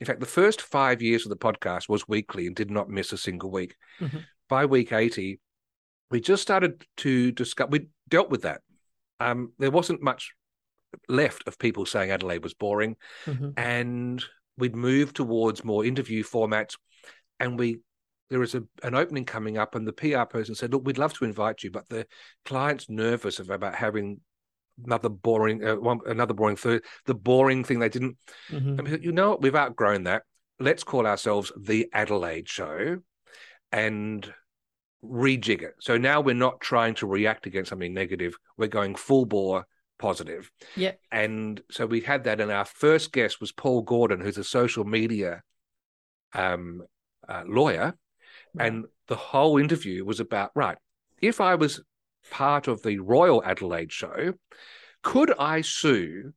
in 0.00 0.06
fact, 0.06 0.20
the 0.20 0.26
first 0.26 0.62
five 0.62 1.02
years 1.02 1.26
of 1.26 1.30
the 1.30 1.36
podcast 1.36 1.88
was 1.88 2.08
weekly 2.08 2.46
and 2.46 2.56
did 2.56 2.70
not 2.70 2.88
miss 2.88 3.12
a 3.12 3.18
single 3.18 3.50
week. 3.50 3.76
Mm-hmm. 4.00 4.18
By 4.48 4.64
week 4.64 4.92
80, 4.92 5.38
we 6.10 6.20
just 6.20 6.42
started 6.42 6.84
to 6.98 7.30
discuss, 7.32 7.68
we 7.70 7.88
dealt 8.08 8.30
with 8.30 8.42
that. 8.42 8.62
Um, 9.20 9.52
there 9.58 9.70
wasn't 9.70 10.02
much 10.02 10.32
left 11.08 11.46
of 11.46 11.58
people 11.58 11.84
saying 11.84 12.10
Adelaide 12.10 12.42
was 12.42 12.54
boring. 12.54 12.96
Mm-hmm. 13.26 13.50
And 13.58 14.24
we'd 14.56 14.76
move 14.76 15.12
towards 15.12 15.64
more 15.64 15.84
interview 15.84 16.22
formats. 16.22 16.76
And 17.38 17.58
we 17.58 17.80
there 18.28 18.38
was 18.38 18.54
a, 18.54 18.62
an 18.84 18.94
opening 18.94 19.24
coming 19.24 19.58
up, 19.58 19.74
and 19.74 19.86
the 19.86 19.92
PR 19.92 20.24
person 20.24 20.54
said, 20.54 20.72
"Look, 20.72 20.84
we'd 20.84 20.98
love 20.98 21.14
to 21.14 21.24
invite 21.24 21.62
you, 21.62 21.70
but 21.70 21.88
the 21.88 22.06
client's 22.44 22.88
nervous 22.88 23.40
about 23.40 23.74
having 23.74 24.20
another 24.84 25.08
boring 25.08 25.66
uh, 25.66 25.76
one, 25.76 26.00
another 26.06 26.34
boring 26.34 26.56
third 26.56 26.84
the 27.06 27.14
boring 27.14 27.64
thing 27.64 27.78
they 27.78 27.88
didn't 27.88 28.16
mm-hmm. 28.50 28.76
I 28.78 28.82
mean, 28.82 29.02
you 29.02 29.12
know 29.12 29.36
we've 29.40 29.54
outgrown 29.54 30.04
that 30.04 30.22
let's 30.58 30.84
call 30.84 31.06
ourselves 31.06 31.52
the 31.58 31.88
adelaide 31.92 32.48
show 32.48 32.98
and 33.72 34.32
rejig 35.04 35.62
it 35.62 35.74
so 35.80 35.96
now 35.96 36.20
we're 36.20 36.34
not 36.34 36.60
trying 36.60 36.94
to 36.96 37.06
react 37.06 37.46
against 37.46 37.70
something 37.70 37.94
negative 37.94 38.36
we're 38.56 38.68
going 38.68 38.94
full 38.94 39.24
bore 39.24 39.66
positive 40.00 40.50
yeah 40.76 40.92
and 41.12 41.60
so 41.70 41.86
we 41.86 42.00
had 42.00 42.24
that 42.24 42.40
and 42.40 42.50
our 42.50 42.64
first 42.64 43.12
guest 43.12 43.40
was 43.40 43.52
paul 43.52 43.82
gordon 43.82 44.20
who's 44.20 44.38
a 44.38 44.44
social 44.44 44.84
media 44.84 45.42
um, 46.32 46.82
uh, 47.28 47.42
lawyer 47.46 47.94
and 48.58 48.84
the 49.06 49.16
whole 49.16 49.58
interview 49.58 50.04
was 50.04 50.18
about 50.18 50.50
right 50.54 50.78
if 51.20 51.40
i 51.40 51.54
was 51.54 51.80
part 52.30 52.68
of 52.68 52.82
the 52.82 52.98
Royal 52.98 53.42
Adelaide 53.44 53.92
show, 53.92 54.34
could 55.02 55.32
I 55.38 55.60
sue 55.62 56.32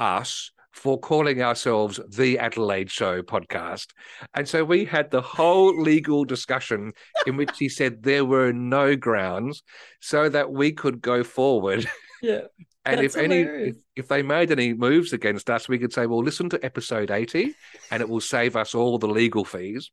us 0.00 0.50
for 0.72 0.98
calling 0.98 1.42
ourselves 1.42 1.98
the 2.08 2.38
Adelaide 2.38 2.90
Show 2.90 3.20
podcast. 3.22 3.88
And 4.34 4.48
so 4.48 4.64
we 4.64 4.84
had 4.84 5.10
the 5.10 5.22
whole 5.22 5.76
legal 5.80 6.24
discussion 6.24 6.92
in 7.26 7.36
which 7.36 7.50
he 7.58 7.68
said 7.68 8.02
there 8.02 8.24
were 8.24 8.52
no 8.52 8.94
grounds 8.94 9.62
so 10.00 10.28
that 10.28 10.52
we 10.52 10.70
could 10.72 11.00
go 11.00 11.24
forward. 11.24 11.88
Yeah. 12.22 12.42
and 12.84 13.00
if 13.00 13.16
any 13.16 13.40
if, 13.40 13.76
if, 13.96 14.08
they 14.08 14.22
made 14.22 14.50
any 14.50 14.74
moves 14.74 15.12
against 15.12 15.48
us, 15.50 15.68
we 15.68 15.78
could 15.78 15.92
say, 15.92 16.06
well, 16.06 16.22
listen 16.22 16.48
to 16.50 16.64
episode 16.64 17.10
80 17.10 17.54
and 17.90 18.00
it 18.00 18.08
will 18.08 18.20
save 18.20 18.56
us 18.56 18.74
all 18.74 18.98
the 18.98 19.08
legal 19.08 19.44
fees. 19.44 19.90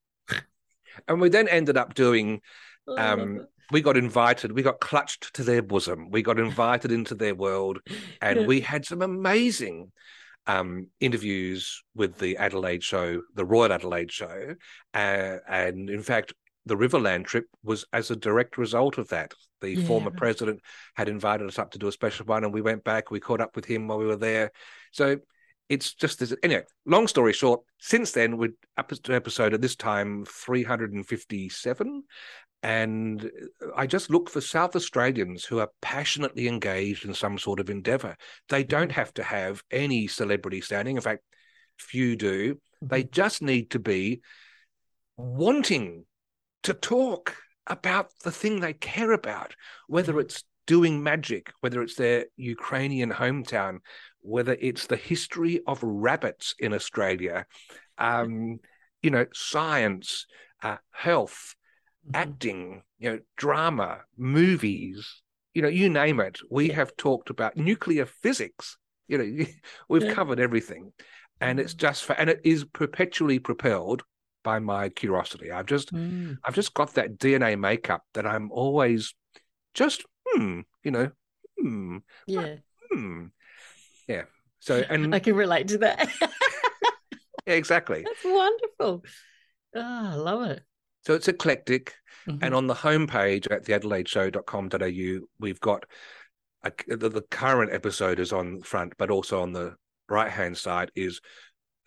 and 1.08 1.22
we 1.22 1.30
then 1.30 1.48
ended 1.48 1.78
up 1.78 1.94
doing 1.94 2.42
um, 2.98 3.48
we 3.72 3.82
got 3.82 3.98
invited, 3.98 4.52
we 4.52 4.62
got 4.62 4.80
clutched 4.80 5.34
to 5.36 5.44
their 5.44 5.62
bosom, 5.62 6.10
we 6.12 6.22
got 6.22 6.40
invited 6.40 6.92
into 6.92 7.16
their 7.16 7.36
world, 7.36 7.80
and 8.22 8.42
yeah. 8.42 8.46
we 8.46 8.62
had 8.62 8.86
some 8.86 9.02
amazing 9.02 9.92
um, 10.48 10.88
interviews 11.00 11.84
with 11.96 12.18
the 12.20 12.38
Adelaide 12.38 12.84
show, 12.84 13.22
the 13.34 13.46
Royal 13.46 13.74
Adelaide 13.74 14.12
show, 14.12 14.56
uh, 14.94 15.38
and 15.48 15.90
in 15.90 16.02
fact, 16.02 16.34
the 16.66 16.76
Riverland 16.76 17.26
trip 17.26 17.46
was 17.64 17.86
as 17.94 18.12
a 18.12 18.16
direct 18.16 18.58
result 18.58 18.98
of 18.98 19.10
that. 19.10 19.34
The 19.62 19.76
yeah. 19.76 19.88
former 19.88 20.12
president 20.12 20.62
had 20.96 21.10
invited 21.10 21.48
us 21.48 21.60
up 21.60 21.72
to 21.72 21.80
do 21.80 21.88
a 21.88 21.92
special 21.92 22.26
one, 22.26 22.44
and 22.44 22.54
we 22.54 22.62
went 22.62 22.84
back. 22.84 23.12
We 23.12 23.20
caught 23.20 23.42
up 23.42 23.56
with 23.56 23.66
him 23.66 23.88
while 23.88 23.98
we 23.98 24.06
were 24.06 24.16
there. 24.16 24.52
So 24.92 25.18
it's 25.70 25.94
just 25.94 26.20
this. 26.20 26.34
Anyway, 26.44 26.64
long 26.86 27.08
story 27.08 27.34
short, 27.34 27.62
since 27.80 28.12
then, 28.12 28.38
we're 28.38 28.54
up 28.78 28.90
to 28.90 29.16
episode 29.16 29.54
at 29.54 29.62
this 29.62 29.76
time 29.76 30.26
357. 30.26 32.04
And 32.64 33.30
I 33.76 33.86
just 33.86 34.10
look 34.10 34.28
for 34.30 34.42
South 34.42 34.76
Australians 34.76 35.46
who 35.46 35.60
are 35.60 35.70
passionately 35.82 36.48
engaged 36.48 37.06
in 37.06 37.14
some 37.14 37.38
sort 37.38 37.60
of 37.60 37.70
endeavor. 37.70 38.18
They 38.50 38.64
don't 38.64 38.92
have 38.92 39.14
to 39.16 39.24
have 39.24 39.62
any 39.70 40.08
celebrity 40.08 40.62
standing. 40.62 40.96
In 40.96 41.02
fact, 41.02 41.22
few 41.78 42.16
do. 42.16 42.60
They 42.82 43.04
mm-hmm. 43.04 43.12
just 43.12 43.42
need 43.42 43.72
to 43.72 43.80
be 43.80 44.22
wanting 45.18 46.06
to 46.66 46.74
talk 46.74 47.36
about 47.68 48.12
the 48.24 48.32
thing 48.32 48.60
they 48.60 48.74
care 48.74 49.12
about, 49.12 49.56
whether 49.88 50.14
mm-hmm. 50.14 50.22
it's 50.22 50.44
doing 50.66 51.04
magic, 51.04 51.52
whether 51.62 51.84
it's 51.84 51.96
their 51.96 52.26
Ukrainian 52.38 53.12
hometown, 53.12 53.80
whether 54.22 54.58
it's 54.60 54.88
the 54.88 54.96
history 54.96 55.62
of 55.68 55.80
rabbits 55.84 56.56
in 56.58 56.74
Australia, 56.74 57.46
um, 58.00 58.58
you 59.04 59.12
know, 59.12 59.28
science, 59.32 60.26
uh, 60.64 60.78
health, 60.92 61.54
mm-hmm. 62.08 62.16
acting, 62.16 62.82
you 62.98 63.12
know, 63.12 63.20
drama, 63.38 64.00
movies, 64.18 65.22
you 65.54 65.62
know, 65.62 65.68
you 65.68 65.88
name 65.88 66.20
it. 66.20 66.40
We 66.50 66.70
have 66.70 66.98
talked 66.98 67.30
about 67.30 67.58
nuclear 67.58 68.08
physics. 68.08 68.78
You 69.08 69.18
know, 69.20 69.46
we've 69.90 70.04
yeah. 70.04 70.14
covered 70.14 70.40
everything, 70.40 70.94
and 71.40 71.60
it's 71.60 71.76
mm. 71.76 71.78
just 71.78 72.06
for, 72.06 72.14
and 72.14 72.28
it 72.28 72.42
is 72.44 72.66
perpetually 72.66 73.38
propelled 73.38 74.04
by 74.46 74.60
my 74.60 74.90
curiosity. 74.90 75.52
I've 75.52 75.66
just, 75.66 75.92
mm. 75.92 76.38
I've 76.46 76.54
just 76.54 76.74
got 76.76 76.94
that 76.94 77.18
DNA 77.18 77.60
makeup 77.60 78.04
that 78.14 78.28
I'm 78.28 78.52
always 78.52 79.14
just, 79.74 80.06
hmm, 80.28 80.62
you 80.84 80.92
know, 80.92 81.10
hmm, 81.60 81.98
yeah, 82.28 82.56
hmm, 82.92 83.26
yeah. 84.08 84.24
So, 84.60 84.84
and 84.88 85.14
I 85.16 85.20
can 85.20 85.36
relate 85.36 85.70
to 85.70 85.80
that. 85.80 86.08
yeah, 87.48 87.54
exactly. 87.54 88.04
That's 88.04 88.24
wonderful. 88.24 89.04
Oh, 89.76 90.10
I 90.12 90.14
love 90.14 90.44
it. 90.52 90.62
So 91.06 91.16
it's 91.16 91.28
eclectic. 91.28 91.96
Mm-hmm. 92.28 92.44
And 92.44 92.54
on 92.56 92.68
the 92.68 92.76
homepage 92.76 93.52
at 93.52 93.66
theadelaideShow.com.au, 93.66 95.28
we've 95.40 95.60
got 95.60 95.86
a, 96.64 96.72
the, 96.88 97.10
the 97.10 97.22
current 97.24 97.74
episode 97.74 98.20
is 98.20 98.32
on 98.32 98.62
front, 98.62 98.94
but 98.98 99.10
also 99.10 99.42
on 99.42 99.54
the 99.54 99.76
right 100.08 100.32
hand 100.32 100.58
side 100.58 100.92
is 100.96 101.20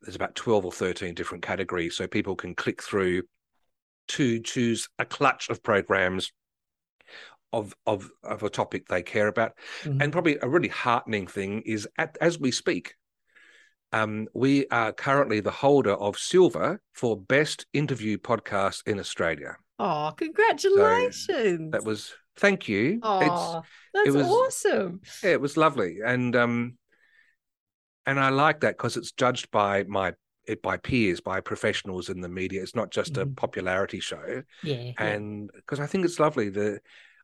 there's 0.02 0.16
about 0.16 0.34
12 0.34 0.64
or 0.64 0.72
13 0.72 1.14
different 1.14 1.44
categories. 1.44 1.96
So 1.96 2.06
people 2.06 2.36
can 2.36 2.54
click 2.54 2.82
through 2.82 3.22
to 4.08 4.40
choose 4.40 4.88
a 4.98 5.04
clutch 5.04 5.48
of 5.50 5.62
programs 5.62 6.32
of 7.52 7.74
of 7.86 8.10
of 8.22 8.42
a 8.42 8.50
topic 8.50 8.88
they 8.88 9.02
care 9.02 9.28
about. 9.28 9.52
Mm-hmm. 9.82 10.02
And 10.02 10.12
probably 10.12 10.38
a 10.40 10.48
really 10.48 10.68
heartening 10.68 11.26
thing 11.26 11.62
is 11.64 11.88
at, 11.98 12.16
as 12.20 12.38
we 12.38 12.50
speak, 12.50 12.94
um, 13.92 14.28
we 14.34 14.66
are 14.68 14.92
currently 14.92 15.40
the 15.40 15.50
holder 15.50 15.94
of 15.94 16.18
silver 16.18 16.80
for 16.92 17.16
best 17.16 17.66
interview 17.72 18.18
podcast 18.18 18.86
in 18.86 18.98
Australia. 18.98 19.56
Oh, 19.78 20.12
congratulations! 20.16 21.26
So 21.26 21.70
that 21.70 21.84
was 21.84 22.12
thank 22.36 22.68
you. 22.68 23.00
Oh, 23.02 23.62
that's 23.94 24.08
it 24.08 24.12
was, 24.12 24.26
awesome. 24.26 25.00
Yeah, 25.22 25.30
it 25.30 25.40
was 25.40 25.56
lovely, 25.56 25.98
and 26.04 26.34
um, 26.36 26.78
and 28.09 28.18
I 28.18 28.30
like 28.30 28.60
that 28.60 28.76
because 28.76 28.97
it's 28.97 29.12
judged 29.12 29.51
by 29.51 29.85
my 29.85 30.14
by 30.62 30.78
peers, 30.78 31.20
by 31.20 31.40
professionals 31.40 32.09
in 32.09 32.20
the 32.20 32.28
media. 32.28 32.62
It's 32.62 32.74
not 32.74 32.90
just 32.90 33.12
mm. 33.14 33.22
a 33.22 33.24
mm-hmm. 33.26 33.35
popularity 33.35 34.01
show. 34.01 34.43
Yeah, 34.62 34.93
and 34.98 35.51
because 35.55 35.78
yeah. 35.78 35.85
I 35.85 35.89
think 35.89 36.05
it's 36.05 36.18
lovely. 36.18 36.48
The 36.48 36.80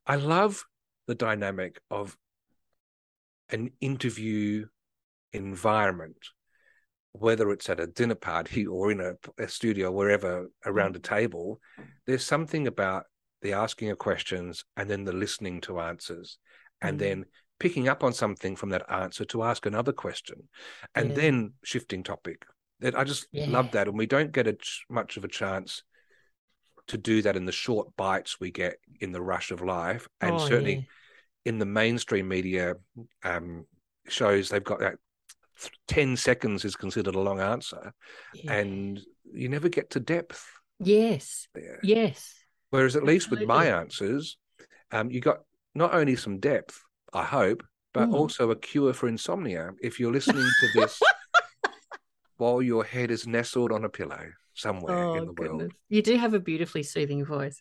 I 0.07 0.17
love 0.17 0.65
the 1.07 1.15
dynamic 1.15 1.81
of 1.91 2.17
an 3.51 3.71
interview 3.81 4.67
environment 5.33 6.17
whether 7.17 7.53
it's 7.53 7.71
at 7.71 7.79
a 7.79 7.87
dinner 7.87 8.17
party 8.17 8.67
or 8.67 8.91
in 8.91 9.01
a, 9.01 9.13
a 9.39 9.49
studio, 9.49 9.91
wherever 9.91 10.51
around 10.67 10.97
a 10.97 10.99
mm. 10.99 11.05
table, 11.05 11.61
there's 12.07 12.25
something 12.25 12.67
about 12.67 13.05
the 13.41 13.53
asking 13.53 13.91
of 13.91 13.99
questions 13.99 14.65
and 14.77 14.91
then 14.91 15.05
the 15.05 15.13
listening 15.13 15.61
to 15.61 15.81
answers, 15.81 16.39
and 16.83 16.97
mm. 16.97 17.01
then 17.01 17.25
picking 17.65 17.89
up 17.89 18.05
on 18.05 18.13
something 18.13 18.55
from 18.55 18.69
that 18.69 18.85
answer 18.93 19.25
to 19.25 19.43
ask 19.43 19.65
another 19.65 19.91
question, 19.91 20.51
and 20.95 21.09
yeah. 21.09 21.15
then 21.15 21.53
shifting 21.65 22.03
topic. 22.03 22.45
That 22.81 22.95
I 22.95 23.05
just 23.05 23.27
yeah. 23.33 23.47
love 23.49 23.71
that, 23.71 23.89
and 23.89 23.97
we 23.97 24.05
don't 24.05 24.33
get 24.33 24.47
a, 24.47 24.55
much 24.91 25.17
of 25.17 25.25
a 25.25 25.29
chance 25.29 25.83
to 26.89 26.99
do 26.99 27.23
that 27.23 27.37
in 27.37 27.47
the 27.47 27.53
short 27.53 27.97
bites 27.97 28.39
we 28.39 28.51
get 28.51 28.77
in 29.01 29.13
the 29.13 29.23
rush 29.23 29.51
of 29.51 29.63
life, 29.63 30.07
and 30.21 30.35
oh, 30.35 30.39
certainly 30.47 30.75
yeah. 30.75 30.83
in 31.47 31.59
the 31.59 31.65
mainstream 31.65 32.29
media 32.29 32.75
um, 33.23 33.65
shows, 34.09 34.51
they've 34.51 34.63
got 34.63 34.81
that 34.81 34.97
10 35.89 36.19
seconds 36.19 36.67
is 36.67 36.77
considered 36.77 37.15
a 37.15 37.21
long 37.21 37.41
answer 37.41 37.95
and 38.49 39.01
you 39.33 39.49
never 39.49 39.69
get 39.69 39.89
to 39.91 40.01
depth 40.01 40.45
yes 40.81 41.47
there. 41.55 41.79
yes 41.81 42.35
whereas 42.71 42.97
at 42.97 43.05
Absolutely. 43.05 43.15
least 43.15 43.31
with 43.31 43.43
my 43.43 43.67
answers 43.67 44.37
um, 44.91 45.13
you 45.13 45.21
got 45.21 45.39
not 45.73 45.95
only 45.95 46.17
some 46.17 46.41
depth 46.41 46.84
i 47.15 47.25
hope 47.25 47.63
but 47.93 48.09
mm. 48.09 48.15
also 48.15 48.51
a 48.51 48.57
cure 48.57 48.93
for 48.93 49.09
insomnia 49.09 49.71
if 49.81 50.01
you're 50.01 50.13
listening 50.13 50.49
to 50.61 50.69
this 50.81 51.01
while 52.37 52.61
your 52.61 52.85
head 52.85 53.11
is 53.11 53.27
nestled 53.27 53.73
on 53.73 53.85
a 53.85 53.89
pillow 53.89 54.33
somewhere 54.55 55.05
oh, 55.05 55.15
in 55.15 55.27
the 55.27 55.33
goodness. 55.33 55.59
world. 55.59 55.73
You 55.89 56.03
do 56.03 56.17
have 56.17 56.35
a 56.35 56.41
beautifully 56.41 56.83
soothing 56.83 57.25
voice. 57.25 57.61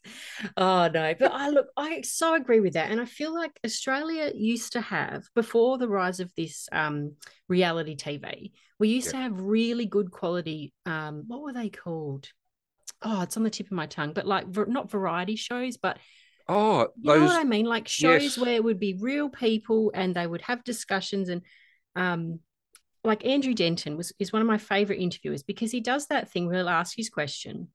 Oh 0.55 0.87
no, 0.87 1.13
but 1.19 1.31
I 1.31 1.49
look, 1.49 1.67
I 1.75 2.01
so 2.01 2.35
agree 2.35 2.59
with 2.59 2.73
that, 2.73 2.91
and 2.91 3.01
I 3.01 3.05
feel 3.05 3.33
like 3.33 3.59
Australia 3.65 4.31
used 4.33 4.73
to 4.73 4.81
have 4.81 5.23
before 5.35 5.77
the 5.77 5.87
rise 5.89 6.19
of 6.19 6.31
this 6.35 6.69
um, 6.71 7.13
reality 7.47 7.95
TV. 7.95 8.51
We 8.79 8.89
used 8.89 9.09
to 9.11 9.17
have 9.17 9.39
really 9.39 9.85
good 9.85 10.11
quality. 10.11 10.73
Um, 10.85 11.23
what 11.27 11.41
were 11.41 11.53
they 11.53 11.69
called? 11.69 12.29
Oh, 13.01 13.21
it's 13.21 13.37
on 13.37 13.43
the 13.43 13.49
tip 13.49 13.67
of 13.67 13.73
my 13.73 13.85
tongue, 13.85 14.13
but 14.13 14.25
like 14.25 14.45
not 14.67 14.91
variety 14.91 15.35
shows, 15.35 15.77
but 15.77 15.97
Oh, 16.47 16.87
you 16.99 17.13
know 17.13 17.25
what 17.25 17.39
I 17.39 17.43
mean? 17.45 17.65
Like 17.65 17.87
shows 17.87 18.23
yes. 18.23 18.37
where 18.37 18.53
it 18.53 18.63
would 18.63 18.79
be 18.79 18.95
real 18.99 19.29
people 19.29 19.91
and 19.93 20.15
they 20.15 20.27
would 20.27 20.41
have 20.41 20.63
discussions 20.63 21.29
and 21.29 21.41
um 21.95 22.39
like 23.03 23.25
Andrew 23.25 23.53
Denton 23.53 23.97
was 23.97 24.13
is 24.19 24.33
one 24.33 24.41
of 24.41 24.47
my 24.47 24.57
favorite 24.57 24.99
interviewers 24.99 25.43
because 25.43 25.71
he 25.71 25.81
does 25.81 26.07
that 26.07 26.29
thing 26.31 26.47
where 26.47 26.57
he'll 26.57 26.69
ask 26.69 26.95
his 26.95 27.09
question 27.09 27.69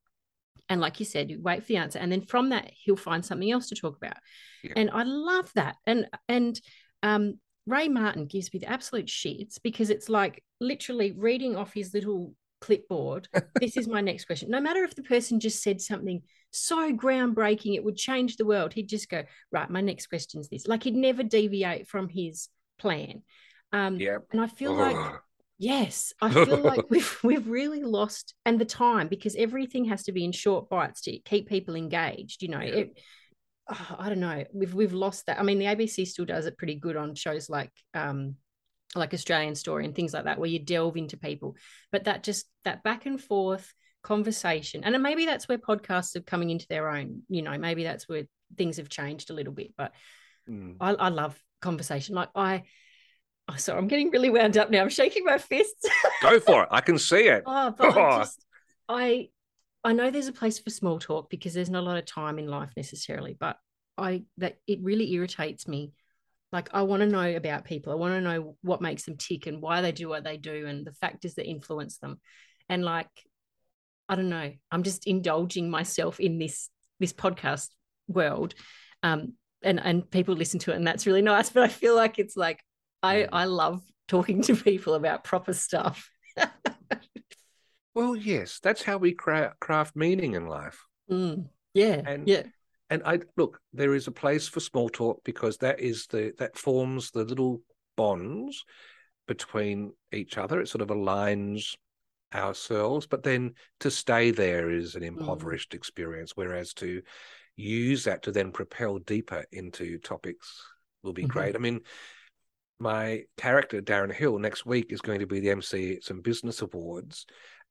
and 0.69 0.79
like 0.79 0.99
you 0.99 1.05
said 1.05 1.29
you 1.29 1.41
wait 1.41 1.63
for 1.63 1.67
the 1.67 1.77
answer 1.77 1.99
and 1.99 2.11
then 2.11 2.21
from 2.21 2.49
that 2.49 2.71
he'll 2.73 2.95
find 2.95 3.25
something 3.25 3.51
else 3.51 3.67
to 3.69 3.75
talk 3.75 3.97
about 3.97 4.17
yeah. 4.63 4.73
and 4.75 4.89
i 4.93 5.03
love 5.03 5.51
that 5.55 5.75
and 5.85 6.07
and 6.27 6.61
um, 7.01 7.39
ray 7.65 7.87
martin 7.87 8.25
gives 8.25 8.53
me 8.53 8.59
the 8.59 8.69
absolute 8.69 9.07
shits 9.07 9.59
because 9.61 9.89
it's 9.89 10.09
like 10.09 10.43
literally 10.59 11.11
reading 11.11 11.55
off 11.55 11.73
his 11.73 11.93
little 11.93 12.33
clipboard 12.61 13.27
this 13.59 13.77
is 13.77 13.87
my 13.87 14.01
next 14.01 14.25
question 14.25 14.49
no 14.49 14.59
matter 14.59 14.83
if 14.83 14.95
the 14.95 15.03
person 15.03 15.39
just 15.39 15.63
said 15.63 15.79
something 15.79 16.21
so 16.51 16.91
groundbreaking 16.91 17.75
it 17.75 17.83
would 17.83 17.95
change 17.95 18.35
the 18.37 18.45
world 18.45 18.73
he'd 18.73 18.89
just 18.89 19.09
go 19.09 19.23
right 19.51 19.69
my 19.69 19.81
next 19.81 20.07
question 20.07 20.41
is 20.41 20.49
this 20.49 20.67
like 20.67 20.83
he'd 20.83 20.95
never 20.95 21.23
deviate 21.23 21.87
from 21.87 22.09
his 22.09 22.49
plan 22.79 23.21
um, 23.71 23.97
yeah. 23.97 24.17
And 24.31 24.41
I 24.41 24.47
feel 24.47 24.73
like, 24.73 24.95
yes, 25.57 26.13
I 26.21 26.31
feel 26.45 26.57
like 26.57 26.89
we've 26.89 27.19
we've 27.23 27.47
really 27.47 27.83
lost 27.83 28.33
and 28.45 28.59
the 28.59 28.65
time 28.65 29.07
because 29.07 29.35
everything 29.35 29.85
has 29.85 30.03
to 30.03 30.11
be 30.11 30.23
in 30.23 30.31
short 30.31 30.69
bites 30.69 31.01
to 31.01 31.19
keep 31.19 31.47
people 31.47 31.75
engaged. 31.75 32.41
You 32.41 32.49
know, 32.49 32.59
it, 32.59 32.99
oh, 33.69 33.95
I 33.97 34.09
don't 34.09 34.19
know. 34.19 34.43
We've 34.53 34.73
we've 34.73 34.93
lost 34.93 35.27
that. 35.27 35.39
I 35.39 35.43
mean, 35.43 35.59
the 35.59 35.65
ABC 35.65 36.07
still 36.07 36.25
does 36.25 36.45
it 36.45 36.57
pretty 36.57 36.75
good 36.75 36.97
on 36.97 37.15
shows 37.15 37.49
like 37.49 37.71
um, 37.93 38.35
like 38.95 39.13
Australian 39.13 39.55
Story 39.55 39.85
and 39.85 39.95
things 39.95 40.13
like 40.13 40.25
that, 40.25 40.39
where 40.39 40.49
you 40.49 40.59
delve 40.59 40.97
into 40.97 41.17
people. 41.17 41.55
But 41.91 42.05
that 42.05 42.23
just 42.23 42.45
that 42.65 42.83
back 42.83 43.05
and 43.05 43.21
forth 43.21 43.73
conversation, 44.03 44.83
and 44.83 45.01
maybe 45.01 45.25
that's 45.25 45.47
where 45.47 45.57
podcasts 45.57 46.15
are 46.15 46.21
coming 46.21 46.49
into 46.49 46.67
their 46.67 46.89
own. 46.89 47.23
You 47.29 47.41
know, 47.41 47.57
maybe 47.57 47.83
that's 47.83 48.07
where 48.07 48.23
things 48.57 48.77
have 48.77 48.89
changed 48.89 49.29
a 49.29 49.33
little 49.33 49.53
bit. 49.53 49.73
But 49.77 49.93
mm. 50.49 50.75
I, 50.79 50.91
I 50.93 51.09
love 51.09 51.41
conversation. 51.61 52.15
Like 52.15 52.29
I 52.35 52.63
Oh, 53.49 53.55
so 53.55 53.75
I'm 53.75 53.87
getting 53.87 54.11
really 54.11 54.29
wound 54.29 54.57
up 54.57 54.69
now. 54.69 54.81
I'm 54.81 54.89
shaking 54.89 55.23
my 55.23 55.39
fists. 55.39 55.85
Go 56.21 56.39
for 56.39 56.63
it. 56.63 56.69
I 56.71 56.81
can 56.81 56.99
see 56.99 57.27
it. 57.27 57.43
Oh, 57.45 57.73
but 57.75 57.97
oh. 57.97 58.01
I 58.01 58.17
just 58.19 58.45
I 58.87 59.29
I 59.83 59.93
know 59.93 60.11
there's 60.11 60.27
a 60.27 60.33
place 60.33 60.59
for 60.59 60.69
small 60.69 60.99
talk 60.99 61.29
because 61.29 61.53
there's 61.53 61.69
not 61.69 61.83
a 61.83 61.85
lot 61.85 61.97
of 61.97 62.05
time 62.05 62.37
in 62.37 62.47
life 62.47 62.71
necessarily, 62.77 63.35
but 63.39 63.57
I 63.97 64.23
that 64.37 64.57
it 64.67 64.79
really 64.83 65.11
irritates 65.13 65.67
me. 65.67 65.93
Like 66.51 66.69
I 66.73 66.81
want 66.81 67.01
to 67.01 67.07
know 67.07 67.35
about 67.35 67.65
people. 67.65 67.93
I 67.93 67.95
want 67.95 68.13
to 68.15 68.21
know 68.21 68.55
what 68.61 68.81
makes 68.81 69.03
them 69.03 69.17
tick 69.17 69.45
and 69.45 69.61
why 69.61 69.81
they 69.81 69.91
do 69.91 70.09
what 70.09 70.23
they 70.23 70.37
do 70.37 70.65
and 70.65 70.85
the 70.85 70.93
factors 70.93 71.35
that 71.35 71.47
influence 71.47 71.97
them. 71.97 72.19
And 72.67 72.83
like 72.83 73.09
I 74.07 74.15
don't 74.15 74.29
know, 74.29 74.51
I'm 74.71 74.83
just 74.83 75.05
indulging 75.05 75.69
myself 75.69 76.19
in 76.19 76.39
this 76.39 76.69
this 76.99 77.13
podcast 77.13 77.69
world. 78.07 78.55
Um 79.03 79.33
and 79.61 79.79
and 79.79 80.09
people 80.09 80.35
listen 80.35 80.59
to 80.61 80.71
it 80.71 80.75
and 80.75 80.87
that's 80.87 81.05
really 81.05 81.21
nice, 81.21 81.49
but 81.51 81.63
I 81.63 81.67
feel 81.67 81.95
like 81.95 82.17
it's 82.17 82.35
like 82.35 82.63
I 83.03 83.27
I 83.31 83.45
love 83.45 83.81
talking 84.07 84.41
to 84.43 84.55
people 84.55 84.95
about 84.95 85.23
proper 85.23 85.53
stuff. 85.53 86.09
well, 87.93 88.15
yes, 88.15 88.59
that's 88.61 88.81
how 88.81 88.97
we 88.97 89.13
cra- 89.13 89.55
craft 89.59 89.95
meaning 89.95 90.33
in 90.33 90.47
life. 90.47 90.83
Mm, 91.09 91.49
yeah, 91.73 92.01
and, 92.05 92.27
yeah. 92.27 92.43
And 92.89 93.03
I 93.05 93.19
look, 93.37 93.59
there 93.73 93.93
is 93.93 94.07
a 94.07 94.11
place 94.11 94.47
for 94.47 94.59
small 94.59 94.89
talk 94.89 95.21
because 95.23 95.57
that 95.57 95.79
is 95.79 96.07
the 96.07 96.33
that 96.39 96.57
forms 96.57 97.11
the 97.11 97.23
little 97.23 97.61
bonds 97.95 98.63
between 99.27 99.93
each 100.11 100.37
other. 100.37 100.59
It 100.59 100.69
sort 100.69 100.81
of 100.81 100.87
aligns 100.87 101.75
ourselves, 102.33 103.07
but 103.07 103.23
then 103.23 103.53
to 103.79 103.91
stay 103.91 104.31
there 104.31 104.69
is 104.69 104.95
an 104.95 105.03
mm. 105.03 105.07
impoverished 105.07 105.71
mm. 105.71 105.75
experience. 105.75 106.31
Whereas 106.35 106.73
to 106.75 107.01
use 107.55 108.05
that 108.05 108.23
to 108.23 108.31
then 108.31 108.51
propel 108.51 108.97
deeper 108.99 109.45
into 109.51 109.99
topics 109.99 110.63
will 111.03 111.13
be 111.13 111.23
mm-hmm. 111.23 111.31
great. 111.31 111.55
I 111.55 111.59
mean, 111.59 111.81
my 112.79 113.23
character 113.37 113.81
Darren 113.81 114.13
Hill 114.13 114.39
next 114.39 114.65
week 114.65 114.91
is 114.91 115.01
going 115.01 115.19
to 115.19 115.27
be 115.27 115.41
the 115.41 115.49
MC 115.49 115.95
at 115.95 116.03
some 116.03 116.21
business 116.21 116.61
awards, 116.61 117.25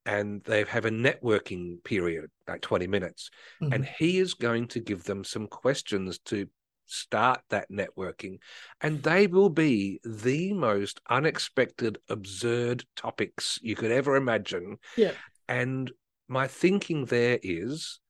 and 0.08 0.42
they 0.44 0.64
have 0.64 0.86
a 0.86 0.90
networking 0.90 1.84
period, 1.84 2.30
like 2.48 2.62
20 2.62 2.86
minutes. 2.86 3.30
Mm-hmm. 3.62 3.74
And 3.74 3.84
he 3.98 4.18
is 4.18 4.32
going 4.32 4.68
to 4.68 4.80
give 4.80 5.04
them 5.04 5.22
some 5.22 5.46
questions 5.46 6.18
to 6.26 6.48
start 6.86 7.42
that 7.50 7.70
networking. 7.70 8.38
And 8.80 9.02
they 9.02 9.26
will 9.26 9.50
be 9.50 10.00
the 10.02 10.54
most 10.54 11.02
unexpected, 11.10 11.98
absurd 12.08 12.84
topics 12.96 13.58
you 13.62 13.76
could 13.76 13.90
ever 13.90 14.16
imagine. 14.16 14.78
Yeah. 14.96 15.12
And 15.46 15.92
my 16.26 16.46
thinking 16.46 17.04
there 17.04 17.38
is 17.42 18.00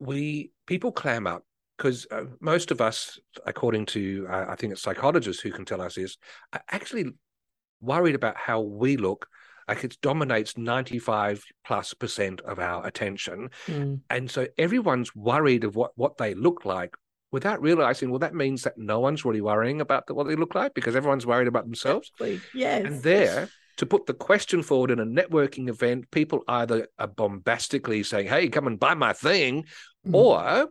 we 0.00 0.50
people 0.66 0.90
clam 0.90 1.28
up 1.28 1.44
because 1.76 2.08
uh, 2.10 2.24
most 2.40 2.72
of 2.72 2.80
us, 2.80 3.20
according 3.46 3.86
to 3.86 4.26
uh, 4.28 4.46
I 4.48 4.56
think 4.56 4.72
it's 4.72 4.82
psychologists 4.82 5.40
who 5.40 5.52
can 5.52 5.64
tell 5.64 5.80
us 5.80 5.94
this, 5.94 6.16
are 6.52 6.62
actually 6.68 7.12
worried 7.80 8.16
about 8.16 8.36
how 8.36 8.60
we 8.60 8.96
look. 8.96 9.28
Like 9.68 9.84
it 9.84 9.96
dominates 10.02 10.56
95 10.56 11.44
plus 11.64 11.94
percent 11.94 12.40
of 12.42 12.58
our 12.58 12.86
attention. 12.86 13.50
Mm. 13.66 14.00
And 14.10 14.30
so 14.30 14.46
everyone's 14.58 15.14
worried 15.14 15.64
of 15.64 15.76
what, 15.76 15.92
what 15.96 16.18
they 16.18 16.34
look 16.34 16.64
like 16.64 16.94
without 17.30 17.62
realizing, 17.62 18.10
well, 18.10 18.18
that 18.18 18.34
means 18.34 18.62
that 18.62 18.76
no 18.76 19.00
one's 19.00 19.24
really 19.24 19.40
worrying 19.40 19.80
about 19.80 20.06
the, 20.06 20.14
what 20.14 20.26
they 20.26 20.36
look 20.36 20.54
like 20.54 20.74
because 20.74 20.94
everyone's 20.94 21.26
worried 21.26 21.48
about 21.48 21.64
themselves. 21.64 22.12
Yes. 22.54 22.84
And 22.84 23.02
there, 23.02 23.48
to 23.78 23.86
put 23.86 24.06
the 24.06 24.14
question 24.14 24.62
forward 24.62 24.90
in 24.90 25.00
a 25.00 25.06
networking 25.06 25.68
event, 25.68 26.10
people 26.10 26.42
either 26.46 26.88
are 26.98 27.08
bombastically 27.08 28.02
saying, 28.02 28.28
hey, 28.28 28.48
come 28.48 28.66
and 28.66 28.78
buy 28.78 28.94
my 28.94 29.14
thing, 29.14 29.64
mm. 30.06 30.14
or 30.14 30.68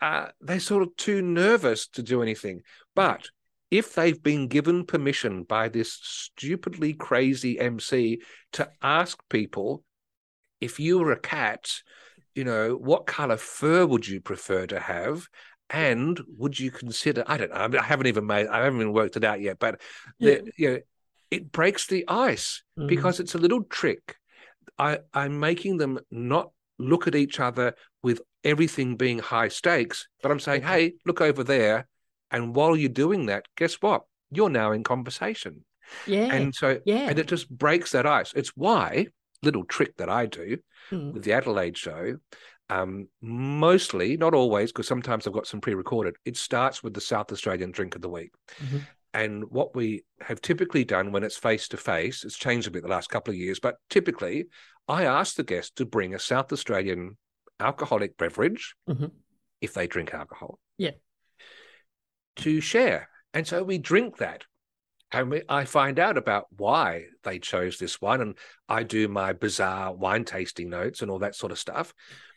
uh, 0.00 0.26
they're 0.40 0.60
sort 0.60 0.82
of 0.82 0.96
too 0.96 1.22
nervous 1.22 1.88
to 1.88 2.02
do 2.02 2.22
anything. 2.22 2.62
But 2.94 3.28
if 3.70 3.94
they've 3.94 4.22
been 4.22 4.48
given 4.48 4.84
permission 4.84 5.42
by 5.42 5.68
this 5.68 5.92
stupidly 5.92 6.94
crazy 6.94 7.58
MC 7.58 8.20
to 8.52 8.68
ask 8.82 9.18
people, 9.28 9.84
if 10.60 10.80
you 10.80 10.98
were 10.98 11.12
a 11.12 11.20
cat, 11.20 11.70
you 12.34 12.44
know, 12.44 12.74
what 12.74 13.06
color 13.06 13.36
fur 13.36 13.86
would 13.86 14.06
you 14.06 14.20
prefer 14.20 14.66
to 14.66 14.80
have? 14.80 15.26
And 15.70 16.18
would 16.38 16.58
you 16.58 16.70
consider? 16.70 17.24
I 17.26 17.36
don't 17.36 17.50
know. 17.50 17.78
I 17.78 17.82
haven't 17.82 18.06
even 18.06 18.26
made. 18.26 18.46
I 18.46 18.64
haven't 18.64 18.80
even 18.80 18.92
worked 18.92 19.16
it 19.16 19.24
out 19.24 19.40
yet. 19.40 19.58
But 19.58 19.82
yeah. 20.18 20.36
the, 20.36 20.52
you 20.56 20.70
know, 20.70 20.78
it 21.30 21.52
breaks 21.52 21.86
the 21.86 22.04
ice 22.08 22.62
mm-hmm. 22.78 22.88
because 22.88 23.20
it's 23.20 23.34
a 23.34 23.38
little 23.38 23.62
trick. 23.64 24.16
I, 24.78 25.00
I'm 25.12 25.40
making 25.40 25.76
them 25.76 25.98
not 26.10 26.52
look 26.78 27.06
at 27.06 27.14
each 27.14 27.40
other 27.40 27.74
with 28.02 28.22
everything 28.44 28.96
being 28.96 29.18
high 29.18 29.48
stakes, 29.48 30.08
but 30.22 30.30
I'm 30.30 30.40
saying, 30.40 30.62
hey, 30.62 30.94
look 31.04 31.20
over 31.20 31.44
there. 31.44 31.86
And 32.30 32.54
while 32.54 32.76
you're 32.76 32.88
doing 32.88 33.26
that, 33.26 33.46
guess 33.56 33.74
what? 33.74 34.02
You're 34.30 34.50
now 34.50 34.72
in 34.72 34.84
conversation. 34.84 35.64
Yeah. 36.06 36.32
And 36.32 36.54
so, 36.54 36.80
yeah. 36.84 37.08
and 37.08 37.18
it 37.18 37.26
just 37.26 37.48
breaks 37.48 37.92
that 37.92 38.06
ice. 38.06 38.32
It's 38.34 38.50
why, 38.56 39.06
little 39.42 39.64
trick 39.64 39.96
that 39.96 40.10
I 40.10 40.26
do 40.26 40.58
mm. 40.90 41.12
with 41.12 41.24
the 41.24 41.32
Adelaide 41.32 41.76
show, 41.76 42.16
um, 42.70 43.08
mostly, 43.22 44.16
not 44.16 44.34
always, 44.34 44.70
because 44.70 44.86
sometimes 44.86 45.26
I've 45.26 45.32
got 45.32 45.46
some 45.46 45.60
pre 45.60 45.74
recorded, 45.74 46.16
it 46.24 46.36
starts 46.36 46.82
with 46.82 46.94
the 46.94 47.00
South 47.00 47.32
Australian 47.32 47.70
drink 47.70 47.94
of 47.94 48.02
the 48.02 48.10
week. 48.10 48.32
Mm-hmm. 48.62 48.78
And 49.14 49.50
what 49.50 49.74
we 49.74 50.04
have 50.20 50.42
typically 50.42 50.84
done 50.84 51.12
when 51.12 51.24
it's 51.24 51.36
face 51.36 51.68
to 51.68 51.78
face, 51.78 52.24
it's 52.24 52.36
changed 52.36 52.68
a 52.68 52.70
bit 52.70 52.82
the 52.82 52.88
last 52.88 53.08
couple 53.08 53.32
of 53.32 53.38
years, 53.38 53.58
but 53.58 53.76
typically 53.88 54.48
I 54.86 55.04
ask 55.04 55.34
the 55.34 55.44
guest 55.44 55.76
to 55.76 55.86
bring 55.86 56.14
a 56.14 56.18
South 56.18 56.52
Australian 56.52 57.16
alcoholic 57.58 58.16
beverage 58.18 58.74
mm-hmm. 58.88 59.06
if 59.60 59.72
they 59.72 59.86
drink 59.86 60.12
alcohol. 60.12 60.58
Yeah. 60.76 60.92
To 62.38 62.60
share. 62.60 63.08
And 63.34 63.46
so 63.46 63.62
we 63.62 63.78
drink 63.78 64.18
that. 64.18 64.44
And 65.10 65.30
we, 65.30 65.42
I 65.48 65.64
find 65.64 65.98
out 65.98 66.18
about 66.18 66.46
why 66.56 67.06
they 67.24 67.38
chose 67.38 67.78
this 67.78 68.00
one. 68.00 68.20
And 68.20 68.38
I 68.68 68.82
do 68.82 69.08
my 69.08 69.32
bizarre 69.32 69.94
wine 69.94 70.24
tasting 70.24 70.68
notes 70.68 71.02
and 71.02 71.10
all 71.10 71.20
that 71.20 71.34
sort 71.34 71.52
of 71.52 71.58
stuff. 71.58 71.94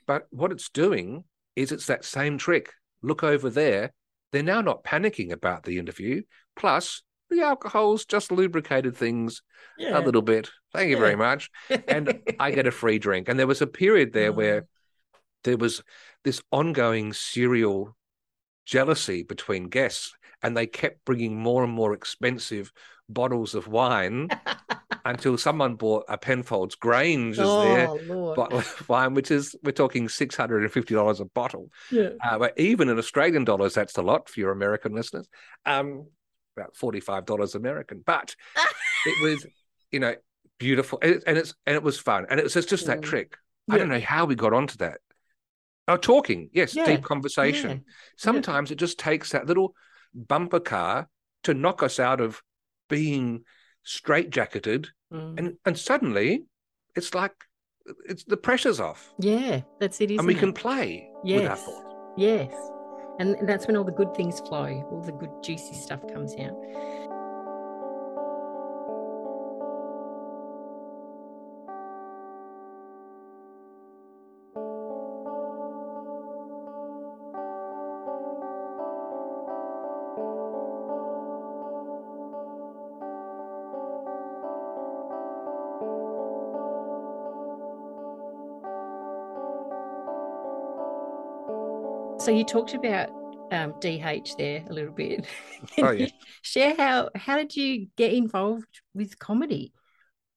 But 0.08 0.28
what 0.32 0.52
it's 0.52 0.70
doing 0.70 1.24
is 1.56 1.72
it's 1.72 1.88
that 1.88 2.06
same 2.06 2.38
trick. 2.38 2.72
Look 3.02 3.24
over 3.24 3.50
there. 3.50 3.94
They're 4.32 4.44
now 4.44 4.62
not 4.62 4.84
panicking 4.84 5.32
about 5.32 5.64
the 5.64 5.78
interview. 5.78 6.22
Plus, 6.56 7.04
the 7.30 7.42
alcohol's 7.42 8.06
just 8.06 8.32
lubricated 8.32 8.96
things 8.96 9.42
yeah. 9.78 9.98
a 9.98 10.02
little 10.02 10.22
bit. 10.22 10.50
Thank 10.74 10.90
you 10.90 10.96
yeah. 10.96 11.02
very 11.02 11.16
much. 11.16 11.50
And 11.88 12.22
I 12.40 12.52
get 12.52 12.68
a 12.68 12.72
free 12.82 13.00
drink. 13.00 13.28
And 13.28 13.40
there 13.40 13.48
was 13.48 13.62
a 13.62 13.68
period 13.68 14.14
there 14.14 14.30
oh. 14.30 14.34
where 14.34 14.68
there 15.44 15.58
was 15.58 15.82
this 16.24 16.42
ongoing 16.52 17.14
serial 17.14 17.96
jealousy 18.66 19.24
between 19.24 19.70
guests, 19.70 20.14
and 20.42 20.56
they 20.56 20.68
kept 20.68 21.06
bringing 21.06 21.38
more 21.38 21.64
and 21.64 21.74
more 21.74 21.94
expensive 21.94 22.72
bottles 23.10 23.56
of 23.56 23.68
wine 23.68 24.30
until 25.06 25.38
someone 25.38 25.76
bought 25.76 26.06
a 26.08 26.18
Penfolds 26.18 26.76
Grange 26.76 27.40
as 27.40 27.48
oh, 27.48 27.64
their 27.64 27.88
Lord. 28.06 28.36
bottle 28.36 28.60
of 28.60 28.86
wine, 28.90 29.14
which 29.14 29.32
is 29.32 29.56
we're 29.64 29.72
talking 29.72 30.10
six 30.10 30.36
hundred 30.36 30.64
and 30.64 30.72
fifty 30.72 30.94
dollars 30.94 31.20
a 31.20 31.26
bottle. 31.26 31.70
Yeah, 31.92 32.10
uh, 32.24 32.40
but 32.40 32.58
even 32.58 32.90
in 32.90 32.98
Australian 32.98 33.44
dollars, 33.44 33.74
that's 33.74 33.98
a 33.98 34.02
lot 34.02 34.30
for 34.30 34.40
your 34.40 34.52
American 34.52 34.94
listeners. 34.94 35.28
Um, 35.66 36.08
about 36.58 36.76
forty 36.76 37.00
five 37.00 37.26
dollars 37.26 37.56
American, 37.56 38.04
but 38.06 38.36
it 39.06 39.24
was 39.24 39.46
you 39.92 40.00
know 40.00 40.16
beautiful, 40.60 41.00
and, 41.02 41.22
it's 41.38 41.54
and 41.66 41.76
it 41.76 41.84
was 41.84 42.00
fun, 42.00 42.26
and 42.30 42.40
it 42.40 42.44
was 42.44 42.54
just, 42.54 42.70
just 42.70 42.88
that 42.88 43.00
mm. 43.00 43.04
trick. 43.04 43.38
Yeah. 43.68 43.76
I 43.76 43.78
don't 43.78 43.90
know 43.90 44.00
how 44.00 44.26
we 44.26 44.36
got 44.36 44.54
onto 44.54 44.78
that. 44.78 45.00
Oh, 45.88 45.98
talking, 45.98 46.50
yes, 46.54 46.76
yeah. 46.76 46.86
deep 46.86 47.04
conversation. 47.04 47.70
Yeah. 47.70 47.94
Sometimes 48.18 48.70
yeah. 48.70 48.74
it 48.76 48.80
just 48.80 49.00
takes 49.00 49.32
that 49.32 49.48
little 49.48 49.74
bumper 50.14 50.60
car 50.60 51.10
to 51.44 51.54
knock 51.54 51.84
us 51.84 52.00
out 52.00 52.22
of 52.22 52.42
being 52.90 53.44
straitjacketed, 53.86 54.88
mm. 55.12 55.40
and 55.40 55.58
and 55.66 55.78
suddenly 55.78 56.44
it's 56.96 57.16
like 57.16 57.34
it's 58.08 58.24
the 58.24 58.38
pressure's 58.38 58.80
off. 58.80 59.14
Yeah, 59.20 59.62
that's 59.80 60.00
it. 60.02 60.12
and 60.12 60.28
we 60.28 60.36
it? 60.36 60.40
can 60.40 60.54
play 60.54 61.10
yes. 61.24 61.42
with 61.42 61.50
our 61.50 61.58
thoughts. 61.58 61.96
Yes, 62.18 62.54
and 63.20 63.36
that's 63.48 63.68
when 63.68 63.76
all 63.76 63.84
the 63.84 63.92
good 63.92 64.14
things 64.16 64.40
flow. 64.40 64.88
All 64.92 65.02
the 65.02 65.12
good 65.14 65.32
juicy 65.44 65.74
stuff 65.74 66.02
comes 66.14 66.36
out. 66.36 66.56
So 92.22 92.30
you 92.30 92.44
talked 92.44 92.76
about 92.76 93.10
um, 93.52 93.74
DH 93.80 94.38
there 94.38 94.64
a 94.70 94.72
little 94.72 94.94
bit. 94.94 95.26
oh, 95.80 95.90
yeah. 95.90 96.06
share 96.44 96.76
how 96.78 97.10
how 97.16 97.36
did 97.36 97.56
you 97.56 97.88
get 97.98 98.14
involved 98.14 98.82
with 98.94 99.18
comedy? 99.18 99.74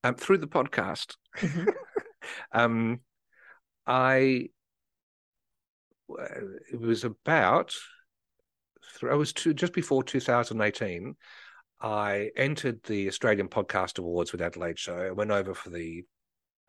Um, 0.03 0.15
through 0.15 0.39
the 0.39 0.47
podcast. 0.47 1.13
Mm-hmm. 1.37 1.69
um, 2.59 3.01
I 3.85 4.49
it 6.71 6.79
was 6.79 7.03
about 7.03 7.71
I 9.07 9.13
was 9.13 9.31
two, 9.31 9.53
just 9.53 9.73
before 9.73 10.03
2018. 10.03 11.15
I 11.81 12.31
entered 12.35 12.81
the 12.81 13.07
Australian 13.09 13.47
Podcast 13.47 13.99
Awards 13.99 14.31
with 14.31 14.41
Adelaide 14.41 14.79
Show. 14.79 14.97
I 14.97 15.11
went 15.11 15.29
over 15.29 15.53
for 15.53 15.69
the 15.69 16.03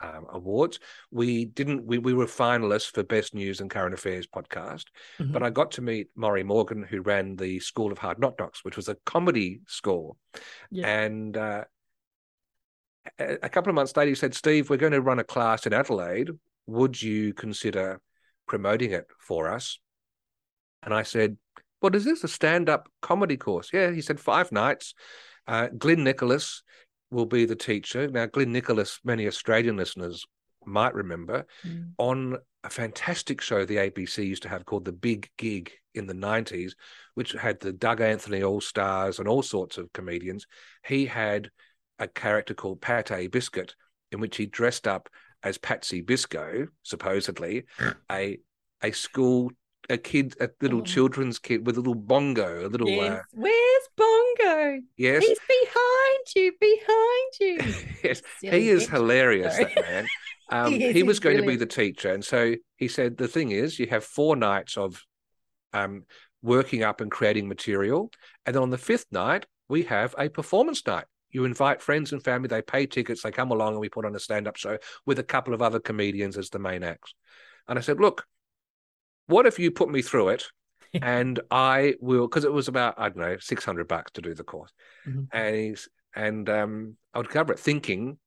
um, 0.00 0.26
awards. 0.30 0.78
We 1.10 1.46
didn't. 1.46 1.84
We, 1.84 1.98
we 1.98 2.14
were 2.14 2.26
finalists 2.26 2.90
for 2.90 3.02
Best 3.02 3.34
News 3.34 3.60
and 3.60 3.70
Current 3.70 3.94
Affairs 3.94 4.26
podcast, 4.26 4.84
mm-hmm. 5.18 5.32
but 5.32 5.42
I 5.42 5.50
got 5.50 5.70
to 5.72 5.82
meet 5.82 6.08
Maury 6.14 6.42
Morgan, 6.42 6.82
who 6.82 7.00
ran 7.00 7.36
the 7.36 7.60
School 7.60 7.92
of 7.92 7.98
Hard 7.98 8.18
Knock 8.18 8.38
Knocks, 8.38 8.64
which 8.64 8.76
was 8.76 8.88
a 8.88 8.96
comedy 9.06 9.60
school, 9.66 10.16
yeah. 10.70 10.86
and. 10.86 11.36
Uh, 11.36 11.64
a 13.20 13.48
couple 13.48 13.70
of 13.70 13.76
months 13.76 13.96
later, 13.96 14.08
he 14.08 14.14
said, 14.16 14.34
"Steve, 14.34 14.68
we're 14.68 14.76
going 14.76 14.90
to 14.90 15.00
run 15.00 15.20
a 15.20 15.24
class 15.24 15.64
in 15.64 15.72
Adelaide. 15.72 16.30
Would 16.66 17.00
you 17.00 17.32
consider 17.34 18.00
promoting 18.48 18.90
it 18.90 19.06
for 19.20 19.48
us?" 19.48 19.78
And 20.82 20.92
I 20.92 21.04
said, 21.04 21.36
"What 21.78 21.94
is 21.94 22.04
this? 22.04 22.24
A 22.24 22.28
stand-up 22.28 22.88
comedy 23.02 23.36
course?" 23.36 23.70
Yeah, 23.72 23.92
he 23.92 24.00
said, 24.00 24.18
five 24.18 24.50
nights 24.50 24.92
Uh, 25.46 25.68
Glyn 25.68 26.02
Nicholas 26.02 26.64
will 27.10 27.26
be 27.26 27.44
the 27.44 27.56
teacher. 27.56 28.08
Now, 28.08 28.26
Glyn 28.26 28.52
Nicholas, 28.52 29.00
many 29.04 29.26
Australian 29.26 29.76
listeners 29.76 30.24
might 30.64 30.94
remember, 30.94 31.46
mm. 31.66 31.92
on 31.98 32.38
a 32.64 32.70
fantastic 32.70 33.40
show 33.40 33.64
the 33.64 33.76
ABC 33.76 34.26
used 34.26 34.42
to 34.42 34.48
have 34.48 34.66
called 34.66 34.84
The 34.84 34.92
Big 34.92 35.30
Gig 35.38 35.70
in 35.94 36.06
the 36.06 36.14
90s, 36.14 36.72
which 37.14 37.32
had 37.32 37.60
the 37.60 37.72
Doug 37.72 38.00
Anthony 38.00 38.42
All 38.42 38.60
Stars 38.60 39.18
and 39.18 39.28
all 39.28 39.42
sorts 39.42 39.78
of 39.78 39.92
comedians. 39.92 40.46
He 40.84 41.06
had 41.06 41.50
a 41.98 42.08
character 42.08 42.54
called 42.54 42.80
Pate 42.80 43.30
Biscuit, 43.30 43.74
in 44.10 44.20
which 44.20 44.36
he 44.36 44.46
dressed 44.46 44.88
up 44.88 45.08
as 45.42 45.58
Patsy 45.58 46.02
Biscoe, 46.02 46.68
supposedly, 46.82 47.64
a 48.10 48.38
a 48.82 48.90
school 48.90 49.50
a 49.88 49.98
kid, 49.98 50.34
a 50.40 50.48
little 50.60 50.80
oh. 50.80 50.84
children's 50.84 51.38
kid 51.38 51.66
with 51.66 51.76
a 51.76 51.80
little 51.80 51.94
bongo, 51.94 52.66
a 52.66 52.68
little. 52.68 52.88
Yes. 52.88 53.18
Uh, 53.18 53.22
Where's 53.32 53.88
Bongo? 53.96 54.80
Yes, 54.96 55.24
he's 55.24 55.38
behind 55.48 56.26
you, 56.34 56.52
behind 56.60 57.32
you. 57.40 57.74
yes, 58.04 58.22
Silly 58.40 58.60
he 58.60 58.68
is 58.68 58.88
hilarious. 58.88 59.56
That 59.56 59.74
man. 59.76 60.06
Um, 60.48 60.70
he, 60.70 60.84
is, 60.84 60.94
he 60.94 61.02
was 61.02 61.18
going 61.18 61.38
brilliant. 61.38 61.58
to 61.58 61.58
be 61.58 61.64
the 61.64 61.88
teacher, 61.90 62.14
and 62.14 62.24
so 62.24 62.54
he 62.76 62.86
said 62.86 63.16
the 63.16 63.26
thing 63.26 63.50
is, 63.50 63.80
you 63.80 63.88
have 63.88 64.04
four 64.04 64.36
nights 64.36 64.76
of 64.76 65.02
um, 65.72 66.04
working 66.40 66.84
up 66.84 67.00
and 67.00 67.10
creating 67.10 67.48
material, 67.48 68.12
and 68.44 68.54
then 68.54 68.62
on 68.62 68.70
the 68.70 68.78
fifth 68.78 69.06
night 69.10 69.44
we 69.68 69.82
have 69.82 70.14
a 70.16 70.28
performance 70.28 70.86
night. 70.86 71.06
You 71.30 71.46
invite 71.46 71.82
friends 71.82 72.12
and 72.12 72.22
family, 72.22 72.46
they 72.46 72.62
pay 72.62 72.86
tickets, 72.86 73.22
they 73.22 73.32
come 73.32 73.50
along, 73.50 73.72
and 73.72 73.80
we 73.80 73.88
put 73.88 74.04
on 74.04 74.14
a 74.14 74.20
stand-up 74.20 74.56
show 74.56 74.78
with 75.04 75.18
a 75.18 75.24
couple 75.24 75.52
of 75.52 75.62
other 75.62 75.80
comedians 75.80 76.38
as 76.38 76.50
the 76.50 76.60
main 76.60 76.84
acts. 76.84 77.14
And 77.66 77.76
I 77.76 77.82
said, 77.82 78.00
look, 78.00 78.24
what 79.26 79.46
if 79.46 79.58
you 79.58 79.70
put 79.70 79.90
me 79.90 80.02
through 80.02 80.28
it 80.30 80.44
and 81.02 81.40
I 81.50 81.94
will 82.00 82.26
because 82.26 82.44
it 82.44 82.52
was 82.52 82.68
about 82.68 82.94
I 82.98 83.08
don't 83.08 83.18
know 83.18 83.36
six 83.38 83.64
hundred 83.64 83.88
bucks 83.88 84.12
to 84.12 84.22
do 84.22 84.34
the 84.34 84.44
course, 84.44 84.72
mm-hmm. 85.06 85.24
and 85.32 85.56
he's 85.56 85.88
and 86.14 86.48
um, 86.48 86.96
I 87.12 87.18
would 87.18 87.28
cover 87.28 87.52
it 87.52 87.58
thinking 87.58 88.18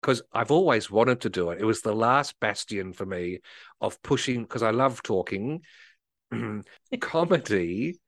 because 0.00 0.22
I've 0.32 0.50
always 0.50 0.90
wanted 0.90 1.22
to 1.22 1.30
do 1.30 1.50
it. 1.50 1.60
It 1.60 1.64
was 1.64 1.82
the 1.82 1.94
last 1.94 2.38
bastion 2.40 2.92
for 2.92 3.06
me 3.06 3.40
of 3.80 4.02
pushing 4.02 4.42
because 4.42 4.62
I 4.62 4.70
love 4.70 5.02
talking. 5.02 5.62
Comedy 7.00 7.98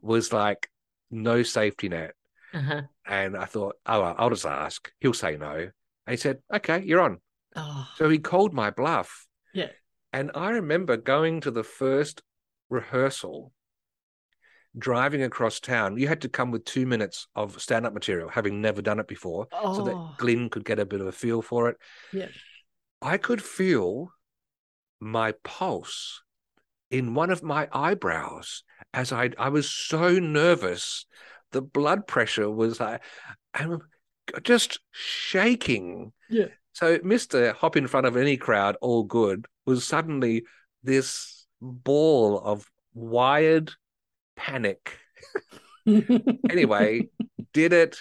was 0.00 0.32
like 0.32 0.70
no 1.10 1.42
safety 1.42 1.88
net, 1.88 2.14
uh-huh. 2.52 2.82
and 3.06 3.36
I 3.36 3.44
thought, 3.44 3.76
oh, 3.86 4.02
I'll 4.02 4.30
just 4.30 4.46
ask. 4.46 4.90
He'll 5.00 5.12
say 5.12 5.36
no. 5.36 5.54
And 6.06 6.12
he 6.12 6.16
said, 6.16 6.38
"Okay, 6.52 6.82
you're 6.82 7.00
on." 7.00 7.18
Oh. 7.54 7.88
So 7.96 8.08
he 8.08 8.18
called 8.18 8.52
my 8.52 8.70
bluff. 8.70 9.26
Yeah. 9.54 9.70
And 10.16 10.30
I 10.34 10.48
remember 10.52 10.96
going 10.96 11.42
to 11.42 11.50
the 11.50 11.62
first 11.62 12.22
rehearsal, 12.70 13.52
driving 14.78 15.22
across 15.22 15.60
town. 15.60 15.98
You 15.98 16.08
had 16.08 16.22
to 16.22 16.30
come 16.30 16.50
with 16.50 16.64
two 16.64 16.86
minutes 16.86 17.28
of 17.36 17.60
stand 17.60 17.84
up 17.84 17.92
material, 17.92 18.30
having 18.30 18.62
never 18.62 18.80
done 18.80 18.98
it 18.98 19.08
before, 19.08 19.46
oh. 19.52 19.74
so 19.74 19.84
that 19.84 19.94
oh. 19.94 20.14
Glyn 20.16 20.48
could 20.48 20.64
get 20.64 20.78
a 20.78 20.86
bit 20.86 21.02
of 21.02 21.06
a 21.06 21.12
feel 21.12 21.42
for 21.42 21.68
it. 21.68 21.76
Yeah. 22.14 22.28
I 23.02 23.18
could 23.18 23.42
feel 23.42 24.10
my 25.00 25.34
pulse 25.44 26.22
in 26.90 27.12
one 27.12 27.28
of 27.28 27.42
my 27.42 27.68
eyebrows 27.70 28.64
as 28.94 29.12
I 29.12 29.32
I 29.36 29.50
was 29.50 29.70
so 29.70 30.18
nervous. 30.18 31.04
The 31.52 31.60
blood 31.60 32.06
pressure 32.06 32.50
was 32.50 32.80
uh, 32.80 32.84
like, 32.84 33.02
I'm 33.52 33.82
just 34.42 34.80
shaking. 34.92 36.14
Yeah. 36.30 36.46
So 36.76 36.98
Mr. 36.98 37.54
Hop 37.54 37.78
in 37.78 37.86
front 37.86 38.06
of 38.06 38.18
any 38.18 38.36
crowd, 38.36 38.76
all 38.82 39.02
good, 39.02 39.46
was 39.64 39.82
suddenly 39.82 40.44
this 40.82 41.46
ball 41.62 42.38
of 42.38 42.70
wired 42.92 43.72
panic. 44.36 44.98
anyway, 45.86 47.08
did 47.54 47.72
it, 47.72 47.96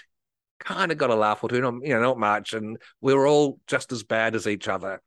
kind 0.60 0.92
of 0.92 0.98
got 0.98 1.10
a 1.10 1.16
laugh 1.16 1.42
or 1.42 1.48
two, 1.48 1.56
you 1.56 1.94
know, 1.94 2.02
not 2.02 2.20
much. 2.20 2.52
And 2.52 2.78
we 3.00 3.14
were 3.14 3.26
all 3.26 3.62
just 3.66 3.94
as 3.94 4.04
bad 4.04 4.36
as 4.36 4.46
each 4.46 4.68
other. 4.68 5.02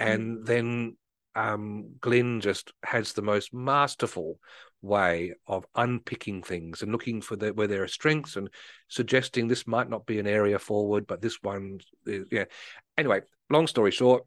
And 0.00 0.38
mm. 0.38 0.46
then 0.46 0.96
um, 1.36 1.92
Glyn 2.00 2.40
just 2.40 2.72
has 2.82 3.12
the 3.12 3.22
most 3.22 3.54
masterful 3.54 4.40
way 4.84 5.32
of 5.46 5.66
unpicking 5.74 6.42
things 6.42 6.82
and 6.82 6.92
looking 6.92 7.20
for 7.20 7.36
the, 7.36 7.52
where 7.52 7.66
there 7.66 7.82
are 7.82 7.88
strengths 7.88 8.36
and 8.36 8.48
suggesting 8.88 9.48
this 9.48 9.66
might 9.66 9.88
not 9.88 10.06
be 10.06 10.18
an 10.18 10.26
area 10.26 10.58
forward, 10.58 11.06
but 11.06 11.20
this 11.20 11.42
one 11.42 11.78
is, 12.06 12.28
yeah. 12.30 12.44
Anyway, 12.96 13.20
long 13.50 13.66
story 13.66 13.90
short, 13.90 14.24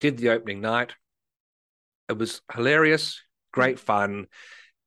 did 0.00 0.18
the 0.18 0.30
opening 0.30 0.60
night. 0.60 0.94
It 2.08 2.18
was 2.18 2.42
hilarious, 2.52 3.20
great 3.52 3.78
fun, 3.78 4.26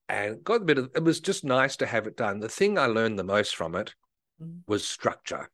and 0.07 0.43
got 0.43 0.61
a 0.61 0.65
bit 0.65 0.77
of. 0.77 0.91
It 0.95 1.03
was 1.03 1.19
just 1.19 1.43
nice 1.43 1.77
to 1.77 1.85
have 1.85 2.05
it 2.05 2.17
done. 2.17 2.39
The 2.39 2.49
thing 2.49 2.77
I 2.77 2.85
learned 2.85 3.17
the 3.17 3.23
most 3.23 3.55
from 3.55 3.75
it 3.75 3.95
mm. 4.41 4.59
was 4.67 4.87
structure. 4.87 5.49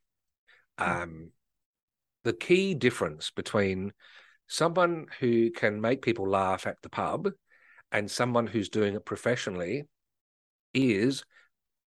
Mm. 0.80 1.04
Um, 1.04 1.32
the 2.24 2.34
key 2.34 2.74
difference 2.74 3.32
between 3.32 3.94
someone 4.48 5.06
who 5.20 5.52
can 5.52 5.80
make 5.80 6.02
people 6.02 6.30
laugh 6.30 6.68
at 6.68 6.82
the 6.82 6.90
pub 6.90 7.30
and 7.92 8.10
someone 8.10 8.48
who's 8.48 8.70
doing 8.70 8.96
it 8.96 9.06
professionally 9.06 9.84
is 10.74 11.24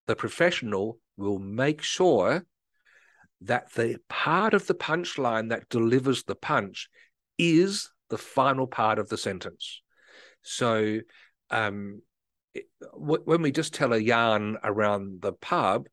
the 0.06 0.16
professional 0.16 0.98
will 1.16 1.38
make 1.38 1.82
sure 1.82 2.44
that 3.40 3.72
the 3.74 3.98
part 4.08 4.54
of 4.54 4.66
the 4.66 4.74
punchline 4.74 5.50
that 5.50 5.68
delivers 5.68 6.24
the 6.24 6.34
punch 6.34 6.88
is 7.38 7.90
the 8.10 8.18
final 8.18 8.66
part 8.66 8.98
of 8.98 9.08
the 9.08 9.18
sentence. 9.18 9.82
So 10.42 11.00
um, 11.50 12.02
it, 12.54 12.66
w- 12.92 13.22
when 13.24 13.42
we 13.42 13.50
just 13.50 13.74
tell 13.74 13.92
a 13.92 13.98
yarn 13.98 14.58
around 14.62 15.22
the 15.22 15.32
pub, 15.32 15.86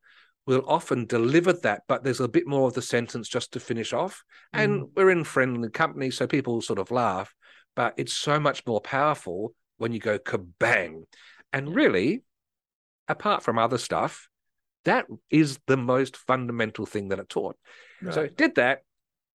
we'll 0.45 0.67
often 0.67 1.05
deliver 1.05 1.53
that, 1.53 1.83
but 1.87 2.03
there's 2.03 2.19
a 2.19 2.27
bit 2.27 2.47
more 2.47 2.67
of 2.67 2.73
the 2.73 2.81
sentence 2.81 3.27
just 3.27 3.53
to 3.53 3.59
finish 3.59 3.93
off. 3.93 4.23
Mm. 4.55 4.63
And 4.63 4.83
we're 4.95 5.11
in 5.11 5.23
friendly 5.23 5.69
company, 5.69 6.11
so 6.11 6.27
people 6.27 6.61
sort 6.61 6.79
of 6.79 6.91
laugh, 6.91 7.33
but 7.75 7.93
it's 7.97 8.13
so 8.13 8.39
much 8.39 8.65
more 8.65 8.81
powerful 8.81 9.53
when 9.81 9.91
you 9.91 9.99
go 9.99 10.19
kabang. 10.19 11.03
And 11.51 11.75
really, 11.75 12.21
apart 13.07 13.43
from 13.43 13.57
other 13.57 13.77
stuff, 13.77 14.29
that 14.85 15.05
is 15.29 15.59
the 15.67 15.77
most 15.77 16.17
fundamental 16.17 16.85
thing 16.85 17.09
that 17.09 17.19
it 17.19 17.29
taught. 17.29 17.57
Right. 18.01 18.13
So 18.13 18.27
did 18.27 18.55
that. 18.55 18.83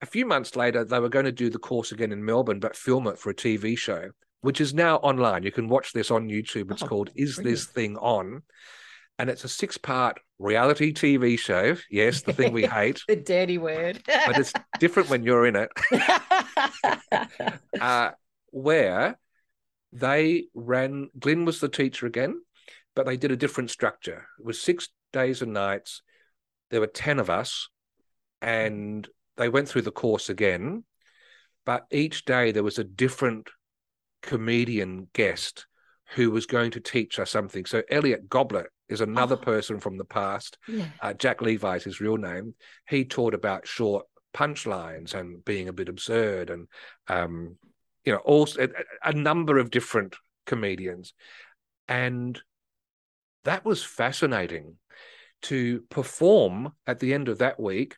A 0.02 0.06
few 0.06 0.26
months 0.26 0.56
later, 0.56 0.84
they 0.84 1.00
were 1.00 1.08
going 1.08 1.24
to 1.24 1.32
do 1.32 1.48
the 1.48 1.58
course 1.58 1.90
again 1.90 2.12
in 2.12 2.24
Melbourne, 2.24 2.60
but 2.60 2.76
film 2.76 3.06
it 3.06 3.18
for 3.18 3.30
a 3.30 3.34
TV 3.34 3.78
show, 3.78 4.10
which 4.42 4.60
is 4.60 4.74
now 4.74 4.96
online. 4.96 5.42
You 5.42 5.52
can 5.52 5.68
watch 5.68 5.92
this 5.92 6.10
on 6.10 6.28
YouTube. 6.28 6.70
It's 6.70 6.82
oh, 6.82 6.86
called 6.86 7.10
Is 7.14 7.36
brilliant. 7.36 7.56
This 7.56 7.66
Thing 7.66 7.96
On? 7.96 8.42
And 9.18 9.30
it's 9.30 9.44
a 9.44 9.48
six 9.48 9.78
part 9.78 10.20
reality 10.38 10.92
TV 10.92 11.38
show. 11.38 11.76
Yes, 11.90 12.22
the 12.22 12.34
thing 12.34 12.52
we 12.52 12.66
hate. 12.66 13.00
the 13.08 13.16
dirty 13.16 13.56
word. 13.56 14.02
but 14.06 14.38
it's 14.38 14.52
different 14.78 15.08
when 15.08 15.22
you're 15.22 15.46
in 15.46 15.56
it. 15.56 15.70
uh, 17.80 18.10
where 18.50 19.18
they 19.98 20.44
ran, 20.54 21.08
Glyn 21.18 21.44
was 21.44 21.60
the 21.60 21.68
teacher 21.68 22.06
again, 22.06 22.40
but 22.94 23.06
they 23.06 23.16
did 23.16 23.30
a 23.30 23.36
different 23.36 23.70
structure. 23.70 24.26
It 24.38 24.44
was 24.44 24.60
six 24.60 24.88
days 25.12 25.42
and 25.42 25.52
nights. 25.52 26.02
There 26.70 26.80
were 26.80 26.86
10 26.86 27.18
of 27.18 27.30
us, 27.30 27.68
and 28.42 29.08
they 29.36 29.48
went 29.48 29.68
through 29.68 29.82
the 29.82 29.90
course 29.90 30.28
again. 30.28 30.84
But 31.64 31.86
each 31.90 32.24
day 32.24 32.52
there 32.52 32.62
was 32.62 32.78
a 32.78 32.84
different 32.84 33.48
comedian 34.22 35.08
guest 35.12 35.66
who 36.14 36.30
was 36.30 36.46
going 36.46 36.70
to 36.72 36.80
teach 36.80 37.18
us 37.18 37.30
something. 37.30 37.64
So 37.64 37.82
Elliot 37.90 38.28
Goblet 38.28 38.66
is 38.88 39.00
another 39.00 39.36
oh. 39.36 39.44
person 39.44 39.80
from 39.80 39.96
the 39.96 40.04
past. 40.04 40.58
Yeah. 40.68 40.86
Uh, 41.00 41.12
Jack 41.14 41.42
Levi 41.42 41.76
is 41.76 41.84
his 41.84 42.00
real 42.00 42.16
name. 42.16 42.54
He 42.88 43.04
taught 43.04 43.34
about 43.34 43.66
short 43.66 44.06
punchlines 44.32 45.14
and 45.14 45.44
being 45.44 45.68
a 45.68 45.72
bit 45.72 45.88
absurd 45.88 46.50
and 46.50 46.68
um, 47.08 47.56
you 48.06 48.12
know 48.12 48.18
also 48.18 48.62
a, 48.64 49.10
a 49.10 49.12
number 49.12 49.58
of 49.58 49.70
different 49.70 50.16
comedians 50.46 51.12
and 51.88 52.40
that 53.44 53.64
was 53.64 53.84
fascinating 53.84 54.76
to 55.42 55.82
perform 55.90 56.72
at 56.86 56.98
the 56.98 57.14
end 57.14 57.28
of 57.28 57.38
that 57.38 57.60
week, 57.60 57.96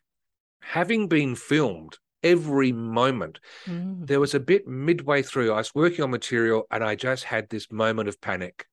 having 0.61 1.07
been 1.07 1.35
filmed 1.35 1.97
every 2.21 2.71
moment. 2.71 3.39
Mm. 3.65 4.05
There 4.05 4.19
was 4.19 4.35
a 4.35 4.39
bit 4.39 4.67
midway 4.67 5.23
through, 5.23 5.51
I 5.51 5.57
was 5.57 5.73
working 5.73 6.03
on 6.03 6.11
material 6.11 6.65
and 6.69 6.83
I 6.83 6.95
just 6.95 7.23
had 7.23 7.49
this 7.49 7.71
moment 7.71 8.09
of 8.09 8.21
panic. 8.21 8.67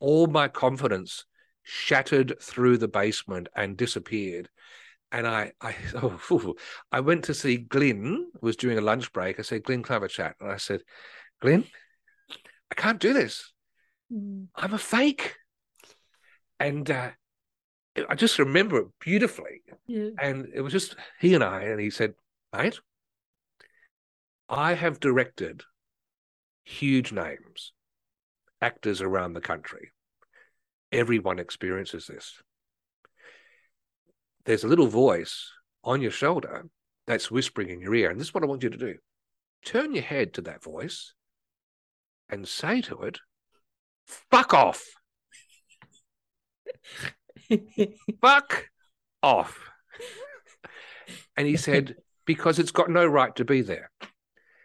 All 0.00 0.26
my 0.26 0.48
confidence 0.48 1.26
shattered 1.62 2.40
through 2.42 2.78
the 2.78 2.88
basement 2.88 3.48
and 3.54 3.76
disappeared. 3.76 4.48
And 5.12 5.26
I, 5.26 5.52
I, 5.60 5.74
oh, 5.96 6.54
I 6.92 7.00
went 7.00 7.24
to 7.24 7.34
see 7.34 7.56
Glyn. 7.56 8.30
Was 8.40 8.56
during 8.56 8.78
a 8.78 8.82
lunch 8.82 9.12
break. 9.12 9.38
I 9.38 9.42
said, 9.42 9.64
"Glyn, 9.64 9.82
can 9.82 9.92
I 9.92 9.96
have 9.96 10.02
a 10.04 10.08
chat?" 10.08 10.36
And 10.40 10.50
I 10.50 10.56
said, 10.56 10.82
"Glyn, 11.40 11.64
I 12.70 12.74
can't 12.74 13.00
do 13.00 13.12
this. 13.12 13.52
Mm. 14.12 14.48
I'm 14.54 14.74
a 14.74 14.78
fake." 14.78 15.34
And 16.58 16.90
uh, 16.90 17.10
I 18.08 18.14
just 18.14 18.38
remember 18.38 18.78
it 18.78 18.86
beautifully. 19.00 19.62
Yeah. 19.86 20.10
And 20.20 20.48
it 20.54 20.60
was 20.60 20.72
just 20.72 20.96
he 21.18 21.34
and 21.34 21.42
I, 21.42 21.62
and 21.62 21.80
he 21.80 21.90
said, 21.90 22.14
mate, 22.56 22.80
I 24.48 24.74
have 24.74 25.00
directed 25.00 25.62
huge 26.64 27.12
names, 27.12 27.72
actors 28.60 29.00
around 29.00 29.32
the 29.32 29.40
country. 29.40 29.90
Everyone 30.92 31.38
experiences 31.38 32.06
this. 32.06 32.42
There's 34.50 34.64
a 34.64 34.68
little 34.68 34.88
voice 34.88 35.48
on 35.84 36.02
your 36.02 36.10
shoulder 36.10 36.66
that's 37.06 37.30
whispering 37.30 37.70
in 37.70 37.80
your 37.80 37.94
ear. 37.94 38.10
And 38.10 38.18
this 38.18 38.26
is 38.26 38.34
what 38.34 38.42
I 38.42 38.48
want 38.48 38.64
you 38.64 38.70
to 38.70 38.76
do 38.76 38.96
turn 39.64 39.94
your 39.94 40.02
head 40.02 40.34
to 40.34 40.40
that 40.40 40.60
voice 40.60 41.14
and 42.28 42.48
say 42.48 42.80
to 42.80 43.02
it, 43.02 43.20
fuck 44.06 44.52
off. 44.52 44.82
fuck 48.20 48.70
off. 49.22 49.56
And 51.36 51.46
he 51.46 51.56
said, 51.56 51.94
because 52.26 52.58
it's 52.58 52.72
got 52.72 52.90
no 52.90 53.06
right 53.06 53.36
to 53.36 53.44
be 53.44 53.60
there. 53.60 53.92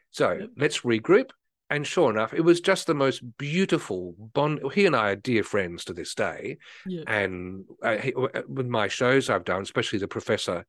So 0.10 0.48
let's 0.58 0.80
regroup. 0.80 1.30
And 1.70 1.86
sure 1.86 2.12
enough, 2.12 2.34
it 2.34 2.42
was 2.42 2.62
just 2.62 2.86
the 2.86 2.94
most 2.94 3.24
beautiful 3.38 4.16
bond. 4.34 4.60
He 4.74 4.86
and 4.86 4.96
I 4.96 5.12
are 5.12 5.16
dear 5.16 5.44
friends 5.44 5.86
to 5.86 5.94
this 5.94 6.14
day. 6.14 6.58
Yeah. 6.86 7.04
And 7.08 7.66
uh, 7.82 7.98
he, 7.98 8.14
uh, 8.14 8.42
with 8.48 8.68
my 8.68 8.88
shows 8.88 9.30
I've 9.30 9.46
done, 9.46 9.64
especially 9.64 10.00
the 10.00 10.08
Professor 10.08 10.66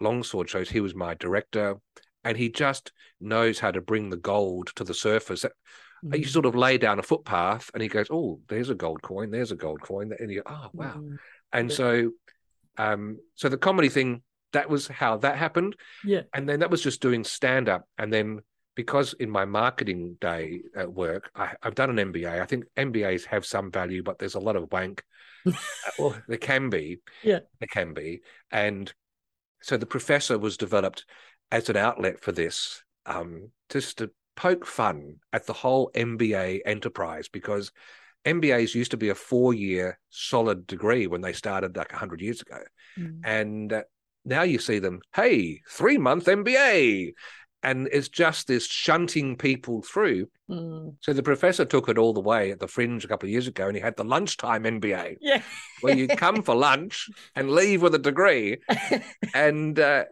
Longsword 0.00 0.50
shows, 0.50 0.68
he 0.68 0.80
was 0.80 0.94
my 0.94 1.14
director. 1.14 1.76
And 2.24 2.36
he 2.36 2.48
just 2.48 2.90
knows 3.20 3.60
how 3.60 3.70
to 3.70 3.80
bring 3.80 4.10
the 4.10 4.16
gold 4.16 4.72
to 4.76 4.82
the 4.84 4.94
surface. 4.94 5.44
Mm. 6.04 6.18
You 6.18 6.24
sort 6.24 6.46
of 6.46 6.56
lay 6.56 6.78
down 6.78 6.98
a 6.98 7.02
footpath 7.02 7.70
and 7.72 7.82
he 7.82 7.88
goes, 7.88 8.08
Oh, 8.10 8.40
there's 8.48 8.70
a 8.70 8.74
gold 8.74 9.02
coin, 9.02 9.30
there's 9.30 9.52
a 9.52 9.56
gold 9.56 9.82
coin. 9.82 10.10
And 10.18 10.30
you 10.30 10.42
go, 10.42 10.50
Oh, 10.52 10.70
wow. 10.72 10.94
Mm. 10.96 11.16
And 11.52 11.70
Yeah. 11.70 11.76
so, 11.76 12.10
um, 12.76 13.18
so 13.36 13.48
the 13.48 13.58
comedy 13.58 13.88
thing, 13.88 14.22
that 14.52 14.68
was 14.68 14.88
how 14.88 15.18
that 15.18 15.36
happened. 15.36 15.76
Yeah. 16.04 16.22
And 16.32 16.48
then 16.48 16.60
that 16.60 16.70
was 16.70 16.82
just 16.82 17.00
doing 17.00 17.24
stand 17.24 17.68
up. 17.68 17.86
And 17.98 18.12
then 18.12 18.40
because 18.74 19.12
in 19.14 19.30
my 19.30 19.44
marketing 19.44 20.16
day 20.20 20.62
at 20.76 20.92
work, 20.92 21.30
I, 21.34 21.54
I've 21.62 21.74
done 21.74 21.96
an 21.96 22.12
MBA. 22.12 22.40
I 22.40 22.46
think 22.46 22.64
MBAs 22.76 23.24
have 23.26 23.46
some 23.46 23.70
value, 23.70 24.02
but 24.02 24.18
there's 24.18 24.34
a 24.34 24.40
lot 24.40 24.56
of 24.56 24.70
wank. 24.72 25.02
Well, 25.98 26.16
there 26.26 26.38
can 26.38 26.70
be. 26.70 27.00
Yeah. 27.22 27.40
There 27.60 27.68
can 27.70 27.92
be. 27.92 28.22
And 28.50 28.92
so 29.60 29.76
the 29.76 29.86
professor 29.86 30.38
was 30.38 30.56
developed 30.56 31.04
as 31.52 31.68
an 31.68 31.76
outlet 31.76 32.20
for 32.20 32.32
this, 32.32 32.82
um, 33.06 33.50
just 33.68 33.98
to 33.98 34.10
poke 34.36 34.66
fun 34.66 35.16
at 35.32 35.46
the 35.46 35.52
whole 35.52 35.90
MBA 35.94 36.60
enterprise 36.66 37.28
because 37.28 37.70
MBAs 38.24 38.74
used 38.74 38.90
to 38.92 38.96
be 38.96 39.10
a 39.10 39.14
four 39.14 39.54
year 39.54 39.98
solid 40.10 40.66
degree 40.66 41.06
when 41.06 41.20
they 41.20 41.32
started 41.32 41.76
like 41.76 41.92
100 41.92 42.20
years 42.20 42.40
ago. 42.40 42.58
Mm. 42.98 43.20
And 43.24 43.72
uh, 43.72 43.82
now 44.24 44.42
you 44.42 44.58
see 44.58 44.78
them, 44.78 45.00
hey, 45.14 45.60
three 45.68 45.98
month 45.98 46.26
MBA. 46.26 47.12
And 47.64 47.88
it's 47.90 48.08
just 48.08 48.46
this 48.46 48.66
shunting 48.66 49.36
people 49.36 49.82
through. 49.82 50.28
Mm. 50.50 50.96
So 51.00 51.12
the 51.12 51.22
professor 51.22 51.64
took 51.64 51.88
it 51.88 51.98
all 51.98 52.12
the 52.12 52.20
way 52.20 52.50
at 52.50 52.60
the 52.60 52.68
fringe 52.68 53.04
a 53.04 53.08
couple 53.08 53.26
of 53.26 53.30
years 53.32 53.48
ago 53.48 53.66
and 53.66 53.74
he 53.76 53.82
had 53.82 53.96
the 53.96 54.04
lunchtime 54.04 54.64
MBA 54.64 55.16
Yeah. 55.20 55.42
where 55.80 55.96
you 55.96 56.06
come 56.08 56.42
for 56.42 56.54
lunch 56.54 57.08
and 57.34 57.50
leave 57.50 57.80
with 57.82 57.94
a 57.94 57.98
degree. 57.98 58.58
And, 59.34 59.78
uh, 59.78 60.04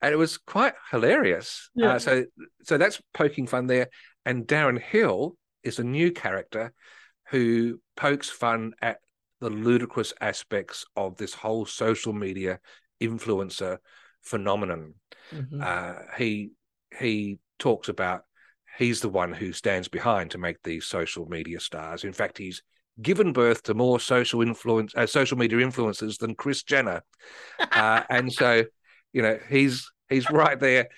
and 0.00 0.12
it 0.12 0.16
was 0.16 0.38
quite 0.38 0.74
hilarious. 0.90 1.68
Yeah. 1.74 1.94
Uh, 1.94 1.98
so, 1.98 2.24
so 2.62 2.78
that's 2.78 3.02
poking 3.12 3.46
fun 3.46 3.66
there. 3.66 3.88
And 4.24 4.46
Darren 4.46 4.80
Hill 4.80 5.36
is 5.62 5.78
a 5.78 5.84
new 5.84 6.12
character 6.12 6.72
who 7.30 7.80
pokes 7.96 8.30
fun 8.30 8.72
at 8.80 8.98
the 9.40 9.50
ludicrous 9.50 10.12
aspects 10.20 10.84
of 10.96 11.16
this 11.16 11.34
whole 11.34 11.66
social 11.66 12.12
media 12.12 12.60
influencer 13.02 13.78
phenomenon. 14.22 14.94
Mhm. 15.32 15.62
Uh, 15.62 15.94
he 16.18 16.50
he 16.98 17.38
talks 17.58 17.88
about 17.88 18.22
he's 18.78 19.00
the 19.00 19.08
one 19.08 19.32
who 19.32 19.52
stands 19.52 19.88
behind 19.88 20.30
to 20.30 20.38
make 20.38 20.62
these 20.62 20.86
social 20.86 21.26
media 21.26 21.60
stars. 21.60 22.04
In 22.04 22.12
fact, 22.12 22.38
he's 22.38 22.62
given 23.00 23.32
birth 23.32 23.62
to 23.64 23.74
more 23.74 24.00
social 24.00 24.42
influence, 24.42 24.94
uh, 24.94 25.06
social 25.06 25.38
media 25.38 25.58
influencers 25.58 26.18
than 26.18 26.34
Kris 26.34 26.62
Jenner, 26.62 27.02
uh, 27.58 28.02
and 28.10 28.32
so 28.32 28.64
you 29.12 29.22
know 29.22 29.38
he's 29.48 29.90
he's 30.08 30.30
right 30.30 30.58
there, 30.58 30.88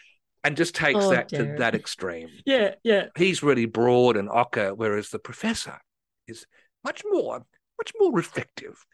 and 0.45 0.57
just 0.57 0.75
takes 0.75 1.05
Oh, 1.05 1.11
that 1.11 1.29
to 1.29 1.55
that 1.59 1.75
extreme. 1.75 2.29
yeah. 2.47 2.75
Yeah. 2.83 3.07
He's 3.17 3.43
really 3.43 3.67
broad 3.67 4.17
and 4.17 4.29
ochre, 4.29 4.75
whereas 4.75 5.11
the 5.11 5.19
professor 5.19 5.79
is 6.27 6.47
much 6.85 7.03
more 7.11 7.45
much 7.79 7.93
more 7.99 8.13
reflective 8.13 8.85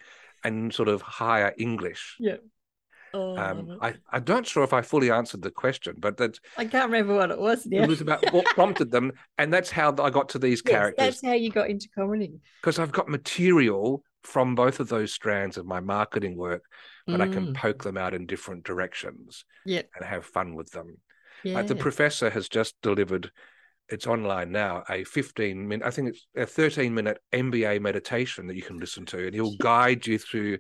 and 0.45 0.73
sort 0.73 0.89
of 0.89 1.03
higher 1.03 1.53
English. 1.59 2.17
Oh, 3.15 3.35
I 3.37 3.51
Um, 3.51 3.79
I, 3.81 3.95
I'm 4.13 4.25
not 4.27 4.47
sure 4.47 4.65
if 4.65 4.73
I 4.73 4.83
fully 4.83 5.11
answered 5.11 5.43
the 5.43 5.51
question, 5.51 5.97
but 5.99 6.17
that 6.19 6.39
I 6.57 6.65
can't 6.65 6.91
remember 6.91 7.15
what 7.15 7.31
it 7.31 7.39
was 7.39 7.67
now. 7.67 7.83
it 7.83 7.89
was 7.89 8.01
about 8.01 8.33
what 8.33 8.45
prompted 8.47 8.91
them, 8.91 9.13
and 9.39 9.53
that's 9.53 9.71
how 9.71 9.95
I 9.99 10.11
got 10.11 10.29
to 10.31 10.39
these 10.39 10.63
Yes, 10.65 10.73
characters 10.73 11.05
that's 11.07 11.25
how 11.25 11.33
you 11.33 11.51
got 11.51 11.71
into 11.71 11.89
comedy. 11.95 12.41
because 12.61 12.79
I've 12.79 12.93
got 12.93 13.09
material 13.09 14.03
from 14.25 14.55
both 14.55 14.81
of 14.81 14.89
those 14.89 15.13
strands 15.13 15.57
of 15.57 15.65
my 15.65 15.81
marketing 15.81 16.37
work, 16.37 16.65
but 17.07 17.21
I 17.21 17.29
can 17.29 17.49
Mm. 17.49 17.55
poke 17.55 17.83
them 17.83 17.97
out 17.97 18.15
in 18.15 18.27
different 18.27 18.65
directions 18.65 19.45
Yeah. 19.65 19.83
and 19.97 20.05
have 20.05 20.27
fun 20.27 20.55
with 20.55 20.71
them. 20.73 20.99
Yeah. 21.45 21.55
Like 21.55 21.69
the 21.69 21.77
professor 21.77 22.29
has 22.31 22.49
just 22.49 22.75
delivered. 22.83 23.31
It's 23.89 24.07
online 24.07 24.53
now. 24.53 24.85
A 24.91 25.05
15 25.05 25.67
minute, 25.67 25.87
I 25.87 25.91
think 25.91 26.09
it's 26.09 26.27
a 26.37 26.45
13 26.45 26.93
minute 26.93 27.19
MBA 27.33 27.81
meditation 27.81 28.49
that 28.49 28.57
you 28.57 28.61
can 28.63 28.77
listen 28.79 29.07
to, 29.07 29.27
and 29.27 29.35
he'll 29.35 29.57
guide 29.61 30.07
you 30.07 30.19
through 30.19 30.59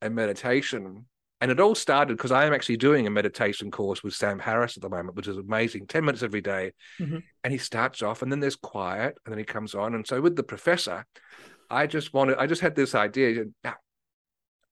a 0.00 0.08
meditation. 0.08 1.04
And 1.44 1.50
it 1.50 1.60
all 1.60 1.74
started 1.74 2.16
because 2.16 2.32
I 2.32 2.46
am 2.46 2.54
actually 2.54 2.78
doing 2.78 3.06
a 3.06 3.10
meditation 3.10 3.70
course 3.70 4.02
with 4.02 4.14
Sam 4.14 4.38
Harris 4.38 4.78
at 4.78 4.82
the 4.82 4.88
moment, 4.88 5.14
which 5.14 5.28
is 5.28 5.36
amazing 5.36 5.86
10 5.86 6.02
minutes 6.02 6.22
every 6.22 6.40
day. 6.40 6.72
Mhm. 6.98 7.22
And 7.42 7.52
he 7.52 7.58
starts 7.58 8.00
off, 8.00 8.22
and 8.22 8.32
then 8.32 8.40
there's 8.40 8.56
quiet, 8.56 9.18
and 9.26 9.30
then 9.30 9.38
he 9.38 9.44
comes 9.44 9.74
on. 9.74 9.94
And 9.94 10.06
so 10.06 10.22
with 10.22 10.36
the 10.36 10.42
professor, 10.42 11.04
I 11.68 11.86
just 11.86 12.14
wanted, 12.14 12.38
I 12.38 12.46
just 12.46 12.62
had 12.62 12.74
this 12.74 12.94
idea. 12.94 13.44
Now, 13.62 13.74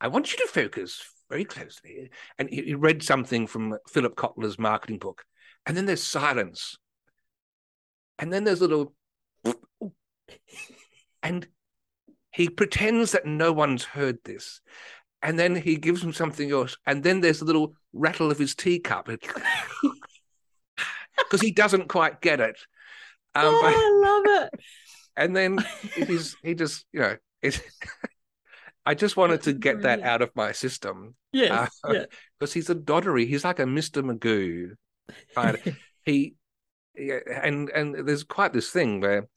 I 0.01 0.09
want 0.09 0.33
you 0.33 0.39
to 0.39 0.51
focus 0.51 1.03
very 1.29 1.45
closely. 1.45 2.11
And 2.39 2.49
he, 2.49 2.63
he 2.63 2.75
read 2.75 3.03
something 3.03 3.47
from 3.47 3.77
Philip 3.87 4.17
Kotler's 4.17 4.59
marketing 4.59 4.97
book. 4.97 5.27
And 5.67 5.77
then 5.77 5.85
there's 5.85 6.03
silence. 6.03 6.79
And 8.19 8.33
then 8.33 8.45
there's 8.45 8.63
a 8.63 8.67
little, 8.67 8.95
and 11.23 11.47
he 12.33 12.49
pretends 12.49 13.13
that 13.13 13.27
no 13.27 13.53
one's 13.53 13.85
heard 13.85 14.21
this. 14.25 14.63
And 15.23 15.39
then 15.39 15.55
he 15.55 15.77
gives 15.77 16.03
him 16.03 16.13
something 16.13 16.51
else. 16.51 16.77
And 16.87 17.03
then 17.03 17.21
there's 17.21 17.43
a 17.43 17.45
little 17.45 17.75
rattle 17.93 18.31
of 18.31 18.39
his 18.39 18.55
teacup 18.55 19.07
because 21.17 21.41
he 21.41 21.53
doesn't 21.53 21.89
quite 21.89 22.21
get 22.21 22.41
it. 22.41 22.57
Um, 23.35 23.45
oh, 23.47 23.61
but- 23.63 23.75
I 23.75 24.39
love 24.39 24.45
it. 24.45 24.61
and 25.17 25.37
then 25.37 25.59
he's 25.95 26.37
he 26.43 26.55
just 26.55 26.87
you 26.93 27.01
know 27.01 27.17
it 27.43 27.61
I 28.87 28.95
just 28.95 29.17
wanted 29.17 29.43
to 29.43 29.53
get 29.53 29.83
that 29.83 30.01
out 30.01 30.23
of 30.23 30.31
my 30.35 30.53
system 30.53 31.15
Yes. 31.33 31.79
Uh, 31.87 31.93
yeah. 31.93 32.05
because 32.39 32.53
he's 32.53 32.71
a 32.71 32.75
doddery. 32.75 33.27
He's 33.29 33.45
like 33.45 33.59
a 33.59 33.65
Mr. 33.65 34.03
Magoo. 34.03 34.75
Kind 35.35 35.57
of- 35.57 35.77
he 36.05 36.35
yeah, 36.95 37.21
and 37.43 37.71
and 37.71 38.07
there's 38.07 38.25
quite 38.25 38.53
this 38.53 38.71
thing 38.71 39.01
where 39.01 39.29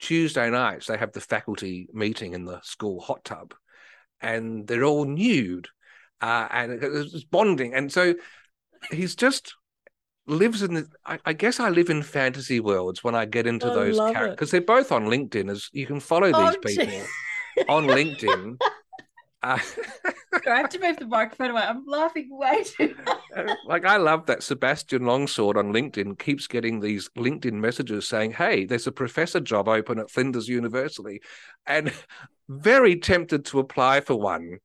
Tuesday 0.00 0.48
nights 0.50 0.86
they 0.86 0.96
have 0.96 1.12
the 1.12 1.20
faculty 1.20 1.88
meeting 1.92 2.32
in 2.32 2.44
the 2.44 2.60
school 2.62 3.00
hot 3.00 3.24
tub, 3.24 3.54
and 4.20 4.66
they're 4.66 4.84
all 4.84 5.04
nude, 5.04 5.68
uh, 6.20 6.48
and 6.50 6.82
it's 6.82 7.24
bonding, 7.24 7.74
and 7.74 7.92
so 7.92 8.14
he's 8.90 9.14
just 9.16 9.54
lives 10.26 10.62
in 10.62 10.74
the 10.74 10.88
I, 11.04 11.18
I 11.24 11.32
guess 11.32 11.60
I 11.60 11.68
live 11.68 11.88
in 11.88 12.02
fantasy 12.02 12.58
worlds 12.60 13.04
when 13.04 13.14
I 13.14 13.24
get 13.26 13.46
into 13.46 13.70
I 13.70 13.74
those 13.74 13.96
characters 13.96 14.30
because 14.30 14.50
they're 14.50 14.60
both 14.60 14.90
on 14.90 15.06
LinkedIn 15.06 15.50
as 15.50 15.68
you 15.72 15.86
can 15.86 16.00
follow 16.00 16.30
Oh, 16.34 16.50
these 16.62 16.76
people 16.76 17.04
on 17.68 17.86
LinkedIn. 17.86 18.58
Uh, 19.42 19.58
I 20.48 20.56
have 20.56 20.68
to 20.70 20.80
move 20.80 20.96
the 20.96 21.06
microphone 21.06 21.50
away. 21.50 21.62
I'm 21.62 21.84
laughing 21.86 22.28
way 22.30 22.64
too 22.64 22.94
much. 23.06 23.18
Like 23.66 23.84
I 23.84 23.98
love 23.98 24.26
that 24.26 24.42
Sebastian 24.42 25.04
Longsword 25.04 25.58
on 25.58 25.72
LinkedIn 25.72 26.18
keeps 26.18 26.46
getting 26.46 26.80
these 26.80 27.10
LinkedIn 27.18 27.52
messages 27.52 28.08
saying, 28.08 28.32
"Hey, 28.32 28.64
there's 28.64 28.86
a 28.86 28.92
professor 28.92 29.40
job 29.40 29.68
open 29.68 29.98
at 29.98 30.10
Flinders 30.10 30.48
University," 30.48 31.20
and 31.66 31.92
very 32.48 32.96
tempted 32.96 33.44
to 33.46 33.58
apply 33.58 34.00
for 34.00 34.14
one 34.16 34.58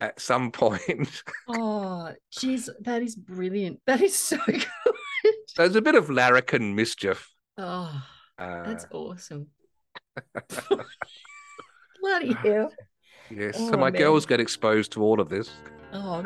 at 0.00 0.20
some 0.20 0.50
point. 0.52 1.22
Oh, 1.48 2.12
jeez, 2.32 2.68
that 2.80 3.02
is 3.02 3.14
brilliant. 3.16 3.80
That 3.86 4.00
is 4.02 4.14
so 4.16 4.36
good. 4.46 4.66
There's 5.56 5.76
a 5.76 5.82
bit 5.82 5.94
of 5.94 6.10
larrikin 6.10 6.74
mischief. 6.74 7.30
Oh, 7.58 8.02
Uh, 8.38 8.62
that's 8.64 8.86
awesome. 8.92 9.46
Bloody 12.00 12.32
hell. 12.34 12.72
yes, 13.30 13.56
oh, 13.58 13.70
so 13.70 13.76
my 13.76 13.90
man. 13.90 14.00
girls 14.00 14.26
get 14.26 14.40
exposed 14.40 14.92
to 14.92 15.02
all 15.02 15.20
of 15.20 15.28
this. 15.28 15.50
Oh, 15.92 16.24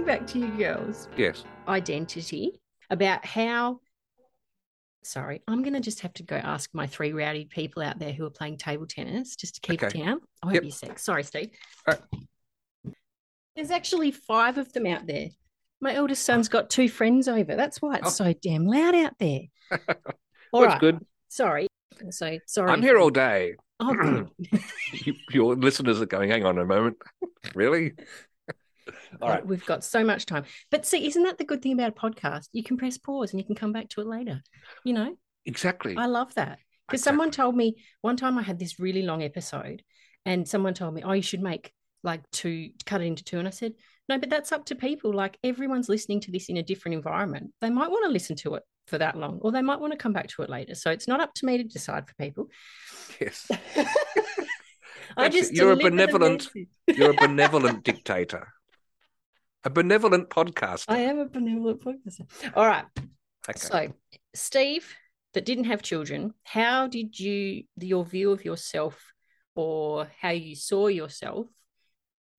coming 0.00 0.18
back 0.18 0.26
to 0.28 0.38
you 0.38 0.48
girls, 0.56 1.08
Yes, 1.16 1.44
identity, 1.68 2.60
about 2.90 3.24
how 3.24 3.80
sorry, 5.02 5.42
I'm 5.48 5.62
going 5.62 5.74
to 5.74 5.80
just 5.80 6.00
have 6.00 6.12
to 6.14 6.22
go 6.22 6.36
ask 6.36 6.70
my 6.74 6.86
three 6.86 7.12
rowdy 7.12 7.46
people 7.46 7.82
out 7.82 7.98
there 7.98 8.12
who 8.12 8.24
are 8.26 8.30
playing 8.30 8.58
table 8.58 8.86
tennis 8.86 9.34
just 9.36 9.54
to 9.56 9.60
keep 9.62 9.82
Okay. 9.82 9.98
it 9.98 10.04
down. 10.04 10.20
I 10.42 10.46
won't 10.46 10.54
Yep. 10.56 10.64
a 10.64 10.70
sec. 10.72 10.98
Sorry, 10.98 11.22
Steve. 11.24 11.50
Right. 11.86 11.98
There's 13.56 13.70
actually 13.70 14.10
five 14.10 14.58
of 14.58 14.72
them 14.72 14.86
out 14.86 15.06
there. 15.06 15.28
My 15.80 15.94
eldest 15.94 16.24
son's 16.24 16.48
got 16.48 16.68
two 16.70 16.88
friends 16.88 17.28
over. 17.28 17.56
That's 17.56 17.80
why 17.80 17.96
it's 17.96 18.20
Oh. 18.20 18.24
so 18.26 18.32
damn 18.42 18.66
loud 18.66 18.94
out 18.94 19.14
there. 19.18 19.40
All 20.52 20.64
right. 20.64 20.80
good. 20.80 20.98
Sorry. 21.28 21.66
So 22.10 22.38
sorry. 22.46 22.70
I'm 22.70 22.82
here 22.82 22.98
all 22.98 23.10
day. 23.10 23.56
Oh, 23.78 24.26
your 25.32 25.54
listeners 25.56 26.00
are 26.00 26.06
going, 26.06 26.30
hang 26.30 26.44
on 26.44 26.58
a 26.58 26.64
moment. 26.64 26.96
really? 27.54 27.92
All 29.20 29.28
right. 29.28 29.46
We've 29.46 29.64
got 29.66 29.84
so 29.84 30.04
much 30.04 30.26
time. 30.26 30.44
But 30.70 30.86
see, 30.86 31.06
isn't 31.06 31.22
that 31.22 31.38
the 31.38 31.44
good 31.44 31.62
thing 31.62 31.72
about 31.72 31.90
a 31.90 31.92
podcast? 31.92 32.48
You 32.52 32.62
can 32.62 32.76
press 32.76 32.98
pause 32.98 33.32
and 33.32 33.40
you 33.40 33.46
can 33.46 33.54
come 33.54 33.72
back 33.72 33.88
to 33.90 34.00
it 34.00 34.06
later. 34.06 34.42
You 34.84 34.92
know, 34.92 35.16
Exactly. 35.44 35.96
I 35.96 36.06
love 36.06 36.34
that. 36.34 36.58
Because 36.86 37.02
someone 37.02 37.30
told 37.30 37.56
me 37.56 37.76
one 38.00 38.16
time 38.16 38.36
I 38.36 38.42
had 38.42 38.58
this 38.58 38.80
really 38.80 39.02
long 39.02 39.22
episode 39.22 39.82
and 40.26 40.46
someone 40.46 40.74
told 40.74 40.92
me, 40.92 41.02
oh, 41.04 41.12
you 41.12 41.22
should 41.22 41.40
make 41.40 41.72
like 42.02 42.28
two, 42.32 42.70
cut 42.84 43.00
it 43.00 43.04
into 43.04 43.22
two. 43.22 43.38
And 43.38 43.46
I 43.46 43.52
said, 43.52 43.74
no, 44.08 44.18
but 44.18 44.28
that's 44.28 44.50
up 44.50 44.64
to 44.66 44.74
people. 44.74 45.14
Like 45.14 45.38
everyone's 45.44 45.88
listening 45.88 46.20
to 46.22 46.32
this 46.32 46.48
in 46.48 46.56
a 46.56 46.62
different 46.64 46.96
environment. 46.96 47.52
They 47.60 47.70
might 47.70 47.90
want 47.90 48.04
to 48.06 48.10
listen 48.10 48.34
to 48.36 48.56
it 48.56 48.64
for 48.88 48.98
that 48.98 49.16
long 49.16 49.38
or 49.42 49.52
they 49.52 49.62
might 49.62 49.78
want 49.78 49.92
to 49.92 49.98
come 49.98 50.12
back 50.12 50.28
to 50.30 50.42
it 50.42 50.50
later. 50.50 50.74
So 50.74 50.90
it's 50.90 51.06
not 51.06 51.20
up 51.20 51.32
to 51.34 51.46
me 51.46 51.58
to 51.58 51.64
decide 51.64 52.08
for 52.08 52.14
people. 52.14 52.48
Yes. 53.20 53.48
I 55.16 55.26
it. 55.26 55.32
just 55.32 55.52
You're 55.52 55.72
a 55.72 55.76
benevolent- 55.76 56.48
You're 56.88 57.10
a 57.12 57.14
benevolent 57.14 57.84
dictator. 57.84 58.48
A 59.64 59.70
benevolent 59.70 60.30
podcaster. 60.30 60.86
I 60.88 60.98
am 60.98 61.18
a 61.18 61.26
benevolent 61.26 61.82
podcaster. 61.82 62.26
All 62.54 62.66
right. 62.66 62.84
Okay. 63.48 63.58
So, 63.58 63.92
Steve, 64.34 64.94
that 65.34 65.44
didn't 65.44 65.64
have 65.64 65.82
children, 65.82 66.34
how 66.44 66.86
did 66.86 67.18
you, 67.18 67.64
your 67.78 68.04
view 68.04 68.32
of 68.32 68.44
yourself 68.44 69.12
or 69.54 70.08
how 70.20 70.30
you 70.30 70.56
saw 70.56 70.88
yourself 70.88 71.46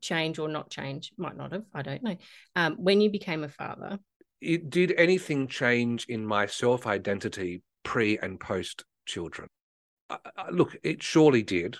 change 0.02 0.40
or 0.40 0.50
not 0.50 0.70
change? 0.70 1.12
Might 1.18 1.38
not 1.38 1.54
have, 1.54 1.64
I 1.74 1.82
don't 1.82 2.04
know. 2.04 2.18
Um, 2.56 2.76
when 2.78 3.02
you 3.02 3.10
became 3.10 3.44
a 3.44 3.50
father, 3.50 4.00
it, 4.42 4.70
did 4.70 4.94
anything 4.98 5.48
change 5.48 6.06
in 6.10 6.26
my 6.26 6.48
self 6.48 6.88
identity 6.88 7.62
pre 7.84 8.18
and 8.18 8.40
post 8.40 8.84
children? 9.06 9.48
Uh, 10.10 10.18
uh, 10.36 10.46
look, 10.52 10.76
it 10.84 11.04
surely 11.04 11.44
did. 11.44 11.78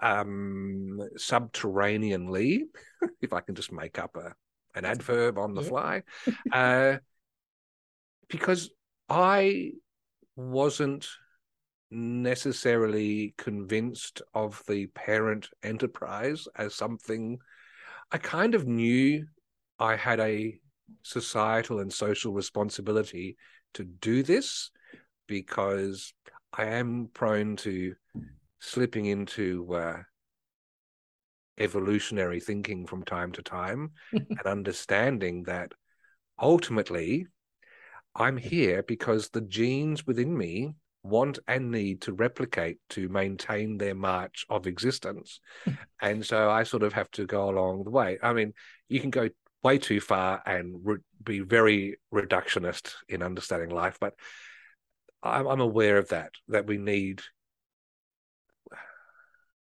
Um, 0.00 1.00
subterraneanly, 1.16 2.62
if 3.20 3.32
I 3.32 3.40
can 3.40 3.54
just 3.54 3.72
make 3.72 3.98
up 3.98 4.16
a 4.16 4.34
an 4.74 4.86
adverb 4.86 5.36
on 5.38 5.54
the 5.54 5.62
Yeah. 5.62 5.68
fly, 5.68 6.02
uh, 6.52 6.96
because 8.28 8.70
I 9.08 9.72
wasn't 10.36 11.06
necessarily 11.90 13.34
convinced 13.36 14.22
of 14.34 14.62
the 14.66 14.86
parent 14.88 15.48
enterprise 15.62 16.48
as 16.56 16.74
something. 16.74 17.38
I 18.10 18.18
kind 18.18 18.54
of 18.54 18.66
knew 18.66 19.26
I 19.78 19.96
had 19.96 20.20
a 20.20 20.58
societal 21.02 21.80
and 21.80 21.92
social 21.92 22.32
responsibility 22.32 23.36
to 23.74 23.84
do 23.84 24.22
this 24.22 24.70
because 25.26 26.12
I 26.52 26.66
am 26.66 27.08
prone 27.12 27.56
to 27.56 27.94
slipping 28.62 29.06
into 29.06 29.74
uh, 29.74 29.98
evolutionary 31.58 32.40
thinking 32.40 32.86
from 32.86 33.02
time 33.02 33.32
to 33.32 33.42
time 33.42 33.90
and 34.12 34.46
understanding 34.46 35.42
that 35.42 35.72
ultimately 36.40 37.26
I'm 38.14 38.36
here 38.36 38.82
because 38.82 39.28
the 39.28 39.40
genes 39.40 40.06
within 40.06 40.36
me 40.36 40.74
want 41.02 41.40
and 41.48 41.72
need 41.72 42.02
to 42.02 42.12
replicate 42.12 42.78
to 42.90 43.08
maintain 43.08 43.78
their 43.78 43.96
march 43.96 44.46
of 44.48 44.68
existence. 44.68 45.40
and 46.00 46.24
so 46.24 46.48
I 46.48 46.62
sort 46.62 46.84
of 46.84 46.92
have 46.92 47.10
to 47.12 47.26
go 47.26 47.50
along 47.50 47.84
the 47.84 47.90
way. 47.90 48.18
I 48.22 48.32
mean, 48.32 48.52
you 48.88 49.00
can 49.00 49.10
go 49.10 49.28
way 49.64 49.78
too 49.78 50.00
far 50.00 50.40
and 50.46 50.80
re- 50.84 50.98
be 51.22 51.40
very 51.40 51.96
reductionist 52.14 52.92
in 53.08 53.22
understanding 53.22 53.70
life, 53.70 53.98
but 54.00 54.14
I'm, 55.20 55.48
I'm 55.48 55.60
aware 55.60 55.98
of 55.98 56.10
that, 56.10 56.30
that 56.48 56.66
we 56.66 56.78
need. 56.78 57.22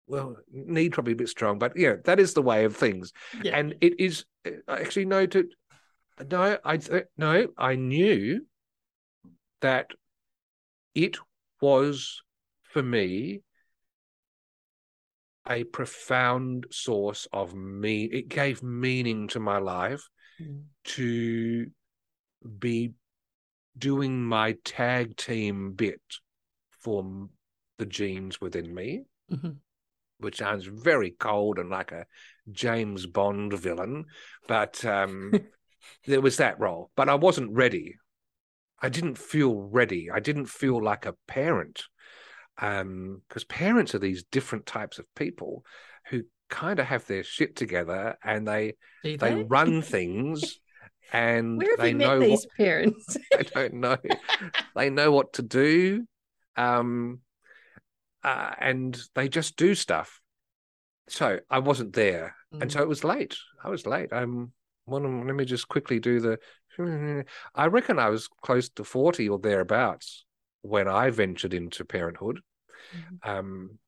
Well, 0.07 0.37
need 0.53 0.93
probably 0.93 1.15
a 1.15 1.17
bit 1.17 1.29
strong, 1.29 1.59
but 1.59 1.77
yeah, 1.77 1.97
that 2.05 2.21
is 2.21 2.35
the 2.35 2.43
way 2.43 2.65
of 2.65 2.77
things, 2.77 3.13
Yeah. 3.43 3.59
and 3.59 3.75
it 3.81 3.99
is 3.99 4.25
uh, 4.47 4.51
actually 4.69 5.07
no 5.07 5.27
to 5.27 5.49
no, 6.31 6.59
I 6.65 6.77
th- 6.79 7.05
no, 7.19 7.49
I 7.59 7.75
knew 7.75 8.47
that 9.61 9.91
it 10.95 11.17
was 11.61 12.23
for 12.63 12.83
me 12.83 13.43
a 15.49 15.65
profound 15.65 16.67
source 16.71 17.27
of 17.33 17.55
me. 17.55 18.05
It 18.05 18.29
gave 18.29 18.63
meaning 18.63 19.29
to 19.29 19.41
my 19.41 19.59
life 19.59 20.09
Mm. 20.41 20.65
to 20.85 21.71
be 22.59 22.93
doing 23.79 24.25
my 24.25 24.53
tag 24.65 25.17
team 25.17 25.73
bit 25.73 26.01
for 26.81 27.29
the 27.79 27.87
genes 27.87 28.41
within 28.41 28.75
me, 28.75 29.05
Mhm. 29.31 29.57
Which 30.19 30.39
sounds 30.39 30.67
very 30.67 31.11
cold 31.11 31.59
and 31.59 31.71
like 31.71 31.93
a 31.93 32.07
James 32.51 33.07
Bond 33.07 33.53
villain, 33.53 34.07
but 34.49 34.85
um, 34.85 35.33
there 36.07 36.21
was 36.21 36.39
that 36.39 36.59
role. 36.61 36.91
But 36.97 37.09
I 37.09 37.15
wasn't 37.15 37.53
ready. 37.53 37.97
I 38.81 38.89
didn't 38.89 39.19
feel 39.19 39.55
ready. 39.55 40.11
I 40.13 40.21
didn't 40.21 40.47
feel 40.47 40.83
like 40.83 41.07
a 41.07 41.15
parent, 41.27 41.85
because 42.57 43.45
parents 43.49 43.95
are 43.95 43.99
these 43.99 44.25
different 44.25 44.67
types 44.67 44.99
of 44.99 45.07
people 45.15 45.65
who 46.11 46.23
kind 46.49 46.79
of 46.79 46.87
have 46.87 47.07
their 47.07 47.25
shit 47.25 47.57
together 47.57 48.17
and 48.23 48.47
they 48.47 48.75
Do 49.03 49.17
they 49.17 49.43
run 49.45 49.83
things 49.83 50.59
and 51.13 51.59
Where 51.59 51.71
have 51.71 51.79
they 51.79 51.89
you 51.91 51.95
know 51.95 52.19
met 52.19 52.21
what, 52.21 52.27
these 52.29 52.47
parents? 52.57 53.17
I 53.39 53.43
don't 53.43 53.75
know. 53.75 53.97
they 54.75 54.91
know 54.91 55.13
what 55.13 55.35
to 55.35 55.43
do, 55.43 56.05
um, 56.57 57.21
uh, 58.27 58.51
and 58.59 59.01
they 59.15 59.29
just 59.29 59.57
do 59.57 59.75
stuff. 59.75 60.21
So 61.09 61.39
I 61.49 61.61
wasn't 61.61 61.93
there, 61.93 62.35
and 62.61 62.71
so 62.71 62.83
it 62.83 62.89
was 62.89 63.05
late. 63.05 63.37
I 63.63 63.69
was 63.69 63.87
late. 63.87 64.13
Um, 64.13 64.51
one, 64.87 65.27
let 65.27 65.37
me 65.37 65.45
just 65.45 65.69
quickly 65.69 66.01
do 66.01 66.21
the. 66.21 66.39
I 67.55 67.67
reckon 67.67 68.01
I 68.01 68.09
was 68.09 68.29
close 68.43 68.69
to 68.71 68.83
forty 68.85 69.29
or 69.29 69.39
thereabouts 69.39 70.25
when 70.63 70.89
I 70.89 71.11
ventured 71.11 71.55
into 71.55 71.85
parenthood. 71.85 72.41
Mhm. 72.93 73.29
Um, 73.29 73.79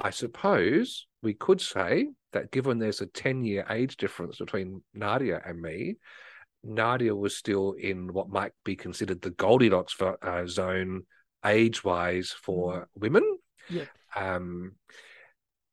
I 0.00 0.10
suppose 0.10 1.06
we 1.22 1.34
could 1.34 1.60
say 1.60 2.08
that 2.32 2.50
given 2.50 2.78
there's 2.78 3.00
a 3.00 3.06
10 3.06 3.44
year 3.44 3.66
age 3.70 3.96
difference 3.96 4.38
between 4.38 4.82
Nadia 4.94 5.40
and 5.44 5.60
me, 5.60 5.96
Nadia 6.62 7.14
was 7.14 7.36
still 7.36 7.72
in 7.72 8.12
what 8.12 8.28
might 8.28 8.52
be 8.64 8.76
considered 8.76 9.22
the 9.22 9.30
Goldilocks 9.30 9.96
uh, 10.00 10.46
zone 10.46 11.02
age 11.44 11.84
wise 11.84 12.30
for 12.30 12.88
women. 12.94 13.27
Yeah. 13.70 13.84
Um, 14.16 14.72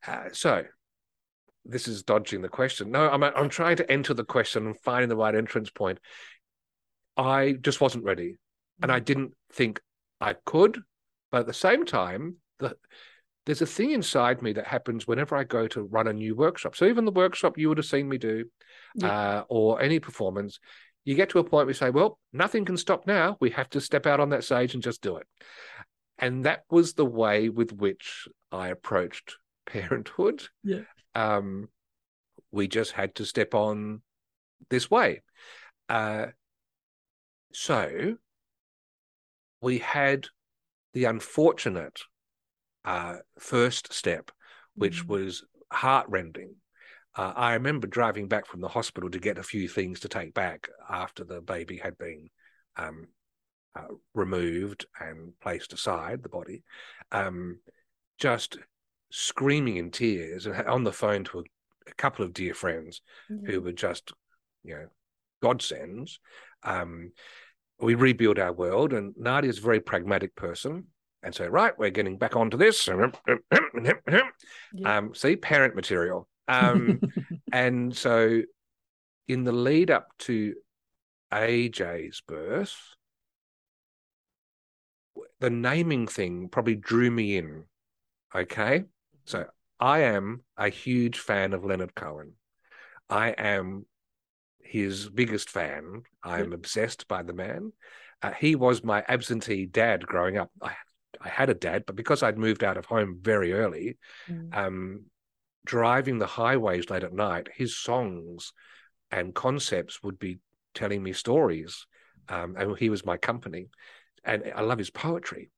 uh, 0.06 0.30
so 0.32 0.64
this 1.66 1.88
is 1.88 2.04
dodging 2.04 2.42
the 2.42 2.50
question. 2.50 2.92
No, 2.92 3.10
I'm, 3.10 3.24
I'm 3.24 3.50
trying 3.50 3.78
to 3.78 3.92
enter 3.92 4.14
the 4.14 4.24
question 4.24 4.68
and 4.68 4.80
finding 4.82 5.10
the 5.10 5.16
right 5.16 5.36
entrance 5.36 5.70
point. 5.70 6.00
I 7.18 7.54
just 7.54 7.82
wasn't 7.82 8.04
ready 8.04 8.38
and 8.82 8.92
I 8.92 9.00
didn't 9.00 9.34
think 9.52 9.82
I 10.22 10.36
could. 10.46 10.80
But 11.32 11.42
at 11.42 11.48
the 11.48 11.54
same 11.54 11.86
time, 11.86 12.36
the, 12.60 12.76
there's 13.46 13.62
a 13.62 13.66
thing 13.66 13.92
inside 13.92 14.42
me 14.42 14.54
that 14.54 14.68
happens 14.68 15.08
whenever 15.08 15.36
I 15.36 15.44
go 15.44 15.68
to 15.70 15.84
run 15.84 16.08
a 16.08 16.14
new 16.14 16.36
workshop. 16.36 16.76
So 16.76 16.86
even 16.86 17.06
the 17.06 17.12
workshop 17.12 17.58
you 17.58 17.70
would 17.70 17.78
have 17.78 17.86
seen 17.86 18.08
me 18.10 18.18
do, 18.18 18.46
uh, 19.04 19.44
or 19.50 19.82
any 19.82 20.00
performance, 20.00 20.60
you 21.04 21.16
get 21.16 21.30
to 21.30 21.40
a 21.40 21.44
point 21.44 21.68
where 21.68 21.68
you 21.68 21.74
say, 21.74 21.92
"Well, 21.92 22.20
nothing 22.34 22.66
can 22.66 22.78
stop 22.78 23.06
now. 23.06 23.38
We 23.40 23.52
have 23.52 23.70
to 23.72 23.82
step 23.82 24.08
out 24.08 24.20
on 24.20 24.30
that 24.30 24.44
stage 24.44 24.74
and 24.74 24.82
just 24.82 25.02
do 25.02 25.18
it." 25.18 25.28
And 26.18 26.46
that 26.46 26.64
was 26.70 26.94
the 26.94 27.06
way 27.06 27.50
with 27.50 27.72
which 27.72 28.28
I 28.52 28.70
approached 28.70 29.36
parenthood. 29.66 30.44
Yeah. 30.64 30.82
Um, 31.14 31.70
we 32.52 32.68
just 32.68 32.94
had 32.94 33.16
to 33.16 33.26
step 33.26 33.54
on 33.54 34.02
this 34.70 34.90
way. 34.90 35.22
Uh, 35.90 36.28
so 37.52 38.16
we 39.62 39.80
had 39.80 40.28
the 40.94 41.06
unfortunate 41.06 42.02
uh, 42.86 43.18
first 43.40 43.92
step, 43.92 44.32
which 44.76 45.04
Mhm. 45.04 45.08
was 45.08 45.44
heartrending. 45.72 46.56
Uh, 47.16 47.34
I 47.36 47.54
remember 47.54 47.88
driving 47.88 48.28
back 48.28 48.46
from 48.46 48.62
the 48.62 48.68
hospital 48.68 49.10
to 49.10 49.20
get 49.20 49.38
a 49.38 49.44
few 49.44 49.68
things 49.68 50.02
to 50.02 50.10
take 50.10 50.34
back 50.34 50.70
after 50.90 51.24
the 51.24 51.42
baby 51.42 51.78
had 51.78 51.98
been 51.98 52.30
um, 52.76 53.08
uh, 53.76 53.94
removed 54.14 54.86
and 55.00 55.34
placed 55.42 55.74
aside, 55.74 56.24
the 56.24 56.30
body, 56.30 56.64
um, 57.12 57.60
just 58.18 58.58
screaming 59.12 59.78
in 59.78 59.92
tears 59.92 60.46
and 60.46 60.56
on 60.68 60.84
the 60.84 60.92
phone 60.92 61.24
to 61.26 61.40
a, 61.40 61.44
a 61.88 61.94
couple 61.96 62.26
of 62.26 62.34
dear 62.34 62.54
friends 62.54 63.02
who 63.46 63.62
were 63.62 63.72
just, 63.72 64.12
you 64.64 64.76
know, 64.76 64.88
godsends. 65.42 66.20
Um, 66.64 67.12
we 67.80 67.96
rebuild 67.96 68.40
our 68.40 68.54
world, 68.54 68.94
and 68.94 69.14
Nadia's 69.18 69.60
a 69.60 69.62
very 69.62 69.80
pragmatic 69.80 70.36
person. 70.36 70.86
And 71.24 71.34
so, 71.34 71.48
right, 71.48 71.78
we're 71.78 71.90
getting 71.90 72.18
back 72.18 72.36
onto 72.36 72.58
this. 72.58 72.88
Um, 74.86 75.16
see, 75.16 75.36
parent 75.36 75.76
material. 75.76 76.28
Um, 76.48 77.02
and 77.52 77.96
so, 77.96 78.42
in 79.28 79.44
the 79.44 79.52
lead 79.52 79.90
up 79.90 80.08
to 80.20 80.54
AJ's 81.34 82.22
birth, 82.28 82.76
the 85.46 85.52
naming 85.52 86.08
thing 86.08 86.50
probably 86.50 86.74
drew 86.74 87.12
me 87.12 87.38
in. 87.38 87.66
Okay. 88.34 88.86
So 89.26 89.46
I 89.80 90.00
am 90.00 90.42
a 90.58 90.70
huge 90.70 91.20
fan 91.20 91.54
of 91.54 91.64
Leonard 91.64 91.94
Cohen. 91.94 92.32
I 93.12 93.30
am 93.30 93.86
his 94.60 95.08
biggest 95.08 95.52
fan. 95.52 96.02
I 96.24 96.40
am 96.40 96.52
obsessed 96.52 97.08
by 97.08 97.22
the 97.22 97.34
man. 97.34 97.74
Uh, 98.24 98.32
he 98.32 98.56
was 98.56 98.84
my 98.84 99.04
absentee 99.08 99.68
dad 99.68 100.08
growing 100.08 100.40
up. 100.40 100.50
I, 100.60 100.72
I 101.22 101.30
had 101.30 101.52
a 101.52 101.54
dad, 101.54 101.84
but 101.86 101.96
because 101.96 102.24
I'd 102.24 102.40
moved 102.40 102.64
out 102.64 102.78
of 102.78 102.88
home 102.88 103.20
very 103.22 103.54
early, 103.54 104.00
mm. 104.28 104.52
um, 104.52 105.04
driving 105.64 106.18
the 106.18 106.26
highways 106.26 106.90
late 106.90 107.04
at 107.04 107.14
night, 107.14 107.50
his 107.54 107.78
songs 107.78 108.52
and 109.12 109.36
concepts 109.36 110.02
would 110.02 110.18
be 110.18 110.40
telling 110.74 111.04
me 111.04 111.14
stories. 111.14 111.86
Um, 112.30 112.56
and 112.58 112.76
he 112.80 112.90
was 112.90 113.06
my 113.06 113.18
company. 113.18 113.68
And 114.26 114.52
I 114.56 114.62
love 114.62 114.80
his 114.80 114.90
poetry. 114.90 115.52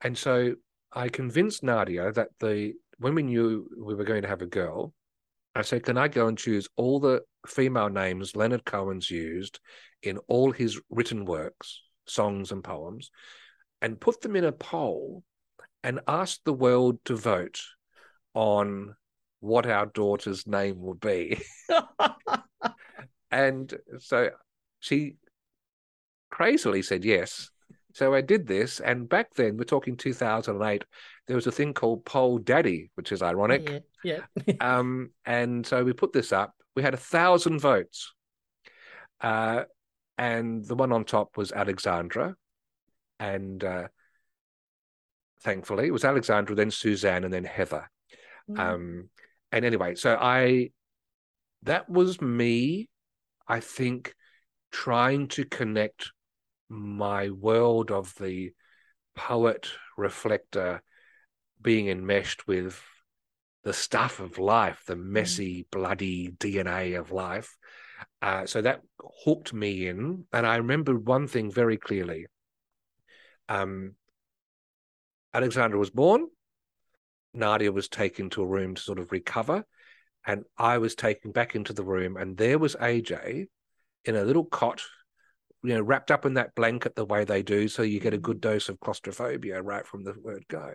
And 0.00 0.16
so 0.16 0.54
I 0.92 1.08
convinced 1.08 1.62
Nadia 1.62 2.12
that 2.12 2.28
the 2.38 2.74
when 2.98 3.14
we 3.14 3.22
knew 3.22 3.68
we 3.78 3.94
were 3.94 4.04
going 4.04 4.22
to 4.22 4.28
have 4.28 4.42
a 4.42 4.46
girl, 4.46 4.92
I 5.54 5.62
said, 5.62 5.84
Can 5.84 5.98
I 5.98 6.08
go 6.08 6.26
and 6.26 6.38
choose 6.38 6.68
all 6.76 7.00
the 7.00 7.22
female 7.46 7.88
names 7.88 8.36
Leonard 8.36 8.64
Cohen's 8.64 9.10
used 9.10 9.60
in 10.02 10.18
all 10.28 10.52
his 10.52 10.80
written 10.90 11.24
works, 11.24 11.82
songs 12.06 12.52
and 12.52 12.62
poems, 12.62 13.10
and 13.80 14.00
put 14.00 14.20
them 14.20 14.36
in 14.36 14.44
a 14.44 14.52
poll 14.52 15.24
and 15.82 16.00
ask 16.06 16.40
the 16.44 16.52
world 16.52 16.98
to 17.04 17.16
vote 17.16 17.60
on 18.34 18.94
what 19.40 19.66
our 19.66 19.86
daughter's 19.86 20.46
name 20.46 20.80
would 20.80 21.00
be? 21.00 21.40
and 23.30 23.74
so 23.98 24.30
she 24.80 25.16
crazily 26.30 26.82
said 26.82 27.04
yes. 27.04 27.50
So 27.98 28.14
I 28.14 28.20
did 28.20 28.46
this, 28.46 28.78
and 28.78 29.08
back 29.08 29.34
then, 29.34 29.56
we're 29.56 29.64
talking 29.64 29.96
2008, 29.96 30.84
there 31.26 31.34
was 31.34 31.48
a 31.48 31.50
thing 31.50 31.74
called 31.74 32.04
Poll 32.04 32.38
Daddy, 32.38 32.92
which 32.94 33.10
is 33.10 33.22
ironic. 33.22 33.82
Yeah. 34.04 34.20
yeah. 34.46 34.54
um, 34.60 35.10
and 35.26 35.66
so 35.66 35.82
we 35.82 35.92
put 35.92 36.12
this 36.12 36.32
up. 36.32 36.54
We 36.76 36.84
had 36.84 36.94
a 36.94 36.96
thousand 36.96 37.58
votes. 37.58 38.14
Uh, 39.20 39.64
and 40.16 40.64
the 40.64 40.76
one 40.76 40.92
on 40.92 41.06
top 41.06 41.36
was 41.36 41.50
Alexandra. 41.50 42.36
And 43.18 43.64
uh, 43.64 43.88
thankfully, 45.42 45.88
it 45.88 45.92
was 45.92 46.04
Alexandra, 46.04 46.54
then 46.54 46.70
Suzanne, 46.70 47.24
and 47.24 47.34
then 47.34 47.42
Heather. 47.42 47.90
Mm. 48.48 48.58
Um, 48.60 49.10
and 49.50 49.64
anyway, 49.64 49.96
so 49.96 50.16
I, 50.16 50.70
that 51.64 51.90
was 51.90 52.20
me, 52.20 52.90
I 53.48 53.58
think, 53.58 54.14
trying 54.70 55.26
to 55.30 55.44
connect 55.44 56.12
my 56.68 57.30
world 57.30 57.90
of 57.90 58.14
the 58.16 58.52
poet 59.14 59.68
reflector 59.96 60.82
being 61.60 61.88
enmeshed 61.88 62.46
with 62.46 62.80
the 63.64 63.72
stuff 63.72 64.20
of 64.20 64.38
life, 64.38 64.82
the 64.86 64.94
mm. 64.94 65.02
messy, 65.02 65.66
bloody 65.70 66.28
DNA 66.30 66.98
of 66.98 67.10
life. 67.10 67.56
Uh, 68.22 68.46
so 68.46 68.62
that 68.62 68.80
hooked 69.24 69.52
me 69.52 69.88
in. 69.88 70.24
And 70.32 70.46
I 70.46 70.56
remember 70.56 70.96
one 70.96 71.26
thing 71.26 71.50
very 71.50 71.76
clearly. 71.76 72.26
Um, 73.48 73.94
Alexandra 75.34 75.78
was 75.78 75.90
born. 75.90 76.28
Nadia 77.34 77.72
was 77.72 77.88
taken 77.88 78.30
to 78.30 78.42
a 78.42 78.46
room 78.46 78.74
to 78.74 78.82
sort 78.82 78.98
of 78.98 79.12
recover. 79.12 79.64
And 80.26 80.44
I 80.56 80.78
was 80.78 80.94
taken 80.94 81.32
back 81.32 81.54
into 81.54 81.72
the 81.72 81.84
room, 81.84 82.16
and 82.16 82.36
there 82.36 82.58
was 82.58 82.76
AJ 82.76 83.46
in 84.04 84.16
a 84.16 84.24
little 84.24 84.44
cot 84.44 84.82
you 85.62 85.74
know, 85.74 85.82
wrapped 85.82 86.10
up 86.10 86.24
in 86.24 86.34
that 86.34 86.54
blanket 86.54 86.94
the 86.94 87.04
way 87.04 87.24
they 87.24 87.42
do, 87.42 87.68
so 87.68 87.82
you 87.82 88.00
get 88.00 88.14
a 88.14 88.18
good 88.18 88.40
dose 88.40 88.68
of 88.68 88.80
claustrophobia 88.80 89.60
right 89.62 89.86
from 89.86 90.04
the 90.04 90.14
word 90.22 90.44
go. 90.48 90.72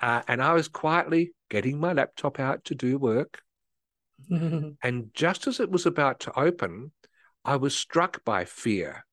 Uh, 0.00 0.22
and 0.28 0.42
I 0.42 0.52
was 0.52 0.68
quietly 0.68 1.32
getting 1.50 1.78
my 1.78 1.92
laptop 1.92 2.38
out 2.38 2.64
to 2.66 2.74
do 2.74 2.98
work. 2.98 3.40
and 4.30 5.10
just 5.12 5.46
as 5.46 5.60
it 5.60 5.70
was 5.70 5.86
about 5.86 6.20
to 6.20 6.38
open, 6.38 6.92
I 7.44 7.56
was 7.56 7.76
struck 7.76 8.24
by 8.24 8.44
fear 8.44 9.04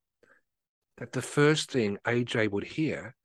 that 0.97 1.13
the 1.13 1.21
first 1.21 1.71
thing 1.71 1.97
AJ 2.05 2.51
would 2.51 2.63
hear 2.63 3.15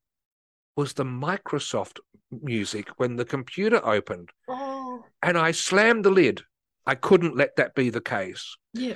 was 0.76 0.94
the 0.94 1.04
Microsoft 1.04 1.98
music 2.30 2.88
when 2.96 3.16
the 3.16 3.24
computer 3.24 3.84
opened. 3.86 4.30
Oh. 4.48 5.04
And 5.22 5.38
I 5.38 5.52
slammed 5.52 6.04
the 6.04 6.10
lid. 6.10 6.42
I 6.86 6.94
couldn't 6.94 7.36
let 7.36 7.56
that 7.56 7.74
be 7.74 7.90
the 7.90 8.00
case. 8.00 8.56
Yeah. 8.72 8.94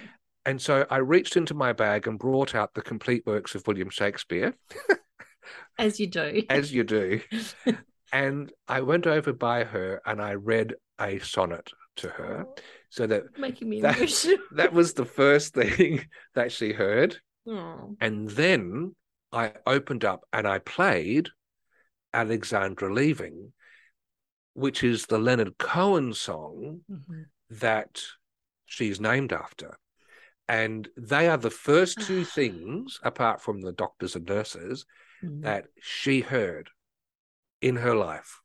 And 0.50 0.60
so 0.60 0.84
I 0.90 0.96
reached 0.96 1.36
into 1.36 1.54
my 1.54 1.72
bag 1.72 2.08
and 2.08 2.18
brought 2.18 2.56
out 2.56 2.74
the 2.74 2.82
complete 2.82 3.24
works 3.24 3.54
of 3.54 3.64
William 3.68 3.88
Shakespeare. 3.88 4.52
As 5.78 6.00
you 6.00 6.08
do. 6.08 6.42
As 6.50 6.74
you 6.74 6.82
do. 6.82 7.20
and 8.12 8.52
I 8.66 8.80
went 8.80 9.06
over 9.06 9.32
by 9.32 9.62
her 9.62 10.02
and 10.04 10.20
I 10.20 10.34
read 10.34 10.74
a 11.00 11.20
sonnet 11.20 11.70
to 11.98 12.08
her. 12.08 12.46
So 12.88 13.06
that 13.06 13.38
making 13.38 13.68
me 13.68 13.80
that, 13.82 14.38
that 14.56 14.72
was 14.72 14.94
the 14.94 15.04
first 15.04 15.54
thing 15.54 16.04
that 16.34 16.50
she 16.50 16.72
heard. 16.72 17.16
Oh. 17.46 17.94
And 18.00 18.28
then 18.28 18.96
I 19.30 19.52
opened 19.68 20.04
up 20.04 20.24
and 20.32 20.48
I 20.48 20.58
played 20.58 21.28
Alexandra 22.12 22.92
Leaving, 22.92 23.52
which 24.54 24.82
is 24.82 25.06
the 25.06 25.18
Leonard 25.18 25.58
Cohen 25.58 26.12
song 26.12 26.80
mm-hmm. 26.90 27.22
that 27.50 28.02
she's 28.66 29.00
named 29.00 29.32
after. 29.32 29.76
And 30.50 30.88
they 30.96 31.28
are 31.28 31.36
the 31.36 31.48
first 31.48 32.00
two 32.00 32.24
things, 32.36 32.98
apart 33.04 33.40
from 33.40 33.60
the 33.60 33.72
doctors 33.72 34.16
and 34.16 34.26
nurses, 34.26 34.84
mm. 35.22 35.42
that 35.42 35.66
she 35.80 36.20
heard 36.20 36.68
in 37.62 37.76
her 37.76 37.94
life. 37.94 38.40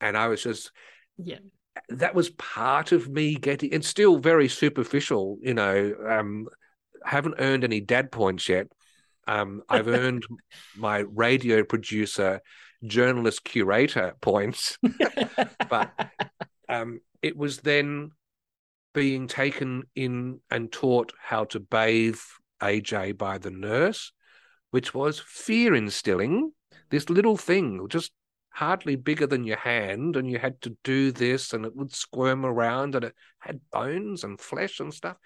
And 0.00 0.16
I 0.16 0.28
was 0.28 0.44
just, 0.44 0.70
yeah, 1.18 1.38
that 1.88 2.14
was 2.14 2.30
part 2.30 2.92
of 2.92 3.08
me 3.08 3.34
getting, 3.34 3.74
and 3.74 3.84
still 3.84 4.18
very 4.18 4.48
superficial, 4.48 5.38
you 5.42 5.54
know. 5.54 5.94
Um, 6.08 6.46
haven't 7.04 7.34
earned 7.38 7.64
any 7.64 7.80
dad 7.80 8.12
points 8.12 8.48
yet. 8.48 8.68
Um, 9.26 9.62
I've 9.68 9.88
earned 9.88 10.24
my 10.76 10.98
radio 10.98 11.64
producer, 11.64 12.42
journalist, 12.84 13.42
curator 13.42 14.14
points, 14.20 14.78
but 15.68 15.92
um, 16.68 17.00
it 17.22 17.36
was 17.36 17.58
then 17.58 18.12
being 18.94 19.26
taken 19.26 19.84
in 19.94 20.40
and 20.50 20.70
taught 20.70 21.12
how 21.20 21.44
to 21.44 21.60
bathe 21.60 22.20
AJ 22.60 23.16
by 23.18 23.38
the 23.38 23.50
nurse, 23.50 24.12
which 24.70 24.94
was 24.94 25.20
fear 25.20 25.74
instilling. 25.74 26.52
This 26.90 27.08
little 27.08 27.36
thing, 27.36 27.86
just 27.88 28.12
hardly 28.50 28.96
bigger 28.96 29.26
than 29.26 29.44
your 29.44 29.56
hand, 29.56 30.16
and 30.16 30.30
you 30.30 30.38
had 30.38 30.60
to 30.62 30.76
do 30.84 31.10
this, 31.10 31.52
and 31.52 31.64
it 31.64 31.74
would 31.74 31.94
squirm 31.94 32.44
around, 32.44 32.94
and 32.94 33.06
it 33.06 33.14
had 33.38 33.60
bones 33.70 34.24
and 34.24 34.40
flesh 34.40 34.78
and 34.78 34.92
stuff. 34.92 35.16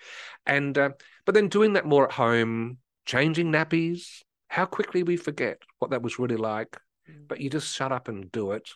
And 0.46 0.76
uh, 0.78 0.90
but 1.24 1.34
then 1.34 1.48
doing 1.48 1.74
that 1.74 1.86
more 1.86 2.06
at 2.06 2.12
home, 2.12 2.78
changing 3.04 3.52
nappies. 3.52 4.22
How 4.48 4.64
quickly 4.64 5.02
we 5.02 5.16
forget 5.16 5.60
what 5.80 5.90
that 5.90 6.02
was 6.02 6.18
really 6.18 6.36
like. 6.36 6.78
Mm. 7.10 7.26
But 7.26 7.40
you 7.40 7.50
just 7.50 7.74
shut 7.74 7.92
up 7.92 8.08
and 8.08 8.30
do 8.30 8.52
it. 8.52 8.70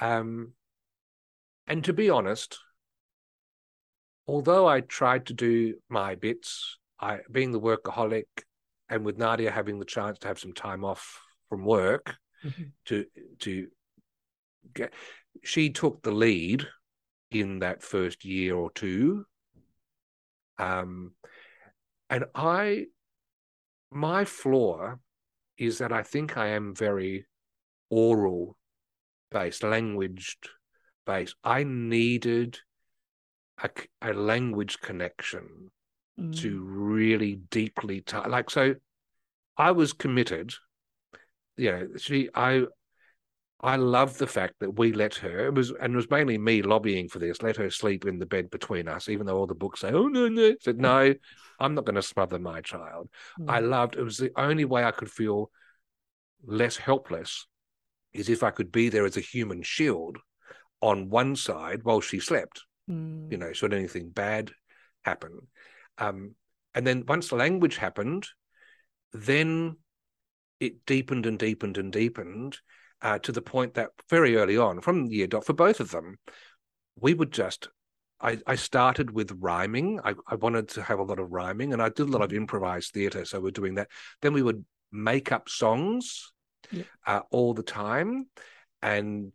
Um, 0.00 0.52
and 1.66 1.84
to 1.84 1.92
be 1.92 2.10
honest, 2.10 2.58
although 4.26 4.66
I 4.66 4.80
tried 4.80 5.26
to 5.26 5.34
do 5.34 5.74
my 5.88 6.14
bits, 6.14 6.78
I 7.00 7.20
being 7.30 7.52
the 7.52 7.60
workaholic 7.60 8.24
and 8.88 9.04
with 9.04 9.18
Nadia 9.18 9.50
having 9.50 9.78
the 9.78 9.84
chance 9.84 10.18
to 10.18 10.28
have 10.28 10.38
some 10.38 10.52
time 10.52 10.84
off 10.84 11.20
from 11.48 11.64
work 11.64 12.14
mm-hmm. 12.44 12.64
to 12.86 13.06
to 13.40 13.68
get 14.74 14.92
she 15.42 15.70
took 15.70 16.02
the 16.02 16.12
lead 16.12 16.66
in 17.30 17.58
that 17.60 17.82
first 17.82 18.24
year 18.24 18.54
or 18.54 18.70
two. 18.70 19.24
Um 20.58 21.12
and 22.08 22.24
I 22.34 22.86
my 23.90 24.24
flaw 24.24 24.94
is 25.56 25.78
that 25.78 25.92
I 25.92 26.02
think 26.02 26.36
I 26.36 26.48
am 26.48 26.74
very 26.74 27.26
oral 27.90 28.56
based, 29.30 29.62
languaged 29.62 30.48
based. 31.06 31.36
I 31.44 31.64
needed 31.64 32.58
a, 33.62 33.70
a 34.02 34.12
language 34.12 34.80
connection 34.80 35.70
mm. 36.18 36.36
to 36.40 36.62
really 36.62 37.36
deeply 37.50 38.00
t- 38.00 38.16
like 38.28 38.50
so 38.50 38.74
i 39.56 39.70
was 39.70 39.92
committed 39.92 40.52
you 41.56 41.70
know 41.70 41.88
she 41.96 42.28
i 42.34 42.64
I 43.64 43.76
love 43.76 44.18
the 44.18 44.26
fact 44.26 44.56
that 44.60 44.78
we 44.78 44.92
let 44.92 45.14
her. 45.16 45.46
It 45.46 45.54
was 45.54 45.70
and 45.70 45.94
it 45.94 45.96
was 45.96 46.10
mainly 46.10 46.36
me 46.36 46.60
lobbying 46.60 47.08
for 47.08 47.18
this. 47.18 47.42
Let 47.42 47.56
her 47.56 47.70
sleep 47.70 48.04
in 48.04 48.18
the 48.18 48.26
bed 48.26 48.50
between 48.50 48.88
us, 48.88 49.08
even 49.08 49.26
though 49.26 49.38
all 49.38 49.46
the 49.46 49.54
books 49.54 49.80
say, 49.80 49.90
"Oh 49.90 50.06
no, 50.06 50.28
no." 50.28 50.48
I 50.48 50.56
said 50.60 50.78
no. 50.78 51.14
I'm 51.58 51.74
not 51.74 51.86
going 51.86 51.94
to 51.94 52.02
smother 52.02 52.38
my 52.38 52.60
child. 52.60 53.08
Mm. 53.40 53.50
I 53.50 53.60
loved. 53.60 53.96
It 53.96 54.02
was 54.02 54.18
the 54.18 54.32
only 54.36 54.66
way 54.66 54.84
I 54.84 54.90
could 54.90 55.10
feel 55.10 55.50
less 56.44 56.76
helpless, 56.76 57.46
is 58.12 58.28
if 58.28 58.42
I 58.42 58.50
could 58.50 58.70
be 58.70 58.90
there 58.90 59.06
as 59.06 59.16
a 59.16 59.20
human 59.20 59.62
shield 59.62 60.18
on 60.82 61.08
one 61.08 61.34
side 61.34 61.84
while 61.84 62.02
she 62.02 62.20
slept. 62.20 62.64
Mm. 62.90 63.30
You 63.30 63.38
know, 63.38 63.52
should 63.52 63.72
anything 63.72 64.10
bad 64.10 64.50
happen, 65.02 65.48
um, 65.98 66.34
and 66.74 66.86
then 66.86 67.04
once 67.06 67.32
language 67.32 67.76
happened, 67.76 68.26
then 69.12 69.76
it 70.60 70.84
deepened 70.86 71.26
and 71.26 71.38
deepened 71.38 71.78
and 71.78 71.92
deepened 71.92 72.58
uh, 73.00 73.18
to 73.20 73.32
the 73.32 73.42
point 73.42 73.74
that 73.74 73.90
very 74.10 74.36
early 74.36 74.56
on, 74.56 74.80
from 74.80 75.06
year 75.06 75.26
dot 75.26 75.44
for 75.44 75.52
both 75.52 75.80
of 75.80 75.90
them, 75.90 76.18
we 76.96 77.14
would 77.14 77.32
just. 77.32 77.68
I, 78.20 78.38
I 78.46 78.54
started 78.54 79.10
with 79.10 79.36
rhyming. 79.38 80.00
I, 80.02 80.14
I 80.26 80.36
wanted 80.36 80.68
to 80.68 80.82
have 80.82 80.98
a 80.98 81.02
lot 81.02 81.18
of 81.18 81.30
rhyming, 81.30 81.72
and 81.72 81.82
I 81.82 81.88
did 81.88 82.08
a 82.08 82.10
lot 82.10 82.22
of 82.22 82.28
mm-hmm. 82.28 82.38
improvised 82.38 82.92
theatre. 82.92 83.24
So 83.24 83.40
we're 83.40 83.50
doing 83.50 83.74
that. 83.74 83.88
Then 84.22 84.32
we 84.32 84.42
would 84.42 84.64
make 84.92 85.32
up 85.32 85.48
songs 85.48 86.32
yeah. 86.70 86.84
uh, 87.06 87.20
all 87.30 87.52
the 87.52 87.62
time. 87.62 88.28
And 88.84 89.32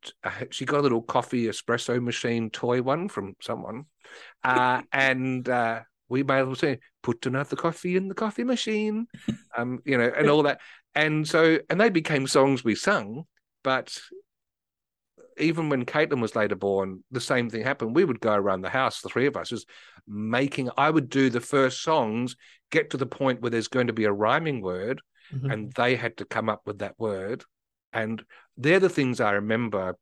she 0.52 0.66
got 0.66 0.80
a 0.80 0.84
little 0.84 1.02
coffee 1.02 1.46
espresso 1.46 2.00
machine 2.00 2.52
toy 2.52 2.84
one 2.84 3.10
from 3.10 3.36
someone, 3.42 3.86
uh, 4.44 4.84
and 4.94 5.50
uh, 5.50 5.82
we 6.08 6.22
might 6.22 6.42
as 6.42 6.46
well 6.46 6.56
say, 6.56 6.80
"Put 7.02 7.26
another 7.26 7.56
coffee 7.56 7.96
in 7.96 8.10
the 8.10 8.14
coffee 8.14 8.44
machine," 8.44 9.08
um, 9.58 9.80
you 9.86 9.98
know, 9.98 10.12
and 10.16 10.30
all 10.30 10.44
that. 10.44 10.62
And 10.94 11.28
so, 11.28 11.58
and 11.68 11.82
they 11.82 11.90
became 11.90 12.28
songs 12.28 12.64
we 12.64 12.76
sung. 12.76 13.24
But 13.64 13.98
even 15.40 15.70
when 15.70 15.86
Caitlin 15.86 16.22
was 16.22 16.36
later 16.36 16.56
born, 16.56 17.04
the 17.10 17.22
same 17.22 17.50
thing 17.50 17.64
happened. 17.64 17.96
We 17.96 18.06
would 18.06 18.20
go 18.20 18.34
around 18.34 18.62
the 18.62 18.70
house, 18.70 19.02
the 19.02 19.10
three 19.10 19.26
of 19.26 19.36
us, 19.36 19.50
just 19.50 19.68
making. 20.08 20.70
I 20.78 20.92
would 20.92 21.10
do 21.10 21.32
the 21.32 21.42
first 21.42 21.82
songs, 21.82 22.36
get 22.72 22.92
to 22.92 22.98
the 22.98 23.08
point 23.08 23.42
where 23.42 23.50
there's 23.50 23.68
going 23.68 23.88
to 23.88 23.94
be 23.94 24.06
a 24.06 24.12
rhyming 24.12 24.62
word, 24.62 25.02
mm-hmm. 25.34 25.50
and 25.50 25.72
they 25.74 25.96
had 25.96 26.18
to 26.18 26.26
come 26.26 26.50
up 26.50 26.62
with 26.68 26.80
that 26.80 27.00
word. 27.00 27.44
And 27.94 28.24
they're 28.58 28.80
the 28.80 28.90
things 28.90 29.20
I 29.20 29.32
remember 29.32 29.96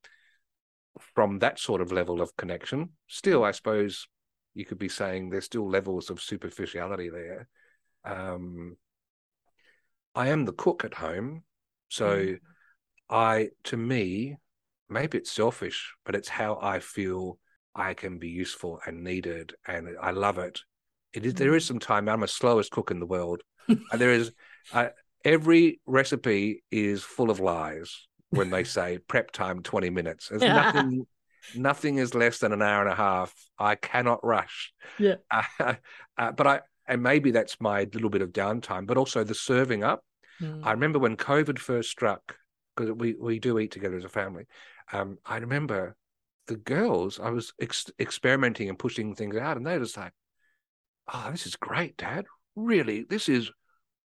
from 1.16 1.40
that 1.40 1.60
sort 1.60 1.82
of 1.82 1.92
level 1.92 2.22
of 2.22 2.36
connection. 2.38 2.90
Still, 3.08 3.44
I 3.44 3.52
suppose 3.52 4.08
you 4.54 4.66
could 4.66 4.80
be 4.80 4.90
saying 4.90 5.30
there's 5.30 5.46
still 5.46 5.70
levels 5.70 6.10
of 6.10 6.22
superficiality 6.22 7.10
there. 7.10 7.48
Um, 8.04 8.78
I 10.16 10.30
am 10.30 10.46
the 10.46 10.54
cook 10.54 10.84
at 10.84 10.96
home, 10.96 11.44
so. 11.90 12.18
Mm 12.18 12.40
I, 13.10 13.50
to 13.66 13.78
me, 13.78 14.38
maybe 14.90 15.18
it's 15.18 15.32
selfish, 15.32 15.94
but 16.06 16.16
it's 16.16 16.30
how 16.30 16.60
I 16.62 16.80
feel 16.80 17.40
I 17.76 17.94
can 17.94 18.20
be 18.20 18.30
useful 18.30 18.80
and 18.86 19.04
needed, 19.04 19.54
and 19.66 19.90
I 20.02 20.12
love 20.12 20.38
it. 20.38 20.60
It 21.14 21.26
is. 21.26 21.34
There 21.36 21.56
is 21.56 21.64
mm. 21.64 21.68
some 21.68 21.80
time. 21.80 22.10
I'm 22.10 22.22
the 22.22 22.28
slowest 22.28 22.72
cook 22.72 22.92
in 22.92 23.00
the 23.00 23.06
world. 23.06 23.42
and 23.68 23.80
there 23.94 24.12
is 24.12 24.32
uh, 24.74 24.90
every 25.24 25.80
recipe 25.86 26.64
is 26.72 27.04
full 27.04 27.30
of 27.30 27.40
lies 27.40 28.08
when 28.30 28.50
they 28.50 28.64
say 28.64 28.98
prep 29.08 29.32
time 29.32 29.62
20 29.62 29.90
minutes. 29.90 30.30
There's 30.30 30.42
nothing. 30.42 31.06
nothing 31.56 31.98
is 31.98 32.14
less 32.14 32.40
than 32.40 32.54
an 32.54 32.62
hour 32.62 32.82
and 32.82 32.92
a 32.92 32.96
half. 32.96 33.34
I 33.58 33.76
cannot 33.76 34.24
rush. 34.26 34.74
Yeah. 34.98 35.16
Uh, 35.60 35.76
uh, 36.18 36.32
but 36.32 36.48
I 36.48 36.62
and 36.88 37.04
maybe 37.04 37.32
that's 37.32 37.60
my 37.60 37.88
little 37.94 38.10
bit 38.10 38.22
of 38.22 38.30
downtime, 38.32 38.88
but 38.88 38.98
also 38.98 39.24
the 39.24 39.36
serving 39.36 39.84
up. 39.84 40.04
Mm. 40.42 40.62
I 40.64 40.72
remember 40.72 41.00
when 41.00 41.18
COVID 41.18 41.60
first 41.60 41.90
struck, 41.90 42.38
because 42.76 42.94
we 42.94 43.16
we 43.20 43.40
do 43.40 43.60
eat 43.60 43.72
together 43.72 43.98
as 43.98 44.06
a 44.06 44.10
family. 44.10 44.46
Um, 44.92 45.18
I 45.26 45.38
remember 45.38 45.96
the 46.48 46.56
girls. 46.56 47.20
I 47.20 47.30
was 47.30 47.54
ex- 47.60 47.92
experimenting 48.00 48.70
and 48.70 48.80
pushing 48.80 49.16
things 49.16 49.36
out, 49.36 49.58
and 49.58 49.66
they 49.66 49.74
were 49.74 49.84
just 49.84 49.98
like, 49.98 50.14
"Oh, 51.14 51.30
this 51.32 51.46
is 51.46 51.56
great, 51.56 51.98
Dad! 51.98 52.26
Really, 52.56 53.04
this 53.04 53.30
is." 53.30 53.52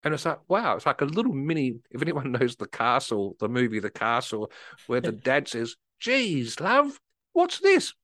And 0.02 0.14
it's 0.14 0.24
like, 0.24 0.40
wow, 0.48 0.76
it's 0.76 0.86
like 0.86 1.02
a 1.02 1.06
little 1.06 1.32
mini. 1.32 1.74
If 1.90 2.02
anyone 2.02 2.32
knows 2.40 2.56
the 2.56 2.66
castle, 2.66 3.36
the 3.38 3.48
movie 3.48 3.80
The 3.80 3.90
Castle, 3.90 4.50
where 4.86 5.00
the 5.00 5.12
dad 5.12 5.48
says, 5.48 5.76
"Geez, 5.98 6.60
love, 6.60 6.98
what's 7.32 7.60
this?" 7.60 7.94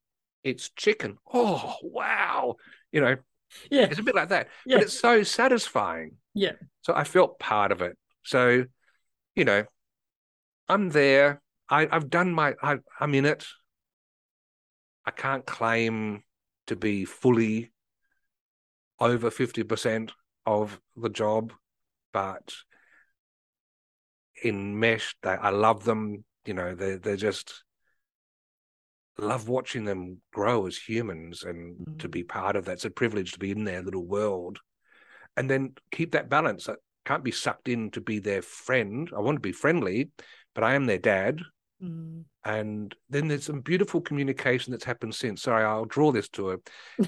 It's 0.44 0.70
chicken. 0.70 1.18
Oh, 1.32 1.77
wow! 1.82 2.56
You 2.93 3.01
know, 3.01 3.16
yeah, 3.70 3.85
it's 3.85 3.98
a 3.98 4.02
bit 4.02 4.14
like 4.14 4.28
that, 4.28 4.48
yeah. 4.64 4.77
but 4.77 4.85
it's 4.85 4.98
so 4.98 5.23
satisfying. 5.23 6.12
Yeah. 6.35 6.52
So 6.82 6.94
I 6.94 7.05
felt 7.05 7.39
part 7.39 7.73
of 7.73 7.82
it. 7.82 7.97
So, 8.24 8.64
you 9.35 9.44
know, 9.44 9.64
I'm 10.68 10.90
there. 10.90 11.40
I, 11.68 11.89
I've 11.90 12.10
done 12.10 12.32
my. 12.32 12.55
I, 12.62 12.77
I'm 13.01 13.14
in 13.14 13.24
it. 13.24 13.47
I 15.05 15.10
can't 15.10 15.47
claim 15.47 16.23
to 16.66 16.77
be 16.77 17.05
fully 17.05 17.73
over 19.01 19.31
fifty 19.31 19.62
percent 19.62 20.12
of 20.44 20.81
the 20.97 21.09
job, 21.09 21.52
but 22.16 22.55
in 24.43 24.80
mesh, 24.80 25.14
they, 25.22 25.32
I 25.32 25.51
love 25.51 25.84
them. 25.84 26.24
You 26.47 26.55
know, 26.55 26.74
they 26.74 26.97
they're 26.97 27.14
just 27.14 27.62
love 29.18 29.51
watching 29.51 29.84
them 29.84 30.22
grow 30.32 30.66
as 30.66 30.78
humans 30.78 31.43
and 31.43 31.76
mm-hmm. 31.76 31.98
to 31.98 32.09
be 32.09 32.24
part 32.24 32.56
of 32.56 32.64
that. 32.64 32.72
It's 32.72 32.86
a 32.86 32.90
privilege 32.90 33.32
to 33.32 33.38
be 33.38 33.51
in 33.51 33.64
their 33.64 33.82
little 33.82 34.06
world, 34.06 34.60
and 35.36 35.51
then 35.51 35.74
keep 35.93 36.12
that 36.12 36.30
balance. 36.30 36.70
I 36.70 36.76
can't 37.05 37.22
be 37.22 37.32
sucked 37.32 37.68
in 37.68 37.90
to 37.90 38.01
be 38.01 38.18
their 38.18 38.40
friend. 38.40 39.10
I 39.14 39.20
want 39.20 39.36
to 39.36 39.40
be 39.40 39.52
friendly, 39.52 40.09
but 40.55 40.64
I 40.64 40.72
am 40.72 40.86
their 40.86 40.97
dad. 40.97 41.43
Mm. 41.82 42.24
And 42.47 42.94
then 43.10 43.28
there's 43.28 43.44
some 43.44 43.60
beautiful 43.60 44.01
communication 44.01 44.70
that's 44.70 44.84
happened 44.84 45.14
since. 45.14 45.43
Sorry, 45.43 45.66
I'll 45.66 45.84
draw 45.84 46.12
this 46.12 46.30
to 46.30 46.52
a 46.52 46.59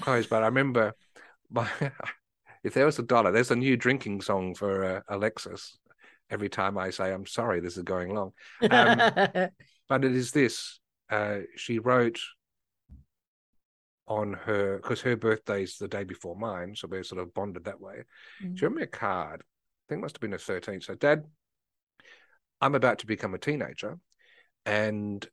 close, 0.01 0.27
but 0.27 0.43
I 0.43 0.45
remember 0.45 0.93
my, 1.49 1.67
if 2.63 2.73
there 2.73 2.85
was 2.85 2.99
a 2.99 3.03
dollar, 3.03 3.31
there's 3.31 3.51
a 3.51 3.55
new 3.55 3.77
drinking 3.77 4.21
song 4.21 4.55
for 4.55 4.83
uh, 4.83 5.01
Alexis. 5.07 5.77
Every 6.29 6.49
time 6.49 6.77
I 6.77 6.91
say, 6.91 7.11
I'm 7.11 7.25
sorry, 7.25 7.59
this 7.59 7.77
is 7.77 7.83
going 7.83 8.13
long. 8.13 8.31
Um, 8.69 8.97
but 9.89 10.05
it 10.05 10.15
is 10.15 10.31
this. 10.31 10.79
Uh, 11.09 11.39
she 11.55 11.79
wrote 11.79 12.19
on 14.07 14.33
her, 14.33 14.77
because 14.77 15.01
her 15.01 15.15
birthday's 15.15 15.77
the 15.77 15.87
day 15.87 16.03
before 16.03 16.35
mine, 16.35 16.75
so 16.75 16.87
we're 16.89 17.03
sort 17.03 17.21
of 17.21 17.33
bonded 17.33 17.65
that 17.65 17.79
way. 17.79 18.03
Mm. 18.43 18.57
She 18.57 18.65
wrote 18.65 18.75
me 18.75 18.83
a 18.83 18.87
card. 18.87 19.41
I 19.41 19.83
think 19.87 19.99
it 19.99 20.01
must 20.01 20.17
have 20.17 20.21
been 20.21 20.33
a 20.33 20.37
13. 20.37 20.81
So, 20.81 20.95
Dad, 20.95 21.23
I'm 22.61 22.75
about 22.75 22.99
to 22.99 23.07
become 23.07 23.33
a 23.33 23.39
teenager 23.39 23.97
and 24.65 25.25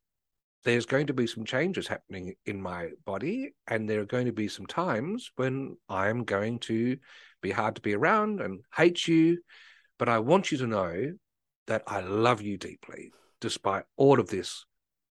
there's 0.66 0.84
going 0.84 1.06
to 1.06 1.14
be 1.14 1.28
some 1.28 1.44
changes 1.44 1.86
happening 1.86 2.34
in 2.44 2.60
my 2.60 2.88
body 3.04 3.54
and 3.68 3.88
there 3.88 4.00
are 4.00 4.06
going 4.06 4.26
to 4.26 4.32
be 4.32 4.48
some 4.48 4.66
times 4.66 5.30
when 5.36 5.76
i'm 5.88 6.24
going 6.24 6.58
to 6.58 6.96
be 7.40 7.52
hard 7.52 7.76
to 7.76 7.80
be 7.80 7.94
around 7.94 8.40
and 8.40 8.60
hate 8.74 9.06
you 9.06 9.38
but 9.96 10.08
i 10.08 10.18
want 10.18 10.50
you 10.50 10.58
to 10.58 10.66
know 10.66 11.12
that 11.68 11.84
i 11.86 12.00
love 12.00 12.42
you 12.42 12.58
deeply 12.58 13.12
despite 13.40 13.84
all 13.96 14.18
of 14.18 14.28
this 14.28 14.64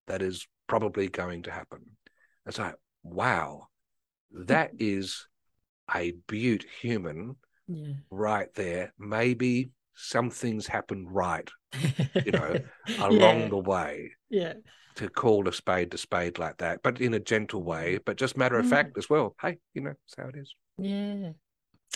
that 0.07 0.21
is 0.21 0.45
probably 0.67 1.07
going 1.07 1.41
to 1.41 1.51
happen 1.51 1.79
it's 2.45 2.59
like 2.59 2.75
wow 3.03 3.65
that 4.31 4.71
is 4.77 5.25
a 5.95 6.13
beaut 6.27 6.65
human 6.81 7.37
yeah. 7.67 7.93
right 8.11 8.53
there 8.55 8.93
maybe 8.99 9.69
something's 9.95 10.67
happened 10.67 11.07
right, 11.09 11.49
you 12.25 12.31
know, 12.31 12.59
along 12.99 13.41
yeah. 13.41 13.47
the 13.49 13.57
way. 13.57 14.11
Yeah. 14.29 14.53
To 14.95 15.09
call 15.09 15.47
a 15.49 15.53
spade 15.53 15.93
a 15.93 15.97
spade 15.97 16.39
like 16.39 16.57
that, 16.59 16.81
but 16.81 17.01
in 17.01 17.13
a 17.13 17.19
gentle 17.19 17.61
way, 17.61 17.99
but 18.05 18.15
just 18.15 18.37
matter 18.37 18.57
of 18.57 18.65
mm. 18.65 18.69
fact 18.69 18.97
as 18.97 19.09
well. 19.09 19.35
Hey, 19.41 19.57
you 19.73 19.81
know, 19.81 19.89
that's 19.91 20.15
how 20.17 20.29
it 20.29 20.35
is. 20.37 20.55
Yeah. 20.77 21.31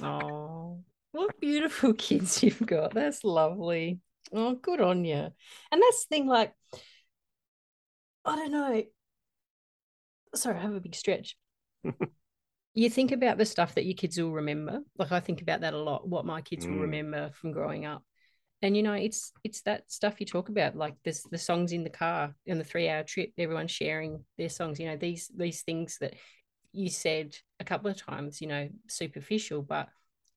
Oh, 0.01 0.79
what 1.11 1.39
beautiful 1.39 1.93
kids 1.97 2.43
you've 2.43 2.65
got. 2.65 2.93
That's 2.93 3.23
lovely. 3.23 3.99
Oh, 4.33 4.55
good 4.55 4.81
on 4.81 5.05
you. 5.05 5.15
And 5.71 5.81
that's 5.81 6.05
the 6.05 6.15
thing, 6.15 6.27
like, 6.27 6.53
I 8.25 8.35
don't 8.35 8.51
know. 8.51 8.83
Sorry, 10.35 10.57
I 10.57 10.61
have 10.61 10.75
a 10.75 10.81
big 10.81 10.95
stretch. 10.95 11.35
you 12.73 12.89
think 12.89 13.11
about 13.11 13.37
the 13.37 13.45
stuff 13.45 13.75
that 13.75 13.85
your 13.85 13.95
kids 13.95 14.19
will 14.19 14.31
remember. 14.31 14.81
Like 14.97 15.11
I 15.11 15.19
think 15.19 15.41
about 15.41 15.61
that 15.61 15.73
a 15.73 15.77
lot. 15.77 16.07
What 16.07 16.25
my 16.25 16.41
kids 16.41 16.65
mm. 16.65 16.73
will 16.73 16.81
remember 16.81 17.31
from 17.33 17.51
growing 17.51 17.85
up, 17.85 18.03
and 18.61 18.75
you 18.75 18.83
know, 18.83 18.93
it's 18.93 19.31
it's 19.43 19.61
that 19.61 19.91
stuff 19.91 20.19
you 20.19 20.25
talk 20.25 20.49
about. 20.49 20.75
Like 20.75 20.95
there's 21.03 21.23
the 21.23 21.37
songs 21.37 21.71
in 21.71 21.83
the 21.83 21.89
car 21.89 22.35
in 22.45 22.57
the 22.57 22.63
three 22.63 22.89
hour 22.89 23.03
trip. 23.03 23.31
Everyone's 23.37 23.71
sharing 23.71 24.23
their 24.37 24.49
songs. 24.49 24.79
You 24.79 24.87
know, 24.87 24.97
these 24.97 25.31
these 25.35 25.61
things 25.61 25.97
that 26.01 26.15
you 26.71 26.89
said 26.89 27.35
a 27.59 27.63
couple 27.63 27.89
of 27.89 27.97
times. 27.97 28.41
You 28.41 28.47
know, 28.47 28.69
superficial, 28.87 29.61
but 29.61 29.89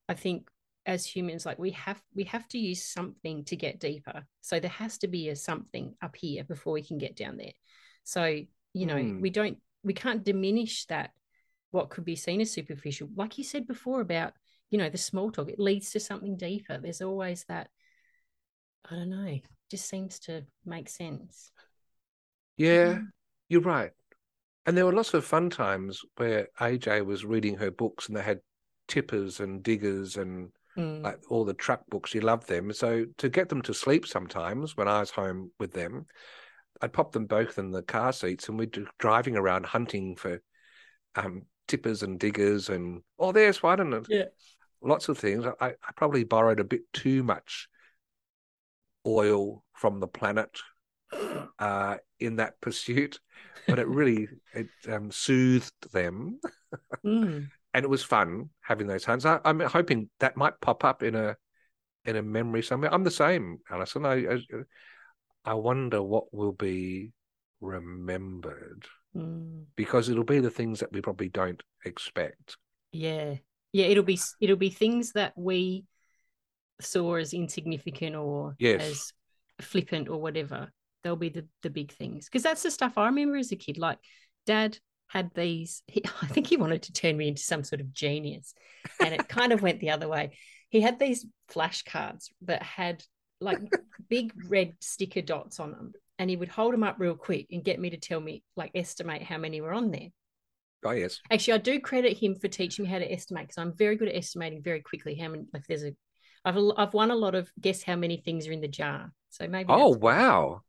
I 0.08 0.14
think 0.14 0.48
as 0.84 1.06
humans 1.06 1.46
like 1.46 1.60
we 1.60 1.70
have 1.70 2.02
we 2.12 2.24
have 2.24 2.48
to 2.48 2.58
use 2.58 2.82
something 2.84 3.44
to 3.44 3.54
get 3.54 3.78
deeper 3.78 4.24
so 4.40 4.58
there 4.58 4.68
has 4.68 4.98
to 4.98 5.06
be 5.06 5.28
a 5.28 5.36
something 5.36 5.94
up 6.02 6.16
here 6.16 6.42
before 6.42 6.72
we 6.72 6.82
can 6.82 6.98
get 6.98 7.14
down 7.14 7.36
there 7.36 7.52
so 8.02 8.24
you 8.24 8.86
know 8.86 8.96
mm. 8.96 9.20
we 9.20 9.30
don't 9.30 9.58
we 9.84 9.92
can't 9.92 10.24
diminish 10.24 10.84
that 10.86 11.10
what 11.72 11.90
could 11.90 12.04
be 12.04 12.16
seen 12.16 12.40
as 12.40 12.50
superficial. 12.50 13.08
Like 13.16 13.38
you 13.38 13.44
said 13.44 13.66
before 13.66 14.00
about, 14.00 14.34
you 14.70 14.78
know, 14.78 14.88
the 14.88 14.98
small 14.98 15.32
talk, 15.32 15.48
it 15.48 15.58
leads 15.58 15.90
to 15.90 16.00
something 16.00 16.36
deeper. 16.36 16.78
There's 16.78 17.02
always 17.02 17.44
that, 17.48 17.68
I 18.90 18.96
don't 18.96 19.10
know, 19.10 19.38
just 19.70 19.88
seems 19.88 20.18
to 20.20 20.44
make 20.64 20.88
sense. 20.88 21.50
Yeah, 22.56 22.98
you're 23.48 23.60
right. 23.60 23.92
And 24.66 24.76
there 24.76 24.86
were 24.86 24.92
lots 24.92 25.14
of 25.14 25.24
fun 25.24 25.50
times 25.50 26.02
where 26.16 26.48
AJ 26.60 27.04
was 27.04 27.24
reading 27.24 27.56
her 27.56 27.70
books 27.70 28.08
and 28.08 28.16
they 28.16 28.22
had 28.22 28.40
tippers 28.88 29.40
and 29.40 29.62
diggers 29.62 30.16
and 30.16 30.50
Mm. 30.76 31.02
like 31.02 31.18
all 31.30 31.44
the 31.44 31.52
truck 31.52 31.82
books. 31.90 32.10
She 32.10 32.20
loved 32.20 32.48
them. 32.48 32.72
So 32.72 33.04
to 33.18 33.28
get 33.28 33.50
them 33.50 33.60
to 33.62 33.74
sleep 33.74 34.06
sometimes 34.06 34.74
when 34.74 34.88
I 34.88 35.00
was 35.00 35.10
home 35.10 35.50
with 35.58 35.72
them, 35.72 36.06
I'd 36.80 36.94
pop 36.94 37.12
them 37.12 37.26
both 37.26 37.58
in 37.58 37.70
the 37.72 37.82
car 37.82 38.12
seats 38.12 38.48
and 38.48 38.58
we'd 38.58 38.70
be 38.72 38.86
driving 38.98 39.36
around 39.36 39.66
hunting 39.66 40.16
for 40.16 40.40
um, 41.14 41.42
tippers 41.68 42.02
and 42.02 42.18
diggers 42.18 42.70
and 42.70 43.02
oh, 43.18 43.32
there's 43.32 43.62
one 43.62 43.80
and 43.80 44.06
Yeah. 44.08 44.24
lots 44.80 45.10
of 45.10 45.18
things. 45.18 45.44
I, 45.60 45.68
I 45.70 45.92
probably 45.94 46.24
borrowed 46.24 46.60
a 46.60 46.64
bit 46.64 46.90
too 46.94 47.22
much 47.22 47.68
oil 49.06 49.62
from 49.74 50.00
the 50.00 50.06
planet 50.08 50.50
uh, 51.58 51.96
in 52.20 52.36
that 52.36 52.60
pursuit, 52.60 53.20
but 53.66 53.78
it 53.78 53.86
really 53.88 54.28
it 54.54 54.68
um, 54.88 55.10
soothed 55.10 55.92
them, 55.92 56.40
Mm. 57.04 57.48
and 57.74 57.84
it 57.84 57.88
was 57.88 58.02
fun 58.02 58.48
having 58.60 58.86
those 58.86 59.04
hunts. 59.04 59.24
I, 59.26 59.40
I'm 59.44 59.60
hoping 59.60 60.08
that 60.20 60.36
might 60.36 60.60
pop 60.60 60.84
up 60.84 61.02
in 61.02 61.14
a 61.14 61.36
in 62.04 62.16
a 62.16 62.22
memory 62.22 62.62
somewhere. 62.62 62.92
I'm 62.92 63.04
the 63.04 63.10
same, 63.10 63.58
Alison. 63.70 64.06
I 64.06 64.26
I, 64.34 64.38
I 65.44 65.54
wonder 65.54 66.02
what 66.02 66.32
will 66.32 66.52
be 66.52 67.12
remembered 67.60 68.86
Mm. 69.14 69.66
because 69.76 70.08
it'll 70.08 70.24
be 70.24 70.40
the 70.40 70.50
things 70.50 70.80
that 70.80 70.90
we 70.90 71.02
probably 71.02 71.28
don't 71.28 71.62
expect. 71.84 72.56
Yeah. 72.92 73.34
Yeah, 73.72 73.86
it'll 73.86 74.04
be 74.04 74.18
it'll 74.40 74.56
be 74.56 74.70
things 74.70 75.12
that 75.12 75.32
we 75.36 75.84
saw 76.80 77.14
as 77.16 77.32
insignificant 77.32 78.16
or 78.16 78.54
Yes. 78.58 78.80
as 78.82 79.12
flippant 79.60 80.08
or 80.08 80.20
whatever. 80.20 80.70
They'll 81.04 81.16
be 81.16 81.28
the 81.28 81.46
the 81.62 81.70
big 81.70 81.92
things. 81.92 82.26
Because 82.26 82.42
that's 82.42 82.62
the 82.62 82.70
stuff 82.70 82.96
I 82.96 83.06
remember 83.06 83.36
as 83.36 83.52
a 83.52 83.56
kid. 83.56 83.78
Like 83.78 83.98
dad 84.46 84.78
had 85.08 85.30
these 85.34 85.82
he, 85.86 86.02
I 86.22 86.26
think 86.26 86.46
he 86.46 86.56
wanted 86.56 86.82
to 86.84 86.92
turn 86.92 87.16
me 87.16 87.28
into 87.28 87.42
some 87.42 87.64
sort 87.64 87.80
of 87.80 87.92
genius. 87.92 88.54
And 89.00 89.14
it 89.14 89.28
kind 89.28 89.52
of 89.52 89.62
went 89.62 89.80
the 89.80 89.90
other 89.90 90.08
way. 90.08 90.36
He 90.70 90.80
had 90.80 90.98
these 90.98 91.26
flashcards 91.50 92.28
that 92.42 92.62
had 92.62 93.02
like 93.40 93.58
big 94.08 94.32
red 94.48 94.74
sticker 94.80 95.20
dots 95.22 95.60
on 95.60 95.72
them. 95.72 95.92
And 96.18 96.30
he 96.30 96.36
would 96.36 96.48
hold 96.48 96.72
them 96.72 96.84
up 96.84 96.96
real 96.98 97.16
quick 97.16 97.46
and 97.50 97.64
get 97.64 97.80
me 97.80 97.90
to 97.90 97.96
tell 97.96 98.20
me, 98.20 98.44
like, 98.54 98.70
estimate 98.76 99.22
how 99.22 99.38
many 99.38 99.60
were 99.60 99.72
on 99.72 99.90
there. 99.90 100.08
Oh 100.84 100.92
yes, 100.92 101.18
Actually, 101.30 101.54
I 101.54 101.58
do 101.58 101.80
credit 101.80 102.16
him 102.16 102.36
for 102.36 102.46
teaching 102.48 102.84
me 102.84 102.90
how 102.90 102.98
to 102.98 103.12
estimate 103.12 103.44
because 103.48 103.58
I'm 103.58 103.76
very 103.76 103.96
good 103.96 104.08
at 104.08 104.14
estimating 104.14 104.62
very 104.62 104.82
quickly 104.82 105.14
how 105.16 105.28
many. 105.28 105.44
Like, 105.52 105.64
there's 105.66 105.82
a, 105.84 105.94
I've 106.44 106.56
I've 106.76 106.94
won 106.94 107.10
a 107.10 107.16
lot 107.16 107.34
of 107.34 107.50
guess 107.60 107.82
how 107.82 107.96
many 107.96 108.18
things 108.18 108.46
are 108.46 108.52
in 108.52 108.60
the 108.60 108.68
jar. 108.68 109.12
So 109.30 109.48
maybe. 109.48 109.66
oh 109.68 109.88
wow, 109.88 110.62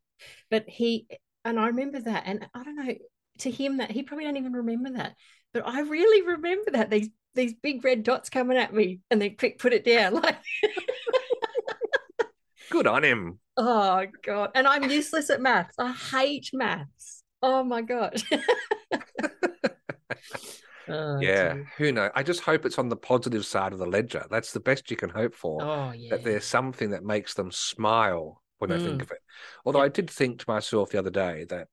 But 0.49 0.65
he 0.67 1.07
and 1.45 1.59
I 1.59 1.67
remember 1.67 1.99
that, 2.01 2.23
and 2.25 2.47
I 2.53 2.63
don't 2.63 2.75
know 2.75 2.95
to 3.39 3.51
him 3.51 3.77
that 3.77 3.91
he 3.91 4.03
probably 4.03 4.25
don't 4.25 4.37
even 4.37 4.53
remember 4.53 4.91
that, 4.91 5.15
but 5.53 5.67
I 5.67 5.81
really 5.81 6.25
remember 6.25 6.71
that 6.71 6.89
these 6.89 7.09
these 7.35 7.53
big 7.53 7.83
red 7.83 8.03
dots 8.03 8.29
coming 8.29 8.57
at 8.57 8.73
me, 8.73 8.99
and 9.09 9.21
then 9.21 9.35
quick 9.37 9.59
put 9.59 9.73
it 9.73 9.85
down 9.85 10.13
like. 10.13 10.37
good 12.69 12.87
on 12.87 13.03
him. 13.03 13.39
Oh 13.57 14.05
god! 14.23 14.51
And 14.55 14.67
I'm 14.67 14.89
useless 14.89 15.29
at 15.29 15.41
maths. 15.41 15.75
I 15.77 15.91
hate 15.91 16.49
maths. 16.53 17.23
Oh 17.41 17.63
my 17.63 17.81
god. 17.81 18.21
Oh, 20.87 21.19
yeah, 21.19 21.53
dear. 21.53 21.71
who 21.77 21.91
knows? 21.91 22.11
I 22.15 22.23
just 22.23 22.41
hope 22.41 22.65
it's 22.65 22.77
on 22.79 22.89
the 22.89 22.95
positive 22.97 23.45
side 23.45 23.73
of 23.73 23.79
the 23.79 23.85
ledger. 23.85 24.25
That's 24.29 24.51
the 24.51 24.59
best 24.59 24.89
you 24.91 24.97
can 24.97 25.09
hope 25.09 25.33
for. 25.35 25.61
Oh 25.63 25.91
yeah. 25.91 26.11
That 26.11 26.23
there's 26.23 26.45
something 26.45 26.89
that 26.91 27.03
makes 27.03 27.33
them 27.35 27.51
smile 27.51 28.41
when 28.59 28.69
they 28.69 28.79
think 28.79 28.99
Mm. 28.99 29.03
of 29.03 29.11
it. 29.11 29.19
Although 29.65 29.79
Yeah. 29.79 29.85
I 29.85 29.89
did 29.89 30.09
think 30.09 30.39
to 30.39 30.45
myself 30.49 30.89
the 30.91 30.99
other 30.99 31.09
day 31.09 31.45
that 31.49 31.67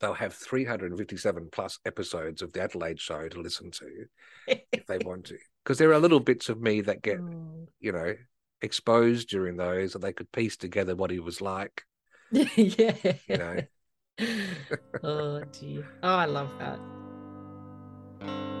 they'll 0.00 0.14
have 0.14 0.34
357 0.34 1.48
plus 1.52 1.78
episodes 1.86 2.42
of 2.42 2.52
the 2.52 2.62
Adelaide 2.62 3.00
show 3.00 3.28
to 3.28 3.40
listen 3.40 3.70
to 3.70 4.06
if 4.48 4.86
they 4.86 4.98
want 4.98 5.26
to. 5.26 5.38
Because 5.62 5.78
there 5.78 5.92
are 5.92 5.98
little 6.00 6.20
bits 6.20 6.48
of 6.48 6.60
me 6.60 6.80
that 6.82 7.00
get, 7.02 7.20
Oh. 7.20 7.68
you 7.80 7.92
know, 7.92 8.14
exposed 8.60 9.28
during 9.28 9.56
those 9.56 9.94
and 9.94 10.02
they 10.02 10.12
could 10.12 10.30
piece 10.32 10.56
together 10.56 10.94
what 10.96 11.10
he 11.10 11.20
was 11.20 11.40
like. 11.40 11.84
yeah. 12.32 12.96
You 13.28 13.36
know. 13.38 13.60
oh 15.02 15.42
dear. 15.52 15.86
Oh, 16.02 16.08
I 16.16 16.24
love 16.26 16.50
that. 16.58 16.78
Do 18.26 18.53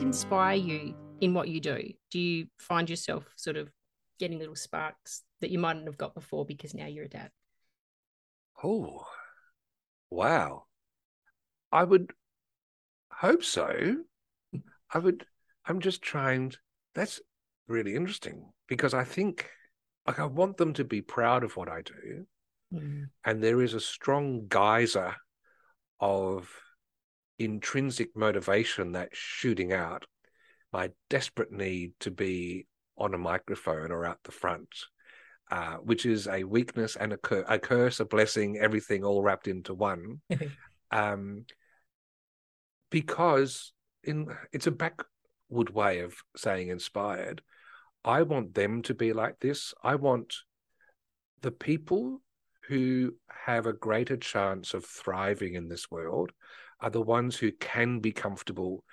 inspire 0.00 0.56
you 0.56 0.94
in 1.20 1.34
what 1.34 1.48
you 1.48 1.60
do? 1.60 1.92
Do 2.10 2.18
you 2.18 2.46
find 2.58 2.88
yourself 2.88 3.24
sort 3.36 3.56
of 3.56 3.70
getting 4.18 4.38
little 4.38 4.56
sparks 4.56 5.22
that 5.40 5.50
you 5.50 5.58
mightn't 5.58 5.86
have 5.86 5.98
got 5.98 6.14
before 6.14 6.44
because 6.44 6.74
now 6.74 6.86
you're 6.86 7.04
a 7.04 7.08
dad? 7.08 7.30
Oh, 8.62 9.06
wow. 10.10 10.64
I 11.70 11.84
would 11.84 12.12
hope 13.12 13.44
so. 13.44 13.96
I 14.92 14.98
would, 14.98 15.26
I'm 15.66 15.80
just 15.80 16.02
trying, 16.02 16.52
that's 16.94 17.20
really 17.66 17.94
interesting 17.94 18.52
because 18.68 18.94
I 18.94 19.04
think, 19.04 19.50
like, 20.06 20.18
I 20.18 20.24
want 20.24 20.56
them 20.56 20.72
to 20.74 20.84
be 20.84 21.02
proud 21.02 21.44
of 21.44 21.56
what 21.56 21.68
I 21.68 21.82
do. 21.82 22.26
Mm. 22.72 23.10
And 23.24 23.42
there 23.42 23.62
is 23.62 23.74
a 23.74 23.80
strong 23.80 24.46
geyser 24.48 25.16
of 26.00 26.50
intrinsic 27.38 28.16
motivation 28.16 28.92
that's 28.92 29.16
shooting 29.16 29.72
out. 29.72 30.04
My 30.72 30.90
desperate 31.08 31.52
need 31.52 31.92
to 32.00 32.10
be 32.10 32.66
on 32.96 33.14
a 33.14 33.18
microphone 33.18 33.90
or 33.90 34.04
out 34.04 34.18
the 34.24 34.32
front, 34.32 34.68
uh, 35.50 35.76
which 35.76 36.04
is 36.04 36.26
a 36.26 36.44
weakness 36.44 36.96
and 36.96 37.12
a, 37.12 37.16
cur- 37.16 37.46
a 37.48 37.58
curse, 37.58 38.00
a 38.00 38.04
blessing, 38.04 38.58
everything 38.58 39.04
all 39.04 39.22
wrapped 39.22 39.48
into 39.48 39.74
one. 39.74 40.20
um, 40.90 41.44
because 42.90 43.72
in 44.04 44.28
it's 44.52 44.66
a 44.66 44.72
backward 44.72 45.70
way 45.72 46.00
of 46.00 46.14
saying 46.36 46.68
inspired. 46.68 47.42
I 48.04 48.22
want 48.22 48.54
them 48.54 48.82
to 48.82 48.94
be 48.94 49.12
like 49.12 49.38
this. 49.40 49.74
I 49.82 49.96
want 49.96 50.34
the 51.42 51.50
people 51.50 52.22
who 52.68 53.14
have 53.28 53.66
a 53.66 53.72
greater 53.72 54.16
chance 54.16 54.74
of 54.74 54.84
thriving 54.84 55.54
in 55.54 55.68
this 55.68 55.90
world 55.90 56.32
are 56.80 56.90
the 56.90 57.02
ones 57.02 57.36
who 57.36 57.52
can 57.52 58.00
be 58.00 58.12
comfortable 58.12 58.84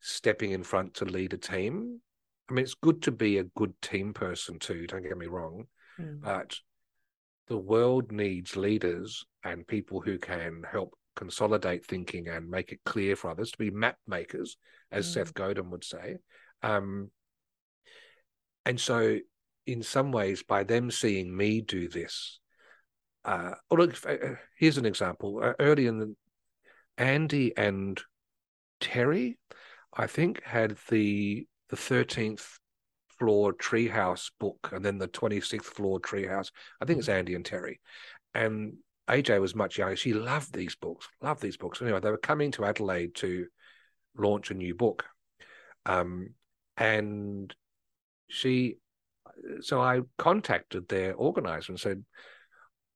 stepping 0.00 0.50
in 0.50 0.62
front 0.62 0.94
to 0.94 1.04
lead 1.04 1.32
a 1.32 1.38
team. 1.38 2.00
I 2.48 2.54
mean, 2.54 2.64
it's 2.64 2.74
good 2.74 3.02
to 3.02 3.12
be 3.12 3.38
a 3.38 3.44
good 3.44 3.80
team 3.80 4.12
person 4.12 4.58
too, 4.58 4.86
don't 4.86 5.02
get 5.02 5.16
me 5.16 5.26
wrong, 5.26 5.66
Mm. 5.98 6.20
but 6.20 6.58
the 7.48 7.58
world 7.58 8.12
needs 8.12 8.56
leaders 8.56 9.24
and 9.44 9.66
people 9.66 10.00
who 10.00 10.18
can 10.18 10.64
help 10.70 10.94
consolidate 11.14 11.84
thinking 11.84 12.28
and 12.28 12.48
make 12.48 12.72
it 12.72 12.80
clear 12.84 13.16
for 13.16 13.30
others 13.30 13.50
to 13.52 13.58
be 13.58 13.70
map 13.70 13.98
makers, 14.06 14.56
as 14.90 15.06
Mm. 15.06 15.12
Seth 15.12 15.34
Godin 15.34 15.70
would 15.70 15.84
say. 15.84 16.16
Um, 16.62 17.10
and 18.64 18.80
so, 18.80 19.18
in 19.66 19.82
some 19.82 20.12
ways, 20.12 20.42
by 20.42 20.64
them 20.64 20.90
seeing 20.90 21.36
me 21.36 21.60
do 21.60 21.88
this, 21.88 22.40
uh, 23.24 23.54
or 23.70 23.78
look, 23.78 24.06
uh, 24.06 24.36
here's 24.56 24.78
an 24.78 24.86
example. 24.86 25.40
Uh, 25.42 25.54
early 25.60 25.86
in 25.86 25.98
the, 25.98 26.16
Andy 26.98 27.56
and 27.56 28.00
Terry, 28.80 29.38
I 29.96 30.06
think, 30.06 30.42
had 30.42 30.76
the 30.88 31.46
the 31.68 31.76
thirteenth 31.76 32.58
floor 33.18 33.52
treehouse 33.52 34.30
book, 34.38 34.70
and 34.72 34.84
then 34.84 34.98
the 34.98 35.06
twenty 35.06 35.40
sixth 35.40 35.72
floor 35.72 36.00
treehouse. 36.00 36.50
I 36.80 36.84
think 36.84 36.98
it's 36.98 37.08
Andy 37.08 37.34
and 37.34 37.44
Terry, 37.44 37.80
and 38.34 38.74
AJ 39.08 39.40
was 39.40 39.54
much 39.54 39.78
younger. 39.78 39.96
She 39.96 40.12
loved 40.12 40.52
these 40.52 40.74
books, 40.76 41.08
loved 41.20 41.42
these 41.42 41.56
books. 41.56 41.80
Anyway, 41.82 42.00
they 42.00 42.10
were 42.10 42.18
coming 42.18 42.50
to 42.52 42.64
Adelaide 42.64 43.14
to 43.16 43.46
launch 44.16 44.50
a 44.50 44.54
new 44.54 44.74
book, 44.74 45.04
um, 45.86 46.34
and 46.76 47.54
she. 48.28 48.76
So 49.60 49.80
I 49.80 50.02
contacted 50.18 50.88
their 50.88 51.14
organizer 51.14 51.72
and 51.72 51.80
said, 51.80 52.04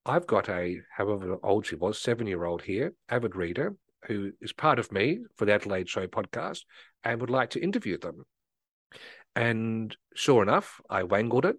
I've 0.04 0.26
got 0.26 0.48
a, 0.48 0.80
however 0.94 1.38
old 1.42 1.66
she 1.66 1.74
was, 1.74 2.00
seven 2.00 2.26
year 2.26 2.44
old 2.44 2.62
here, 2.62 2.92
avid 3.08 3.34
reader, 3.34 3.74
who 4.06 4.32
is 4.40 4.52
part 4.52 4.78
of 4.78 4.92
me 4.92 5.20
for 5.36 5.44
the 5.44 5.54
Adelaide 5.54 5.88
Show 5.88 6.06
podcast 6.06 6.60
and 7.04 7.20
would 7.20 7.30
like 7.30 7.50
to 7.50 7.62
interview 7.62 7.98
them. 7.98 8.24
And 9.34 9.96
sure 10.14 10.42
enough, 10.42 10.80
I 10.88 11.02
wangled 11.02 11.44
it. 11.44 11.56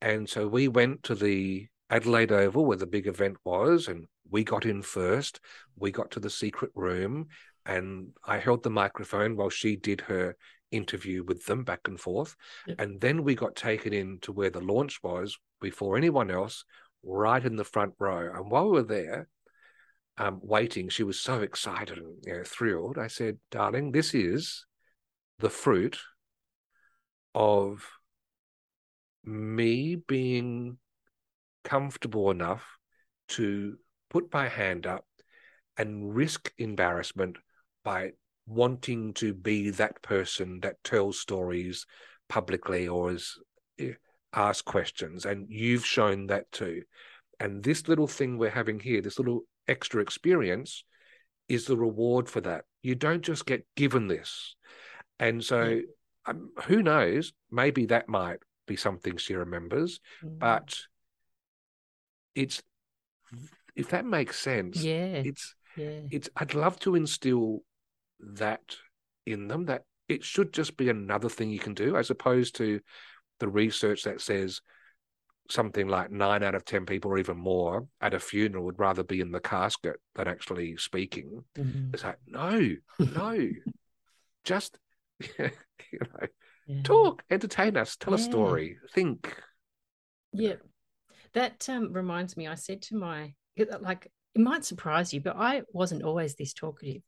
And 0.00 0.28
so 0.28 0.48
we 0.48 0.68
went 0.68 1.02
to 1.04 1.14
the 1.14 1.66
Adelaide 1.90 2.32
Oval 2.32 2.64
where 2.64 2.76
the 2.76 2.86
big 2.86 3.06
event 3.06 3.36
was, 3.44 3.88
and 3.88 4.06
we 4.30 4.44
got 4.44 4.64
in 4.64 4.82
first. 4.82 5.40
We 5.76 5.90
got 5.90 6.10
to 6.12 6.20
the 6.20 6.30
secret 6.30 6.70
room. 6.74 7.28
and 7.66 8.08
I 8.24 8.38
held 8.38 8.62
the 8.62 8.70
microphone 8.70 9.36
while 9.36 9.50
she 9.50 9.76
did 9.76 10.00
her 10.02 10.36
interview 10.70 11.22
with 11.24 11.44
them 11.46 11.64
back 11.64 11.80
and 11.86 12.00
forth. 12.00 12.34
Yep. 12.66 12.80
And 12.80 13.00
then 13.00 13.22
we 13.22 13.34
got 13.34 13.56
taken 13.56 13.92
in 13.92 14.18
to 14.22 14.32
where 14.32 14.50
the 14.50 14.60
launch 14.60 15.02
was 15.02 15.36
before 15.60 15.96
anyone 15.96 16.30
else, 16.30 16.64
right 17.02 17.44
in 17.44 17.56
the 17.56 17.64
front 17.64 17.94
row. 17.98 18.32
And 18.34 18.50
while 18.50 18.66
we 18.66 18.72
were 18.72 18.82
there, 18.82 19.28
um, 20.18 20.40
waiting, 20.42 20.88
she 20.88 21.02
was 21.02 21.18
so 21.18 21.40
excited 21.40 21.98
and 21.98 22.16
you 22.24 22.34
know, 22.34 22.42
thrilled. 22.44 22.98
I 22.98 23.06
said, 23.06 23.38
darling, 23.50 23.92
this 23.92 24.14
is 24.14 24.66
the 25.38 25.50
fruit 25.50 25.98
of 27.34 27.86
me 29.24 29.96
being 29.96 30.78
comfortable 31.64 32.30
enough 32.30 32.64
to 33.28 33.76
put 34.10 34.32
my 34.32 34.48
hand 34.48 34.86
up 34.86 35.06
and 35.78 36.14
risk 36.14 36.52
embarrassment 36.58 37.36
by 37.84 38.10
wanting 38.46 39.14
to 39.14 39.32
be 39.32 39.70
that 39.70 40.02
person 40.02 40.60
that 40.60 40.82
tells 40.84 41.18
stories 41.18 41.86
publicly 42.28 42.88
or 42.88 43.12
is 43.12 43.38
eh, 43.78 43.92
ask 44.34 44.64
questions. 44.64 45.24
And 45.24 45.46
you've 45.48 45.86
shown 45.86 46.26
that 46.26 46.50
too. 46.52 46.82
And 47.40 47.62
this 47.62 47.88
little 47.88 48.06
thing 48.06 48.36
we're 48.36 48.50
having 48.50 48.78
here 48.78 49.00
this 49.00 49.18
little 49.18 49.44
extra 49.72 50.02
experience 50.02 50.84
is 51.48 51.64
the 51.64 51.76
reward 51.76 52.28
for 52.28 52.40
that. 52.42 52.64
You 52.82 52.94
don't 52.94 53.22
just 53.22 53.46
get 53.46 53.66
given 53.74 54.06
this. 54.06 54.54
And 55.18 55.42
so 55.42 55.80
um, 56.26 56.50
who 56.66 56.82
knows? 56.82 57.32
Maybe 57.50 57.86
that 57.86 58.08
might 58.08 58.38
be 58.66 58.76
something 58.76 59.16
she 59.16 59.34
remembers 59.34 59.98
Mm. 60.22 60.38
but 60.38 60.78
it's 62.34 62.62
if 63.74 63.88
that 63.88 64.04
makes 64.04 64.38
sense 64.38 64.76
yeah, 64.82 65.22
it's 65.30 65.54
yeah, 65.76 66.00
it's 66.10 66.28
I'd 66.36 66.54
love 66.54 66.78
to 66.80 66.94
instill 66.94 67.64
that 68.20 68.76
in 69.26 69.48
them 69.48 69.64
that 69.66 69.82
it 70.08 70.22
should 70.22 70.52
just 70.52 70.76
be 70.76 70.88
another 70.88 71.28
thing 71.28 71.50
you 71.50 71.58
can 71.58 71.74
do 71.74 71.96
as 71.96 72.10
opposed 72.10 72.54
to 72.56 72.80
the 73.40 73.48
research 73.48 74.04
that 74.04 74.20
says 74.20 74.60
something 75.48 75.88
like 75.88 76.10
nine 76.10 76.42
out 76.42 76.54
of 76.54 76.64
ten 76.64 76.86
people 76.86 77.10
or 77.10 77.18
even 77.18 77.36
more 77.36 77.86
at 78.00 78.14
a 78.14 78.20
funeral 78.20 78.64
would 78.64 78.78
rather 78.78 79.02
be 79.02 79.20
in 79.20 79.32
the 79.32 79.40
casket 79.40 79.96
than 80.14 80.28
actually 80.28 80.76
speaking. 80.76 81.44
Mhm. 81.56 81.92
It's 81.92 82.04
like, 82.04 82.18
no, 82.26 82.70
no. 82.98 83.48
just 84.44 84.78
you 85.38 85.50
know, 86.00 86.26
Yeah. 86.66 86.82
talk, 86.84 87.22
entertain 87.30 87.76
us, 87.76 87.96
tell 87.96 88.14
a 88.14 88.18
story, 88.18 88.78
think. 88.94 89.34
Yeah. 90.32 90.56
That 91.34 91.68
um, 91.68 91.92
reminds 91.92 92.36
me, 92.36 92.46
I 92.46 92.54
said 92.56 92.82
to 92.82 92.96
my, 92.96 93.34
like, 93.80 94.10
it 94.34 94.40
might 94.40 94.64
surprise 94.64 95.12
you, 95.12 95.20
but 95.20 95.36
I 95.36 95.62
wasn't 95.72 96.02
always 96.02 96.34
this 96.34 96.52
talkative. 96.52 97.02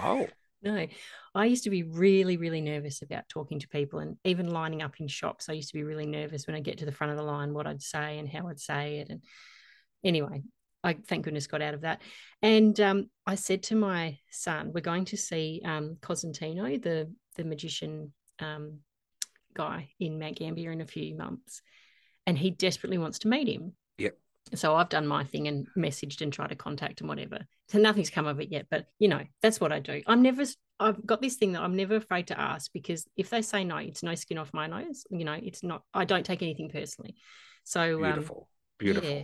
Oh, 0.00 0.28
No, 0.62 0.86
I 1.34 1.46
used 1.46 1.64
to 1.64 1.70
be 1.70 1.82
really, 1.82 2.36
really 2.36 2.60
nervous 2.60 3.02
about 3.02 3.28
talking 3.28 3.58
to 3.58 3.68
people 3.68 3.98
and 3.98 4.16
even 4.24 4.50
lining 4.50 4.80
up 4.80 5.00
in 5.00 5.08
shops. 5.08 5.48
I 5.48 5.54
used 5.54 5.68
to 5.70 5.74
be 5.74 5.82
really 5.82 6.06
nervous 6.06 6.46
when 6.46 6.54
I 6.54 6.60
get 6.60 6.78
to 6.78 6.84
the 6.84 6.92
front 6.92 7.10
of 7.10 7.16
the 7.16 7.24
line, 7.24 7.52
what 7.52 7.66
I'd 7.66 7.82
say 7.82 8.18
and 8.18 8.28
how 8.28 8.46
I'd 8.46 8.60
say 8.60 8.98
it. 8.98 9.10
And 9.10 9.22
anyway, 10.04 10.44
I 10.84 10.94
thank 10.94 11.24
goodness 11.24 11.48
got 11.48 11.62
out 11.62 11.74
of 11.74 11.80
that. 11.80 12.00
And 12.42 12.78
um, 12.80 13.10
I 13.26 13.34
said 13.34 13.64
to 13.64 13.74
my 13.74 14.18
son, 14.30 14.72
we're 14.72 14.80
going 14.80 15.06
to 15.06 15.16
see 15.16 15.62
um, 15.64 15.96
Cosentino, 16.00 16.80
the 16.80 17.12
the 17.36 17.44
magician 17.44 18.12
um, 18.40 18.80
guy 19.54 19.88
in 19.98 20.18
Mount 20.18 20.36
Gambier 20.36 20.70
in 20.70 20.80
a 20.80 20.86
few 20.86 21.16
months, 21.16 21.62
and 22.26 22.36
he 22.36 22.50
desperately 22.50 22.98
wants 22.98 23.20
to 23.20 23.28
meet 23.28 23.48
him. 23.48 23.74
So 24.54 24.74
I've 24.74 24.88
done 24.88 25.06
my 25.06 25.24
thing 25.24 25.48
and 25.48 25.66
messaged 25.76 26.20
and 26.20 26.32
tried 26.32 26.48
to 26.48 26.56
contact 26.56 27.00
and 27.00 27.08
whatever. 27.08 27.38
So 27.68 27.78
nothing's 27.78 28.10
come 28.10 28.26
of 28.26 28.40
it 28.40 28.50
yet, 28.50 28.66
but 28.70 28.86
you 28.98 29.08
know 29.08 29.22
that's 29.40 29.60
what 29.60 29.72
I 29.72 29.78
do. 29.78 30.02
I'm 30.06 30.22
never. 30.22 30.44
I've 30.78 31.06
got 31.06 31.22
this 31.22 31.36
thing 31.36 31.52
that 31.52 31.62
I'm 31.62 31.76
never 31.76 31.96
afraid 31.96 32.26
to 32.28 32.40
ask 32.40 32.70
because 32.72 33.06
if 33.16 33.30
they 33.30 33.40
say 33.40 33.64
no, 33.64 33.76
it's 33.76 34.02
no 34.02 34.14
skin 34.14 34.38
off 34.38 34.52
my 34.52 34.66
nose. 34.66 35.04
You 35.10 35.24
know, 35.24 35.38
it's 35.40 35.62
not. 35.62 35.82
I 35.94 36.04
don't 36.04 36.26
take 36.26 36.42
anything 36.42 36.70
personally. 36.70 37.14
So 37.64 38.04
um, 38.04 38.12
beautiful, 38.12 38.48
beautiful. 38.78 39.10
yeah, 39.10 39.22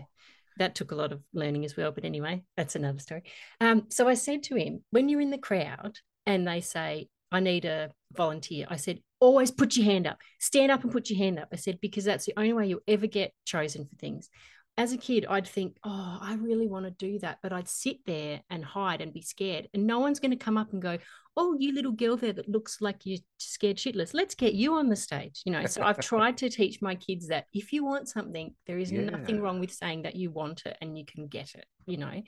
that 0.58 0.74
took 0.74 0.92
a 0.92 0.94
lot 0.94 1.12
of 1.12 1.20
learning 1.32 1.64
as 1.64 1.76
well. 1.76 1.90
But 1.90 2.04
anyway, 2.04 2.44
that's 2.56 2.76
another 2.76 3.00
story. 3.00 3.24
Um, 3.60 3.86
so 3.90 4.08
I 4.08 4.14
said 4.14 4.44
to 4.44 4.56
him, 4.56 4.84
when 4.90 5.08
you're 5.08 5.20
in 5.20 5.30
the 5.30 5.38
crowd 5.38 5.98
and 6.26 6.46
they 6.46 6.60
say, 6.60 7.08
I 7.30 7.40
need 7.40 7.64
a 7.64 7.90
volunteer, 8.12 8.66
I 8.70 8.76
said, 8.76 9.00
always 9.20 9.50
put 9.50 9.76
your 9.76 9.84
hand 9.84 10.06
up, 10.06 10.18
stand 10.38 10.70
up 10.70 10.82
and 10.82 10.92
put 10.92 11.10
your 11.10 11.18
hand 11.18 11.38
up. 11.38 11.48
I 11.52 11.56
said, 11.56 11.80
because 11.80 12.04
that's 12.04 12.24
the 12.24 12.34
only 12.36 12.52
way 12.52 12.66
you'll 12.66 12.80
ever 12.88 13.06
get 13.06 13.32
chosen 13.44 13.84
for 13.84 13.96
things. 13.96 14.30
As 14.78 14.92
a 14.92 14.96
kid, 14.96 15.26
I'd 15.28 15.46
think, 15.46 15.76
oh, 15.84 16.18
I 16.20 16.34
really 16.34 16.68
want 16.68 16.86
to 16.86 16.92
do 16.92 17.18
that. 17.18 17.40
But 17.42 17.52
I'd 17.52 17.68
sit 17.68 17.98
there 18.06 18.40
and 18.48 18.64
hide 18.64 19.00
and 19.00 19.12
be 19.12 19.22
scared. 19.22 19.68
And 19.74 19.86
no 19.86 19.98
one's 19.98 20.20
going 20.20 20.30
to 20.30 20.36
come 20.36 20.56
up 20.56 20.72
and 20.72 20.80
go, 20.80 20.98
oh, 21.36 21.56
you 21.58 21.74
little 21.74 21.92
girl 21.92 22.16
there 22.16 22.32
that 22.32 22.48
looks 22.48 22.80
like 22.80 23.04
you're 23.04 23.18
scared 23.38 23.76
shitless. 23.76 24.14
Let's 24.14 24.34
get 24.34 24.54
you 24.54 24.74
on 24.74 24.88
the 24.88 24.96
stage. 24.96 25.42
You 25.44 25.52
know, 25.52 25.66
so 25.66 25.82
I've 25.82 25.98
tried 26.12 26.36
to 26.38 26.48
teach 26.48 26.80
my 26.80 26.94
kids 26.94 27.26
that 27.28 27.46
if 27.52 27.72
you 27.72 27.84
want 27.84 28.08
something, 28.08 28.54
there 28.66 28.78
is 28.78 28.92
nothing 28.92 29.40
wrong 29.40 29.60
with 29.60 29.72
saying 29.72 30.02
that 30.02 30.14
you 30.14 30.30
want 30.30 30.62
it 30.64 30.78
and 30.80 30.96
you 30.96 31.04
can 31.04 31.26
get 31.26 31.54
it, 31.54 31.66
you 31.86 31.96
know. 31.96 32.22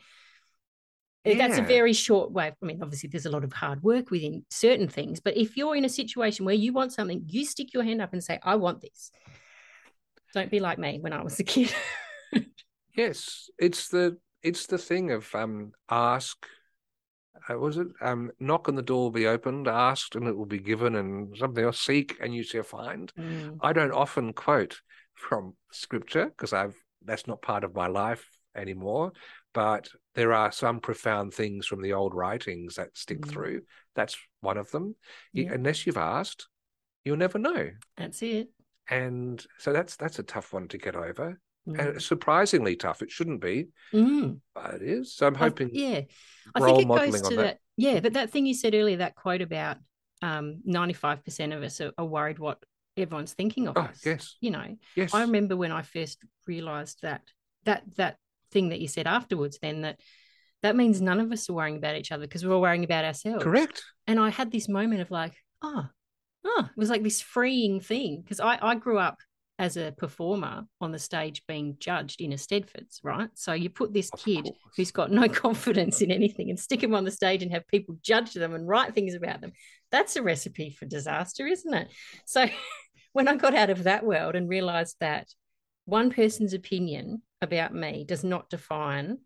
Eh, 1.24 1.36
that's 1.36 1.58
a 1.58 1.62
very 1.62 1.92
short 1.92 2.32
way. 2.32 2.48
I 2.48 2.66
mean, 2.66 2.82
obviously, 2.82 3.10
there's 3.10 3.26
a 3.26 3.30
lot 3.30 3.44
of 3.44 3.52
hard 3.52 3.82
work 3.82 4.10
within 4.10 4.44
certain 4.50 4.88
things, 4.88 5.20
but 5.20 5.36
if 5.36 5.56
you're 5.56 5.76
in 5.76 5.84
a 5.84 5.88
situation 5.88 6.46
where 6.46 6.54
you 6.54 6.72
want 6.72 6.92
something, 6.92 7.24
you 7.26 7.44
stick 7.44 7.74
your 7.74 7.82
hand 7.82 8.00
up 8.00 8.12
and 8.12 8.24
say, 8.24 8.38
I 8.42 8.56
want 8.56 8.80
this. 8.80 9.10
Don't 10.32 10.50
be 10.50 10.60
like 10.60 10.78
me 10.78 10.98
when 11.00 11.12
I 11.12 11.22
was 11.22 11.38
a 11.38 11.44
kid. 11.44 11.72
Yes, 13.00 13.48
it's 13.58 13.88
the 13.88 14.18
it's 14.42 14.66
the 14.66 14.76
thing 14.76 15.10
of 15.10 15.34
um 15.34 15.72
ask. 15.88 16.36
Uh, 17.48 17.58
was 17.58 17.78
it 17.78 17.88
um 18.02 18.30
knock 18.38 18.68
on 18.68 18.74
the 18.74 18.82
door 18.82 19.04
will 19.04 19.10
be 19.10 19.26
opened, 19.26 19.68
asked 19.68 20.16
and 20.16 20.28
it 20.28 20.36
will 20.36 20.44
be 20.44 20.58
given, 20.58 20.96
and 20.96 21.34
something 21.38 21.64
else 21.64 21.80
seek 21.80 22.18
and 22.20 22.34
you 22.34 22.42
shall 22.42 22.62
find. 22.62 23.10
Mm, 23.18 23.56
I 23.62 23.72
don't 23.72 23.92
often 23.92 24.34
quote 24.34 24.82
from 25.14 25.54
scripture 25.72 26.26
because 26.26 26.52
I've 26.52 26.76
that's 27.02 27.26
not 27.26 27.40
part 27.40 27.64
of 27.64 27.74
my 27.74 27.86
life 27.86 28.28
anymore. 28.54 29.12
But 29.54 29.88
there 30.14 30.34
are 30.34 30.52
some 30.52 30.80
profound 30.80 31.32
things 31.32 31.66
from 31.66 31.80
the 31.80 31.94
old 31.94 32.14
writings 32.14 32.74
that 32.74 32.98
stick 32.98 33.22
Mm. 33.22 33.30
through. 33.30 33.62
That's 33.94 34.18
one 34.40 34.58
of 34.58 34.70
them. 34.72 34.94
You- 35.32 35.44
Yeah. 35.44 35.54
Unless 35.54 35.86
you've 35.86 35.96
asked, 35.96 36.48
you'll 37.04 37.16
never 37.16 37.38
know. 37.38 37.70
That's 37.96 38.20
it. 38.22 38.50
And 38.90 39.44
so 39.58 39.72
that's 39.72 39.96
that's 39.96 40.18
a 40.18 40.22
tough 40.34 40.52
one 40.52 40.68
to 40.68 40.76
get 40.76 40.96
over. 40.96 41.40
Mm. 41.68 41.78
And 41.92 42.02
surprisingly 42.02 42.74
tough. 42.76 43.02
It 43.02 43.10
shouldn't 43.10 43.40
be, 43.40 43.68
Mm. 43.92 44.40
but 44.54 44.74
it 44.74 44.82
is. 44.82 45.14
So 45.14 45.26
I'm 45.26 45.36
I- 45.36 45.38
hoping 45.38 45.70
yeah, 45.72 46.00
I 46.54 46.60
think 46.60 46.80
it 46.82 46.88
goes 46.88 47.20
to 47.22 47.36
that. 47.36 47.42
that. 47.42 47.58
Yeah, 47.76 48.00
but 48.00 48.14
that 48.14 48.30
thing 48.30 48.46
you 48.46 48.54
said 48.54 48.74
earlier, 48.74 48.98
that 48.98 49.14
quote 49.14 49.42
about 49.42 49.76
um, 50.22 50.60
95% 50.68 51.56
of 51.56 51.62
us 51.62 51.80
are, 51.80 51.92
are 51.96 52.04
worried 52.04 52.38
what 52.38 52.62
everyone's 52.96 53.32
thinking 53.32 53.68
of 53.68 53.76
Oh, 53.78 53.82
us. 53.82 54.00
yes. 54.04 54.36
You 54.40 54.50
know, 54.50 54.76
Yes. 54.96 55.14
I 55.14 55.22
remember 55.22 55.56
when 55.56 55.72
I 55.72 55.82
first 55.82 56.18
realized 56.46 56.98
that 57.02 57.22
that 57.64 57.82
that 57.96 58.16
thing 58.50 58.70
that 58.70 58.80
you 58.80 58.88
said 58.88 59.06
afterwards, 59.06 59.58
then 59.62 59.82
that 59.82 60.00
that 60.62 60.76
means 60.76 61.00
none 61.00 61.20
of 61.20 61.30
us 61.32 61.48
are 61.48 61.54
worrying 61.54 61.76
about 61.76 61.96
each 61.96 62.12
other 62.12 62.26
because 62.26 62.44
we're 62.44 62.52
all 62.54 62.60
worrying 62.60 62.84
about 62.84 63.04
ourselves. 63.04 63.42
Correct. 63.44 63.82
And 64.06 64.18
I 64.20 64.28
had 64.30 64.50
this 64.50 64.68
moment 64.68 65.00
of 65.00 65.10
like, 65.10 65.34
oh, 65.62 65.86
oh, 66.44 66.64
it 66.70 66.76
was 66.78 66.90
like 66.90 67.02
this 67.02 67.22
freeing 67.22 67.80
thing 67.80 68.20
because 68.22 68.40
I, 68.40 68.58
I 68.60 68.74
grew 68.74 68.98
up 68.98 69.18
as 69.60 69.76
a 69.76 69.92
performer 69.98 70.62
on 70.80 70.90
the 70.90 70.98
stage 70.98 71.42
being 71.46 71.76
judged 71.78 72.22
in 72.22 72.30
eisteddfods, 72.30 73.00
right? 73.04 73.28
So 73.34 73.52
you 73.52 73.68
put 73.68 73.92
this 73.92 74.10
Of 74.12 74.18
kid 74.24 74.44
course. 74.44 74.56
who's 74.74 74.90
got 74.90 75.12
no 75.12 75.28
confidence 75.46 76.00
in 76.00 76.10
anything 76.10 76.48
and 76.48 76.58
stick 76.58 76.82
him 76.82 76.94
on 76.94 77.04
the 77.04 77.10
stage 77.10 77.42
and 77.42 77.52
have 77.52 77.68
people 77.68 77.98
judge 78.02 78.32
them 78.32 78.54
and 78.54 78.66
write 78.66 78.94
things 78.94 79.12
about 79.14 79.42
them. 79.42 79.52
That's 79.92 80.16
a 80.16 80.22
recipe 80.22 80.70
for 80.70 80.86
disaster, 80.86 81.46
isn't 81.46 81.74
it? 81.74 81.88
So 82.24 82.48
when 83.12 83.28
I 83.28 83.36
got 83.36 83.54
out 83.54 83.68
of 83.68 83.84
that 83.84 84.02
world 84.02 84.34
and 84.34 84.48
realized 84.48 84.96
that 85.00 85.28
one 85.84 86.10
person's 86.10 86.54
opinion 86.54 87.20
about 87.42 87.74
me 87.74 88.04
does 88.08 88.24
not 88.24 88.48
define 88.48 89.18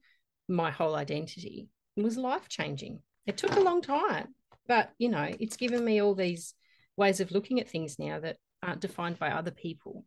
my 0.49 0.73
whole 0.73 0.97
identity, 0.97 1.69
it 1.97 2.03
was 2.03 2.17
life 2.17 2.49
changing. 2.49 3.01
It 3.25 3.37
took 3.37 3.55
a 3.55 3.61
long 3.61 3.83
time, 3.83 4.35
but 4.67 4.91
you 4.99 5.11
know, 5.11 5.29
it's 5.39 5.57
given 5.57 5.85
me 5.85 6.03
all 6.03 6.17
these 6.17 6.55
ways 6.97 7.21
of 7.21 7.31
looking 7.31 7.61
at 7.61 7.69
things 7.69 8.01
now 8.01 8.19
that 8.19 8.39
aren't 8.65 8.81
defined 8.81 9.21
by 9.21 9.31
other 9.31 9.53
people. 9.53 10.05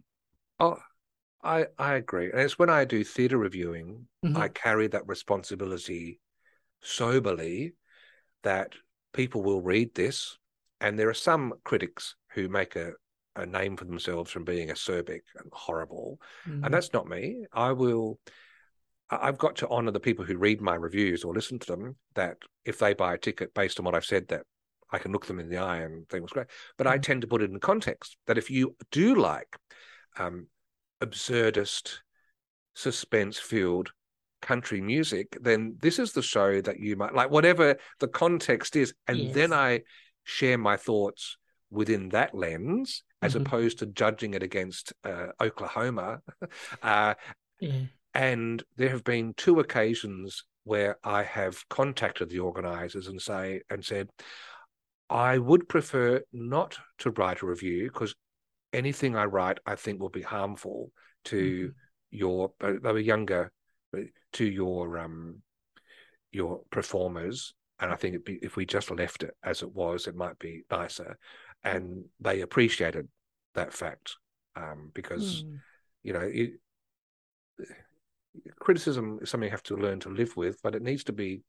Oh, 0.60 0.78
I 1.44 1.68
I 1.78 1.96
agree. 1.96 2.32
And 2.32 2.42
it's 2.42 2.60
when 2.60 2.70
I 2.70 2.86
do 2.86 3.04
theatre 3.04 3.38
reviewing, 3.38 4.08
Mhm. 4.24 4.38
I 4.38 4.48
carry 4.50 4.88
that 4.88 5.08
responsibility 5.08 6.20
soberly 6.82 7.74
that 8.44 8.76
people 9.14 9.42
will 9.44 9.62
read 9.62 9.94
this. 9.94 10.38
And 10.80 10.98
there 10.98 11.10
are 11.10 11.14
some 11.14 11.54
critics 11.64 12.16
who 12.34 12.50
make 12.50 12.76
a, 12.76 12.94
a 13.36 13.46
name 13.46 13.78
for 13.78 13.86
themselves 13.86 14.32
from 14.32 14.44
being 14.44 14.70
acerbic 14.70 15.22
and 15.36 15.52
horrible. 15.52 16.20
Mm. 16.48 16.66
And 16.66 16.74
that's 16.74 16.94
not 16.94 17.08
me. 17.08 17.46
I 17.52 17.72
will 17.72 18.20
I- 19.10 19.28
I've 19.28 19.38
got 19.38 19.56
to 19.58 19.68
honor 19.70 19.92
the 19.92 20.00
people 20.00 20.26
who 20.26 20.38
read 20.38 20.62
my 20.62 20.76
reviews 20.76 21.24
or 21.24 21.34
listen 21.34 21.60
to 21.60 21.68
them, 21.68 21.96
that 22.16 22.38
if 22.66 22.80
they 22.80 22.94
buy 22.94 23.14
a 23.14 23.18
ticket 23.18 23.54
based 23.54 23.80
on 23.80 23.86
what 23.86 23.96
I've 23.96 24.06
said, 24.06 24.28
that 24.28 24.46
I 24.92 25.00
can 25.00 25.12
look 25.12 25.26
them 25.26 25.40
in 25.40 25.50
the 25.50 25.58
eye 25.58 25.78
and 25.78 26.08
think 26.10 26.20
it 26.20 26.24
was 26.24 26.32
great. 26.32 26.48
But 26.78 26.88
I 26.88 26.98
Mhm. 26.98 27.04
tend 27.04 27.22
to 27.22 27.28
put 27.28 27.42
it 27.42 27.50
in 27.50 27.60
context 27.60 28.18
that 28.26 28.38
if 28.38 28.50
you 28.52 28.76
do 28.92 29.16
like 29.16 29.58
um, 30.20 30.48
absurdist, 31.02 32.00
suspense 32.74 33.38
filled 33.38 33.92
country 34.42 34.82
music, 34.82 35.38
then 35.42 35.76
this 35.80 36.00
is 36.00 36.14
the 36.14 36.22
show 36.22 36.62
that 36.62 36.80
you 36.80 36.96
might 36.96 37.14
like, 37.14 37.32
whatever 37.32 37.76
the 38.00 38.08
context 38.08 38.76
is. 38.76 38.94
And 39.08 39.20
Yes. 39.20 39.34
then 39.34 39.54
I 39.54 39.82
share 40.24 40.58
my 40.58 40.78
thoughts 40.78 41.38
within 41.70 42.10
that 42.10 42.34
lens 42.34 43.04
as 43.22 43.34
Mhm. 43.34 43.42
opposed 43.42 43.80
to 43.80 43.88
judging 43.88 44.34
it 44.36 44.44
against 44.44 44.94
uh, 45.04 45.28
Oklahoma. 45.42 46.22
uh, 46.84 47.16
Yeah. 47.60 47.86
and 48.14 48.64
there 48.76 48.90
have 48.90 49.04
been 49.04 49.34
two 49.34 49.60
occasions 49.60 50.44
where 50.64 50.98
I 51.04 51.24
have 51.24 51.68
contacted 51.70 52.30
the 52.30 52.40
organizers 52.40 53.08
and 53.08 53.22
say 53.22 53.62
and 53.70 53.84
said, 53.84 54.10
I 55.10 55.38
would 55.38 55.70
prefer 55.70 56.22
not 56.34 56.78
to 57.00 57.12
write 57.12 57.42
a 57.42 57.46
review 57.46 57.90
because 57.92 58.14
anything 58.74 59.16
I 59.16 59.26
write 59.26 59.60
I 59.66 59.76
think 59.76 60.00
will 60.00 60.10
be 60.10 60.22
harmful 60.22 60.92
to 61.26 61.72
your 62.12 62.52
uh, 62.62 62.74
they 62.82 62.92
were 62.92 63.00
younger 63.00 63.52
uh, 63.96 64.02
to 64.34 64.46
your 64.46 64.98
um 64.98 65.42
your 66.32 66.62
performers 66.72 67.54
and 67.80 67.92
I 67.92 67.96
think 67.96 68.16
it'd 68.16 68.26
be, 68.26 68.40
if 68.42 68.56
we 68.56 68.66
just 68.66 68.92
left 68.92 69.24
it 69.24 69.36
as 69.44 69.62
it 69.62 69.74
was 69.74 70.08
it 70.08 70.16
might 70.16 70.38
be 70.40 70.64
nicer 70.70 71.18
and 71.64 72.06
they 72.20 72.42
appreciated 72.42 73.08
that 73.56 73.74
fact 73.74 74.16
um 74.56 74.92
because 74.94 75.44
Mm. 75.44 75.60
you 76.04 76.14
know 76.14 76.22
it, 76.32 76.60
criticism 78.60 79.20
is 79.22 79.30
something 79.30 79.48
you 79.48 79.52
have 79.52 79.64
to 79.64 79.76
learn 79.76 80.00
to 80.00 80.10
live 80.10 80.36
with 80.38 80.62
but 80.62 80.76
it 80.76 80.82
needs 80.82 81.04
to 81.06 81.14
be 81.14 81.42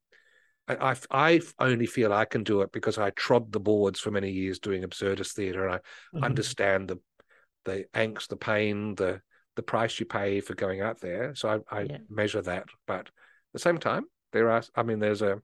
I, 0.68 0.94
I 1.10 1.40
I 1.58 1.70
only 1.70 1.86
feel 1.86 2.12
I 2.12 2.24
can 2.24 2.44
do 2.44 2.60
it 2.60 2.72
because 2.72 2.98
I 2.98 3.10
trod 3.10 3.52
the 3.52 3.60
boards 3.60 4.00
for 4.00 4.10
many 4.10 4.30
years 4.30 4.58
doing 4.58 4.82
absurdist 4.82 5.32
theatre 5.32 5.66
and 5.66 5.74
I 5.76 5.80
Mhm. 6.12 6.24
understand 6.24 6.88
the 6.88 6.98
the 7.68 7.84
angst, 7.94 8.28
the 8.28 8.36
pain, 8.36 8.94
the 8.96 9.20
the 9.56 9.62
price 9.62 9.98
you 10.00 10.06
pay 10.06 10.40
for 10.40 10.54
going 10.54 10.80
out 10.82 11.00
there. 11.00 11.34
So 11.34 11.64
I, 11.72 11.80
I 11.80 11.88
Yeah. 11.90 11.98
measure 12.08 12.42
that. 12.42 12.66
But 12.86 13.06
at 13.06 13.12
the 13.52 13.58
same 13.58 13.78
time, 13.78 14.04
there 14.32 14.50
are 14.50 14.62
I 14.74 14.82
mean 14.82 14.98
there's 15.00 15.22
a 15.22 15.40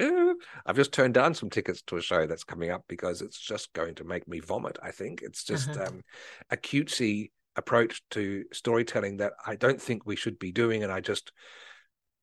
eh, 0.00 0.34
I've 0.66 0.76
just 0.76 0.92
turned 0.92 1.14
down 1.14 1.34
some 1.34 1.50
tickets 1.50 1.82
to 1.82 1.96
a 1.96 2.02
show 2.02 2.26
that's 2.26 2.44
coming 2.44 2.70
up 2.70 2.84
because 2.88 3.22
it's 3.22 3.40
just 3.40 3.72
going 3.72 3.94
to 3.96 4.04
make 4.04 4.28
me 4.28 4.40
vomit, 4.40 4.78
I 4.82 4.90
think. 4.90 5.22
It's 5.22 5.44
just 5.44 5.76
Uh-huh. 5.76 5.88
um, 5.88 6.00
a 6.50 6.56
cutesy 6.56 7.30
approach 7.56 8.02
to 8.10 8.44
storytelling 8.52 9.18
that 9.18 9.34
I 9.46 9.56
don't 9.56 9.80
think 9.80 10.06
we 10.06 10.16
should 10.16 10.38
be 10.38 10.52
doing 10.52 10.82
and 10.82 10.92
I 10.92 11.00
just 11.00 11.32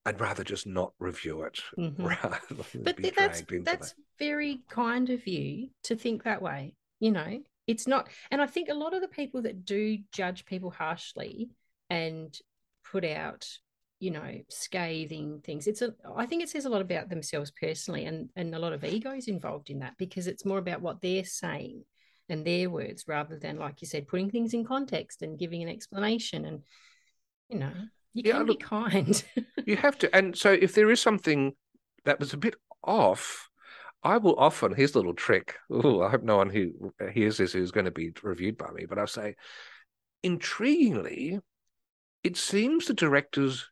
I'd 0.06 0.20
rather 0.22 0.44
just 0.44 0.66
not 0.66 0.94
review 1.00 1.44
it 1.44 1.60
Mhm. 1.78 1.96
rather 2.00 2.40
than 2.50 2.66
But 2.84 2.96
be 2.96 3.10
that's 3.16 3.42
that's 3.66 3.90
that. 3.92 3.94
very 4.18 4.62
kind 4.70 5.10
of 5.10 5.28
you 5.28 5.70
to 5.84 5.96
think 5.96 6.24
that 6.24 6.42
way. 6.42 6.74
You 7.00 7.12
know, 7.12 7.42
it's 7.70 7.88
not, 7.88 8.10
and 8.32 8.42
I 8.42 8.48
think 8.48 8.70
a 8.70 8.74
lot 8.74 8.94
of 8.94 9.02
the 9.02 9.08
people 9.08 9.44
that 9.44 9.66
do 9.66 10.00
judge 10.12 10.46
people 10.46 10.72
harshly 10.72 11.52
and 11.90 12.38
put 12.92 13.06
out, 13.06 13.48
you 14.00 14.12
know, 14.12 14.42
scathing 14.50 15.42
things. 15.44 15.68
It's 15.68 15.82
a. 15.82 15.94
I 16.16 16.26
think 16.26 16.44
it 16.44 16.50
says 16.50 16.66
a 16.66 16.70
lot 16.70 16.82
about 16.82 17.10
themselves 17.10 17.52
personally, 17.52 18.06
and 18.06 18.30
and 18.36 18.56
a 18.56 18.60
lot 18.60 18.74
of 18.74 18.84
egos 18.84 19.28
involved 19.28 19.70
in 19.70 19.80
that 19.80 19.98
because 19.98 20.28
it's 20.28 20.46
more 20.46 20.58
about 20.58 20.82
what 20.82 21.02
they're 21.02 21.26
saying 21.26 21.84
and 22.30 22.46
their 22.46 22.70
words 22.70 23.06
rather 23.08 23.38
than, 23.38 23.58
like 23.58 23.82
you 23.82 23.88
said, 23.88 24.08
putting 24.08 24.30
things 24.30 24.54
in 24.54 24.66
context 24.66 25.22
and 25.22 25.40
giving 25.40 25.64
an 25.64 25.70
explanation. 25.70 26.46
And 26.46 26.64
you 27.50 27.60
know, 27.60 27.74
you 28.14 28.24
Yeah, 28.24 28.34
can 28.34 28.46
be 28.46 28.56
kind. 28.58 29.24
You 29.66 29.76
have 29.78 29.98
to. 30.00 30.16
And 30.16 30.38
so 30.38 30.52
if 30.52 30.74
there 30.74 30.90
is 30.90 31.00
something 31.02 31.56
that 32.06 32.20
was 32.20 32.34
a 32.34 32.38
bit 32.38 32.56
off, 32.84 33.49
I 34.04 34.18
will 34.18 34.36
often, 34.38 34.74
here's 34.74 34.96
a 34.96 34.98
little 34.98 35.14
trick. 35.14 35.56
Ooh, 35.72 36.02
I 36.02 36.10
hope 36.10 36.24
no 36.24 36.38
one 36.38 36.50
who 36.50 36.94
hears 37.12 37.38
this 37.38 37.54
is 37.56 37.72
going 37.72 37.86
to 37.86 37.92
be 37.92 38.12
reviewed 38.24 38.58
by 38.58 38.72
me, 38.72 38.86
but 38.88 38.98
I'll 38.98 39.08
say, 39.08 39.36
intriguingly, 40.24 41.40
it 42.24 42.38
seems 42.38 42.86
the 42.86 42.94
director's 42.94 43.70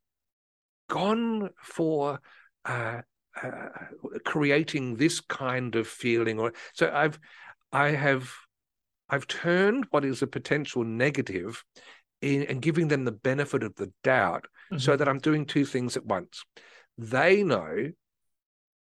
gone 0.90 1.50
for 1.62 2.20
uh, 2.66 3.02
uh, 3.42 3.70
creating 4.26 4.96
this 4.96 5.20
kind 5.22 5.76
of 5.76 5.88
feeling. 5.88 6.40
Or 6.40 6.54
so 6.74 6.92
I've, 6.94 7.20
I 7.72 7.90
have, 7.90 8.32
I've 9.10 9.28
turned 9.28 9.88
what 9.92 10.04
is 10.04 10.22
a 10.22 10.28
potential 10.28 10.84
negative 10.84 11.64
in, 12.22 12.44
and 12.44 12.62
giving 12.62 12.90
them 12.90 13.06
the 13.06 13.12
benefit 13.12 13.64
of 13.64 13.76
the 13.76 13.92
doubt 14.04 14.46
so 14.78 14.94
Mhm. 14.94 14.98
that 14.98 15.08
I'm 15.08 15.20
doing 15.20 15.46
two 15.46 15.64
things 15.64 15.96
at 15.96 16.06
once. 16.06 16.44
They 16.98 17.44
know 17.44 17.92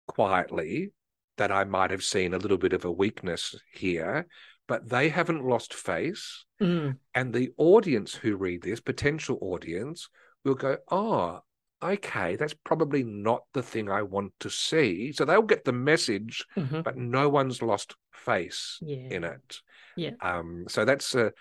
quietly 0.08 0.92
that 1.38 1.52
I 1.52 1.64
might 1.64 1.92
have 1.92 2.04
seen 2.04 2.34
a 2.34 2.38
little 2.38 2.58
bit 2.58 2.74
of 2.74 2.86
a 2.86 2.92
weakness 2.92 3.56
here, 3.74 4.28
but 4.68 4.90
they 4.90 5.10
haven't 5.10 5.46
lost 5.46 5.74
face. 5.74 6.46
Mm, 6.62 6.98
And 7.14 7.34
the 7.34 7.52
audience 7.58 8.16
who 8.16 8.36
read 8.36 8.62
this, 8.64 8.80
potential 8.80 9.38
audience, 9.42 10.10
will 10.44 10.56
go, 10.56 10.78
oh, 10.90 11.42
okay, 11.84 12.36
that's 12.36 12.56
probably 12.64 13.04
not 13.04 13.44
the 13.54 13.62
thing 13.62 13.90
I 13.90 14.02
want 14.02 14.34
to 14.40 14.50
see. 14.50 15.12
So 15.12 15.26
they'll 15.26 15.42
get 15.42 15.66
the 15.66 15.74
message, 15.74 16.46
mhm. 16.56 16.84
but 16.84 16.98
no 16.98 17.30
one's 17.30 17.62
lost 17.62 17.96
face 18.14 18.80
Yeah. 18.82 19.10
in 19.10 19.24
it. 19.24 19.62
Yeah. 19.96 20.12
Um, 20.22 20.66
so 20.68 20.86
that's 20.86 21.14
a, 21.16 21.34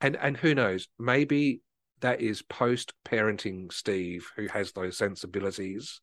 and 0.00 0.16
and 0.16 0.36
who 0.36 0.54
knows, 0.54 0.88
maybe 0.98 1.60
that 2.00 2.20
is 2.20 2.42
post 2.42 2.92
parenting 3.04 3.72
Steve 3.72 4.30
who 4.36 4.46
has 4.48 4.72
those 4.72 4.96
sensibilities 4.96 6.00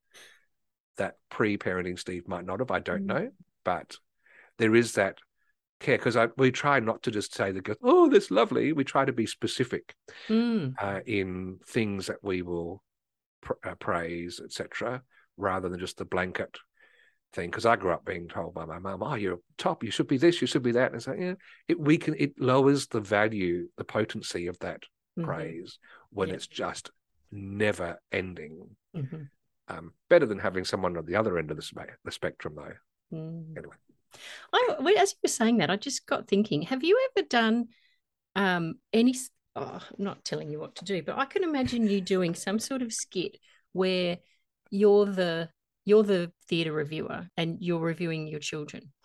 that 0.97 1.15
pre 1.30 1.57
parenting 1.57 1.97
Steve 1.97 2.27
might 2.27 2.45
not 2.45 2.59
have. 2.59 2.72
I 2.72 2.80
don't 2.80 3.03
Mm. 3.03 3.07
know, 3.07 3.31
but 3.63 3.97
there 4.57 4.76
is 4.76 4.93
that 4.93 5.18
care 5.80 5.97
because 5.97 6.18
we 6.38 6.51
try 6.51 6.80
not 6.80 7.03
to 7.03 7.11
just 7.11 7.34
say 7.34 7.51
that 7.51 7.77
oh 7.81 8.09
that's 8.09 8.31
lovely. 8.31 8.73
We 8.73 8.84
try 8.84 9.05
to 9.05 9.13
be 9.13 9.26
specific 9.26 9.95
Mm, 10.30 10.73
uh, 10.80 10.99
in 11.05 11.59
things 11.65 12.07
that 12.07 12.23
we 12.23 12.41
will 12.41 12.84
pr- 13.41 13.53
uh, 13.63 13.76
praise, 13.76 14.39
etc., 14.43 15.01
rather 15.38 15.69
than 15.69 15.80
just 15.80 15.97
the 15.97 16.05
blanket 16.05 16.57
thing. 17.34 17.49
Because 17.49 17.65
I 17.65 17.76
grew 17.76 17.91
up 17.91 18.05
being 18.05 18.27
told 18.27 18.53
by 18.53 18.65
my 18.65 18.80
mum, 18.80 19.01
"Oh, 19.03 19.15
you're 19.15 19.39
top. 19.57 19.84
You 19.84 19.91
should 19.91 20.07
be 20.07 20.18
this. 20.18 20.41
You 20.41 20.47
should 20.47 20.63
be 20.63 20.73
that." 20.73 20.88
And 20.88 20.95
it's 20.95 21.07
like, 21.07 21.19
yeah, 21.19 21.35
it 21.68 21.80
we 21.80 21.97
can 21.97 22.15
it 22.18 22.39
lowers 22.39 22.88
the 22.88 23.01
value, 23.01 23.69
the 23.77 23.84
potency 23.84 24.47
of 24.47 24.57
that 24.59 24.84
mhm, 25.18 25.26
praise 25.26 25.80
when 26.11 26.30
Yeah. 26.30 26.35
it's 26.35 26.47
just 26.47 26.91
never 27.31 27.99
ending. 28.11 28.76
mhm, 28.95 29.30
Um, 29.67 29.93
better 30.09 30.25
than 30.25 30.39
having 30.39 30.65
someone 30.65 30.97
on 30.97 31.05
the 31.05 31.15
other 31.15 31.38
end 31.38 31.51
of 31.51 31.57
the, 31.57 31.63
spe- 31.63 31.97
the 32.03 32.11
spectrum, 32.11 32.55
though. 32.55 33.17
mm. 33.17 33.57
Anyway. 33.57 33.75
I, 34.51 34.75
well, 34.79 34.97
as 34.97 35.11
you 35.11 35.19
were 35.23 35.29
saying 35.29 35.57
that, 35.57 35.69
I 35.69 35.77
just 35.77 36.05
got 36.05 36.27
thinking: 36.27 36.63
Have 36.63 36.83
you 36.83 36.99
ever 37.15 37.25
done 37.27 37.67
um, 38.35 38.75
any? 38.91 39.15
Oh, 39.55 39.81
I'm 39.81 40.03
not 40.03 40.23
telling 40.25 40.49
you 40.49 40.59
what 40.59 40.75
to 40.77 40.85
do, 40.85 41.01
but 41.03 41.17
I 41.17 41.25
can 41.25 41.43
imagine 41.43 41.88
you 41.88 42.01
doing 42.01 42.35
some 42.35 42.59
sort 42.59 42.81
of 42.81 42.93
skit 42.93 43.38
where 43.73 44.17
you're 44.69 45.05
the 45.05 45.49
you're 45.85 46.03
the 46.03 46.31
theatre 46.47 46.71
reviewer 46.71 47.27
and 47.38 47.57
you're 47.59 47.79
reviewing 47.79 48.27
your 48.27 48.39
children. 48.39 48.91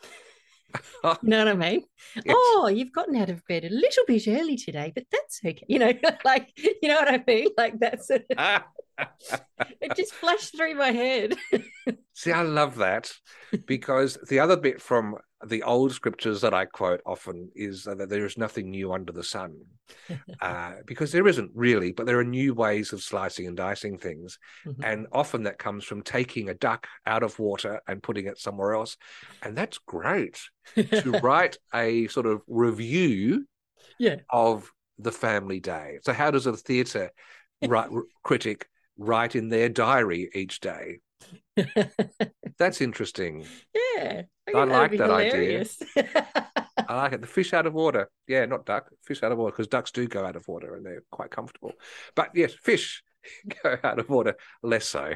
You 1.05 1.17
know 1.23 1.39
what 1.39 1.49
I 1.49 1.55
mean? 1.55 1.85
Yes. 2.17 2.35
Oh, 2.37 2.69
you've 2.71 2.93
gotten 2.93 3.17
out 3.17 3.31
of 3.31 3.41
bed 3.47 3.65
a 3.65 3.71
little 3.71 4.05
bit 4.07 4.25
early 4.29 4.57
today, 4.57 4.93
but 4.95 5.05
that's 5.11 5.41
okay. 5.43 5.65
You 5.69 5.79
know, 5.79 5.93
like 6.25 6.51
you 6.57 6.89
know 6.89 6.97
what 6.97 7.09
I 7.09 7.23
mean? 7.27 7.49
Like 7.57 7.79
that's 7.79 8.11
it 9.81 9.97
just 9.97 10.15
flashed 10.15 10.57
through 10.57 10.75
my 10.75 10.91
head. 10.91 11.37
See, 12.15 12.33
I 12.33 12.43
love 12.43 12.77
that 12.77 13.13
because 13.67 14.17
the 14.29 14.41
other 14.41 14.57
bit 14.57 14.81
from 14.81 15.17
the 15.47 15.63
old 15.63 15.93
scriptures 15.93 16.41
that 16.41 16.55
I 16.55 16.65
quote 16.65 17.03
often 17.05 17.51
is 17.55 17.85
that 17.85 18.09
there 18.09 18.25
is 18.25 18.39
nothing 18.39 18.71
new 18.71 18.93
under 18.93 19.13
the 19.13 19.25
sun. 19.25 19.57
Uh, 20.41 20.73
because 20.85 21.13
there 21.13 21.27
isn't 21.29 21.51
really, 21.55 21.93
but 21.93 22.05
there 22.07 22.19
are 22.19 22.25
new 22.25 22.53
ways 22.53 22.93
of 22.93 23.03
slicing 23.03 23.47
and 23.47 23.57
dicing 23.57 23.97
things. 23.97 24.39
Mhm. 24.67 24.85
And 24.85 25.07
often 25.13 25.45
that 25.45 25.59
comes 25.59 25.85
from 25.85 26.03
taking 26.03 26.49
a 26.49 26.55
duck 26.55 26.87
out 27.07 27.23
of 27.23 27.39
water 27.39 27.81
and 27.89 28.03
putting 28.03 28.27
it 28.27 28.39
somewhere 28.39 28.75
else. 28.75 28.97
And 29.43 29.57
that's 29.57 29.79
great 29.79 30.41
to 30.75 31.11
write 31.23 31.57
a 31.73 32.09
sort 32.09 32.27
of 32.27 32.43
review 32.49 33.47
Yeah. 33.99 34.17
of 34.29 34.71
the 34.99 35.13
family 35.13 35.61
day. 35.61 35.99
So, 36.03 36.13
how 36.13 36.31
does 36.31 36.47
a 36.47 36.53
theatre 36.57 37.11
write, 37.65 37.89
critic 38.23 38.69
write 38.99 39.37
in 39.37 39.49
their 39.49 39.69
diary 39.69 40.31
each 40.35 40.61
day? 40.61 41.01
That's 42.59 42.81
interesting. 42.81 43.47
yeah. 43.75 44.23
I 44.49 44.53
that'd 44.53 44.69
like 44.69 44.99
that 44.99 45.11
idea. 45.11 45.65
I 46.89 46.97
like 46.97 47.13
it. 47.15 47.21
The 47.21 47.27
fish 47.27 47.53
out 47.53 47.67
of 47.67 47.75
water. 47.75 48.09
Yeah, 48.29 48.45
not 48.47 48.65
duck. 48.65 48.89
Fish 49.05 49.23
out 49.23 49.33
of 49.33 49.39
water 49.39 49.53
because 49.53 49.67
ducks 49.67 49.91
do 49.91 50.07
go 50.07 50.25
out 50.25 50.37
of 50.37 50.47
water 50.47 50.77
and 50.77 50.87
they're 50.87 51.03
quite 51.11 51.31
comfortable. 51.31 51.73
But 52.15 52.31
yes, 52.35 52.53
fish 52.55 53.03
go 53.63 53.77
out 53.83 53.99
of 53.99 54.09
water 54.09 54.37
less 54.63 54.87
so. 54.87 55.15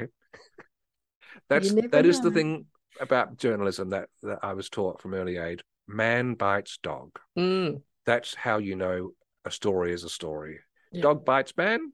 That's 1.49 1.73
that 1.91 2.05
is 2.05 2.19
the 2.21 2.31
thing 2.31 2.65
about 2.99 3.37
journalism 3.37 3.89
that, 3.91 4.09
that 4.23 4.39
I 4.43 4.53
was 4.53 4.69
taught 4.69 5.01
from 5.01 5.13
early 5.13 5.37
age. 5.37 5.61
Man 5.87 6.33
bites 6.33 6.77
dog. 6.83 7.11
Mm, 7.37 7.81
That's 8.05 8.35
how 8.35 8.57
you 8.57 8.75
know 8.75 9.11
a 9.45 9.51
story 9.51 9.93
is 9.93 10.03
a 10.03 10.09
story. 10.09 10.59
Yeah. 10.91 11.03
Dog 11.03 11.25
bites 11.25 11.53
man. 11.55 11.93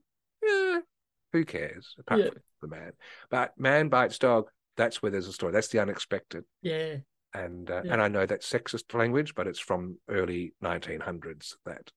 Who 1.32 1.44
cares? 1.44 1.94
Apart 1.98 2.20
Yeah. 2.20 2.30
from 2.60 2.70
the 2.70 2.76
man. 2.76 2.92
But 3.30 3.58
man 3.58 3.88
bites 3.88 4.18
dog. 4.18 4.48
That's 4.76 5.02
where 5.02 5.10
there's 5.10 5.26
a 5.28 5.32
story. 5.32 5.52
That's 5.52 5.68
the 5.68 5.80
unexpected. 5.80 6.44
yeah. 6.62 6.96
and 7.34 7.70
uh, 7.70 7.82
Yeah. 7.84 7.92
and 7.92 8.02
I 8.02 8.08
know 8.08 8.24
that's 8.26 8.50
sexist 8.50 8.94
language, 8.94 9.34
but 9.34 9.46
it's 9.46 9.58
from 9.58 9.98
early 10.08 10.54
1900s. 10.62 11.54
That 11.66 11.90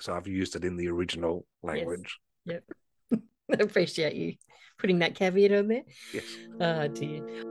so 0.00 0.14
I've 0.14 0.28
used 0.28 0.54
it 0.54 0.64
in 0.64 0.76
the 0.76 0.88
original 0.88 1.46
language. 1.62 2.18
I 2.48 2.60
appreciate 3.58 4.14
you 4.14 4.34
putting 4.78 5.00
that 5.00 5.14
caveat 5.16 5.52
on 5.52 5.68
there. 5.68 5.82
Yes. 6.14 6.24
Oh 6.60 6.86
dear. 6.88 7.49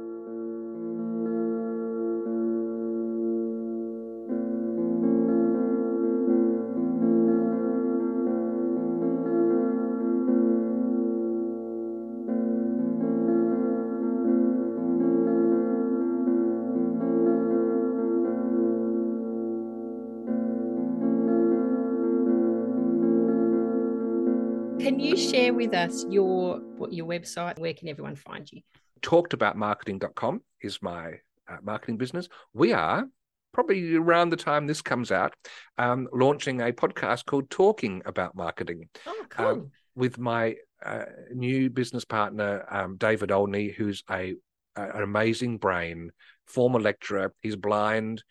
With 25.70 25.78
us 25.78 26.06
your 26.10 26.58
what 26.78 26.92
your 26.92 27.06
website? 27.06 27.60
Where 27.60 27.74
can 27.74 27.90
everyone 27.90 28.16
find 28.16 28.52
you? 28.52 28.62
Talkedaboutmarketing.com 29.02 30.42
is 30.62 30.82
my 30.82 31.14
uh, 31.48 31.58
marketing 31.62 31.98
business. 31.98 32.28
We 32.54 32.74
are 32.74 33.06
probably 33.54 33.96
around 33.96 34.30
the 34.30 34.38
time 34.38 34.66
this 34.66 34.82
comes 34.82 35.12
out, 35.12 35.34
um, 35.78 36.08
launching 36.12 36.62
a 36.62 36.72
podcast 36.72 37.26
called 37.26 37.50
Talking 37.50 38.02
About 38.06 38.36
Marketing. 38.36 38.90
Oh, 39.06 39.26
cool. 39.30 39.46
Um, 39.46 39.72
with 39.96 40.18
my 40.18 40.56
uh, 40.84 41.06
new 41.34 41.70
business 41.70 42.06
partner, 42.06 42.66
um, 42.70 42.98
David 42.98 43.32
Olney, 43.32 43.70
who's 43.70 44.04
a, 44.10 44.36
a, 44.76 44.82
an 44.82 45.04
amazing 45.04 45.58
brain, 45.58 46.12
former 46.46 46.80
lecturer. 46.80 47.34
He's 47.42 47.56
blind. 47.56 48.24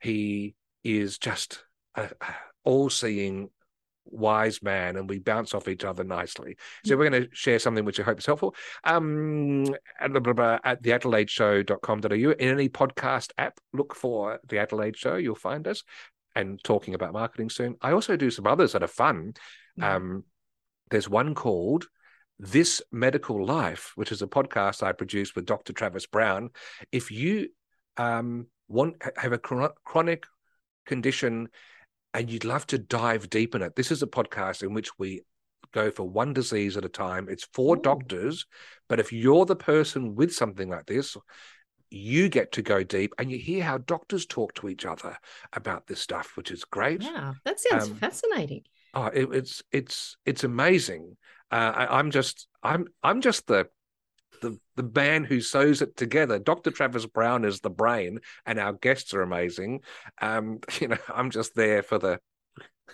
He 0.00 0.54
is 0.84 1.18
just 1.18 1.64
a, 1.94 2.10
a 2.20 2.34
all-seeing 2.64 3.50
wise 4.04 4.62
man 4.62 4.96
and 4.96 5.08
we 5.08 5.18
bounce 5.18 5.54
off 5.54 5.68
each 5.68 5.84
other 5.84 6.04
nicely. 6.04 6.56
So 6.84 6.96
we're 6.96 7.08
going 7.08 7.24
to 7.24 7.28
share 7.32 7.58
something 7.58 7.84
which 7.84 8.00
I 8.00 8.02
hope 8.02 8.18
is 8.18 8.26
helpful. 8.26 8.54
Um, 8.84 9.66
at, 10.00 10.10
at 10.14 10.82
theadelaideshow.com.au. 10.82 12.30
In 12.30 12.48
any 12.48 12.68
podcast 12.68 13.30
app, 13.38 13.58
look 13.72 13.94
for 13.94 14.40
The 14.48 14.58
Adelaide 14.58 14.96
Show. 14.96 15.16
You'll 15.16 15.34
find 15.34 15.66
us 15.68 15.82
and 16.34 16.62
talking 16.62 16.94
about 16.94 17.12
marketing 17.12 17.50
soon. 17.50 17.76
I 17.80 17.92
also 17.92 18.16
do 18.16 18.30
some 18.30 18.46
others 18.46 18.72
that 18.72 18.82
are 18.82 18.88
fun. 18.88 19.34
Um, 19.80 20.24
there's 20.90 21.08
one 21.08 21.34
called 21.34 21.86
This 22.38 22.82
Medical 22.90 23.44
Life, 23.44 23.92
which 23.94 24.12
is 24.12 24.22
a 24.22 24.26
podcast 24.26 24.82
I 24.82 24.92
produce 24.92 25.34
with 25.34 25.46
Dr. 25.46 25.72
Travis 25.72 26.06
Brown. 26.06 26.50
If 26.90 27.10
you 27.10 27.48
um, 27.96 28.46
want 28.68 28.96
have 29.16 29.32
a 29.32 29.38
chronic 29.38 30.26
condition 30.86 31.48
and 32.14 32.30
you'd 32.30 32.44
love 32.44 32.66
to 32.68 32.78
dive 32.78 33.30
deep 33.30 33.54
in 33.54 33.62
it, 33.62 33.76
this 33.76 33.90
is 33.90 34.02
a 34.02 34.06
podcast 34.06 34.62
in 34.62 34.74
which 34.74 34.98
we 34.98 35.22
go 35.72 35.90
for 35.90 36.08
one 36.08 36.32
disease 36.32 36.76
at 36.76 36.84
a 36.84 36.88
time. 36.88 37.28
It's 37.28 37.48
for 37.54 37.76
Ooh. 37.76 37.80
doctors, 37.82 38.46
but 38.88 39.00
if 39.00 39.12
you're 39.12 39.46
the 39.46 39.56
person 39.56 40.14
with 40.14 40.32
something 40.34 40.68
like 40.68 40.86
this, 40.86 41.16
you 41.90 42.28
get 42.28 42.52
to 42.52 42.62
go 42.62 42.82
deep 42.82 43.14
and 43.18 43.30
you 43.30 43.38
hear 43.38 43.62
how 43.62 43.78
doctors 43.78 44.26
talk 44.26 44.54
to 44.54 44.68
each 44.68 44.84
other 44.86 45.16
about 45.52 45.86
this 45.86 46.00
stuff, 46.00 46.32
which 46.36 46.50
is 46.50 46.64
great. 46.64 47.02
Yeah, 47.02 47.34
that 47.44 47.60
sounds 47.60 47.88
Um, 47.88 47.94
fascinating. 47.98 48.64
Oh, 48.94 49.06
it, 49.06 49.28
it's 49.32 49.62
it's 49.72 50.16
it's 50.26 50.44
amazing. 50.44 51.16
Uh, 51.50 51.72
I, 51.74 51.98
I'm 51.98 52.10
just 52.10 52.46
I'm 52.62 52.86
I'm 53.02 53.20
just 53.20 53.46
the 53.46 53.68
the 54.42 54.58
the 54.76 54.82
man 54.82 55.24
who 55.24 55.40
sews 55.40 55.80
it 55.80 55.96
together. 55.96 56.38
Dr. 56.38 56.70
Travis 56.70 57.06
Brown 57.06 57.44
is 57.44 57.60
the 57.60 57.70
brain, 57.70 58.18
and 58.44 58.58
our 58.58 58.74
guests 58.74 59.14
are 59.14 59.22
amazing. 59.22 59.80
Um, 60.20 60.58
you 60.80 60.88
know, 60.88 60.98
I'm 61.08 61.30
just 61.30 61.54
there 61.54 61.82
for 61.82 61.98
the, 61.98 62.20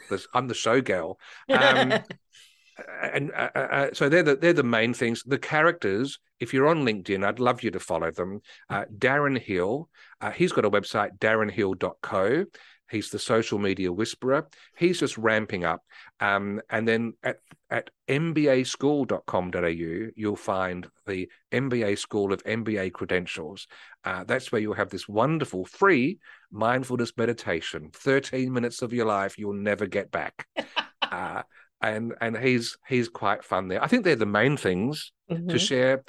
the 0.08 0.24
I'm 0.32 0.46
the 0.46 0.54
showgirl. 0.54 1.16
Um, 1.48 1.94
and 3.02 3.32
uh, 3.32 3.48
uh, 3.54 3.58
uh, 3.58 3.88
so 3.92 4.08
they're 4.08 4.22
the 4.22 4.36
they're 4.36 4.52
the 4.52 4.62
main 4.62 4.94
things. 4.94 5.22
The 5.24 5.38
characters, 5.38 6.20
if 6.38 6.54
you're 6.54 6.68
on 6.68 6.84
LinkedIn, 6.84 7.24
I'd 7.24 7.40
love 7.40 7.62
you 7.62 7.70
to 7.72 7.80
follow 7.80 8.10
them. 8.10 8.40
Uh, 8.70 8.84
Darren 8.96 9.38
Hill, 9.40 9.88
uh, 10.20 10.30
he's 10.30 10.52
got 10.52 10.64
a 10.64 10.70
website, 10.70 11.18
darrenhill.co. 11.18 12.44
He's 12.90 13.10
the 13.10 13.18
social 13.18 13.58
media 13.58 13.92
whisperer. 13.92 14.46
He's 14.76 14.98
just 15.00 15.18
ramping 15.18 15.64
up. 15.64 15.82
Um, 16.20 16.60
and 16.70 16.86
then 16.88 17.14
at 17.22 17.38
at 17.70 17.90
mbaschool.com.au, 18.08 20.10
you'll 20.16 20.36
find 20.36 20.88
the 21.06 21.28
MBA 21.52 21.98
School 21.98 22.32
of 22.32 22.42
MBA 22.44 22.92
credentials. 22.92 23.66
Uh, 24.04 24.24
that's 24.24 24.50
where 24.52 24.60
you'll 24.60 24.74
have 24.74 24.90
this 24.90 25.08
wonderful 25.08 25.64
free 25.64 26.18
mindfulness 26.50 27.12
meditation, 27.16 27.90
13 27.92 28.52
minutes 28.52 28.82
of 28.82 28.92
your 28.92 29.06
life 29.06 29.38
you'll 29.38 29.52
never 29.52 29.86
get 29.86 30.10
back. 30.10 30.46
uh, 31.02 31.42
and 31.80 32.14
and 32.20 32.36
he's 32.36 32.76
he's 32.88 33.08
quite 33.08 33.44
fun 33.44 33.68
there. 33.68 33.82
I 33.82 33.86
think 33.86 34.04
they're 34.04 34.16
the 34.16 34.26
main 34.26 34.56
things 34.56 35.12
to 35.28 35.36
Mhm. 35.36 35.60
share 35.60 36.04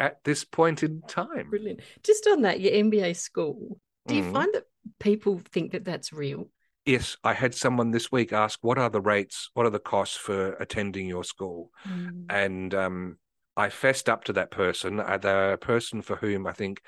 at 0.00 0.22
this 0.24 0.44
point 0.44 0.82
in 0.82 1.02
time. 1.08 1.48
Brilliant. 1.50 1.80
Just 2.02 2.26
on 2.26 2.42
that, 2.42 2.60
your 2.60 2.72
MBA 2.72 3.16
school. 3.16 3.80
Do 4.06 4.16
you 4.16 4.22
Mhm. 4.22 4.32
find 4.32 4.54
that 4.54 4.64
people 4.98 5.40
think 5.52 5.72
that 5.72 5.84
that's 5.84 6.12
real? 6.12 6.48
Yes, 6.84 7.16
I 7.24 7.32
had 7.32 7.54
someone 7.54 7.90
this 7.90 8.12
week 8.12 8.32
ask, 8.32 8.58
"What 8.62 8.78
are 8.78 8.90
the 8.90 9.00
rates? 9.00 9.50
What 9.54 9.64
are 9.66 9.70
the 9.70 9.78
costs 9.78 10.16
for 10.16 10.52
attending 10.54 11.06
your 11.06 11.24
school?" 11.24 11.70
And 12.28 12.74
um, 12.74 13.18
I 13.56 13.70
fessed 13.70 14.08
up 14.08 14.24
to 14.24 14.34
that 14.34 14.50
person. 14.50 15.00
Uh, 15.00 15.16
they're 15.18 15.56
person 15.56 16.02
for 16.02 16.16
whom 16.16 16.46
I 16.46 16.52
think, 16.52 16.82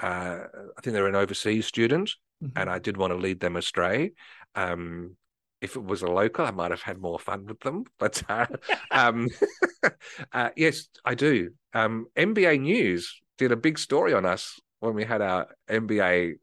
uh, 0.00 0.38
I 0.76 0.80
think 0.82 0.94
they're 0.94 1.06
an 1.08 1.14
overseas 1.14 1.66
student, 1.66 2.14
Mhm. 2.42 2.52
and 2.56 2.70
I 2.70 2.78
did 2.78 2.96
want 2.96 3.12
to 3.12 3.18
lead 3.18 3.40
them 3.40 3.56
astray. 3.56 4.12
Um, 4.54 5.16
if 5.60 5.76
it 5.76 5.84
was 5.84 6.02
a 6.02 6.06
local, 6.06 6.44
I 6.46 6.50
might 6.50 6.70
have 6.70 6.82
had 6.82 6.98
more 6.98 7.18
fun 7.18 7.46
with 7.46 7.60
them. 7.60 7.84
But 7.98 8.22
uh, 8.28 8.46
um, 8.90 9.28
uh, 10.32 10.50
yes, 10.56 10.88
I 11.04 11.14
do. 11.14 11.50
Um, 11.74 12.06
MBA 12.16 12.60
News 12.60 13.20
did 13.36 13.52
a 13.52 13.56
big 13.56 13.78
story 13.78 14.14
on 14.14 14.24
us 14.24 14.58
when 14.80 14.94
we 14.94 15.04
had 15.04 15.20
our 15.20 15.48
MBA 15.68 16.34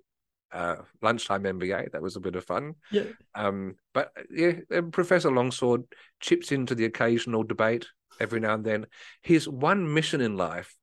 uh, 0.52 0.78
lunchtime 1.02 1.44
MBA. 1.44 1.92
That 1.92 2.02
was 2.02 2.16
a 2.16 2.20
bit 2.22 2.36
of 2.36 2.46
fun. 2.46 2.76
Yeah. 2.92 3.04
Um, 3.36 3.76
but 3.94 4.12
yeah, 4.30 4.54
Professor 4.92 5.32
Longsword 5.32 5.84
chips 6.20 6.52
into 6.52 6.76
the 6.76 6.86
occasional 6.86 7.44
debate 7.44 7.88
every 8.20 8.40
now 8.40 8.54
and 8.54 8.66
then. 8.66 8.88
His 9.22 9.48
one 9.48 9.94
mission 9.94 10.22
in 10.22 10.38
life 10.38 10.76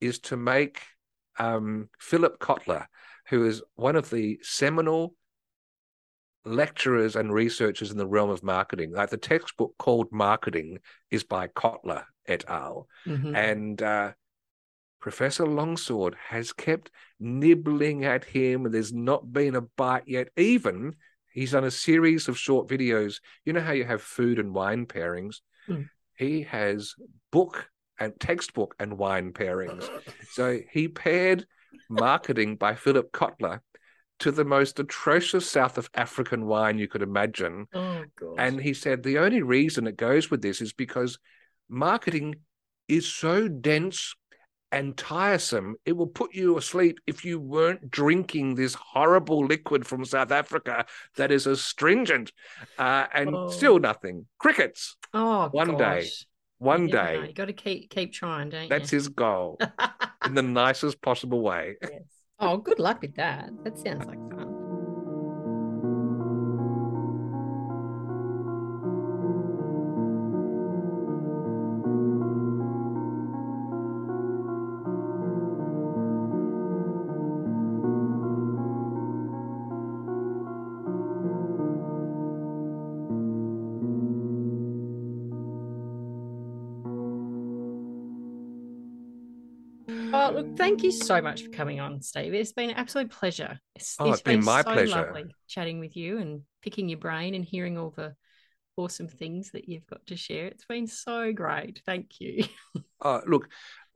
is 0.00 0.18
to 0.20 0.36
make 0.36 0.82
um, 1.38 1.88
Philip 1.98 2.38
Kotler, 2.38 2.86
who 3.28 3.46
is 3.46 3.62
one 3.74 3.96
of 3.96 4.10
the 4.10 4.38
seminal 4.42 5.14
lecturers 6.44 7.16
and 7.16 7.32
researchers 7.32 7.90
in 7.90 7.98
the 7.98 8.06
realm 8.06 8.30
of 8.30 8.42
marketing. 8.42 8.92
Like 8.92 9.10
the 9.10 9.16
textbook 9.16 9.74
called 9.78 10.12
Marketing 10.12 10.78
is 11.10 11.24
by 11.24 11.48
Kotler 11.48 12.04
et 12.28 12.44
al. 12.48 12.86
Mhm. 13.06 13.34
And 13.34 13.82
uh, 13.82 14.12
Professor 15.06 15.46
Longsword 15.46 16.16
has 16.30 16.52
kept 16.52 16.90
nibbling 17.20 18.04
at 18.04 18.24
him. 18.24 18.64
and 18.64 18.74
There's 18.74 18.92
not 18.92 19.32
been 19.32 19.54
a 19.54 19.60
bite 19.60 20.02
yet. 20.08 20.30
Even 20.36 20.96
he's 21.32 21.52
done 21.52 21.62
a 21.62 21.70
series 21.70 22.26
of 22.26 22.36
short 22.36 22.66
videos. 22.66 23.20
You 23.44 23.52
know 23.52 23.60
how 23.60 23.70
you 23.70 23.84
have 23.84 24.02
food 24.02 24.40
and 24.40 24.52
wine 24.52 24.84
pairings? 24.84 25.42
Hmm. 25.68 25.82
He 26.18 26.42
has 26.42 26.96
book 27.30 27.70
and 28.00 28.18
textbook 28.18 28.74
and 28.80 28.98
wine 28.98 29.32
pairings. 29.32 29.88
So 30.32 30.58
he 30.72 30.88
paired 30.88 31.46
marketing 31.88 32.56
by 32.56 32.74
Philip 32.74 33.12
Kotler 33.12 33.60
to 34.18 34.32
the 34.32 34.44
most 34.44 34.80
atrocious 34.80 35.48
South 35.48 35.78
of 35.78 35.88
African 35.94 36.46
wine 36.46 36.80
you 36.80 36.88
could 36.88 37.02
imagine. 37.02 37.68
Oh. 37.72 38.02
And 38.38 38.60
he 38.60 38.74
said 38.74 39.04
the 39.04 39.18
only 39.18 39.42
reason 39.42 39.86
it 39.86 39.96
goes 39.96 40.32
with 40.32 40.42
this 40.42 40.60
is 40.60 40.72
because 40.72 41.16
marketing 41.68 42.34
is 42.88 43.06
so 43.06 43.46
dense 43.46 44.16
and 44.72 44.96
tiresome, 44.96 45.76
it 45.84 45.92
will 45.92 46.06
put 46.08 46.34
you 46.34 46.58
asleep 46.58 46.98
if 47.06 47.24
you 47.24 47.38
weren't 47.38 47.90
drinking 47.90 48.54
this 48.56 48.74
horrible 48.74 49.46
liquid 49.46 49.86
from 49.86 50.04
South 50.04 50.32
Africa 50.32 50.84
that 51.16 51.30
is 51.30 51.46
astringent 51.46 52.32
uh, 52.78 53.06
and 53.14 53.34
Oh. 53.34 53.48
still 53.48 53.78
nothing. 53.78 54.26
Crickets, 54.38 54.96
oh, 55.14 55.48
one 55.52 55.76
day, 55.76 56.08
one 56.58 56.88
You 56.88 56.94
never 56.94 57.12
know. 57.14 57.20
day. 57.22 57.28
You 57.28 57.34
got 57.34 57.44
to 57.46 57.52
keep 57.52 57.90
keep 57.90 58.12
trying, 58.12 58.50
don't 58.50 58.68
That's 58.68 58.92
you? 58.92 58.96
his 58.98 59.08
goal 59.08 59.58
in 60.24 60.34
the 60.34 60.42
nicest 60.42 61.00
possible 61.00 61.40
way. 61.42 61.76
yes. 61.82 62.02
Oh, 62.38 62.58
good 62.58 62.78
luck 62.78 63.00
with 63.00 63.14
that. 63.16 63.50
That 63.64 63.78
sounds 63.78 64.04
like 64.06 64.18
fun. 64.30 64.65
Thank 90.56 90.82
you 90.82 90.90
so 90.90 91.20
much 91.20 91.44
for 91.44 91.50
coming 91.50 91.80
on, 91.80 92.00
Steve. 92.02 92.34
It's 92.34 92.52
been 92.52 92.70
an 92.70 92.76
absolute 92.76 93.10
pleasure. 93.10 93.58
It's, 93.74 93.96
Oh, 93.98 94.12
it's 94.12 94.22
been 94.22 94.44
my 94.44 94.62
so 94.62 94.72
pleasure. 94.72 94.90
lovely 94.90 95.24
chatting 95.48 95.80
with 95.80 95.96
you 95.96 96.18
and 96.18 96.42
picking 96.62 96.88
your 96.88 96.98
brain 96.98 97.34
and 97.34 97.44
hearing 97.44 97.78
all 97.78 97.90
the 97.90 98.14
awesome 98.76 99.08
things 99.08 99.50
that 99.52 99.68
you've 99.68 99.86
got 99.86 100.06
to 100.06 100.16
share. 100.16 100.46
It's 100.46 100.64
been 100.64 100.86
so 100.86 101.32
great. 101.32 101.82
Thank 101.86 102.20
you. 102.20 102.44
Uh, 103.00 103.20
look, 103.26 103.48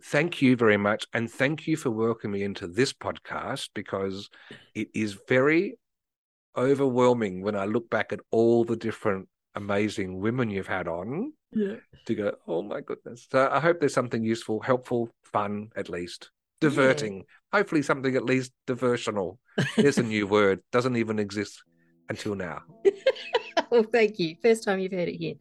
thank 0.05 0.41
you 0.41 0.57
very 0.57 0.77
much. 0.77 1.07
And 1.12 1.31
thank 1.31 1.66
you 1.66 1.77
for 1.77 1.91
welcoming 1.91 2.41
me 2.41 2.45
into 2.45 2.66
this 2.66 2.93
podcast 2.93 3.69
because 3.74 4.28
it 4.74 4.89
is 4.95 5.19
very 5.28 5.78
overwhelming 6.57 7.43
when 7.43 7.57
I 7.57 7.65
look 7.65 7.91
back 7.91 8.12
at 8.12 8.20
all 8.31 8.65
the 8.65 8.77
different 8.77 9.28
amazing 9.55 10.20
women 10.20 10.51
you've 10.51 10.66
had 10.66 10.89
on 10.89 11.32
yeah. 11.53 11.77
to 12.07 12.15
go, 12.15 12.35
oh 12.47 12.62
my 12.62 12.81
goodness. 12.81 13.27
So 13.31 13.49
I 13.51 13.61
hope 13.61 13.81
there's 13.81 13.95
something 13.95 14.24
useful, 14.24 14.61
helpful, 14.61 15.11
fun, 15.24 15.70
at 15.77 15.89
least, 15.89 16.31
diverting. 16.61 17.19
Yeah. 17.19 17.59
Hopefully, 17.59 17.82
something 17.82 18.15
at 18.15 18.24
least 18.24 18.53
diversional. 18.66 19.39
There's 19.77 19.99
a 19.99 20.03
new 20.03 20.27
word, 20.27 20.61
doesn't 20.70 20.97
even 20.97 21.19
exist 21.19 21.62
until 22.09 22.35
now. 22.35 22.62
well, 23.70 23.85
thank 23.85 24.19
you. 24.19 24.37
First 24.43 24.65
time 24.65 24.78
you've 24.78 24.93
heard 24.93 25.09
it 25.09 25.16
here. 25.16 25.35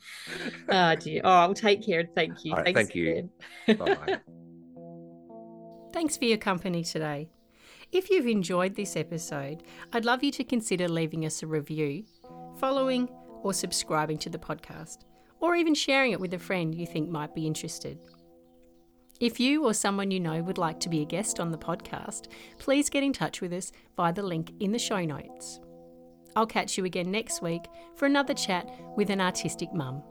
Oh, 0.69 0.95
dear. 0.95 1.21
Oh, 1.23 1.29
I'll 1.29 1.53
take 1.53 1.85
care 1.85 2.01
and 2.01 2.09
thank 2.15 2.45
you. 2.45 2.53
Right, 2.53 2.73
thank 2.73 2.95
you. 2.95 3.29
Bye. 3.67 4.19
Thanks 5.91 6.17
for 6.17 6.25
your 6.25 6.37
company 6.37 6.83
today. 6.83 7.29
If 7.91 8.11
you've 8.11 8.27
enjoyed 8.27 8.75
this 8.75 8.95
episode, 8.95 9.63
I'd 9.91 10.05
love 10.05 10.23
you 10.23 10.31
to 10.33 10.43
consider 10.43 10.87
leaving 10.87 11.25
us 11.25 11.41
a 11.41 11.47
review, 11.47 12.03
following 12.59 13.09
or 13.41 13.53
subscribing 13.53 14.19
to 14.19 14.29
the 14.29 14.37
podcast, 14.37 14.99
or 15.39 15.55
even 15.55 15.73
sharing 15.73 16.11
it 16.11 16.19
with 16.19 16.35
a 16.35 16.39
friend 16.39 16.75
you 16.75 16.85
think 16.85 17.09
might 17.09 17.33
be 17.33 17.47
interested. 17.47 17.97
If 19.19 19.37
you 19.37 19.65
or 19.65 19.73
someone 19.73 20.11
you 20.11 20.19
know 20.21 20.41
would 20.41 20.57
like 20.57 20.79
to 20.79 20.89
be 20.89 21.01
a 21.01 21.05
guest 21.05 21.41
on 21.41 21.51
the 21.51 21.57
podcast, 21.57 22.27
please 22.57 22.89
get 22.89 23.03
in 23.03 23.11
touch 23.11 23.41
with 23.41 23.51
us 23.51 23.73
via 23.97 24.13
the 24.13 24.23
link 24.23 24.53
in 24.61 24.71
the 24.71 24.79
show 24.79 25.03
notes. 25.03 25.59
I'll 26.37 26.47
catch 26.47 26.77
you 26.77 26.85
again 26.85 27.11
next 27.11 27.41
week 27.41 27.65
for 27.97 28.05
another 28.05 28.33
chat 28.33 28.69
with 28.95 29.09
an 29.09 29.19
artistic 29.19 29.73
mum. 29.73 30.01